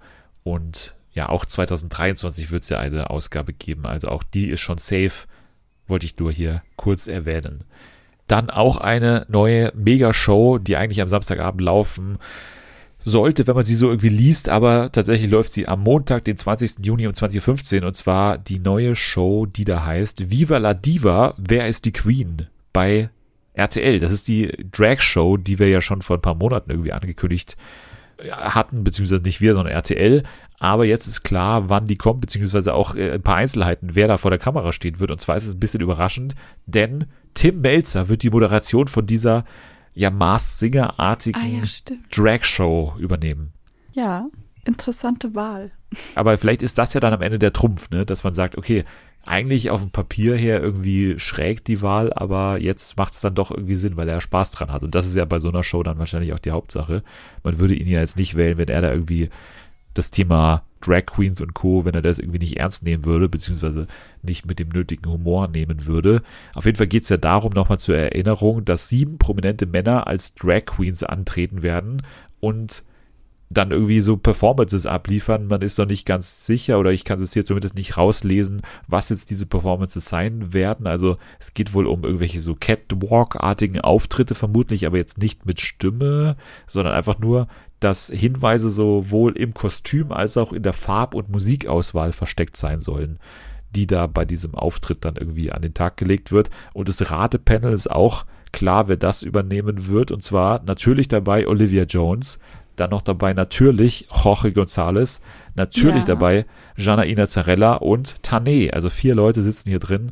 und 0.44 0.96
ja, 1.12 1.30
auch 1.30 1.46
2023 1.46 2.52
wird 2.52 2.64
es 2.64 2.70
ja 2.70 2.80
eine 2.80 3.10
Ausgabe 3.10 3.54
geben, 3.54 3.86
also 3.86 4.08
auch 4.10 4.24
die 4.24 4.50
ist 4.50 4.62
schon 4.62 4.78
safe, 4.78 5.28
wollte 5.88 6.06
ich 6.06 6.18
nur 6.18 6.32
hier 6.32 6.64
kurz 6.76 7.08
erwähnen. 7.08 7.64
Dann 8.30 8.50
auch 8.50 8.78
eine 8.78 9.26
neue 9.28 9.74
Mega-Show, 9.76 10.60
die 10.60 10.78
eigentlich 10.78 11.02
am 11.02 11.10
Samstagabend 11.10 11.60
laufen 11.60 12.18
sollte, 13.04 13.48
wenn 13.48 13.56
man 13.56 13.66
sie 13.66 13.76
so 13.76 13.90
irgendwie 13.90 14.10
liest, 14.10 14.48
aber 14.48 14.92
tatsächlich 14.92 15.30
läuft 15.30 15.52
sie 15.52 15.68
am 15.68 15.82
Montag, 15.82 16.24
den 16.24 16.38
20. 16.38 16.86
Juni 16.86 17.08
um 17.08 17.14
2015 17.14 17.84
und 17.84 17.96
zwar 17.96 18.38
die 18.38 18.60
neue 18.60 18.96
Show, 18.96 19.46
die 19.46 19.66
da 19.66 19.86
heißt 19.86 20.32
Viva 20.32 20.58
la 20.58 20.74
Diva, 20.74 21.34
wer 21.38 21.68
ist 21.68 21.84
die 21.84 21.94
Queen? 21.94 22.48
bei 22.74 23.10
RTL. 23.54 24.00
Das 24.00 24.12
ist 24.12 24.28
die 24.28 24.52
Drag-Show, 24.72 25.38
die 25.38 25.60
wir 25.60 25.70
ja 25.70 25.82
schon 25.82 26.02
vor 26.02 26.18
ein 26.18 26.22
paar 26.22 26.36
Monaten 26.36 26.72
irgendwie 26.72 26.94
angekündigt 26.94 27.58
hatten, 28.32 28.84
beziehungsweise 28.84 29.24
nicht 29.24 29.42
wir, 29.42 29.54
sondern 29.54 29.74
RTL. 29.74 30.24
Aber 30.60 30.86
jetzt 30.86 31.08
ist 31.08 31.24
klar, 31.24 31.70
wann 31.70 31.88
die 31.88 31.96
kommt, 31.96 32.22
beziehungsweise 32.22 32.74
auch 32.74 32.96
äh, 32.96 33.12
ein 33.12 33.22
paar 33.22 33.38
Einzelheiten, 33.38 33.96
wer 33.96 34.08
da 34.08 34.18
vor 34.18 34.32
der 34.32 34.40
Kamera 34.40 34.74
stehen 34.74 35.00
wird. 35.00 35.12
Und 35.12 35.22
zwar 35.22 35.38
ist 35.38 35.48
es 35.48 35.54
ein 35.54 35.60
bisschen 35.60 35.82
überraschend, 35.82 36.36
denn 36.66 37.06
Tim 37.34 37.62
Melzer 37.62 38.10
wird 38.10 38.24
die 38.24 38.30
Moderation 38.30 38.88
von 38.88 39.06
dieser 39.06 39.46
ja 39.94 40.10
Mars 40.10 40.60
Singer-artigen 40.60 41.40
Ah 41.40 41.46
ja. 41.46 41.98
Drag-Show 42.12 42.96
übernehmen. 43.00 43.54
Ja, 43.94 44.28
interessante 44.66 45.36
Wahl. 45.36 45.72
Aber 46.16 46.38
vielleicht 46.38 46.64
ist 46.64 46.78
das 46.78 46.94
ja 46.94 47.00
dann 47.00 47.14
am 47.14 47.22
Ende 47.22 47.40
der 47.40 47.54
Trumpf, 47.54 47.90
ne? 47.90 48.06
dass 48.06 48.24
man 48.24 48.34
sagt, 48.34 48.58
okay, 48.58 48.86
eigentlich 49.26 49.70
auf 49.70 49.82
dem 49.82 49.92
Papier 49.92 50.36
her 50.36 50.62
irgendwie 50.62 51.20
schräg 51.20 51.64
die 51.66 51.82
Wahl, 51.82 52.12
aber 52.14 52.60
jetzt 52.60 52.98
macht 52.98 53.14
es 53.14 53.20
dann 53.22 53.36
doch 53.36 53.52
irgendwie 53.52 53.76
Sinn, 53.76 53.98
weil 53.98 54.08
er 54.08 54.22
Spaß 54.22 54.52
dran 54.52 54.72
hat. 54.72 54.82
Und 54.82 54.96
das 54.96 55.06
ist 55.06 55.16
ja 55.16 55.26
bei 55.26 55.40
so 55.40 55.50
einer 55.50 55.62
Show 55.62 55.84
dann 55.84 56.00
wahrscheinlich 56.00 56.34
auch 56.34 56.40
die 56.40 56.52
Hauptsache. 56.52 57.04
Man 57.44 57.60
würde 57.60 57.76
ihn 57.76 57.88
ja 57.88 58.00
jetzt 58.00 58.18
nicht 58.18 58.36
wählen, 58.36 58.58
wenn 58.58 58.70
er 58.70 58.82
da 58.82 58.92
irgendwie 58.92 59.30
das 59.94 60.12
Thema 60.12 60.64
Drag 60.82 61.06
Queens 61.06 61.42
und 61.42 61.54
Co., 61.54 61.86
wenn 61.86 61.94
er 61.94 62.02
das 62.02 62.20
irgendwie 62.20 62.40
nicht 62.40 62.58
ernst 62.58 62.84
nehmen 62.84 63.06
würde, 63.06 63.28
beziehungsweise 63.28 63.88
nicht 64.22 64.46
mit 64.46 64.60
dem 64.60 64.70
nötigen 64.70 65.12
Humor 65.12 65.48
nehmen 65.48 65.86
würde. 65.86 66.22
Auf 66.56 66.66
jeden 66.66 66.78
Fall 66.78 66.88
geht 66.88 67.04
es 67.04 67.10
ja 67.10 67.18
darum, 67.18 67.54
nochmal 67.54 67.80
zur 67.80 67.98
Erinnerung, 67.98 68.64
dass 68.64 68.90
sieben 68.90 69.18
prominente 69.18 69.66
Männer 69.66 70.08
als 70.08 70.36
Drag 70.36 70.66
Queens 70.66 71.04
antreten 71.04 71.64
werden 71.64 72.04
und 72.40 72.84
dann 73.52 73.72
irgendwie 73.72 74.00
so 74.00 74.16
Performances 74.16 74.86
abliefern. 74.86 75.48
Man 75.48 75.62
ist 75.62 75.80
noch 75.80 75.88
nicht 75.88 76.06
ganz 76.06 76.46
sicher 76.46 76.78
oder 76.78 76.92
ich 76.92 77.04
kann 77.04 77.20
es 77.20 77.34
hier 77.34 77.44
zumindest 77.44 77.76
nicht 77.76 77.98
rauslesen, 77.98 78.62
was 78.88 79.10
jetzt 79.10 79.32
diese 79.32 79.48
Performances 79.48 80.06
sein 80.06 80.54
werden. 80.54 80.86
Also 80.86 81.18
es 81.40 81.56
geht 81.56 81.74
wohl 81.74 81.88
um 81.88 82.04
irgendwelche 82.04 82.40
so 82.40 82.56
Catwalk-artigen 82.56 83.82
Auftritte 83.82 84.36
vermutlich, 84.36 84.86
aber 84.86 84.98
jetzt 84.98 85.18
nicht 85.18 85.48
mit 85.48 85.60
Stimme, 85.62 86.38
sondern 86.68 86.94
einfach 86.94 87.18
nur, 87.18 87.48
dass 87.80 88.08
Hinweise 88.08 88.70
sowohl 88.70 89.38
im 89.38 89.54
Kostüm 89.54 90.12
als 90.12 90.38
auch 90.38 90.52
in 90.54 90.64
der 90.64 90.74
Farb- 90.74 91.16
und 91.16 91.30
Musikauswahl 91.30 92.12
versteckt 92.12 92.58
sein 92.58 92.82
sollen, 92.82 93.20
die 93.76 93.88
da 93.88 94.08
bei 94.08 94.26
diesem 94.26 94.56
Auftritt 94.56 95.06
dann 95.06 95.16
irgendwie 95.16 95.52
an 95.52 95.62
den 95.62 95.74
Tag 95.74 95.98
gelegt 95.98 96.32
wird. 96.32 96.50
Und 96.74 96.90
das 96.90 97.10
Ratepanel 97.10 97.72
ist 97.74 97.90
auch 97.90 98.26
klar, 98.52 98.88
wer 98.88 98.98
das 98.98 99.24
übernehmen 99.24 99.88
wird. 99.88 100.12
Und 100.12 100.24
zwar 100.24 100.62
natürlich 100.64 101.08
dabei 101.08 101.48
Olivia 101.48 101.84
Jones, 101.84 102.40
dann 102.76 102.90
noch 102.90 103.02
dabei 103.02 103.34
natürlich 103.34 104.08
Jorge 104.24 104.50
González, 104.50 105.22
natürlich 105.56 106.02
Ja. 106.02 106.16
dabei 106.16 106.46
Janaina 106.78 107.28
Zarella 107.28 107.76
und 107.76 108.22
Tané. 108.22 108.72
Also 108.72 108.90
vier 108.90 109.16
Leute 109.16 109.44
sitzen 109.44 109.70
hier 109.70 109.80
drin. 109.80 110.12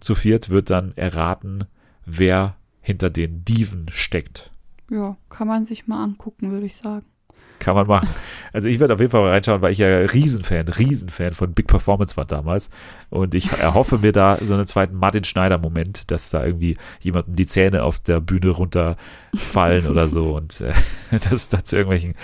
Zu 0.00 0.14
viert 0.14 0.50
wird 0.50 0.70
dann 0.70 0.92
erraten, 0.96 1.64
wer 2.06 2.56
hinter 2.80 3.10
den 3.10 3.44
Diven 3.44 3.86
steckt. 3.90 4.50
Ja, 4.94 5.16
kann 5.28 5.48
man 5.48 5.64
sich 5.64 5.88
mal 5.88 6.04
angucken, 6.04 6.52
würde 6.52 6.66
ich 6.66 6.76
sagen. 6.76 7.04
Kann 7.58 7.74
man 7.74 7.86
machen. 7.86 8.08
Also 8.52 8.68
ich 8.68 8.78
werde 8.78 8.94
auf 8.94 9.00
jeden 9.00 9.10
Fall 9.10 9.28
reinschauen, 9.28 9.60
weil 9.60 9.72
ich 9.72 9.78
ja 9.78 9.88
Riesenfan, 9.88 10.68
Riesenfan 10.68 11.32
von 11.32 11.52
Big 11.52 11.66
Performance 11.66 12.16
war 12.16 12.26
damals. 12.26 12.70
Und 13.10 13.34
ich 13.34 13.50
erhoffe 13.50 13.98
mir 13.98 14.12
da 14.12 14.38
so 14.40 14.54
einen 14.54 14.66
zweiten 14.66 14.96
Martin 14.96 15.24
Schneider-Moment, 15.24 16.10
dass 16.12 16.30
da 16.30 16.44
irgendwie 16.44 16.76
jemandem 17.00 17.34
die 17.34 17.46
Zähne 17.46 17.82
auf 17.82 17.98
der 17.98 18.20
Bühne 18.20 18.50
runterfallen 18.50 19.88
oder 19.88 20.08
so. 20.08 20.36
Und 20.36 20.60
äh, 20.60 20.72
dass 21.10 21.32
es 21.32 21.48
da 21.48 21.64
zu 21.64 21.76
irgendwelchen 21.76 22.14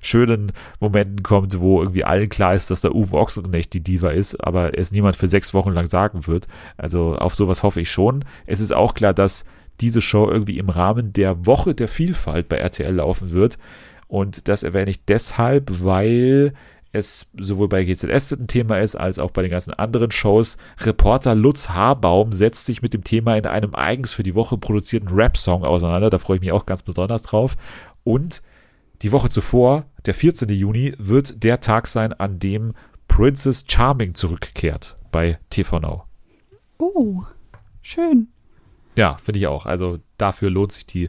schönen 0.00 0.52
Momenten 0.78 1.24
kommt, 1.24 1.58
wo 1.58 1.80
irgendwie 1.80 2.04
allen 2.04 2.28
klar 2.28 2.54
ist, 2.54 2.70
dass 2.70 2.82
der 2.82 2.94
Uwe 2.94 3.16
Ochsenknecht 3.16 3.72
die 3.72 3.82
Diva 3.82 4.10
ist, 4.10 4.36
aber 4.44 4.78
es 4.78 4.92
niemand 4.92 5.16
für 5.16 5.28
sechs 5.28 5.52
Wochen 5.52 5.72
lang 5.72 5.86
sagen 5.86 6.28
wird. 6.28 6.46
Also 6.76 7.16
auf 7.16 7.34
sowas 7.34 7.64
hoffe 7.64 7.80
ich 7.80 7.90
schon. 7.90 8.24
Es 8.46 8.60
ist 8.60 8.72
auch 8.72 8.94
klar, 8.94 9.14
dass 9.14 9.44
diese 9.80 10.00
Show 10.00 10.28
irgendwie 10.28 10.58
im 10.58 10.68
Rahmen 10.68 11.12
der 11.12 11.46
Woche 11.46 11.74
der 11.74 11.88
Vielfalt 11.88 12.48
bei 12.48 12.56
RTL 12.56 12.94
laufen 12.94 13.32
wird. 13.32 13.58
Und 14.08 14.48
das 14.48 14.62
erwähne 14.62 14.90
ich 14.90 15.04
deshalb, 15.04 15.70
weil 15.84 16.52
es 16.92 17.30
sowohl 17.38 17.68
bei 17.68 17.84
GZS 17.84 18.32
ein 18.32 18.48
Thema 18.48 18.78
ist, 18.78 18.96
als 18.96 19.18
auch 19.18 19.30
bei 19.30 19.42
den 19.42 19.52
ganzen 19.52 19.72
anderen 19.74 20.10
Shows. 20.10 20.56
Reporter 20.80 21.34
Lutz 21.34 21.68
Haarbaum 21.68 22.32
setzt 22.32 22.66
sich 22.66 22.82
mit 22.82 22.94
dem 22.94 23.04
Thema 23.04 23.36
in 23.36 23.46
einem 23.46 23.74
eigens 23.74 24.12
für 24.12 24.24
die 24.24 24.34
Woche 24.34 24.58
produzierten 24.58 25.08
Rap-Song 25.08 25.64
auseinander. 25.64 26.10
Da 26.10 26.18
freue 26.18 26.36
ich 26.36 26.42
mich 26.42 26.52
auch 26.52 26.66
ganz 26.66 26.82
besonders 26.82 27.22
drauf. 27.22 27.56
Und 28.02 28.42
die 29.02 29.12
Woche 29.12 29.28
zuvor, 29.28 29.86
der 30.04 30.14
14. 30.14 30.48
Juni, 30.48 30.94
wird 30.98 31.44
der 31.44 31.60
Tag 31.60 31.86
sein, 31.86 32.12
an 32.12 32.38
dem 32.38 32.74
Princess 33.06 33.64
Charming 33.68 34.14
zurückkehrt 34.14 34.96
bei 35.12 35.38
TV 35.48 35.78
Now. 35.78 36.04
Oh, 36.78 37.22
schön. 37.82 38.28
Ja, 39.00 39.16
finde 39.16 39.38
ich 39.38 39.46
auch. 39.46 39.64
Also 39.64 39.98
dafür 40.18 40.50
lohnt 40.50 40.72
sich 40.72 40.84
die 40.84 41.08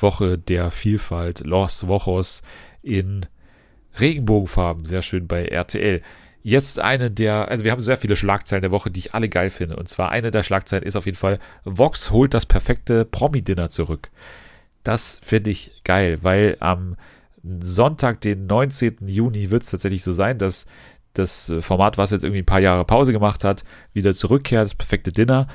Woche 0.00 0.38
der 0.38 0.70
Vielfalt, 0.70 1.44
Los 1.44 1.86
Wochos 1.86 2.42
in 2.80 3.26
Regenbogenfarben, 4.00 4.86
sehr 4.86 5.02
schön 5.02 5.26
bei 5.26 5.44
RTL. 5.44 6.00
Jetzt 6.42 6.78
eine 6.78 7.10
der, 7.10 7.48
also 7.48 7.62
wir 7.62 7.72
haben 7.72 7.82
sehr 7.82 7.98
viele 7.98 8.16
Schlagzeilen 8.16 8.62
der 8.62 8.70
Woche, 8.70 8.90
die 8.90 9.00
ich 9.00 9.14
alle 9.14 9.28
geil 9.28 9.50
finde. 9.50 9.76
Und 9.76 9.86
zwar 9.86 10.08
eine 10.12 10.30
der 10.30 10.44
Schlagzeilen 10.44 10.82
ist 10.82 10.96
auf 10.96 11.04
jeden 11.04 11.18
Fall, 11.18 11.38
Vox 11.66 12.10
holt 12.10 12.32
das 12.32 12.46
perfekte 12.46 13.04
Promi-Dinner 13.04 13.68
zurück. 13.68 14.08
Das 14.82 15.20
finde 15.22 15.50
ich 15.50 15.82
geil, 15.84 16.20
weil 16.22 16.56
am 16.60 16.96
Sonntag, 17.60 18.22
den 18.22 18.46
19. 18.46 19.08
Juni, 19.08 19.50
wird 19.50 19.62
es 19.62 19.70
tatsächlich 19.72 20.02
so 20.02 20.14
sein, 20.14 20.38
dass 20.38 20.64
das 21.12 21.52
Format, 21.60 21.98
was 21.98 22.12
jetzt 22.12 22.24
irgendwie 22.24 22.40
ein 22.40 22.46
paar 22.46 22.60
Jahre 22.60 22.86
Pause 22.86 23.12
gemacht 23.12 23.44
hat, 23.44 23.64
wieder 23.92 24.14
zurückkehrt, 24.14 24.64
das 24.64 24.74
perfekte 24.74 25.12
Dinner 25.12 25.48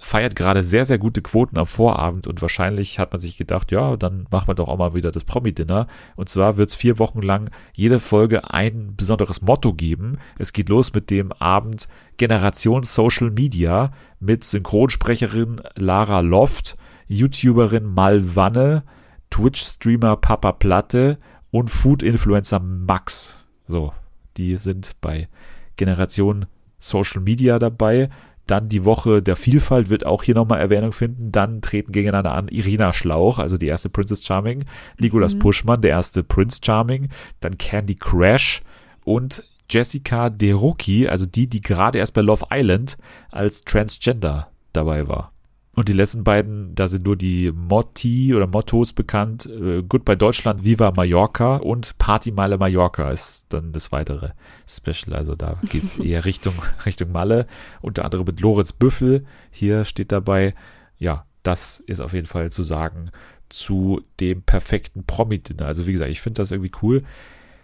feiert 0.00 0.34
gerade 0.34 0.62
sehr, 0.62 0.84
sehr 0.84 0.98
gute 0.98 1.22
Quoten 1.22 1.56
am 1.56 1.66
Vorabend 1.66 2.26
und 2.26 2.42
wahrscheinlich 2.42 2.98
hat 2.98 3.12
man 3.12 3.20
sich 3.20 3.36
gedacht, 3.36 3.70
ja, 3.70 3.96
dann 3.96 4.26
machen 4.30 4.48
wir 4.48 4.54
doch 4.54 4.68
auch 4.68 4.78
mal 4.78 4.94
wieder 4.94 5.12
das 5.12 5.24
Promi-Dinner. 5.24 5.86
Und 6.16 6.28
zwar 6.28 6.56
wird 6.56 6.70
es 6.70 6.74
vier 6.74 6.98
Wochen 6.98 7.22
lang 7.22 7.50
jede 7.76 8.00
Folge 8.00 8.50
ein 8.52 8.96
besonderes 8.96 9.42
Motto 9.42 9.72
geben. 9.72 10.18
Es 10.38 10.52
geht 10.52 10.68
los 10.68 10.92
mit 10.92 11.10
dem 11.10 11.32
Abend 11.32 11.88
Generation 12.16 12.82
Social 12.82 13.30
Media 13.30 13.92
mit 14.18 14.42
Synchronsprecherin 14.42 15.60
Lara 15.76 16.20
Loft, 16.20 16.76
YouTuberin 17.06 17.84
Malwanne, 17.84 18.82
Twitch-Streamer 19.30 20.16
Papa 20.16 20.52
Platte 20.52 21.18
und 21.50 21.70
Food-Influencer 21.70 22.58
Max. 22.58 23.46
So, 23.68 23.92
die 24.36 24.56
sind 24.56 24.92
bei 25.00 25.28
Generation 25.76 26.46
Social 26.78 27.20
Media 27.20 27.58
dabei. 27.58 28.10
Dann 28.46 28.68
die 28.68 28.84
Woche 28.84 29.22
der 29.22 29.36
Vielfalt 29.36 29.90
wird 29.90 30.04
auch 30.04 30.22
hier 30.22 30.34
nochmal 30.34 30.60
Erwähnung 30.60 30.92
finden. 30.92 31.32
Dann 31.32 31.62
treten 31.62 31.92
gegeneinander 31.92 32.34
an 32.34 32.48
Irina 32.48 32.92
Schlauch, 32.92 33.38
also 33.38 33.56
die 33.56 33.66
erste 33.66 33.88
Princess 33.88 34.24
Charming, 34.24 34.64
Nicolas 34.98 35.34
mhm. 35.34 35.38
Puschmann, 35.40 35.80
der 35.80 35.92
erste 35.92 36.22
Prince 36.22 36.60
Charming, 36.62 37.08
dann 37.40 37.58
Candy 37.58 37.94
Crash 37.94 38.62
und 39.04 39.48
Jessica 39.70 40.30
Derucki, 40.30 41.08
also 41.08 41.26
die, 41.26 41.46
die 41.46 41.60
gerade 41.60 41.98
erst 41.98 42.14
bei 42.14 42.20
Love 42.20 42.46
Island 42.50 42.98
als 43.30 43.62
Transgender 43.62 44.48
dabei 44.72 45.08
war. 45.08 45.33
Und 45.74 45.88
die 45.88 45.92
letzten 45.92 46.22
beiden, 46.22 46.74
da 46.74 46.86
sind 46.86 47.04
nur 47.04 47.16
die 47.16 47.50
Motti 47.52 48.32
oder 48.34 48.46
Mottos 48.46 48.92
bekannt. 48.92 49.46
Äh, 49.46 49.82
Goodbye 49.82 50.16
Deutschland, 50.16 50.64
Viva 50.64 50.92
Mallorca 50.92 51.56
und 51.56 51.98
Party 51.98 52.30
Malle 52.30 52.58
Mallorca 52.58 53.10
ist 53.10 53.46
dann 53.48 53.72
das 53.72 53.90
weitere 53.90 54.30
Special. 54.68 55.16
Also 55.16 55.34
da 55.34 55.60
geht 55.68 55.82
es 55.82 55.96
eher 55.98 56.24
Richtung, 56.24 56.54
Richtung 56.86 57.10
Malle. 57.10 57.46
Unter 57.80 58.04
anderem 58.04 58.24
mit 58.26 58.40
Lorenz 58.40 58.72
Büffel. 58.72 59.24
Hier 59.50 59.84
steht 59.84 60.12
dabei, 60.12 60.54
ja, 60.98 61.26
das 61.42 61.80
ist 61.80 62.00
auf 62.00 62.12
jeden 62.12 62.26
Fall 62.26 62.50
zu 62.50 62.62
sagen 62.62 63.10
zu 63.48 64.00
dem 64.20 64.42
perfekten 64.42 65.04
Promi-Dinner. 65.04 65.66
Also 65.66 65.86
wie 65.86 65.92
gesagt, 65.92 66.10
ich 66.10 66.20
finde 66.20 66.40
das 66.40 66.50
irgendwie 66.50 66.72
cool. 66.82 67.02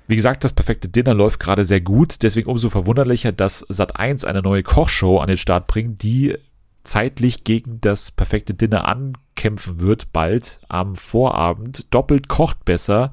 Wie 0.07 0.17
gesagt, 0.17 0.43
das 0.43 0.53
perfekte 0.53 0.89
Dinner 0.89 1.15
läuft 1.15 1.39
gerade 1.39 1.65
sehr 1.65 1.81
gut, 1.81 2.23
deswegen 2.23 2.51
umso 2.51 2.69
verwunderlicher, 2.69 3.31
dass 3.31 3.65
Sat1 3.69 4.25
eine 4.25 4.43
neue 4.43 4.65
Kochshow 4.65 5.19
an 5.19 5.29
den 5.29 5.37
Start 5.37 5.69
bringt, 5.69 6.03
die 6.03 6.37
zeitlich 6.85 7.45
gegen 7.45 7.81
das 7.81 8.11
perfekte 8.11 8.55
Dinner 8.55 8.87
ankämpfen 8.87 9.81
wird, 9.81 10.13
bald 10.13 10.61
am 10.69 10.97
Vorabend. 10.97 11.87
Doppelt 11.93 12.29
kocht 12.29 12.65
besser. 12.65 13.13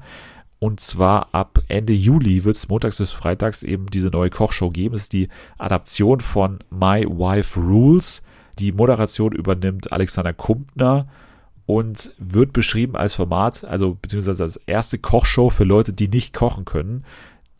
Und 0.60 0.80
zwar 0.80 1.28
ab 1.32 1.60
Ende 1.68 1.92
Juli 1.92 2.44
wird 2.44 2.56
es 2.56 2.68
montags 2.68 2.98
bis 2.98 3.10
freitags 3.10 3.62
eben 3.62 3.86
diese 3.86 4.08
neue 4.08 4.30
Kochshow 4.30 4.70
geben. 4.70 4.94
Es 4.94 5.02
ist 5.02 5.12
die 5.12 5.28
Adaption 5.56 6.20
von 6.20 6.58
My 6.70 7.04
Wife 7.04 7.60
Rules. 7.60 8.22
Die 8.58 8.72
Moderation 8.72 9.32
übernimmt 9.32 9.92
Alexander 9.92 10.32
Kumpner 10.32 11.06
und 11.66 12.12
wird 12.18 12.52
beschrieben 12.52 12.96
als 12.96 13.14
Format, 13.14 13.62
also 13.62 13.96
beziehungsweise 14.00 14.42
als 14.42 14.56
erste 14.56 14.98
Kochshow 14.98 15.50
für 15.50 15.64
Leute, 15.64 15.92
die 15.92 16.08
nicht 16.08 16.34
kochen 16.34 16.64
können. 16.64 17.04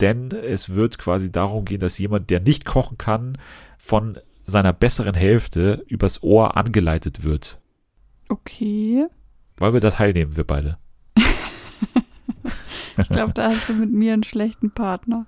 Denn 0.01 0.31
es 0.31 0.73
wird 0.73 0.97
quasi 0.97 1.31
darum 1.31 1.63
gehen, 1.63 1.79
dass 1.79 1.99
jemand, 1.99 2.29
der 2.29 2.39
nicht 2.39 2.65
kochen 2.65 2.97
kann, 2.97 3.37
von 3.77 4.17
seiner 4.49 4.73
besseren 4.73 5.15
Hälfte 5.15 5.83
übers 5.87 6.23
Ohr 6.23 6.57
angeleitet 6.57 7.23
wird. 7.23 7.59
Okay. 8.29 9.05
Weil 9.57 9.73
wir 9.73 9.79
da 9.79 9.91
teilnehmen, 9.91 10.37
wir 10.37 10.43
beide. 10.43 10.77
ich 12.97 13.09
glaube, 13.09 13.33
da 13.33 13.49
hast 13.49 13.69
du 13.69 13.73
mit 13.73 13.91
mir 13.91 14.13
einen 14.13 14.23
schlechten 14.23 14.71
Partner. 14.71 15.25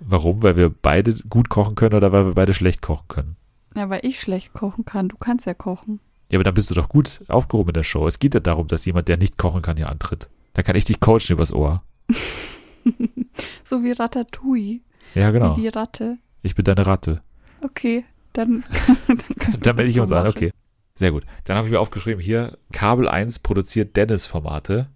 Warum? 0.00 0.42
Weil 0.42 0.56
wir 0.56 0.70
beide 0.70 1.14
gut 1.28 1.48
kochen 1.48 1.74
können 1.74 1.94
oder 1.94 2.12
weil 2.12 2.26
wir 2.26 2.34
beide 2.34 2.54
schlecht 2.54 2.82
kochen 2.82 3.08
können? 3.08 3.36
Ja, 3.76 3.88
weil 3.90 4.00
ich 4.04 4.20
schlecht 4.20 4.54
kochen 4.54 4.84
kann. 4.84 5.08
Du 5.08 5.16
kannst 5.16 5.46
ja 5.46 5.54
kochen. 5.54 6.00
Ja, 6.30 6.36
aber 6.36 6.44
dann 6.44 6.54
bist 6.54 6.70
du 6.70 6.74
doch 6.74 6.88
gut 6.88 7.22
aufgehoben 7.28 7.70
in 7.70 7.74
der 7.74 7.84
Show. 7.84 8.06
Es 8.06 8.18
geht 8.18 8.34
ja 8.34 8.40
darum, 8.40 8.66
dass 8.66 8.84
jemand, 8.84 9.08
der 9.08 9.16
nicht 9.16 9.38
kochen 9.38 9.62
kann, 9.62 9.76
hier 9.76 9.88
antritt. 9.88 10.28
Da 10.52 10.62
kann 10.62 10.76
ich 10.76 10.84
dich 10.84 11.00
coachen 11.00 11.30
übers 11.30 11.52
Ohr. 11.52 11.82
so 13.64 13.82
wie 13.82 13.92
Ratatouille. 13.92 14.80
Ja, 15.14 15.30
genau. 15.30 15.56
Wie 15.56 15.62
die 15.62 15.68
Ratte. 15.68 16.18
Ich 16.42 16.54
bin 16.54 16.64
deine 16.64 16.86
Ratte. 16.86 17.22
Okay. 17.62 18.04
Dann, 18.38 18.62
dann, 19.08 19.60
dann 19.60 19.74
melde 19.74 19.90
ich 19.90 19.98
uns 19.98 20.12
an, 20.12 20.28
okay. 20.28 20.52
Sehr 20.94 21.10
gut. 21.10 21.24
Dann 21.42 21.56
habe 21.56 21.66
ich 21.66 21.72
mir 21.72 21.80
aufgeschrieben, 21.80 22.22
hier, 22.22 22.56
Kabel 22.72 23.08
1 23.08 23.40
produziert 23.40 23.96
Dennis-Formate. 23.96 24.86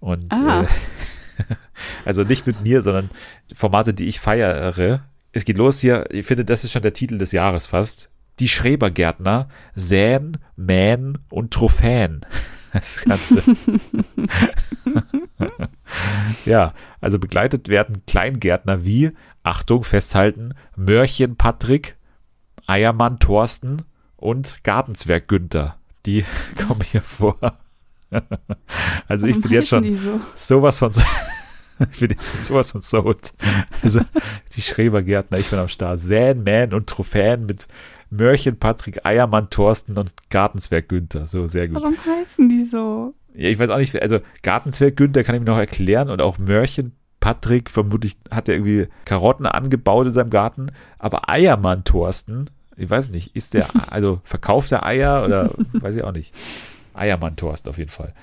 Und 0.00 0.30
ah. 0.30 0.64
äh, 0.64 0.66
also 2.04 2.24
nicht 2.24 2.46
mit 2.46 2.60
mir, 2.60 2.82
sondern 2.82 3.08
Formate, 3.54 3.94
die 3.94 4.04
ich 4.04 4.20
feiere. 4.20 5.00
Es 5.32 5.46
geht 5.46 5.56
los 5.56 5.80
hier, 5.80 6.04
ich 6.10 6.26
finde, 6.26 6.44
das 6.44 6.62
ist 6.62 6.72
schon 6.72 6.82
der 6.82 6.92
Titel 6.92 7.16
des 7.16 7.32
Jahres 7.32 7.64
fast. 7.64 8.10
Die 8.38 8.48
Schrebergärtner 8.48 9.48
säen, 9.74 10.36
mähen 10.54 11.16
und 11.30 11.52
Trophäen. 11.52 12.26
Das 12.74 13.04
Ganze. 13.04 13.40
ja, 16.44 16.74
also 17.00 17.20
begleitet 17.20 17.68
werden 17.68 18.02
Kleingärtner 18.04 18.84
wie, 18.84 19.12
Achtung, 19.44 19.84
festhalten, 19.84 20.54
Mörchen 20.74 21.36
Patrick, 21.36 21.96
Eiermann 22.66 23.18
Thorsten 23.18 23.82
und 24.16 24.64
Gartenzwerg 24.64 25.28
Günther. 25.28 25.76
Die 26.06 26.24
kommen 26.66 26.82
hier 26.82 27.00
vor. 27.02 27.36
also 29.08 29.26
ich 29.26 29.40
bin 29.40 29.50
jetzt 29.50 29.68
schon 29.68 29.94
so? 29.94 30.20
sowas 30.34 30.78
von 30.78 30.92
ich 31.90 31.98
bin 31.98 32.10
jetzt 32.10 32.44
sowas 32.44 32.72
von 32.72 32.80
sold. 32.80 33.34
Also 33.82 34.00
die 34.54 34.62
Schrebergärtner, 34.62 35.38
ich 35.38 35.50
bin 35.50 35.58
am 35.58 35.68
Start. 35.68 35.98
Säen, 35.98 36.44
Man 36.44 36.74
und 36.74 36.88
Trophäen 36.88 37.46
mit 37.46 37.66
Mörchen, 38.10 38.58
Patrick, 38.58 39.04
Eiermann, 39.04 39.50
Thorsten 39.50 39.98
und 39.98 40.12
Gartenzwerg 40.30 40.88
Günther. 40.88 41.26
So, 41.26 41.46
sehr 41.46 41.68
gut. 41.68 41.82
Warum 41.82 41.96
heißen 41.96 42.48
die 42.48 42.68
so? 42.70 43.14
Ja, 43.34 43.48
ich 43.48 43.58
weiß 43.58 43.70
auch 43.70 43.78
nicht, 43.78 44.00
also 44.00 44.20
Gartenzwerg 44.42 44.96
Günther 44.96 45.24
kann 45.24 45.34
ich 45.34 45.40
mir 45.40 45.46
noch 45.50 45.58
erklären 45.58 46.10
und 46.10 46.20
auch 46.20 46.38
Mörchen, 46.38 46.92
Patrick, 47.18 47.70
vermutlich 47.70 48.16
hat 48.30 48.48
er 48.48 48.54
irgendwie 48.54 48.86
Karotten 49.06 49.46
angebaut 49.46 50.06
in 50.06 50.12
seinem 50.12 50.30
Garten, 50.30 50.70
aber 50.98 51.28
Eiermann 51.28 51.82
Thorsten, 51.82 52.50
ich 52.76 52.90
weiß 52.90 53.10
nicht, 53.10 53.36
ist 53.36 53.54
der, 53.54 53.68
also 53.90 54.20
verkauft 54.24 54.72
er 54.72 54.86
Eier 54.86 55.24
oder 55.24 55.50
weiß 55.72 55.96
ich 55.96 56.04
auch 56.04 56.12
nicht. 56.12 56.34
Eiermann 56.94 57.36
Thorsten 57.36 57.68
auf 57.68 57.78
jeden 57.78 57.90
Fall. 57.90 58.14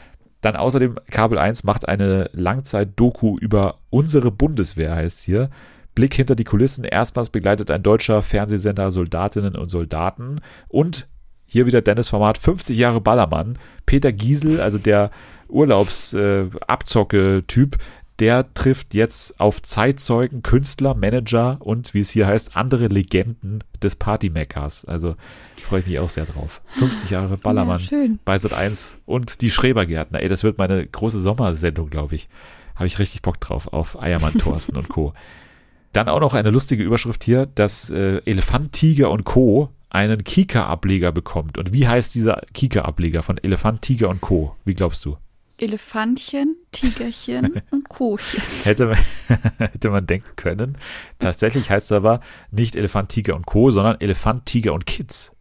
Dann 0.42 0.56
außerdem 0.56 0.96
Kabel 1.12 1.38
1 1.38 1.64
macht 1.64 1.88
eine 1.88 2.30
Langzeit-Doku 2.34 3.38
über 3.38 3.78
unsere 3.90 4.32
Bundeswehr, 4.32 4.96
heißt 4.96 5.24
hier. 5.24 5.50
Blick 5.94 6.14
hinter 6.14 6.36
die 6.36 6.46
Kulissen. 6.46 6.84
Erstmals 6.84 7.30
begleitet 7.30 7.70
ein 7.70 7.84
deutscher 7.84 8.22
Fernsehsender 8.22 8.92
Soldatinnen 8.92 9.56
und 9.56 9.70
Soldaten. 9.70 10.40
Und 10.68 11.08
hier 11.46 11.66
wieder 11.66 11.82
Dennis 11.82 12.10
Format 12.10 12.38
50 12.38 12.78
Jahre 12.78 13.02
Ballermann. 13.02 13.58
Peter 13.86 14.14
Giesel, 14.14 14.62
also 14.62 14.78
der 14.78 15.12
Urlaubsabzocke-Typ, 15.50 17.78
der 18.22 18.54
trifft 18.54 18.94
jetzt 18.94 19.40
auf 19.40 19.64
Zeitzeugen, 19.64 20.44
Künstler, 20.44 20.94
Manager 20.94 21.58
und, 21.60 21.96
wie 21.96 22.02
es 22.02 22.12
hier 22.12 22.28
heißt, 22.28 22.56
andere 22.56 22.86
Legenden 22.86 23.64
des 23.82 23.96
Partymeckers. 23.96 24.86
Also 24.86 25.16
freue 25.62 25.80
ich 25.80 25.88
mich 25.88 25.98
auch 25.98 26.10
sehr 26.12 26.26
drauf. 26.26 26.62
50 26.74 27.10
Jahre 27.10 27.36
Ballermann 27.36 27.82
ja, 27.90 27.98
bei 28.24 28.38
Sat 28.38 28.54
1 28.54 29.00
und 29.08 29.42
die 29.42 29.50
Schrebergärtner. 29.50 30.22
Ey, 30.22 30.28
das 30.28 30.44
wird 30.44 30.60
meine 30.60 30.86
große 30.86 31.20
Sommersendung, 31.20 31.90
glaube 31.90 32.14
ich. 32.14 32.30
Habe 32.76 32.86
ich 32.86 33.00
richtig 33.00 33.24
Bock 33.24 33.40
drauf, 33.42 33.74
auf 33.74 34.00
Eiermann, 34.00 34.38
Thorsten 34.38 34.78
und 34.78 34.88
Co. 34.88 35.14
Dann 35.92 36.08
auch 36.08 36.20
noch 36.20 36.36
eine 36.36 36.52
lustige 36.52 36.84
Überschrift 36.84 37.24
hier, 37.24 37.48
dass 37.48 37.90
äh, 37.90 38.22
Elefant, 38.26 38.72
Tiger 38.72 39.10
und 39.10 39.24
Co. 39.24 39.70
einen 39.90 40.24
Kika-Ableger 40.24 41.12
bekommt. 41.12 41.58
Und 41.58 41.74
wie 41.74 41.88
heißt 41.88 42.14
dieser 42.14 42.42
Kika-Ableger 42.54 43.24
von 43.24 43.40
Elefant, 43.40 43.82
Tiger 43.82 44.10
und 44.10 44.22
Co.? 44.22 44.56
Wie 44.64 44.76
glaubst 44.76 45.04
du? 45.06 45.18
Elefantchen, 45.62 46.58
Tigerchen 46.72 47.62
und 47.72 47.88
Kochen. 47.88 48.42
Hätte 48.64 48.88
man, 48.88 48.98
hätte 49.60 49.90
man 49.90 50.08
denken 50.08 50.36
können. 50.36 50.78
Tatsächlich 51.20 51.70
heißt 51.70 51.92
es 51.92 51.96
aber 51.96 52.22
nicht 52.50 52.76
Elefant, 52.76 53.10
Tiger 53.10 53.36
und 53.36 53.46
Co., 53.46 53.72
sondern 53.72 54.00
Elefant, 54.02 54.46
Tiger 54.46 54.74
und 54.74 54.86
Kids. 54.86 55.36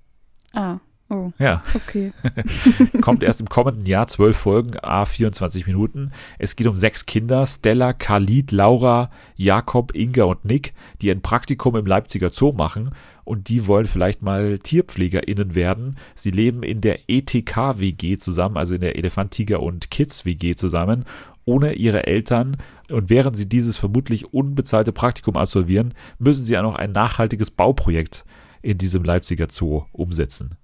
Ah, 0.52 0.78
oh. 1.10 1.32
Ja. 1.38 1.62
Okay. 1.74 2.12
Kommt 3.00 3.22
erst 3.22 3.40
im 3.40 3.48
kommenden 3.48 3.86
Jahr, 3.86 4.08
zwölf 4.08 4.36
Folgen, 4.36 4.78
a 4.82 5.04
24 5.04 5.66
Minuten. 5.66 6.12
Es 6.38 6.56
geht 6.56 6.66
um 6.66 6.76
sechs 6.76 7.06
Kinder, 7.06 7.46
Stella, 7.46 7.92
Khalid, 7.92 8.52
Laura, 8.52 9.10
Jakob, 9.36 9.94
Inga 9.94 10.24
und 10.24 10.44
Nick, 10.44 10.72
die 11.02 11.10
ein 11.10 11.22
Praktikum 11.22 11.76
im 11.76 11.86
Leipziger 11.86 12.30
Zoo 12.30 12.52
machen 12.52 12.90
und 13.30 13.48
die 13.48 13.68
wollen 13.68 13.86
vielleicht 13.86 14.22
mal 14.22 14.58
TierpflegerInnen 14.58 15.54
werden. 15.54 15.98
Sie 16.16 16.32
leben 16.32 16.64
in 16.64 16.80
der 16.80 17.08
ETK-WG 17.08 18.18
zusammen, 18.18 18.56
also 18.56 18.74
in 18.74 18.80
der 18.80 18.96
Elefant, 18.96 19.30
Tiger 19.30 19.62
und 19.62 19.90
Kids-WG 19.92 20.56
zusammen, 20.56 21.04
ohne 21.44 21.74
ihre 21.74 22.08
Eltern. 22.08 22.56
Und 22.90 23.08
während 23.08 23.36
sie 23.36 23.48
dieses 23.48 23.76
vermutlich 23.76 24.34
unbezahlte 24.34 24.90
Praktikum 24.90 25.36
absolvieren, 25.36 25.94
müssen 26.18 26.44
sie 26.44 26.58
auch 26.58 26.62
noch 26.62 26.74
ein 26.74 26.90
nachhaltiges 26.90 27.52
Bauprojekt 27.52 28.24
in 28.62 28.78
diesem 28.78 29.04
Leipziger 29.04 29.46
Zoo 29.48 29.84
umsetzen. 29.92 30.56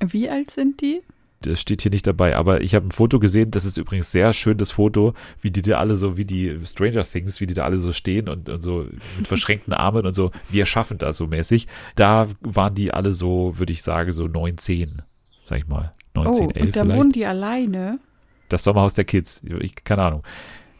Wie 0.00 0.28
alt 0.28 0.50
sind 0.50 0.80
die? 0.80 1.02
das 1.40 1.60
steht 1.60 1.82
hier 1.82 1.90
nicht 1.90 2.06
dabei, 2.06 2.36
aber 2.36 2.60
ich 2.60 2.74
habe 2.74 2.86
ein 2.86 2.90
Foto 2.90 3.18
gesehen, 3.18 3.50
das 3.50 3.64
ist 3.64 3.76
übrigens 3.76 4.10
sehr 4.10 4.32
schön, 4.32 4.56
das 4.58 4.70
Foto, 4.70 5.14
wie 5.40 5.50
die 5.50 5.62
da 5.62 5.78
alle 5.78 5.94
so, 5.94 6.16
wie 6.16 6.24
die 6.24 6.58
Stranger 6.64 7.04
Things, 7.04 7.40
wie 7.40 7.46
die 7.46 7.54
da 7.54 7.64
alle 7.64 7.78
so 7.78 7.92
stehen 7.92 8.28
und, 8.28 8.48
und 8.48 8.60
so 8.60 8.86
mit 9.16 9.28
verschränkten 9.28 9.72
Armen 9.72 10.06
und 10.06 10.14
so, 10.14 10.30
wir 10.48 10.66
schaffen 10.66 10.98
das 10.98 11.18
so 11.18 11.26
mäßig. 11.26 11.66
Da 11.94 12.28
waren 12.40 12.74
die 12.74 12.92
alle 12.92 13.12
so, 13.12 13.58
würde 13.58 13.72
ich 13.72 13.82
sagen, 13.82 14.12
so 14.12 14.26
9, 14.26 14.58
10, 14.58 15.02
sag 15.46 15.58
ich 15.58 15.66
mal. 15.66 15.92
9, 16.14 16.26
oh, 16.26 16.32
10, 16.32 16.50
11 16.50 16.66
und 16.66 16.76
da 16.76 16.80
vielleicht. 16.80 16.98
wohnen 16.98 17.12
die 17.12 17.26
alleine. 17.26 17.98
Das 18.48 18.64
Sommerhaus 18.64 18.94
der 18.94 19.04
Kids, 19.04 19.42
ich, 19.60 19.76
keine 19.84 20.02
Ahnung. 20.02 20.22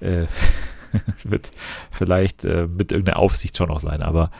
Äh, 0.00 0.26
wird 1.24 1.50
vielleicht 1.90 2.44
äh, 2.44 2.66
mit 2.66 2.92
irgendeiner 2.92 3.18
Aufsicht 3.18 3.56
schon 3.56 3.68
noch 3.68 3.80
sein, 3.80 4.02
aber 4.02 4.30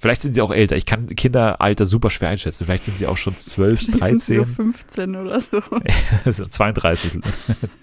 Vielleicht 0.00 0.22
sind 0.22 0.34
sie 0.34 0.40
auch 0.40 0.52
älter. 0.52 0.76
Ich 0.76 0.86
kann 0.86 1.08
Kinderalter 1.14 1.84
super 1.84 2.08
schwer 2.10 2.28
einschätzen. 2.28 2.64
Vielleicht 2.64 2.84
sind 2.84 2.98
sie 2.98 3.06
auch 3.08 3.16
schon 3.16 3.36
12, 3.36 3.80
Vielleicht 3.80 4.00
13. 4.00 4.18
sind 4.18 4.26
sie 4.26 4.34
so 4.34 4.44
15 4.44 5.16
oder 5.16 5.40
so. 5.40 5.60
also 6.24 6.46
32. 6.46 7.18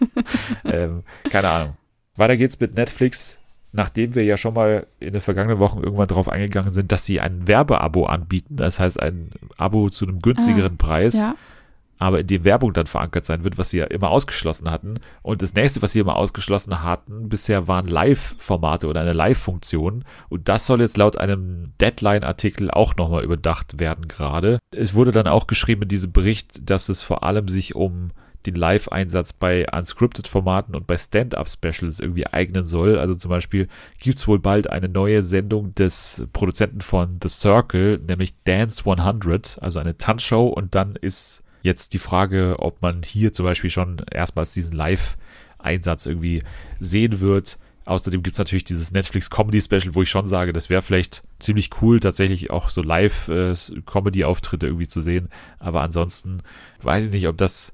ähm, 0.65 1.03
keine 1.29 1.49
Ahnung. 1.49 1.77
Weiter 2.15 2.37
geht's 2.37 2.59
mit 2.59 2.75
Netflix. 2.75 3.37
Nachdem 3.73 4.15
wir 4.15 4.23
ja 4.23 4.37
schon 4.37 4.53
mal 4.53 4.87
in 5.01 5.11
den 5.11 5.19
vergangenen 5.21 5.59
Wochen 5.59 5.83
irgendwann 5.83 6.07
darauf 6.07 6.29
eingegangen 6.29 6.69
sind, 6.69 6.93
dass 6.93 7.05
sie 7.05 7.19
ein 7.19 7.45
Werbeabo 7.45 8.05
anbieten, 8.05 8.55
das 8.55 8.79
heißt 8.79 9.01
ein 9.01 9.31
Abo 9.57 9.89
zu 9.89 10.07
einem 10.07 10.19
günstigeren 10.19 10.75
Ah, 10.75 10.77
Preis, 10.77 11.15
Ja. 11.15 11.35
Aber 11.99 12.19
in 12.19 12.27
dem 12.27 12.43
Werbung 12.43 12.73
dann 12.73 12.87
verankert 12.87 13.25
sein 13.25 13.43
wird, 13.43 13.57
was 13.57 13.69
sie 13.69 13.77
ja 13.77 13.85
immer 13.85 14.09
ausgeschlossen 14.09 14.69
hatten. 14.69 14.95
Und 15.21 15.41
das 15.41 15.53
nächste, 15.53 15.81
was 15.81 15.93
sie 15.93 15.99
immer 15.99 16.15
ausgeschlossen 16.15 16.83
hatten, 16.83 17.29
bisher 17.29 17.67
waren 17.67 17.87
Live-Formate 17.87 18.87
oder 18.87 19.01
eine 19.01 19.13
Live-Funktion. 19.13 20.03
Und 20.29 20.49
das 20.49 20.65
soll 20.65 20.81
jetzt 20.81 20.97
laut 20.97 21.17
einem 21.17 21.73
Deadline-Artikel 21.79 22.69
auch 22.71 22.95
nochmal 22.95 23.23
überdacht 23.23 23.79
werden 23.79 24.07
gerade. 24.07 24.59
Es 24.71 24.93
wurde 24.93 25.11
dann 25.11 25.27
auch 25.27 25.47
geschrieben 25.47 25.83
in 25.83 25.89
diesem 25.89 26.11
Bericht, 26.11 26.69
dass 26.69 26.89
es 26.89 27.01
vor 27.01 27.23
allem 27.23 27.47
sich 27.47 27.75
um 27.75 28.11
den 28.45 28.55
Live-Einsatz 28.55 29.33
bei 29.33 29.65
Unscripted-Formaten 29.71 30.75
und 30.75 30.87
bei 30.87 30.97
Stand-Up-Specials 30.97 31.99
irgendwie 31.99 32.27
eignen 32.27 32.65
soll. 32.65 32.99
Also 32.99 33.15
zum 33.15 33.29
Beispiel 33.29 33.67
gibt 33.99 34.17
es 34.17 34.27
wohl 34.27 34.39
bald 34.39 34.69
eine 34.69 34.89
neue 34.89 35.21
Sendung 35.21 35.73
des 35.75 36.27
Produzenten 36.33 36.81
von 36.81 37.19
The 37.21 37.29
Circle, 37.29 37.99
nämlich 37.99 38.35
Dance 38.43 38.83
100, 38.89 39.57
also 39.61 39.79
eine 39.79 39.97
Tanzshow. 39.97 40.47
Und 40.47 40.75
dann 40.75 40.95
ist 40.95 41.43
jetzt 41.65 41.93
die 41.93 41.99
Frage, 41.99 42.55
ob 42.59 42.81
man 42.81 43.01
hier 43.03 43.33
zum 43.33 43.45
Beispiel 43.45 43.69
schon 43.69 44.01
erstmals 44.11 44.53
diesen 44.53 44.75
Live-Einsatz 44.77 46.05
irgendwie 46.05 46.41
sehen 46.79 47.19
wird. 47.19 47.57
Außerdem 47.85 48.23
gibt 48.23 48.35
es 48.35 48.39
natürlich 48.39 48.63
dieses 48.63 48.91
Netflix 48.91 49.29
Comedy 49.29 49.61
Special, 49.61 49.93
wo 49.93 50.01
ich 50.01 50.09
schon 50.09 50.25
sage, 50.27 50.53
das 50.53 50.69
wäre 50.71 50.81
vielleicht 50.81 51.23
ziemlich 51.39 51.69
cool, 51.81 51.99
tatsächlich 51.99 52.49
auch 52.49 52.69
so 52.69 52.81
Live-Comedy-Auftritte 52.81 54.65
irgendwie 54.67 54.87
zu 54.87 55.01
sehen. 55.01 55.29
Aber 55.59 55.81
ansonsten 55.81 56.39
weiß 56.81 57.05
ich 57.05 57.11
nicht, 57.11 57.27
ob 57.27 57.37
das 57.37 57.73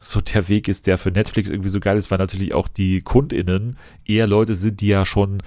so 0.00 0.20
der 0.20 0.48
Weg 0.48 0.66
ist, 0.66 0.86
der 0.88 0.98
für 0.98 1.10
Netflix 1.12 1.48
irgendwie 1.48 1.68
so 1.68 1.78
geil 1.78 1.96
ist, 1.96 2.10
weil 2.10 2.18
natürlich 2.18 2.54
auch 2.54 2.66
die 2.66 3.02
KundInnen 3.02 3.76
eher 4.04 4.26
Leute 4.26 4.54
sind, 4.54 4.80
die 4.80 4.88
ja 4.88 5.04
schon 5.04 5.38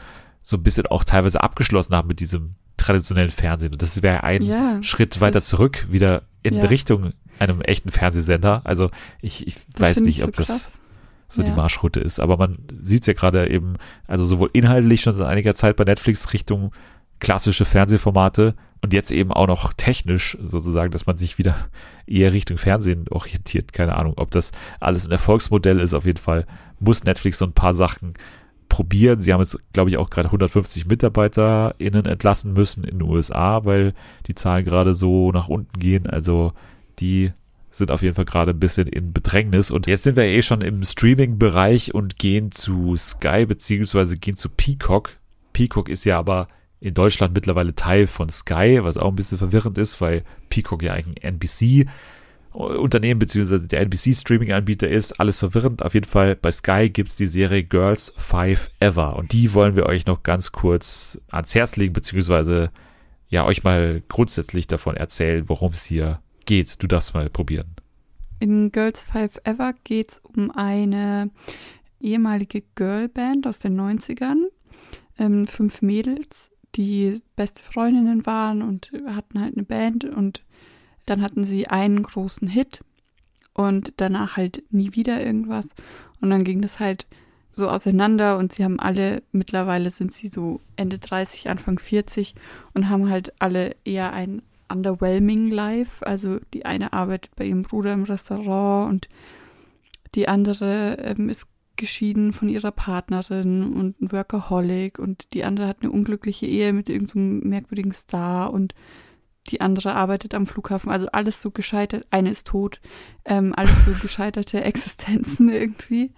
so 0.43 0.55
ein 0.57 0.63
bisschen 0.63 0.88
auch 0.88 1.03
teilweise 1.03 1.41
abgeschlossen 1.41 1.93
haben 1.93 2.07
mit 2.07 2.19
diesem 2.22 2.55
traditionellen 2.77 3.31
Fernsehen. 3.31 3.73
Und 3.73 3.81
das 3.81 4.01
wäre 4.01 4.23
ein 4.23 4.43
Ja, 4.43 4.81
Schritt 4.81 5.19
weiter 5.19 5.41
zurück, 5.41 5.88
wieder 5.89 6.23
in 6.41 6.55
Ja. 6.55 6.65
Richtung 6.65 7.11
einem 7.39 7.61
echten 7.61 7.89
Fernsehsender. 7.89 8.61
Also 8.63 8.89
ich, 9.21 9.47
ich 9.47 9.57
weiß 9.77 10.01
nicht, 10.01 10.17
ich 10.17 10.21
so 10.23 10.27
ob 10.29 10.35
das 10.35 10.47
krass. 10.47 10.79
so 11.27 11.41
die 11.43 11.49
Ja. 11.49 11.55
Marschroute 11.55 11.99
ist. 11.99 12.19
Aber 12.19 12.37
man 12.37 12.57
sieht 12.71 13.01
es 13.01 13.07
ja 13.07 13.13
gerade 13.13 13.49
eben, 13.49 13.75
also 14.07 14.25
sowohl 14.25 14.49
inhaltlich 14.53 15.01
schon 15.01 15.13
seit 15.13 15.27
einiger 15.27 15.53
Zeit 15.55 15.75
bei 15.75 15.83
Netflix 15.83 16.33
Richtung 16.33 16.71
klassische 17.19 17.65
Fernsehformate 17.65 18.55
und 18.81 18.93
jetzt 18.93 19.11
eben 19.11 19.31
auch 19.31 19.47
noch 19.47 19.73
technisch 19.73 20.37
sozusagen, 20.43 20.91
dass 20.91 21.05
man 21.07 21.17
sich 21.17 21.37
wieder 21.37 21.55
eher 22.05 22.33
Richtung 22.33 22.57
Fernsehen 22.57 23.05
orientiert. 23.09 23.73
Keine 23.73 23.95
Ahnung, 23.95 24.13
ob 24.17 24.31
das 24.31 24.51
alles 24.79 25.07
ein 25.07 25.11
Erfolgsmodell 25.11 25.79
ist. 25.79 25.93
Auf 25.93 26.05
jeden 26.05 26.19
Fall 26.19 26.45
muss 26.79 27.03
Netflix 27.03 27.39
so 27.39 27.45
ein 27.45 27.53
paar 27.53 27.73
Sachen 27.73 28.13
probieren. 28.69 29.21
Sie 29.21 29.31
haben 29.31 29.39
jetzt, 29.39 29.57
glaube 29.73 29.89
ich, 29.89 29.97
auch 29.97 30.09
gerade 30.09 30.27
150 30.27 30.87
MitarbeiterInnen 30.87 32.05
entlassen 32.05 32.53
müssen 32.53 32.83
in 32.83 32.99
den 32.99 33.09
USA, 33.09 33.63
weil 33.65 33.93
die 34.27 34.35
Zahlen 34.35 34.65
gerade 34.65 34.93
so 34.93 35.31
nach 35.31 35.47
unten 35.47 35.79
gehen. 35.79 36.07
Also 36.07 36.51
die 36.99 37.31
sind 37.69 37.91
auf 37.91 38.01
jeden 38.01 38.15
Fall 38.15 38.26
gerade 38.26 38.51
ein 38.51 38.59
bisschen 38.59 38.88
in 38.88 39.11
Bedrängnis. 39.11 39.69
Und 39.69 39.88
jetzt 39.88 40.03
sind 40.03 40.15
wir 40.15 40.23
eh 40.23 40.41
schon 40.41 40.61
im 40.61 40.84
Streaming-Bereich 40.84 41.93
und 41.93 42.17
gehen 42.17 42.51
zu 42.51 42.95
Sky 42.95 43.45
beziehungsweise 43.45 44.17
gehen 44.17 44.38
zu 44.38 44.49
Peacock. 44.49 45.17
Peacock 45.53 45.89
ist 45.89 46.05
ja 46.05 46.17
aber 46.17 46.47
in 46.80 46.93
Deutschland 46.93 47.34
mittlerweile 47.34 47.76
Teil 47.76 48.07
von 48.07 48.30
Sky, 48.30 48.80
was 48.81 48.97
auch 48.97 49.09
ein 49.09 49.15
bisschen 49.15 49.38
verwirrend 49.38 49.77
ist, 49.77 49.99
weil 50.01 50.23
Peacock 50.49 50.84
ja 50.84 50.93
eigentlich 50.93 51.23
ein 51.23 51.35
NBC 51.35 51.88
Unternehmen 52.55 53.19
beziehungsweise 53.19 53.67
der 53.67 53.81
NBC-Streaming-Anbieter 53.81 54.88
ist. 54.88 55.19
Alles 55.19 55.39
verwirrend. 55.39 55.84
Auf 55.84 55.93
jeden 55.93 56.07
Fall 56.07 56.38
bei 56.38 56.51
Sky 56.51 56.89
gibt 56.89 57.09
es 57.09 57.15
die 57.15 57.26
Serie 57.26 57.63
Girls 57.63 58.13
Five 58.15 58.72
Ever. 58.80 59.17
Und 59.17 59.34
die 59.34 59.53
wollen 59.53 59.76
wir 59.76 59.85
euch 59.85 60.05
noch 60.05 60.23
ganz 60.23 60.53
kurz 60.53 61.19
ans 61.30 61.53
Herz 61.53 61.76
legen, 61.76 61.93
beziehungsweise 61.93 62.72
ja, 63.27 63.43
euch 63.45 63.63
mal 63.63 64.01
grundsätzlich 64.07 64.67
davon 64.67 64.95
erzählen, 64.95 65.49
worum 65.49 65.73
es 65.73 65.84
hier 65.84 66.22
geht. 66.45 66.81
Du 66.81 66.88
darfst 66.88 67.13
mal 67.13 67.30
probieren. 67.30 67.76
In 68.39 68.72
Girls 68.72 69.03
Five 69.03 69.39
Ever 69.43 69.73
geht 69.84 70.11
es 70.11 70.19
um 70.19 70.51
eine 70.51 71.30
ehemalige 71.99 72.63
Girlband 72.76 73.47
aus 73.47 73.59
den 73.59 73.80
90ern. 73.80 74.45
Ähm, 75.17 75.47
fünf 75.47 75.81
Mädels, 75.81 76.51
die 76.76 77.22
beste 77.35 77.63
Freundinnen 77.63 78.26
waren 78.26 78.61
und 78.61 78.91
hatten 79.07 79.39
halt 79.39 79.55
eine 79.55 79.63
Band 79.63 80.03
und 80.05 80.43
dann 81.05 81.22
hatten 81.22 81.43
sie 81.43 81.67
einen 81.67 82.03
großen 82.03 82.47
Hit 82.47 82.84
und 83.53 83.93
danach 83.97 84.35
halt 84.38 84.63
nie 84.72 84.95
wieder 84.95 85.26
irgendwas. 85.26 85.69
Und 86.19 86.30
dann 86.30 86.43
ging 86.43 86.61
das 86.61 86.80
halt 86.80 87.07
so 87.53 87.69
auseinander 87.69 88.38
und 88.38 88.51
sie 88.51 88.65
haben 88.65 88.80
alle, 88.80 89.23
mittlerweile 89.31 89.89
sind 89.89 90.13
sie 90.13 90.27
so 90.27 90.59
Ende 90.76 90.99
30, 90.99 91.49
Anfang 91.49 91.80
40 91.80 92.35
und 92.73 92.89
haben 92.89 93.09
halt 93.09 93.34
alle 93.39 93.76
eher 93.85 94.11
ein 94.11 94.41
underwhelming 94.69 95.49
Life. 95.49 96.05
Also 96.05 96.39
die 96.53 96.65
eine 96.65 96.93
arbeitet 96.93 97.35
bei 97.35 97.45
ihrem 97.45 97.63
Bruder 97.63 97.93
im 97.93 98.03
Restaurant 98.03 98.89
und 98.89 99.09
die 100.15 100.27
andere 100.27 100.97
ähm, 100.99 101.29
ist 101.29 101.47
geschieden 101.75 102.33
von 102.33 102.47
ihrer 102.47 102.71
Partnerin 102.71 103.73
und 103.73 104.01
ein 104.01 104.11
Workaholic 104.11 104.97
und 104.97 105.33
die 105.33 105.43
andere 105.43 105.67
hat 105.67 105.77
eine 105.81 105.91
unglückliche 105.91 106.45
Ehe 106.45 106.71
mit 106.73 106.89
irgendeinem 106.89 107.39
merkwürdigen 107.39 107.91
Star 107.91 108.53
und 108.53 108.73
die 109.47 109.61
andere 109.61 109.93
arbeitet 109.93 110.33
am 110.33 110.45
Flughafen. 110.45 110.89
Also 110.89 111.07
alles 111.11 111.41
so 111.41 111.51
gescheitert, 111.51 112.07
eine 112.09 112.31
ist 112.31 112.47
tot, 112.47 112.81
ähm, 113.25 113.53
alles 113.55 113.85
so 113.85 113.91
gescheiterte 114.01 114.63
Existenzen 114.63 115.49
irgendwie. 115.49 116.11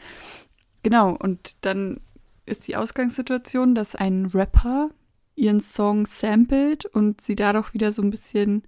Genau, 0.84 1.16
und 1.16 1.66
dann 1.66 2.00
ist 2.46 2.68
die 2.68 2.76
Ausgangssituation, 2.78 3.76
dass 3.76 3.96
ein 3.96 4.28
Rapper 4.28 4.92
ihren 5.38 5.62
Song 5.62 6.06
samplet 6.06 6.86
und 6.86 7.22
sie 7.22 7.36
dadurch 7.36 7.74
wieder 7.74 7.92
so 7.92 8.02
ein 8.02 8.10
bisschen 8.10 8.64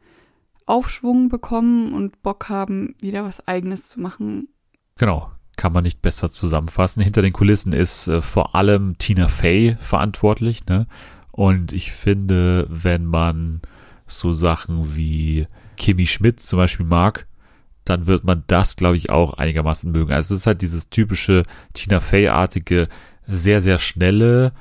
Aufschwung 0.66 1.30
bekommen 1.30 1.94
und 1.94 2.22
Bock 2.22 2.48
haben, 2.48 2.96
wieder 3.02 3.24
was 3.26 3.48
Eigenes 3.48 3.90
zu 3.90 4.00
machen. 4.00 4.50
Genau, 4.98 5.32
kann 5.56 5.74
man 5.74 5.84
nicht 5.84 6.02
besser 6.02 6.30
zusammenfassen. 6.30 7.02
Hinter 7.02 7.22
den 7.22 7.34
Kulissen 7.34 7.74
ist 7.74 8.08
äh, 8.08 8.22
vor 8.22 8.56
allem 8.56 8.98
Tina 8.98 9.28
Fey 9.28 9.76
verantwortlich. 9.80 10.66
Ne? 10.68 10.88
Und 11.32 11.74
ich 11.74 11.91
finde, 11.91 12.68
wenn 12.70 13.06
man 13.06 13.62
so 14.06 14.32
Sachen 14.32 14.96
wie 14.96 15.48
Kimi 15.76 16.06
Schmidt 16.06 16.40
zum 16.40 16.58
Beispiel 16.58 16.86
mag, 16.86 17.28
dann 17.84 18.06
wird 18.06 18.24
man 18.24 18.44
das, 18.48 18.76
glaube 18.76 18.98
ich, 18.98 19.10
auch 19.10 19.34
einigermaßen 19.34 19.91
mögen. 19.91 20.12
Also 20.12 20.36
es 20.36 20.41
ist 20.41 20.48
halt 20.48 20.62
dieses 20.62 20.90
typische 20.90 21.44
Tina 21.74 22.00
Fey-artige, 22.00 22.88
sehr, 23.26 23.62
sehr 23.62 23.80
schnelle, 23.80 24.54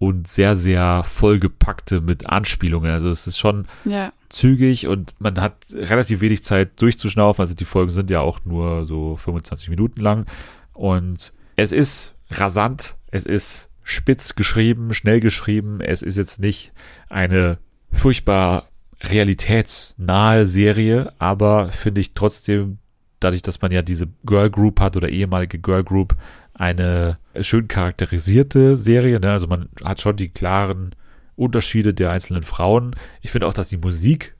und 0.00 0.26
sehr, 0.26 0.56
sehr 0.56 1.02
vollgepackte 1.04 2.00
mit 2.00 2.26
Anspielungen. 2.26 2.90
Also 2.90 3.10
es 3.10 3.26
ist 3.26 3.38
schon 3.38 3.66
Ja. 3.84 4.12
zügig 4.30 4.86
und 4.86 5.12
man 5.18 5.38
hat 5.38 5.54
relativ 5.74 6.22
wenig 6.22 6.42
Zeit 6.42 6.80
durchzuschnaufen. 6.80 7.42
Also 7.42 7.54
die 7.54 7.66
Folgen 7.66 7.90
sind 7.90 8.08
ja 8.10 8.20
auch 8.20 8.40
nur 8.46 8.86
so 8.86 9.16
25 9.16 9.68
Minuten 9.68 10.00
lang. 10.00 10.24
Und 10.72 11.34
es 11.56 11.70
ist 11.70 12.14
rasant, 12.30 12.96
es 13.10 13.26
ist 13.26 13.68
spitz 13.84 14.34
geschrieben, 14.36 14.94
schnell 14.94 15.20
geschrieben. 15.20 15.82
Es 15.82 16.00
ist 16.00 16.16
jetzt 16.16 16.40
nicht 16.40 16.72
eine 17.10 17.58
furchtbar 17.92 18.68
realitätsnahe 19.02 20.46
Serie, 20.46 21.12
aber 21.18 21.70
finde 21.70 22.00
ich 22.00 22.14
trotzdem, 22.14 22.78
dadurch, 23.20 23.42
dass 23.42 23.60
man 23.60 23.70
ja 23.70 23.82
diese 23.82 24.08
Girl 24.24 24.48
Group 24.48 24.80
hat 24.80 24.96
oder 24.96 25.10
ehemalige 25.10 25.58
Girl 25.58 25.84
Group, 25.84 26.16
eine 26.60 27.16
schön 27.40 27.68
charakterisierte 27.68 28.76
Serie. 28.76 29.18
Ne? 29.18 29.32
Also 29.32 29.46
man 29.46 29.70
hat 29.82 30.00
schon 30.02 30.16
die 30.16 30.28
klaren 30.28 30.94
Unterschiede 31.34 31.94
der 31.94 32.10
einzelnen 32.10 32.42
Frauen. 32.42 32.94
Ich 33.22 33.30
finde 33.30 33.46
auch, 33.46 33.54
dass 33.54 33.70
die 33.70 33.78
Musik 33.78 34.34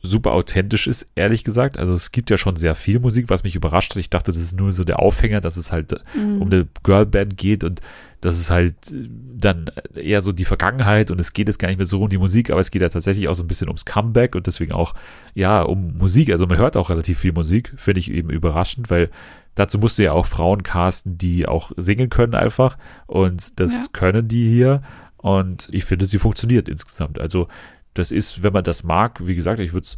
super 0.00 0.32
authentisch 0.32 0.86
ist, 0.86 1.08
ehrlich 1.16 1.42
gesagt. 1.42 1.76
Also 1.76 1.94
es 1.94 2.12
gibt 2.12 2.30
ja 2.30 2.36
schon 2.36 2.54
sehr 2.56 2.76
viel 2.76 3.00
Musik, 3.00 3.28
was 3.28 3.42
mich 3.42 3.56
überrascht 3.56 3.90
hat. 3.90 3.96
Ich 3.96 4.10
dachte, 4.10 4.30
das 4.30 4.40
ist 4.40 4.56
nur 4.60 4.70
so 4.70 4.84
der 4.84 5.00
Aufhänger, 5.00 5.40
dass 5.40 5.56
es 5.56 5.72
halt 5.72 5.94
Mhm. 6.14 6.42
um 6.42 6.48
eine 6.48 6.68
Girlband 6.84 7.36
geht 7.36 7.64
und 7.64 7.80
das 8.20 8.38
ist 8.38 8.50
halt 8.50 8.74
äh, 8.92 9.08
dann 9.36 9.70
eher 9.96 10.20
so 10.20 10.30
die 10.30 10.44
Vergangenheit 10.44 11.10
und 11.10 11.20
es 11.20 11.32
geht 11.32 11.48
jetzt 11.48 11.58
gar 11.58 11.68
nicht 11.68 11.78
mehr 11.78 11.86
so 11.86 12.02
um 12.02 12.08
die 12.08 12.18
Musik, 12.18 12.50
aber 12.50 12.60
es 12.60 12.70
geht 12.70 12.82
ja 12.82 12.88
tatsächlich 12.88 13.26
auch 13.28 13.34
so 13.34 13.42
ein 13.42 13.48
bisschen 13.48 13.68
ums 13.68 13.84
Comeback 13.84 14.36
und 14.36 14.46
deswegen 14.46 14.72
auch, 14.74 14.94
ja, 15.34 15.62
um 15.62 15.96
Musik. 15.96 16.30
Also 16.30 16.46
man 16.46 16.58
hört 16.58 16.76
auch 16.76 16.90
relativ 16.90 17.18
viel 17.18 17.32
Musik, 17.32 17.72
finde 17.76 17.98
ich 18.00 18.10
eben 18.12 18.30
überraschend, 18.30 18.90
weil 18.90 19.10
dazu 19.54 19.78
musst 19.78 19.98
du 19.98 20.02
ja 20.04 20.12
auch 20.12 20.26
Frauen 20.26 20.62
casten, 20.62 21.18
die 21.18 21.46
auch 21.46 21.72
singen 21.76 22.08
können 22.10 22.34
einfach 22.34 22.76
und 23.06 23.58
das 23.60 23.72
Ja. 23.86 23.88
können 23.92 24.28
die 24.28 24.48
hier 24.48 24.82
und 25.16 25.68
ich 25.72 25.84
finde, 25.84 26.06
sie 26.06 26.18
funktioniert 26.18 26.68
insgesamt. 26.68 27.18
Also 27.20 27.48
das 27.94 28.10
ist, 28.10 28.42
wenn 28.42 28.52
man 28.52 28.64
das 28.64 28.84
mag, 28.84 29.26
wie 29.26 29.34
gesagt, 29.36 29.60
ich 29.60 29.72
würde 29.72 29.88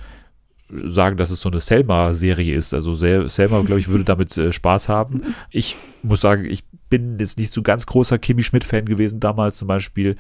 sagen, 0.69 1.17
dass 1.17 1.31
es 1.31 1.41
so 1.41 1.49
eine 1.49 1.61
Selma-Serie 1.61 2.55
ist. 2.55 2.75
Also 2.75 2.95
Sel 2.95 3.29
Selma, 3.31 3.61
glaube 3.63 3.81
ich, 3.81 3.89
würde 3.89 4.05
damit 4.13 4.37
äh, 4.37 4.53
Spaß 4.53 4.89
haben. 4.89 5.23
Ich 5.51 5.77
muss 6.03 6.21
sagen, 6.21 6.45
ich 6.45 6.65
bin 6.91 7.19
jetzt 7.19 7.39
nicht 7.39 7.51
so 7.53 7.63
ganz 7.63 7.87
großer 7.87 8.19
Kimi 8.19 8.43
Schmidt-Fan 8.43 8.85
gewesen 8.87 9.21
damals 9.21 9.57
zum 9.59 9.69
Beispiel. 9.69 10.17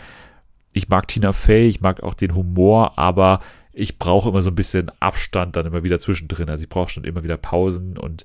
Ich 0.72 0.88
mag 0.88 1.08
Tina 1.08 1.32
Fey, 1.32 1.68
ich 1.68 1.80
mag 1.80 2.02
auch 2.02 2.14
den 2.14 2.34
Humor, 2.34 2.98
aber 2.98 3.40
ich 3.72 3.98
brauche 3.98 4.28
immer 4.28 4.42
so 4.42 4.50
ein 4.50 4.54
bisschen 4.54 4.90
Abstand 5.00 5.56
dann 5.56 5.66
immer 5.66 5.82
wieder 5.82 5.98
zwischendrin. 5.98 6.48
Also 6.48 6.62
ich 6.62 6.68
brauche 6.68 6.90
schon 6.90 7.04
immer 7.04 7.22
wieder 7.24 7.36
Pausen 7.36 7.98
und 7.98 8.24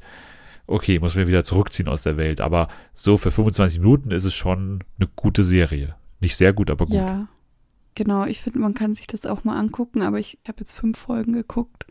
okay, 0.67 0.99
muss 0.99 1.15
mir 1.15 1.27
wieder 1.27 1.43
zurückziehen 1.43 1.87
aus 1.87 2.03
der 2.03 2.17
Welt. 2.17 2.41
Aber 2.41 2.67
so 2.93 3.17
für 3.17 3.31
25 3.31 3.79
Minuten 3.79 4.11
ist 4.11 4.25
es 4.25 4.33
schon 4.33 4.83
eine 4.99 5.09
gute 5.15 5.43
Serie. 5.43 5.95
Nicht 6.19 6.35
sehr 6.35 6.53
gut, 6.53 6.69
aber 6.69 6.85
gut. 6.85 6.95
Ja, 6.95 7.27
genau. 7.95 8.25
Ich 8.25 8.41
finde, 8.41 8.59
man 8.59 8.73
kann 8.73 8.93
sich 8.93 9.07
das 9.07 9.25
auch 9.25 9.43
mal 9.43 9.57
angucken, 9.57 10.01
aber 10.01 10.19
ich 10.19 10.37
habe 10.47 10.59
jetzt 10.59 10.73
fünf 10.73 10.97
Folgen 10.97 11.33
geguckt, 11.33 11.85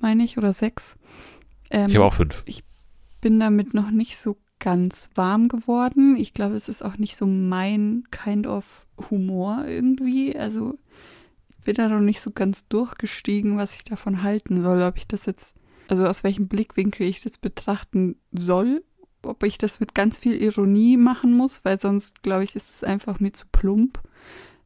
meine 0.00 0.24
ich, 0.24 0.38
oder 0.38 0.52
sechs. 0.52 0.96
Ähm, 1.70 1.86
Ich 1.88 1.94
habe 1.96 2.04
auch 2.04 2.14
fünf. 2.14 2.44
bin 3.20 3.40
damit 3.40 3.74
noch 3.74 3.90
nicht 3.90 4.16
so 4.18 4.36
ganz 4.58 5.10
warm 5.14 5.48
geworden. 5.48 6.16
Ich 6.16 6.32
glaube, 6.32 6.54
es 6.54 6.68
ist 6.68 6.82
auch 6.84 6.96
nicht 6.96 7.16
so 7.16 7.26
mein 7.26 8.04
kind 8.10 8.46
of 8.46 8.86
Humor 9.10 9.64
irgendwie. 9.66 10.36
Also 10.36 10.78
ich 11.50 11.64
bin 11.64 11.74
da 11.74 11.88
noch 11.88 12.00
nicht 12.00 12.20
so 12.20 12.30
ganz 12.30 12.66
durchgestiegen, 12.68 13.56
was 13.56 13.76
ich 13.76 13.84
davon 13.84 14.22
halten 14.22 14.62
soll. 14.62 14.82
Ob 14.82 14.96
ich 14.96 15.06
das 15.06 15.26
jetzt, 15.26 15.54
also 15.88 16.06
aus 16.06 16.24
welchem 16.24 16.48
Blickwinkel 16.48 17.06
ich 17.06 17.20
das 17.20 17.38
betrachten 17.38 18.16
soll. 18.32 18.82
Ob 19.22 19.42
ich 19.42 19.56
das 19.56 19.80
mit 19.80 19.94
ganz 19.94 20.18
viel 20.18 20.40
Ironie 20.40 20.96
machen 20.96 21.34
muss, 21.34 21.64
weil 21.64 21.80
sonst, 21.80 22.22
glaube 22.22 22.44
ich, 22.44 22.54
ist 22.54 22.70
es 22.70 22.84
einfach 22.84 23.20
mir 23.20 23.32
zu 23.32 23.46
plump. 23.50 24.00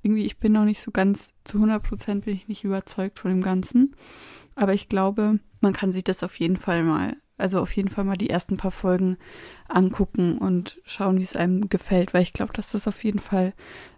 Irgendwie, 0.02 0.24
ich 0.24 0.38
bin 0.38 0.52
noch 0.52 0.64
nicht 0.64 0.80
so 0.80 0.90
ganz, 0.90 1.32
zu 1.44 1.58
100 1.58 1.82
Prozent 1.82 2.24
bin 2.24 2.34
ich 2.34 2.48
nicht 2.48 2.64
überzeugt 2.64 3.18
von 3.18 3.30
dem 3.30 3.40
Ganzen. 3.40 3.94
Aber 4.54 4.74
ich 4.74 4.88
glaube, 4.88 5.38
man 5.60 5.72
kann 5.72 5.92
sich 5.92 6.04
das 6.04 6.22
auf 6.22 6.38
jeden 6.38 6.56
Fall 6.56 6.82
mal, 6.82 7.16
also 7.36 7.60
auf 7.60 7.74
jeden 7.76 7.88
Fall 7.88 8.04
mal 8.04 8.16
die 8.16 8.30
ersten 8.30 8.56
paar 8.56 8.70
Folgen 8.70 9.16
angucken 9.68 10.38
und 10.38 10.80
schauen, 10.84 11.18
wie 11.18 11.24
es 11.24 11.36
einem 11.36 11.68
gefällt, 11.68 12.14
weil 12.14 12.22
ich 12.22 12.32
glaube, 12.32 12.52
dass 12.52 12.72
das 12.72 12.88
auf 12.88 13.04
jeden 13.04 13.20
Fall 13.20 13.54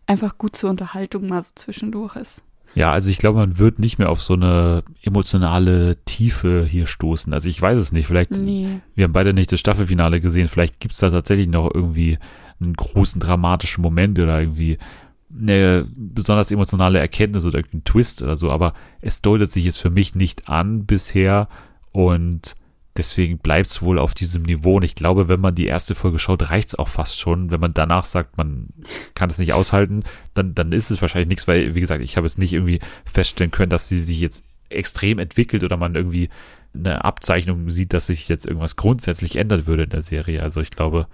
einfach 0.06 0.36
gut 0.36 0.56
zur 0.56 0.70
Unterhaltung 0.70 1.26
mal 1.26 1.40
so 1.40 1.52
zwischendurch 1.54 2.16
ist. 2.16 2.44
Ja, 2.74 2.92
also 2.92 3.10
ich 3.10 3.18
glaube, 3.18 3.38
man 3.38 3.58
wird 3.58 3.78
nicht 3.78 3.98
mehr 3.98 4.10
auf 4.10 4.22
so 4.22 4.34
eine 4.34 4.84
emotionale 5.02 5.96
Tiefe 6.04 6.64
hier 6.68 6.86
stoßen. 6.86 7.32
Also 7.32 7.48
ich 7.48 7.60
weiß 7.60 7.78
es 7.78 7.92
nicht. 7.92 8.06
Vielleicht, 8.06 8.32
Nee. 8.32 8.80
wir 8.94 9.04
haben 9.04 9.12
beide 9.12 9.32
nicht 9.34 9.50
das 9.52 9.60
Staffelfinale 9.60 10.20
gesehen. 10.20 10.48
Vielleicht 10.48 10.78
gibt 10.80 10.92
es 10.94 11.00
da 11.00 11.10
tatsächlich 11.10 11.48
noch 11.48 11.70
irgendwie 11.74 12.18
einen 12.60 12.74
großen 12.74 13.20
dramatischen 13.20 13.82
Moment 13.82 14.18
oder 14.20 14.40
irgendwie 14.40 14.78
eine 15.36 15.86
besonders 15.96 16.50
emotionale 16.50 16.98
Erkenntnis 16.98 17.44
oder 17.44 17.58
irgendein 17.58 17.84
Twist 17.84 18.22
oder 18.22 18.36
so. 18.36 18.50
Aber 18.50 18.74
es 19.00 19.22
deutet 19.22 19.50
sich 19.50 19.64
jetzt 19.64 19.78
für 19.80 19.90
mich 19.90 20.14
nicht 20.14 20.48
an 20.48 20.86
bisher 20.86 21.48
und 21.92 22.54
deswegen 23.00 23.38
bleibt 23.38 23.68
es 23.68 23.80
wohl 23.80 23.98
auf 23.98 24.12
diesem 24.12 24.42
Niveau. 24.42 24.76
Und 24.76 24.82
ich 24.82 24.94
glaube, 24.94 25.28
wenn 25.28 25.40
man 25.40 25.54
die 25.54 25.66
erste 25.66 25.94
Folge 25.94 26.18
schaut, 26.18 26.50
reicht 26.50 26.68
es 26.68 26.74
auch 26.78 26.88
fast 26.88 27.18
schon. 27.18 27.50
Wenn 27.50 27.60
man 27.60 27.72
danach 27.72 28.04
sagt, 28.04 28.36
man 28.36 28.68
kann 29.14 29.30
es 29.30 29.38
nicht 29.38 29.54
aushalten, 29.54 30.04
dann, 30.34 30.54
dann 30.54 30.72
ist 30.72 30.90
es 30.90 31.00
wahrscheinlich 31.00 31.28
nichts, 31.28 31.48
weil, 31.48 31.74
wie 31.74 31.80
gesagt, 31.80 32.02
ich 32.02 32.16
habe 32.16 32.26
jetzt 32.26 32.38
nicht 32.38 32.52
irgendwie 32.52 32.80
feststellen 33.04 33.50
können, 33.50 33.70
dass 33.70 33.88
sie 33.88 33.98
sich 33.98 34.20
jetzt 34.20 34.44
extrem 34.68 35.18
entwickelt 35.18 35.64
oder 35.64 35.78
man 35.78 35.94
irgendwie 35.94 36.28
eine 36.74 37.04
Abzeichnung 37.04 37.70
sieht, 37.70 37.94
dass 37.94 38.06
sich 38.06 38.28
jetzt 38.28 38.46
irgendwas 38.46 38.76
grundsätzlich 38.76 39.36
ändern 39.36 39.66
würde 39.66 39.84
in 39.84 39.90
der 39.90 40.02
Serie. 40.02 40.42
Also 40.42 40.60
ich 40.60 40.70
glaube, 40.70 41.06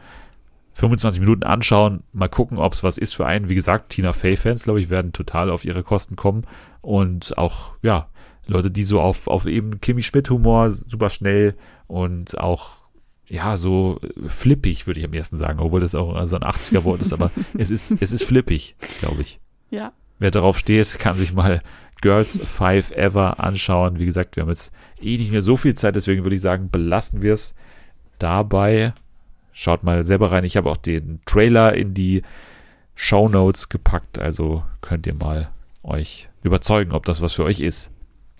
25 0.74 1.20
Minuten 1.20 1.44
anschauen, 1.44 2.02
mal 2.12 2.28
gucken, 2.28 2.58
ob 2.58 2.72
es 2.72 2.82
was 2.82 2.98
ist 2.98 3.14
für 3.14 3.26
einen. 3.26 3.48
Wie 3.48 3.54
gesagt, 3.54 3.90
Tina 3.90 4.12
Fey-Fans, 4.12 4.64
glaube 4.64 4.80
ich, 4.80 4.90
werden 4.90 5.12
total 5.12 5.50
auf 5.50 5.64
ihre 5.64 5.84
Kosten 5.84 6.16
kommen. 6.16 6.42
Und 6.82 7.38
auch, 7.38 7.76
ja, 7.80 8.08
Leute, 8.46 8.70
die 8.70 8.84
so 8.84 9.00
auf, 9.00 9.26
auf 9.26 9.46
eben 9.46 9.80
Kimi 9.80 10.02
Schmidt-Humor 10.02 10.70
super 10.70 11.10
schnell 11.10 11.54
und 11.86 12.38
auch, 12.38 12.86
ja, 13.26 13.56
so 13.56 13.98
flippig, 14.26 14.86
würde 14.86 15.00
ich 15.00 15.06
am 15.06 15.12
ersten 15.12 15.36
sagen, 15.36 15.58
obwohl 15.58 15.80
das 15.80 15.94
auch 15.94 16.24
so 16.26 16.36
ein 16.36 16.42
80er-Wort 16.42 17.00
ist, 17.00 17.12
aber 17.12 17.30
es 17.58 17.70
ist, 17.70 17.96
es 18.00 18.12
ist 18.12 18.24
flippig, 18.24 18.76
glaube 19.00 19.22
ich. 19.22 19.40
Ja. 19.70 19.92
Wer 20.18 20.30
darauf 20.30 20.58
steht, 20.58 20.98
kann 20.98 21.16
sich 21.16 21.32
mal 21.32 21.60
Girls 22.00 22.40
Five 22.44 22.90
Ever 22.92 23.40
anschauen. 23.40 23.98
Wie 23.98 24.06
gesagt, 24.06 24.36
wir 24.36 24.42
haben 24.42 24.50
jetzt 24.50 24.72
eh 25.00 25.16
nicht 25.16 25.32
mehr 25.32 25.42
so 25.42 25.56
viel 25.56 25.74
Zeit, 25.74 25.96
deswegen 25.96 26.24
würde 26.24 26.36
ich 26.36 26.40
sagen, 26.40 26.70
belassen 26.70 27.22
wir 27.22 27.32
es 27.32 27.54
dabei. 28.18 28.94
Schaut 29.52 29.82
mal 29.82 30.02
selber 30.02 30.32
rein. 30.32 30.44
Ich 30.44 30.56
habe 30.56 30.70
auch 30.70 30.76
den 30.76 31.20
Trailer 31.26 31.74
in 31.74 31.94
die 31.94 32.22
Show 32.94 33.28
Notes 33.28 33.68
gepackt, 33.68 34.18
also 34.18 34.64
könnt 34.80 35.06
ihr 35.06 35.14
mal 35.14 35.50
euch 35.82 36.28
überzeugen, 36.42 36.92
ob 36.92 37.04
das 37.06 37.20
was 37.20 37.34
für 37.34 37.44
euch 37.44 37.60
ist. 37.60 37.90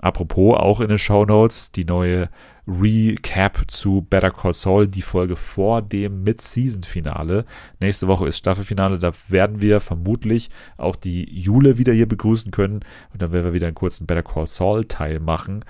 Apropos, 0.07 0.57
auch 0.57 0.81
in 0.81 0.87
den 0.87 0.99
Show 0.99 1.25
Notes 1.25 1.73
die 1.73 1.85
neue 1.85 2.29
Recap 2.69 3.65
zu 3.67 4.07
Better 4.09 4.31
Call 4.31 4.53
Saul, 4.53 4.87
die 4.87 5.03
Folge 5.03 5.35
vor 5.35 5.83
dem 5.83 6.23
Mid-Season-Finale. 6.23 7.45
Nächste 7.81 8.07
Woche 8.07 8.29
ist 8.29 8.39
Staffelfinale, 8.39 9.01
da 9.01 9.11
werden 9.27 9.61
wir 9.61 9.81
vermutlich 9.81 10.49
auch 10.77 10.95
die 10.95 11.29
Jule 11.29 11.79
wieder 11.79 11.93
hier 11.93 12.07
begrüßen 12.07 12.53
können 12.53 12.85
und 13.13 13.21
dann 13.21 13.33
werden 13.33 13.47
wir 13.47 13.53
wieder 13.53 13.67
einen 13.67 13.75
kurzen 13.75 14.07
Better 14.07 14.23
Call 14.23 14.47
Saul-Teil 14.47 15.19
machen. 15.19 15.65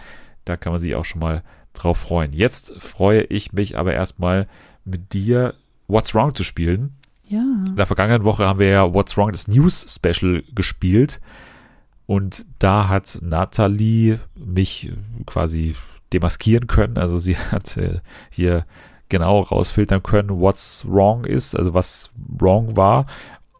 Da 0.44 0.58
kann 0.58 0.72
man 0.72 0.80
sich 0.80 0.94
auch 0.96 1.06
schon 1.06 1.22
mal 1.22 1.42
drauf 1.72 1.96
freuen. 1.96 2.34
Jetzt 2.34 2.74
freue 2.78 3.22
ich 3.22 3.54
mich 3.54 3.78
aber 3.78 3.94
erstmal 3.94 4.48
mit 4.84 5.14
dir 5.14 5.54
What's 5.88 6.14
Wrong 6.14 6.34
zu 6.34 6.44
spielen. 6.44 6.92
Ja. 7.26 7.40
In 7.66 7.76
der 7.76 7.86
vergangenen 7.86 8.24
Woche 8.24 8.46
haben 8.46 8.58
wir 8.58 8.68
ja 8.68 8.92
What's 8.92 9.16
Wrong, 9.16 9.32
das 9.32 9.48
News 9.48 9.94
Special 9.94 10.44
gespielt. 10.54 11.22
Und 12.06 12.46
da 12.58 12.88
hat 12.88 13.18
Nathalie 13.20 14.20
mich 14.34 14.92
quasi 15.26 15.74
demaskieren 16.12 16.66
können. 16.66 16.98
Also 16.98 17.18
sie 17.18 17.36
hat 17.50 17.76
äh, 17.76 18.00
hier 18.30 18.64
genau 19.08 19.40
rausfiltern 19.40 20.02
können, 20.02 20.40
what's 20.40 20.84
wrong 20.88 21.24
ist, 21.24 21.54
also 21.54 21.74
was 21.74 22.10
wrong 22.16 22.76
war. 22.76 23.06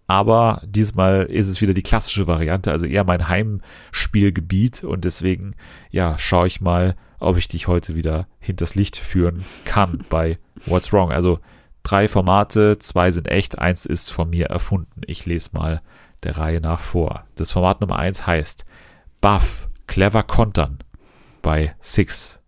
Aber 0.09 0.63
diesmal 0.65 1.25
ist 1.25 1.49
es 1.49 1.61
wieder 1.61 1.75
die 1.75 1.83
klassische 1.83 2.27
Variante, 2.29 2.71
also 2.71 2.87
eher 2.87 3.05
mein 3.05 3.29
Heimspielgebiet. 3.29 4.85
Und 4.85 5.05
deswegen, 5.05 5.55
ja, 5.91 6.17
schaue 6.19 6.47
ich 6.47 6.61
mal, 6.61 6.95
ob 7.19 7.37
ich 7.37 7.49
dich 7.49 7.67
heute 7.67 7.97
wieder 7.97 8.29
hinters 8.39 8.75
Licht 8.77 8.97
führen 8.97 9.45
kann 9.65 10.05
bei 10.09 10.39
What's 10.65 10.93
Wrong. 10.93 11.11
Also 11.11 11.41
drei 11.83 12.07
Formate, 12.07 12.79
zwei 12.79 13.11
sind 13.11 13.29
echt, 13.29 13.59
eins 13.59 13.85
ist 13.85 14.13
von 14.13 14.31
mir 14.31 14.47
erfunden. 14.47 15.03
Ich 15.07 15.27
lese 15.27 15.51
mal 15.53 15.83
der 16.27 16.37
Reihe 16.37 16.61
nach 16.61 16.81
vor. 16.81 17.25
Das 17.37 17.53
Format 17.53 17.81
Nummer 17.81 17.99
eins 17.99 18.27
heißt 18.27 18.67
Buff, 19.21 19.69
clever 19.87 20.23
kontern 20.23 20.79
bei 21.41 21.75
Six. 21.81 22.41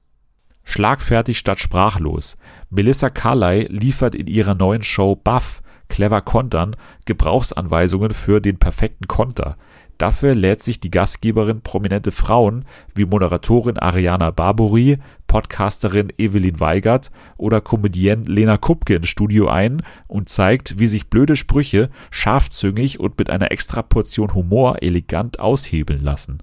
Schlagfertig 0.65 1.39
statt 1.39 1.61
sprachlos. 1.61 2.37
Melissa 2.69 3.09
Carley 3.09 3.67
liefert 3.71 4.15
in 4.15 4.27
ihrer 4.27 4.55
neuen 4.55 4.83
Show 4.83 5.17
Buff 5.17 5.63
clever 5.89 6.21
kontern, 6.21 6.77
Gebrauchsanweisungen 7.07 8.13
für 8.13 8.41
den 8.41 8.59
perfekten 8.59 9.09
Konter. 9.09 9.57
Dafür 9.97 10.35
lädt 10.35 10.63
sich 10.63 10.79
die 10.79 10.91
Gastgeberin 10.91 11.63
prominente 11.63 12.13
Frauen 12.13 12.65
wie 12.95 13.05
Moderatorin 13.05 13.79
Ariana 13.79 14.31
Barbouri, 14.31 14.99
Podcasterin 15.29 16.13
Evelyn 16.19 16.59
Weigert 16.59 17.13
oder 17.37 17.61
Comedienne 17.61 18.25
Lena 18.25 18.57
Kupke 18.57 18.97
ins 18.97 19.09
Studio 19.09 19.47
ein 19.47 19.83
und 20.09 20.29
zeigt, 20.29 20.81
wie 20.81 20.87
sich 20.87 21.09
blöde 21.09 21.37
Sprüche 21.37 21.91
scharfzüngig 22.11 22.99
und 22.99 23.17
mit 23.17 23.31
einer 23.31 23.53
extra 23.53 23.83
Portion 23.83 24.35
Humor 24.35 24.83
elegant 24.83 25.39
aushebeln 25.39 26.03
lassen. 26.03 26.43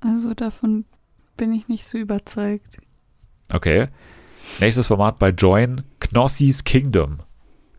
Also 0.00 0.34
davon 0.34 0.84
bin 1.36 1.52
ich 1.52 1.66
nicht 1.66 1.86
so 1.86 1.98
überzeugt. 1.98 2.78
Okay. 3.52 3.88
Nächstes 4.60 4.86
Format 4.86 5.18
bei 5.18 5.30
Join, 5.30 5.82
Knossis 5.98 6.62
Kingdom. 6.62 7.18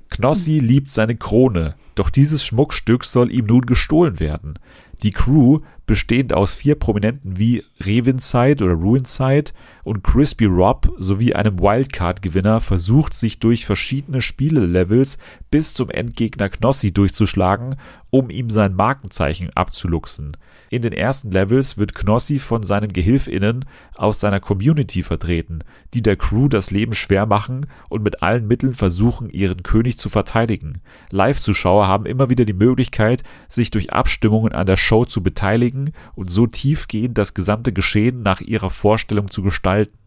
Knossi 0.09 0.59
liebt 0.59 0.89
seine 0.89 1.15
Krone, 1.15 1.75
doch 1.95 2.09
dieses 2.09 2.45
Schmuckstück 2.45 3.03
soll 3.03 3.31
ihm 3.31 3.45
nun 3.45 3.65
gestohlen 3.65 4.19
werden. 4.19 4.59
Die 5.03 5.11
Crew, 5.11 5.59
bestehend 5.85 6.33
aus 6.33 6.55
vier 6.55 6.75
Prominenten 6.75 7.37
wie 7.37 7.63
Revinside 7.79 8.63
oder 8.63 8.73
Ruinside 8.73 9.51
und 9.83 10.03
Crispy 10.03 10.45
Rob 10.45 10.91
sowie 10.97 11.33
einem 11.33 11.59
Wildcard-Gewinner, 11.59 12.59
versucht 12.59 13.13
sich 13.13 13.39
durch 13.39 13.65
verschiedene 13.65 14.21
Spielelevels 14.21 15.17
bis 15.51 15.73
zum 15.73 15.89
Endgegner 15.89 16.49
Knossi 16.49 16.91
durchzuschlagen, 16.91 17.75
um 18.09 18.29
ihm 18.29 18.49
sein 18.49 18.73
Markenzeichen 18.73 19.49
abzuluxen. 19.55 20.37
In 20.69 20.81
den 20.81 20.93
ersten 20.93 21.31
Levels 21.31 21.77
wird 21.77 21.93
Knossi 21.93 22.39
von 22.39 22.63
seinen 22.63 22.91
GehilfInnen 22.91 23.65
aus 23.95 24.19
seiner 24.19 24.39
Community 24.39 25.03
vertreten, 25.03 25.63
die 25.93 26.01
der 26.01 26.15
Crew 26.15 26.47
das 26.47 26.71
Leben 26.71 26.93
schwer 26.93 27.25
machen 27.25 27.67
und 27.89 28.03
mit 28.03 28.21
allen 28.23 28.47
Mitteln 28.47 28.73
versuchen, 28.73 29.29
ihren 29.29 29.63
König 29.63 29.97
zu 29.97 30.09
verteidigen. 30.09 30.81
Live-Zuschauer 31.11 31.87
haben 31.87 32.05
immer 32.05 32.29
wieder 32.29 32.45
die 32.45 32.53
Möglichkeit, 32.53 33.23
sich 33.49 33.71
durch 33.71 33.93
Abstimmungen 33.93 34.51
an 34.51 34.67
der 34.67 34.77
Show 34.77 35.05
zu 35.05 35.21
beteiligen 35.21 35.91
und 36.15 36.29
so 36.29 36.47
tiefgehend 36.47 37.17
das 37.17 37.33
gesamte 37.33 37.66
Geschehen 37.71 38.21
nach 38.21 38.41
ihrer 38.41 38.69
Vorstellung 38.69 39.31
zu 39.31 39.41
gestalten. 39.41 39.97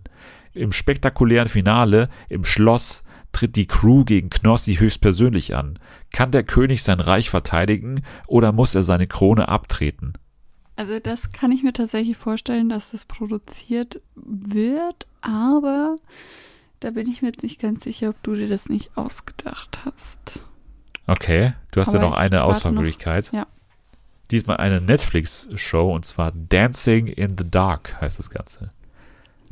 Im 0.53 0.73
spektakulären 0.73 1.49
Finale 1.49 2.09
im 2.29 2.45
Schloss 2.45 3.05
tritt 3.33 3.57
die 3.57 3.67
Crew 3.67 4.05
gegen 4.05 4.31
Knossi 4.31 4.77
höchstpersönlich 4.77 5.55
an. 5.55 5.79
Kann 6.13 6.33
der 6.33 6.43
König 6.43 6.83
sein 6.83 7.01
Reich 7.01 7.31
verteidigen 7.31 8.03
oder 8.27 8.53
muss 8.53 8.75
er 8.75 8.83
seine 8.83 9.07
Krone 9.07 9.49
abtreten? 9.49 10.15
Also 10.77 10.99
das 10.99 11.31
kann 11.31 11.53
ich 11.53 11.63
mir 11.63 11.73
tatsächlich 11.73 12.17
vorstellen, 12.17 12.69
dass 12.69 12.93
das 12.93 13.05
produziert 13.05 14.01
wird, 14.17 15.07
aber 15.21 15.97
da 16.81 16.91
bin 16.91 17.09
ich 17.09 17.21
mir 17.21 17.29
jetzt 17.29 17.43
nicht 17.43 17.61
ganz 17.61 17.85
sicher, 17.85 18.09
ob 18.09 18.23
du 18.23 18.35
dir 18.35 18.49
das 18.49 18.69
nicht 18.69 18.97
ausgedacht 18.97 19.81
hast. 19.85 20.43
Okay, 21.07 21.53
du 21.73 21.81
hast 21.81 21.91
Aber 21.91 21.99
ja 21.99 22.09
noch 22.09 22.17
eine 22.17 22.45
Auswahlmöglichkeit. 22.45 23.27
noch. 23.27 23.41
Ja. 23.41 23.47
Diesmal 24.31 24.59
eine 24.59 24.81
Netflix-Show 24.81 25.93
und 25.93 26.05
zwar 26.05 26.33
Dancing 26.33 27.09
in 27.09 27.37
the 27.37 27.51
Dark 27.51 28.01
heißt 28.01 28.19
das 28.19 28.31
Ganze. 28.31 28.71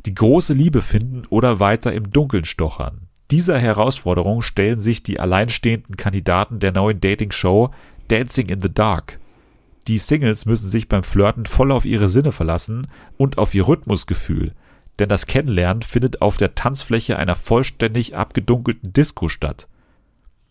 Die 0.05 0.15
große 0.15 0.53
Liebe 0.53 0.81
finden 0.81 1.23
oder 1.29 1.59
weiter 1.59 1.91
im 1.93 2.11
Dunkeln 2.11 2.45
stochern. 2.45 3.07
Dieser 3.31 3.59
Herausforderung 3.59 4.41
stellen 4.41 4.79
sich 4.79 5.03
die 5.03 5.19
alleinstehenden 5.19 5.97
Kandidaten 5.97 6.59
der 6.59 6.71
neuen 6.71 7.01
Dating-Show 7.01 7.71
Dancing 8.07 8.47
in 8.47 8.61
the 8.61 8.73
Dark. 8.73 9.19
Die 9.87 9.97
Singles 9.97 10.45
müssen 10.45 10.69
sich 10.69 10.87
beim 10.87 11.03
Flirten 11.03 11.45
voll 11.45 11.71
auf 11.71 11.85
ihre 11.85 12.09
Sinne 12.09 12.31
verlassen 12.31 12.87
und 13.17 13.37
auf 13.37 13.53
ihr 13.53 13.67
Rhythmusgefühl, 13.67 14.53
denn 14.97 15.09
das 15.09 15.27
Kennenlernen 15.27 15.81
findet 15.81 16.21
auf 16.21 16.37
der 16.37 16.55
Tanzfläche 16.55 17.17
einer 17.17 17.35
vollständig 17.35 18.15
abgedunkelten 18.15 18.93
Disco 18.93 19.27
statt. 19.27 19.67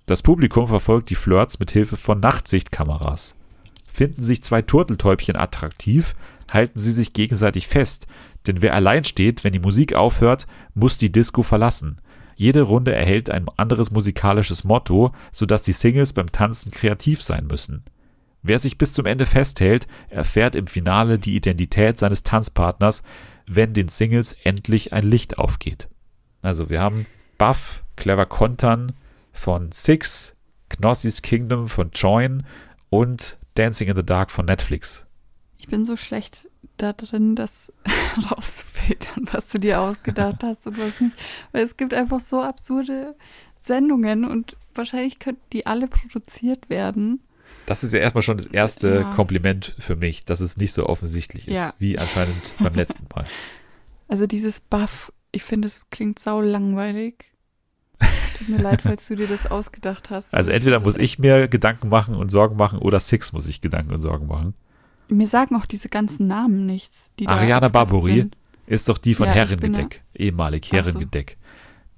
Das 0.06 0.22
Publikum 0.22 0.68
verfolgt 0.68 1.10
die 1.10 1.14
Flirts 1.14 1.58
mit 1.58 1.70
Hilfe 1.70 1.96
von 1.96 2.20
Nachtsichtkameras. 2.20 3.34
Finden 3.98 4.22
sich 4.22 4.44
zwei 4.44 4.62
Turteltäubchen 4.62 5.34
attraktiv, 5.34 6.14
halten 6.48 6.78
sie 6.78 6.92
sich 6.92 7.14
gegenseitig 7.14 7.66
fest, 7.66 8.06
denn 8.46 8.62
wer 8.62 8.74
allein 8.74 9.02
steht, 9.02 9.42
wenn 9.42 9.52
die 9.52 9.58
Musik 9.58 9.96
aufhört, 9.96 10.46
muss 10.72 10.98
die 10.98 11.10
Disco 11.10 11.42
verlassen. 11.42 12.00
Jede 12.36 12.62
Runde 12.62 12.94
erhält 12.94 13.28
ein 13.28 13.46
anderes 13.56 13.90
musikalisches 13.90 14.62
Motto, 14.62 15.10
sodass 15.32 15.62
die 15.62 15.72
Singles 15.72 16.12
beim 16.12 16.30
Tanzen 16.30 16.70
kreativ 16.70 17.24
sein 17.24 17.48
müssen. 17.48 17.82
Wer 18.44 18.60
sich 18.60 18.78
bis 18.78 18.92
zum 18.92 19.04
Ende 19.04 19.26
festhält, 19.26 19.88
erfährt 20.10 20.54
im 20.54 20.68
Finale 20.68 21.18
die 21.18 21.34
Identität 21.34 21.98
seines 21.98 22.22
Tanzpartners, 22.22 23.02
wenn 23.48 23.74
den 23.74 23.88
Singles 23.88 24.36
endlich 24.44 24.92
ein 24.92 25.10
Licht 25.10 25.38
aufgeht. 25.38 25.88
Also 26.40 26.70
wir 26.70 26.80
haben 26.80 27.06
Buff, 27.36 27.82
Clever 27.96 28.26
Kontern 28.26 28.92
von 29.32 29.72
Six, 29.72 30.36
Knossis 30.68 31.20
Kingdom 31.22 31.66
von 31.66 31.90
Join 31.92 32.46
und 32.90 33.38
Dancing 33.58 33.88
in 33.88 33.96
the 33.96 34.04
Dark 34.04 34.30
von 34.30 34.46
Netflix. 34.46 35.06
Ich 35.58 35.68
bin 35.68 35.84
so 35.84 35.96
schlecht 35.96 36.48
da 36.76 36.92
drin, 36.92 37.34
das 37.34 37.72
rauszufiltern, 38.30 39.26
was 39.32 39.48
du 39.48 39.58
dir 39.58 39.80
ausgedacht 39.80 40.42
hast 40.42 40.66
und 40.66 40.78
was 40.78 41.00
nicht. 41.00 41.14
Weil 41.52 41.64
es 41.64 41.76
gibt 41.76 41.92
einfach 41.94 42.20
so 42.20 42.40
absurde 42.42 43.16
Sendungen 43.62 44.24
und 44.24 44.56
wahrscheinlich 44.74 45.18
könnten 45.18 45.42
die 45.52 45.66
alle 45.66 45.88
produziert 45.88 46.70
werden. 46.70 47.20
Das 47.66 47.82
ist 47.84 47.92
ja 47.92 48.00
erstmal 48.00 48.22
schon 48.22 48.36
das 48.38 48.46
erste 48.46 49.00
Ja. 49.00 49.14
Kompliment 49.14 49.74
für 49.78 49.96
mich, 49.96 50.24
dass 50.24 50.40
es 50.40 50.56
nicht 50.56 50.72
so 50.72 50.86
offensichtlich 50.86 51.48
ist, 51.48 51.56
Ja. 51.56 51.74
wie 51.78 51.98
anscheinend 51.98 52.54
beim 52.58 52.74
letzten 52.74 53.06
Mal. 53.14 53.26
Also 54.10 54.26
dieses 54.26 54.60
Buff, 54.60 55.12
ich 55.32 55.42
finde, 55.42 55.68
es 55.68 55.82
klingt 55.90 56.18
sau 56.18 56.40
langweilig. 56.40 57.26
Tut 58.38 58.48
mir 58.48 58.58
leid, 58.62 58.82
falls 58.82 59.06
du 59.08 59.16
dir 59.16 59.26
das 59.26 59.46
ausgedacht 59.50 60.10
hast. 60.10 60.32
Also 60.34 60.50
entweder 60.50 60.80
muss 60.80 60.96
ich 60.96 61.18
mir 61.18 61.48
Gedanken 61.48 61.88
machen 61.88 62.14
und 62.14 62.30
Sorgen 62.30 62.56
machen 62.56 62.78
oder 62.78 63.00
Six 63.00 63.32
muss 63.32 63.48
ich 63.48 63.60
Gedanken 63.60 63.92
und 63.92 64.00
Sorgen 64.00 64.26
machen. 64.26 64.54
Mir 65.08 65.26
sagen 65.26 65.56
auch 65.56 65.66
diese 65.66 65.88
ganzen 65.88 66.26
Namen 66.26 66.66
nichts. 66.66 67.10
Die 67.18 67.26
Ariana 67.26 67.68
sind. 67.68 68.36
ist 68.66 68.88
doch 68.88 68.98
die 68.98 69.14
von 69.14 69.26
Ja, 69.26 69.32
Herrengedeck, 69.32 70.02
ehemalig. 70.14 70.70
Herrengedeck. 70.70 71.37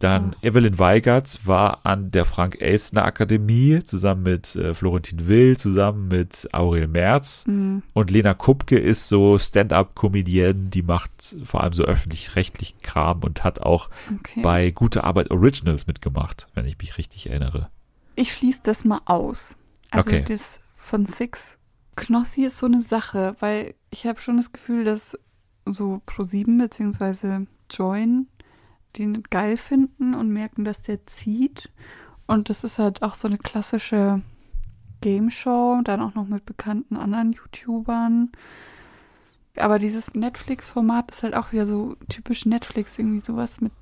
Dann 0.01 0.35
Ah. 0.35 0.47
Evelyn 0.47 0.79
Weigert 0.79 1.47
war 1.47 1.81
an 1.87 2.11
der 2.11 2.25
Frank-Elstner 2.25 3.05
Akademie 3.05 3.81
zusammen 3.85 4.23
mit 4.25 4.57
äh, 4.57 4.75
Florentin 4.75 5.29
Will, 5.29 5.57
zusammen 5.57 6.09
mit 6.09 6.49
Aurel 6.53 6.89
Merz. 6.89 7.45
Mhm. 7.47 7.83
Und 7.93 8.11
Lena 8.11 8.35
Kupke 8.35 8.79
ist 8.79 9.09
so 9.09 9.39
Stand-up-Comedienne, 9.39 10.71
die 10.71 10.83
macht 10.83 11.37
vor 11.45 11.63
allem 11.63 11.73
so 11.73 11.85
öffentlich-rechtlichen 11.85 12.81
Kram 12.83 13.21
und 13.23 13.45
hat 13.45 13.61
auch 13.63 13.91
Okay. 14.19 14.41
bei 14.43 14.71
Gute 14.71 15.05
Arbeit 15.05 15.31
Originals 15.31 15.87
mitgemacht, 15.87 16.47
wenn 16.55 16.67
ich 16.67 16.79
mich 16.79 16.99
richtig 16.99 17.29
erinnere. 17.31 17.69
Ich 18.17 18.33
schließe 18.33 18.61
das 18.65 18.85
mal 18.85 19.01
aus. 19.05 19.57
Also 19.91 20.11
Okay. 20.11 20.25
das 20.27 20.61
von 20.77 21.07
Six. 21.07 21.59
Knossi 21.97 22.45
ist 22.45 22.59
so 22.59 22.67
eine 22.67 22.81
Sache, 22.81 23.37
weil 23.41 23.75
ich 23.91 24.07
habe 24.07 24.21
schon 24.21 24.37
das 24.39 24.53
Gefühl, 24.53 24.85
dass 24.85 25.19
so 25.67 26.01
Pro7 26.07 26.59
bzw. 26.59 27.47
Join 27.71 28.27
den 28.99 29.23
geil 29.25 29.57
finden 29.57 30.15
und 30.15 30.31
merken, 30.31 30.65
dass 30.65 30.83
der 30.83 31.07
zieht. 31.07 31.71
Und 32.27 32.49
das 32.49 32.65
ist 32.65 32.79
halt 32.79 33.03
auch 33.03 33.15
so 33.15 33.29
eine 33.29 33.39
klassische 33.39 34.23
Game 35.01 35.31
Show, 35.31 35.81
dann 35.83 36.01
auch 36.01 36.15
noch 36.15 36.27
mit 36.27 36.45
bekannten 36.47 36.97
anderen 36.97 37.33
YouTubern. 37.33 38.31
Aber 39.57 39.79
dieses 39.79 40.15
Netflix-Format 40.15 41.11
ist 41.11 41.23
halt 41.23 41.35
auch 41.35 41.53
wieder 41.53 41.67
so 41.67 41.97
typisch 42.09 42.47
Netflix, 42.47 42.99
irgendwie 42.99 43.21
sowas 43.21 43.61
mit 43.61 43.73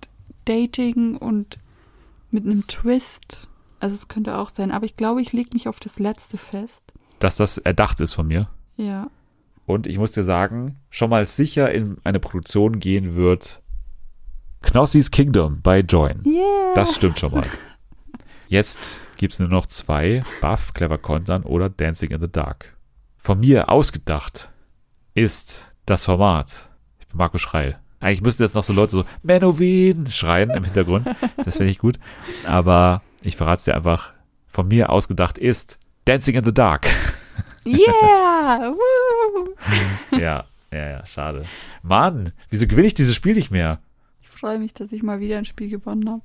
Dating 0.44 1.16
und 1.16 1.58
mit 2.30 2.44
einem 2.44 2.66
Twist. 2.66 3.48
Also 3.80 3.94
es 3.94 4.08
könnte 4.08 4.36
auch 4.36 4.50
sein, 4.50 4.70
aber 4.70 4.86
ich 4.86 4.96
glaube, 4.96 5.20
ich 5.20 5.32
lege 5.32 5.50
mich 5.52 5.68
auf 5.68 5.78
das 5.78 5.98
letzte 5.98 6.38
fest. 6.38 6.82
Dass 7.18 7.36
das 7.36 7.58
erdacht 7.58 8.00
ist 8.00 8.14
von 8.14 8.26
mir. 8.26 8.48
Ja. 8.76 9.10
Und 9.66 9.86
ich 9.86 9.98
muss 9.98 10.12
dir 10.12 10.24
sagen, 10.24 10.76
schon 10.88 11.10
mal 11.10 11.26
sicher 11.26 11.70
in 11.72 11.98
eine 12.02 12.20
Produktion 12.20 12.80
gehen 12.80 13.14
wird 13.14 13.62
Knossis 14.62 15.10
Kingdom 15.10 15.60
bei 15.62 15.80
Join. 15.80 16.22
Yeah. 16.24 16.74
Das 16.74 16.94
stimmt 16.94 17.18
schon 17.18 17.32
mal. 17.32 17.46
Jetzt 18.48 19.02
gibt 19.16 19.34
es 19.34 19.40
nur 19.40 19.48
noch 19.48 19.66
zwei, 19.66 20.24
Buff, 20.40 20.72
Clever 20.74 20.98
Kontern 20.98 21.42
oder 21.42 21.68
Dancing 21.68 22.10
in 22.10 22.20
the 22.20 22.30
Dark. 22.30 22.76
Von 23.16 23.40
mir 23.40 23.68
ausgedacht 23.68 24.50
ist 25.14 25.70
das 25.86 26.04
Format. 26.04 26.68
Ich 26.98 27.06
bin 27.08 27.18
Marco 27.18 27.38
Schreil. 27.38 27.78
Eigentlich 28.00 28.22
müssten 28.22 28.44
jetzt 28.44 28.54
noch 28.54 28.62
so 28.62 28.72
Leute 28.72 28.92
so 28.92 29.04
Menowin 29.22 30.06
schreien 30.06 30.50
im 30.50 30.64
Hintergrund. 30.64 31.08
Das 31.44 31.56
finde 31.56 31.70
ich 31.70 31.78
gut. 31.78 31.98
Aber 32.46 33.02
ich 33.22 33.36
verrate 33.36 33.58
es 33.58 33.64
dir 33.64 33.74
einfach. 33.74 34.12
Von 34.46 34.68
mir 34.68 34.90
ausgedacht 34.90 35.36
ist 35.36 35.78
Dancing 36.04 36.36
in 36.36 36.44
the 36.44 36.54
Dark. 36.54 36.88
Yeah. 37.66 38.72
Woo. 38.72 39.54
ja, 40.18 40.44
ja, 40.72 40.90
ja, 40.90 41.06
schade. 41.06 41.44
Mann, 41.82 42.32
wieso 42.48 42.66
gewinne 42.66 42.86
ich 42.86 42.94
dieses 42.94 43.14
Spiel 43.14 43.34
nicht 43.34 43.50
mehr? 43.50 43.80
Freue 44.38 44.58
mich, 44.58 44.72
dass 44.74 44.92
ich 44.92 45.02
mal 45.02 45.20
wieder 45.20 45.38
ein 45.38 45.44
Spiel 45.44 45.68
gewonnen 45.68 46.08
habe. 46.08 46.22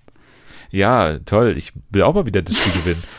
Ja, 0.72 1.20
toll. 1.20 1.56
Ich 1.58 1.74
will 1.90 2.04
auch 2.04 2.14
mal 2.14 2.26
wieder 2.26 2.42
das 2.42 2.58
Spiel 2.58 2.74
gewinnen. 2.74 3.04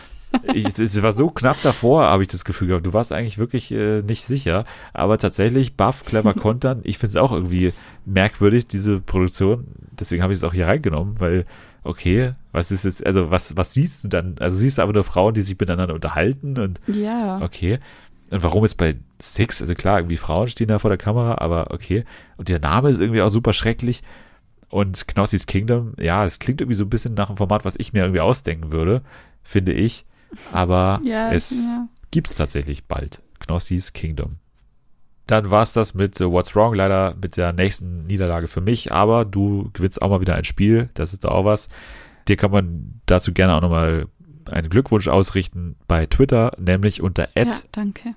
Ich, 0.52 0.66
es- 0.66 1.00
war 1.00 1.12
so 1.12 1.30
knapp 1.30 1.62
davor, 1.62 2.02
habe 2.06 2.22
ich 2.22 2.28
das 2.28 2.44
Gefühl 2.44 2.66
gehabt. 2.66 2.84
Du 2.84 2.92
warst 2.92 3.12
eigentlich 3.12 3.38
wirklich 3.38 3.70
äh, 3.70 4.02
nicht 4.02 4.24
sicher. 4.24 4.64
Aber 4.92 5.16
tatsächlich, 5.16 5.76
Buff, 5.76 6.04
clever 6.04 6.34
kontern. 6.34 6.80
Ich 6.82 6.98
finde 6.98 7.10
es 7.10 7.16
auch 7.16 7.30
irgendwie 7.30 7.72
merkwürdig, 8.04 8.66
diese 8.66 9.00
Produktion. 9.00 9.68
Deswegen 9.92 10.24
habe 10.24 10.32
ich 10.32 10.38
es 10.40 10.42
auch 10.42 10.52
hier 10.52 10.66
reingenommen, 10.66 11.20
weil 11.20 11.44
okay, 11.84 12.32
was 12.50 12.72
ist 12.72 12.84
jetzt, 12.84 13.06
also 13.06 13.30
was, 13.30 13.56
was 13.56 13.74
siehst 13.74 14.02
du 14.02 14.08
dann? 14.08 14.34
Also 14.40 14.56
siehst 14.58 14.78
du 14.78 14.82
einfach 14.82 14.94
nur 14.94 15.04
Frauen, 15.04 15.34
die 15.34 15.42
sich 15.42 15.56
miteinander 15.56 15.94
unterhalten 15.94 16.58
und 16.58 16.80
Ja. 16.88 17.40
okay. 17.40 17.78
Und 18.32 18.42
warum 18.42 18.64
ist 18.64 18.74
bei 18.74 18.96
Six, 19.20 19.60
also 19.62 19.74
klar, 19.76 20.00
irgendwie 20.00 20.16
Frauen 20.16 20.48
stehen 20.48 20.66
da 20.66 20.80
vor 20.80 20.90
der 20.90 20.98
Kamera, 20.98 21.36
aber 21.38 21.70
okay. 21.70 22.04
Und 22.38 22.48
der 22.48 22.58
Name 22.58 22.88
ist 22.90 22.98
irgendwie 23.00 23.22
auch 23.22 23.28
super 23.28 23.52
schrecklich. 23.52 24.02
Und 24.68 25.06
Knossis 25.08 25.46
Kingdom, 25.46 25.94
ja, 25.98 26.24
es 26.24 26.38
klingt 26.38 26.60
irgendwie 26.60 26.76
so 26.76 26.84
ein 26.84 26.90
bisschen 26.90 27.14
nach 27.14 27.28
einem 27.28 27.36
Format, 27.36 27.64
was 27.64 27.76
ich 27.78 27.92
mir 27.92 28.00
irgendwie 28.02 28.20
ausdenken 28.20 28.72
würde, 28.72 29.02
finde 29.42 29.72
ich. 29.72 30.04
Aber 30.52 31.00
Ja, 31.04 31.32
es 31.32 31.50
ja. 31.50 31.88
gibt's 32.10 32.34
tatsächlich 32.34 32.84
bald. 32.84 33.22
Knossis 33.40 33.92
Kingdom. 33.92 34.36
Dann 35.26 35.50
war's 35.50 35.72
das 35.72 35.94
mit 35.94 36.20
What's 36.20 36.54
Wrong, 36.54 36.74
leider 36.74 37.16
mit 37.20 37.36
der 37.36 37.52
nächsten 37.52 38.06
Niederlage 38.06 38.46
für 38.46 38.60
mich, 38.60 38.92
aber 38.92 39.24
du 39.24 39.70
gewinnst 39.72 40.02
auch 40.02 40.10
mal 40.10 40.20
wieder 40.20 40.34
ein 40.34 40.44
Spiel, 40.44 40.90
das 40.94 41.14
ist 41.14 41.24
da 41.24 41.28
auch 41.28 41.46
was. 41.46 41.68
Dir 42.28 42.36
kann 42.36 42.50
man 42.50 43.00
dazu 43.06 43.32
gerne 43.32 43.54
auch 43.54 43.62
nochmal 43.62 44.06
einen 44.50 44.68
Glückwunsch 44.68 45.08
ausrichten 45.08 45.76
bei 45.88 46.04
Twitter, 46.06 46.52
nämlich 46.58 47.00
unter 47.00 47.28
Ja, 47.62 47.68
danke. 47.72 48.14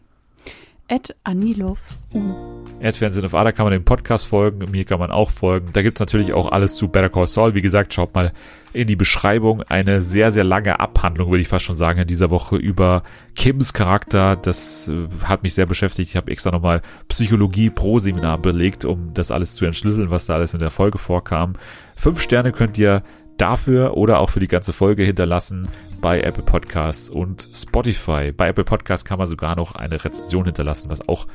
Ed 0.90 1.16
Anilovs 1.24 2.00
U. 2.14 2.34
Fernsehen 2.80 3.26
auf 3.26 3.34
A, 3.34 3.44
da 3.44 3.52
kann 3.52 3.66
man 3.66 3.74
dem 3.74 3.84
Podcast 3.84 4.26
folgen, 4.26 4.72
mir 4.72 4.86
kann 4.86 5.00
man 5.00 5.12
auch 5.12 5.32
folgen. 5.32 5.70
Da 5.74 5.82
gibt's 5.82 6.00
natürlich 6.00 6.34
auch 6.34 6.52
alles 6.52 6.76
zu 6.76 6.88
Better 6.88 7.10
Call 7.10 7.28
Saul. 7.28 7.56
Wie 7.56 7.62
gesagt, 7.62 7.94
schaut 7.94 8.14
mal 8.14 8.32
in 8.72 8.88
die 8.88 8.96
Beschreibung. 8.96 9.64
Eine 9.64 10.02
sehr, 10.02 10.32
sehr 10.32 10.44
lange 10.44 10.80
Abhandlung, 10.80 11.30
würde 11.30 11.42
ich 11.42 11.48
fast 11.48 11.66
schon 11.66 11.76
sagen, 11.76 12.00
in 12.00 12.08
dieser 12.08 12.30
Woche 12.30 12.56
über 12.56 13.04
Kims 13.36 13.74
Charakter. 13.74 14.36
Das 14.36 14.88
äh, 14.88 15.08
hat 15.24 15.44
mich 15.44 15.56
sehr 15.56 15.66
beschäftigt. 15.66 16.10
Ich 16.10 16.16
habe 16.16 16.32
extra 16.32 16.52
nochmal 16.52 16.82
Psychologie 17.10 17.70
pro 17.70 18.00
Seminar 18.00 18.38
belegt, 18.38 18.86
um 18.86 19.14
das 19.14 19.32
alles 19.32 19.56
zu 19.56 19.66
entschlüsseln, 19.66 20.12
was 20.12 20.28
da 20.28 20.36
alles 20.36 20.54
in 20.54 20.60
der 20.60 20.72
Folge 20.72 21.00
vorkam. 21.00 21.54
Fünf 21.96 22.22
Sterne 22.22 22.52
könnt 22.52 22.78
ihr 22.78 23.04
dafür 23.38 23.96
oder 23.96 24.20
auch 24.20 24.30
für 24.30 24.40
die 24.40 24.48
ganze 24.48 24.74
Folge 24.74 25.04
hinterlassen 25.04 25.70
bei 26.02 26.22
Apple 26.22 26.44
Podcasts 26.44 27.10
und 27.10 27.50
Spotify. 27.54 28.32
Bei 28.32 28.50
Apple 28.50 28.64
Podcasts 28.64 29.06
kann 29.06 29.18
man 29.18 29.28
sogar 29.28 29.56
noch 29.56 29.76
eine 29.76 30.04
Rezension 30.04 30.46
hinterlassen, 30.46 30.90
was 30.90 31.08
auch 31.08 31.28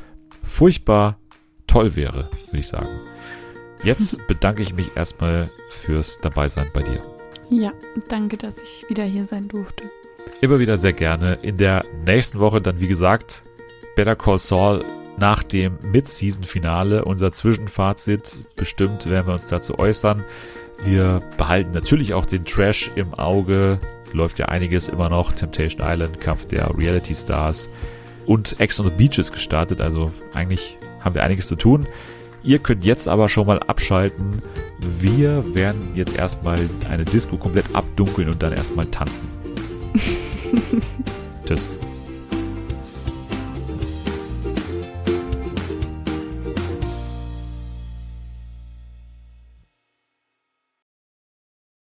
furchtbar 0.43 1.19
toll 1.67 1.97
wäre, 1.97 2.29
würde 2.47 2.59
ich 2.59 2.69
sagen. 2.69 2.89
Jetzt 3.83 4.19
bedanke 4.29 4.63
ich 4.63 4.75
mich 4.75 4.97
erstmal 4.97 5.51
fürs 5.71 6.21
Dabeisein 6.21 6.69
bei 6.73 6.83
dir. 6.83 7.03
Ja, 7.51 7.73
danke, 8.09 8.37
dass 8.37 8.57
ich 8.59 8.89
wieder 8.89 9.05
hier 9.05 9.27
sein 9.27 9.49
durfte. 9.49 9.85
Immer 10.41 10.59
wieder 10.59 10.77
sehr 10.77 10.93
gerne. 10.93 11.39
In 11.43 11.57
der 11.57 11.85
nächsten 12.05 12.39
Woche 12.39 12.61
dann, 12.61 12.81
wie 12.81 12.89
gesagt, 12.89 13.43
Better 13.97 14.17
Call 14.17 14.39
Saul 14.39 14.85
nach 15.19 15.43
dem 15.43 15.79
Mid-Season-Finale, 15.93 17.05
unser 17.05 17.33
Zwischenfazit. 17.33 18.39
Bestimmt 18.57 19.07
werden 19.07 19.27
wir 19.27 19.35
uns 19.35 19.49
dazu 19.49 19.79
äußern. 19.79 20.25
Wir 20.85 21.23
behalten 21.37 21.71
natürlich 21.73 22.15
auch 22.15 22.27
den 22.27 22.45
Trash 22.45 22.91
im 22.97 23.15
Auge. 23.15 23.79
Läuft 24.13 24.39
ja 24.39 24.47
einiges 24.47 24.89
immer 24.89 25.09
noch. 25.09 25.33
Temptation 25.33 25.87
Island, 25.87 26.21
Kampf 26.21 26.47
der 26.47 26.77
Reality 26.77 27.15
Stars 27.15 27.71
und 28.27 28.59
Ex 28.61 28.79
on 28.81 28.87
the 28.87 28.93
Beach 28.93 29.19
ist 29.19 29.33
gestartet. 29.33 29.81
Also 29.81 30.13
eigentlich 30.35 30.79
haben 31.01 31.15
wir 31.15 31.23
einiges 31.23 31.49
zu 31.49 31.57
tun. 31.57 31.87
Ihr 32.43 32.59
könnt 32.59 32.85
jetzt 32.85 33.09
aber 33.09 33.29
schon 33.29 33.47
mal 33.47 33.61
abschalten. 33.61 34.43
Wir 34.81 35.55
werden 35.55 35.91
jetzt 35.95 36.17
erstmal 36.17 36.59
eine 36.91 37.05
Disco 37.05 37.37
komplett 37.37 37.67
abdunkeln 37.75 38.29
und 38.29 38.43
dann 38.43 38.53
erstmal 38.53 38.87
tanzen. 38.87 39.29
Tschüss. 41.47 41.69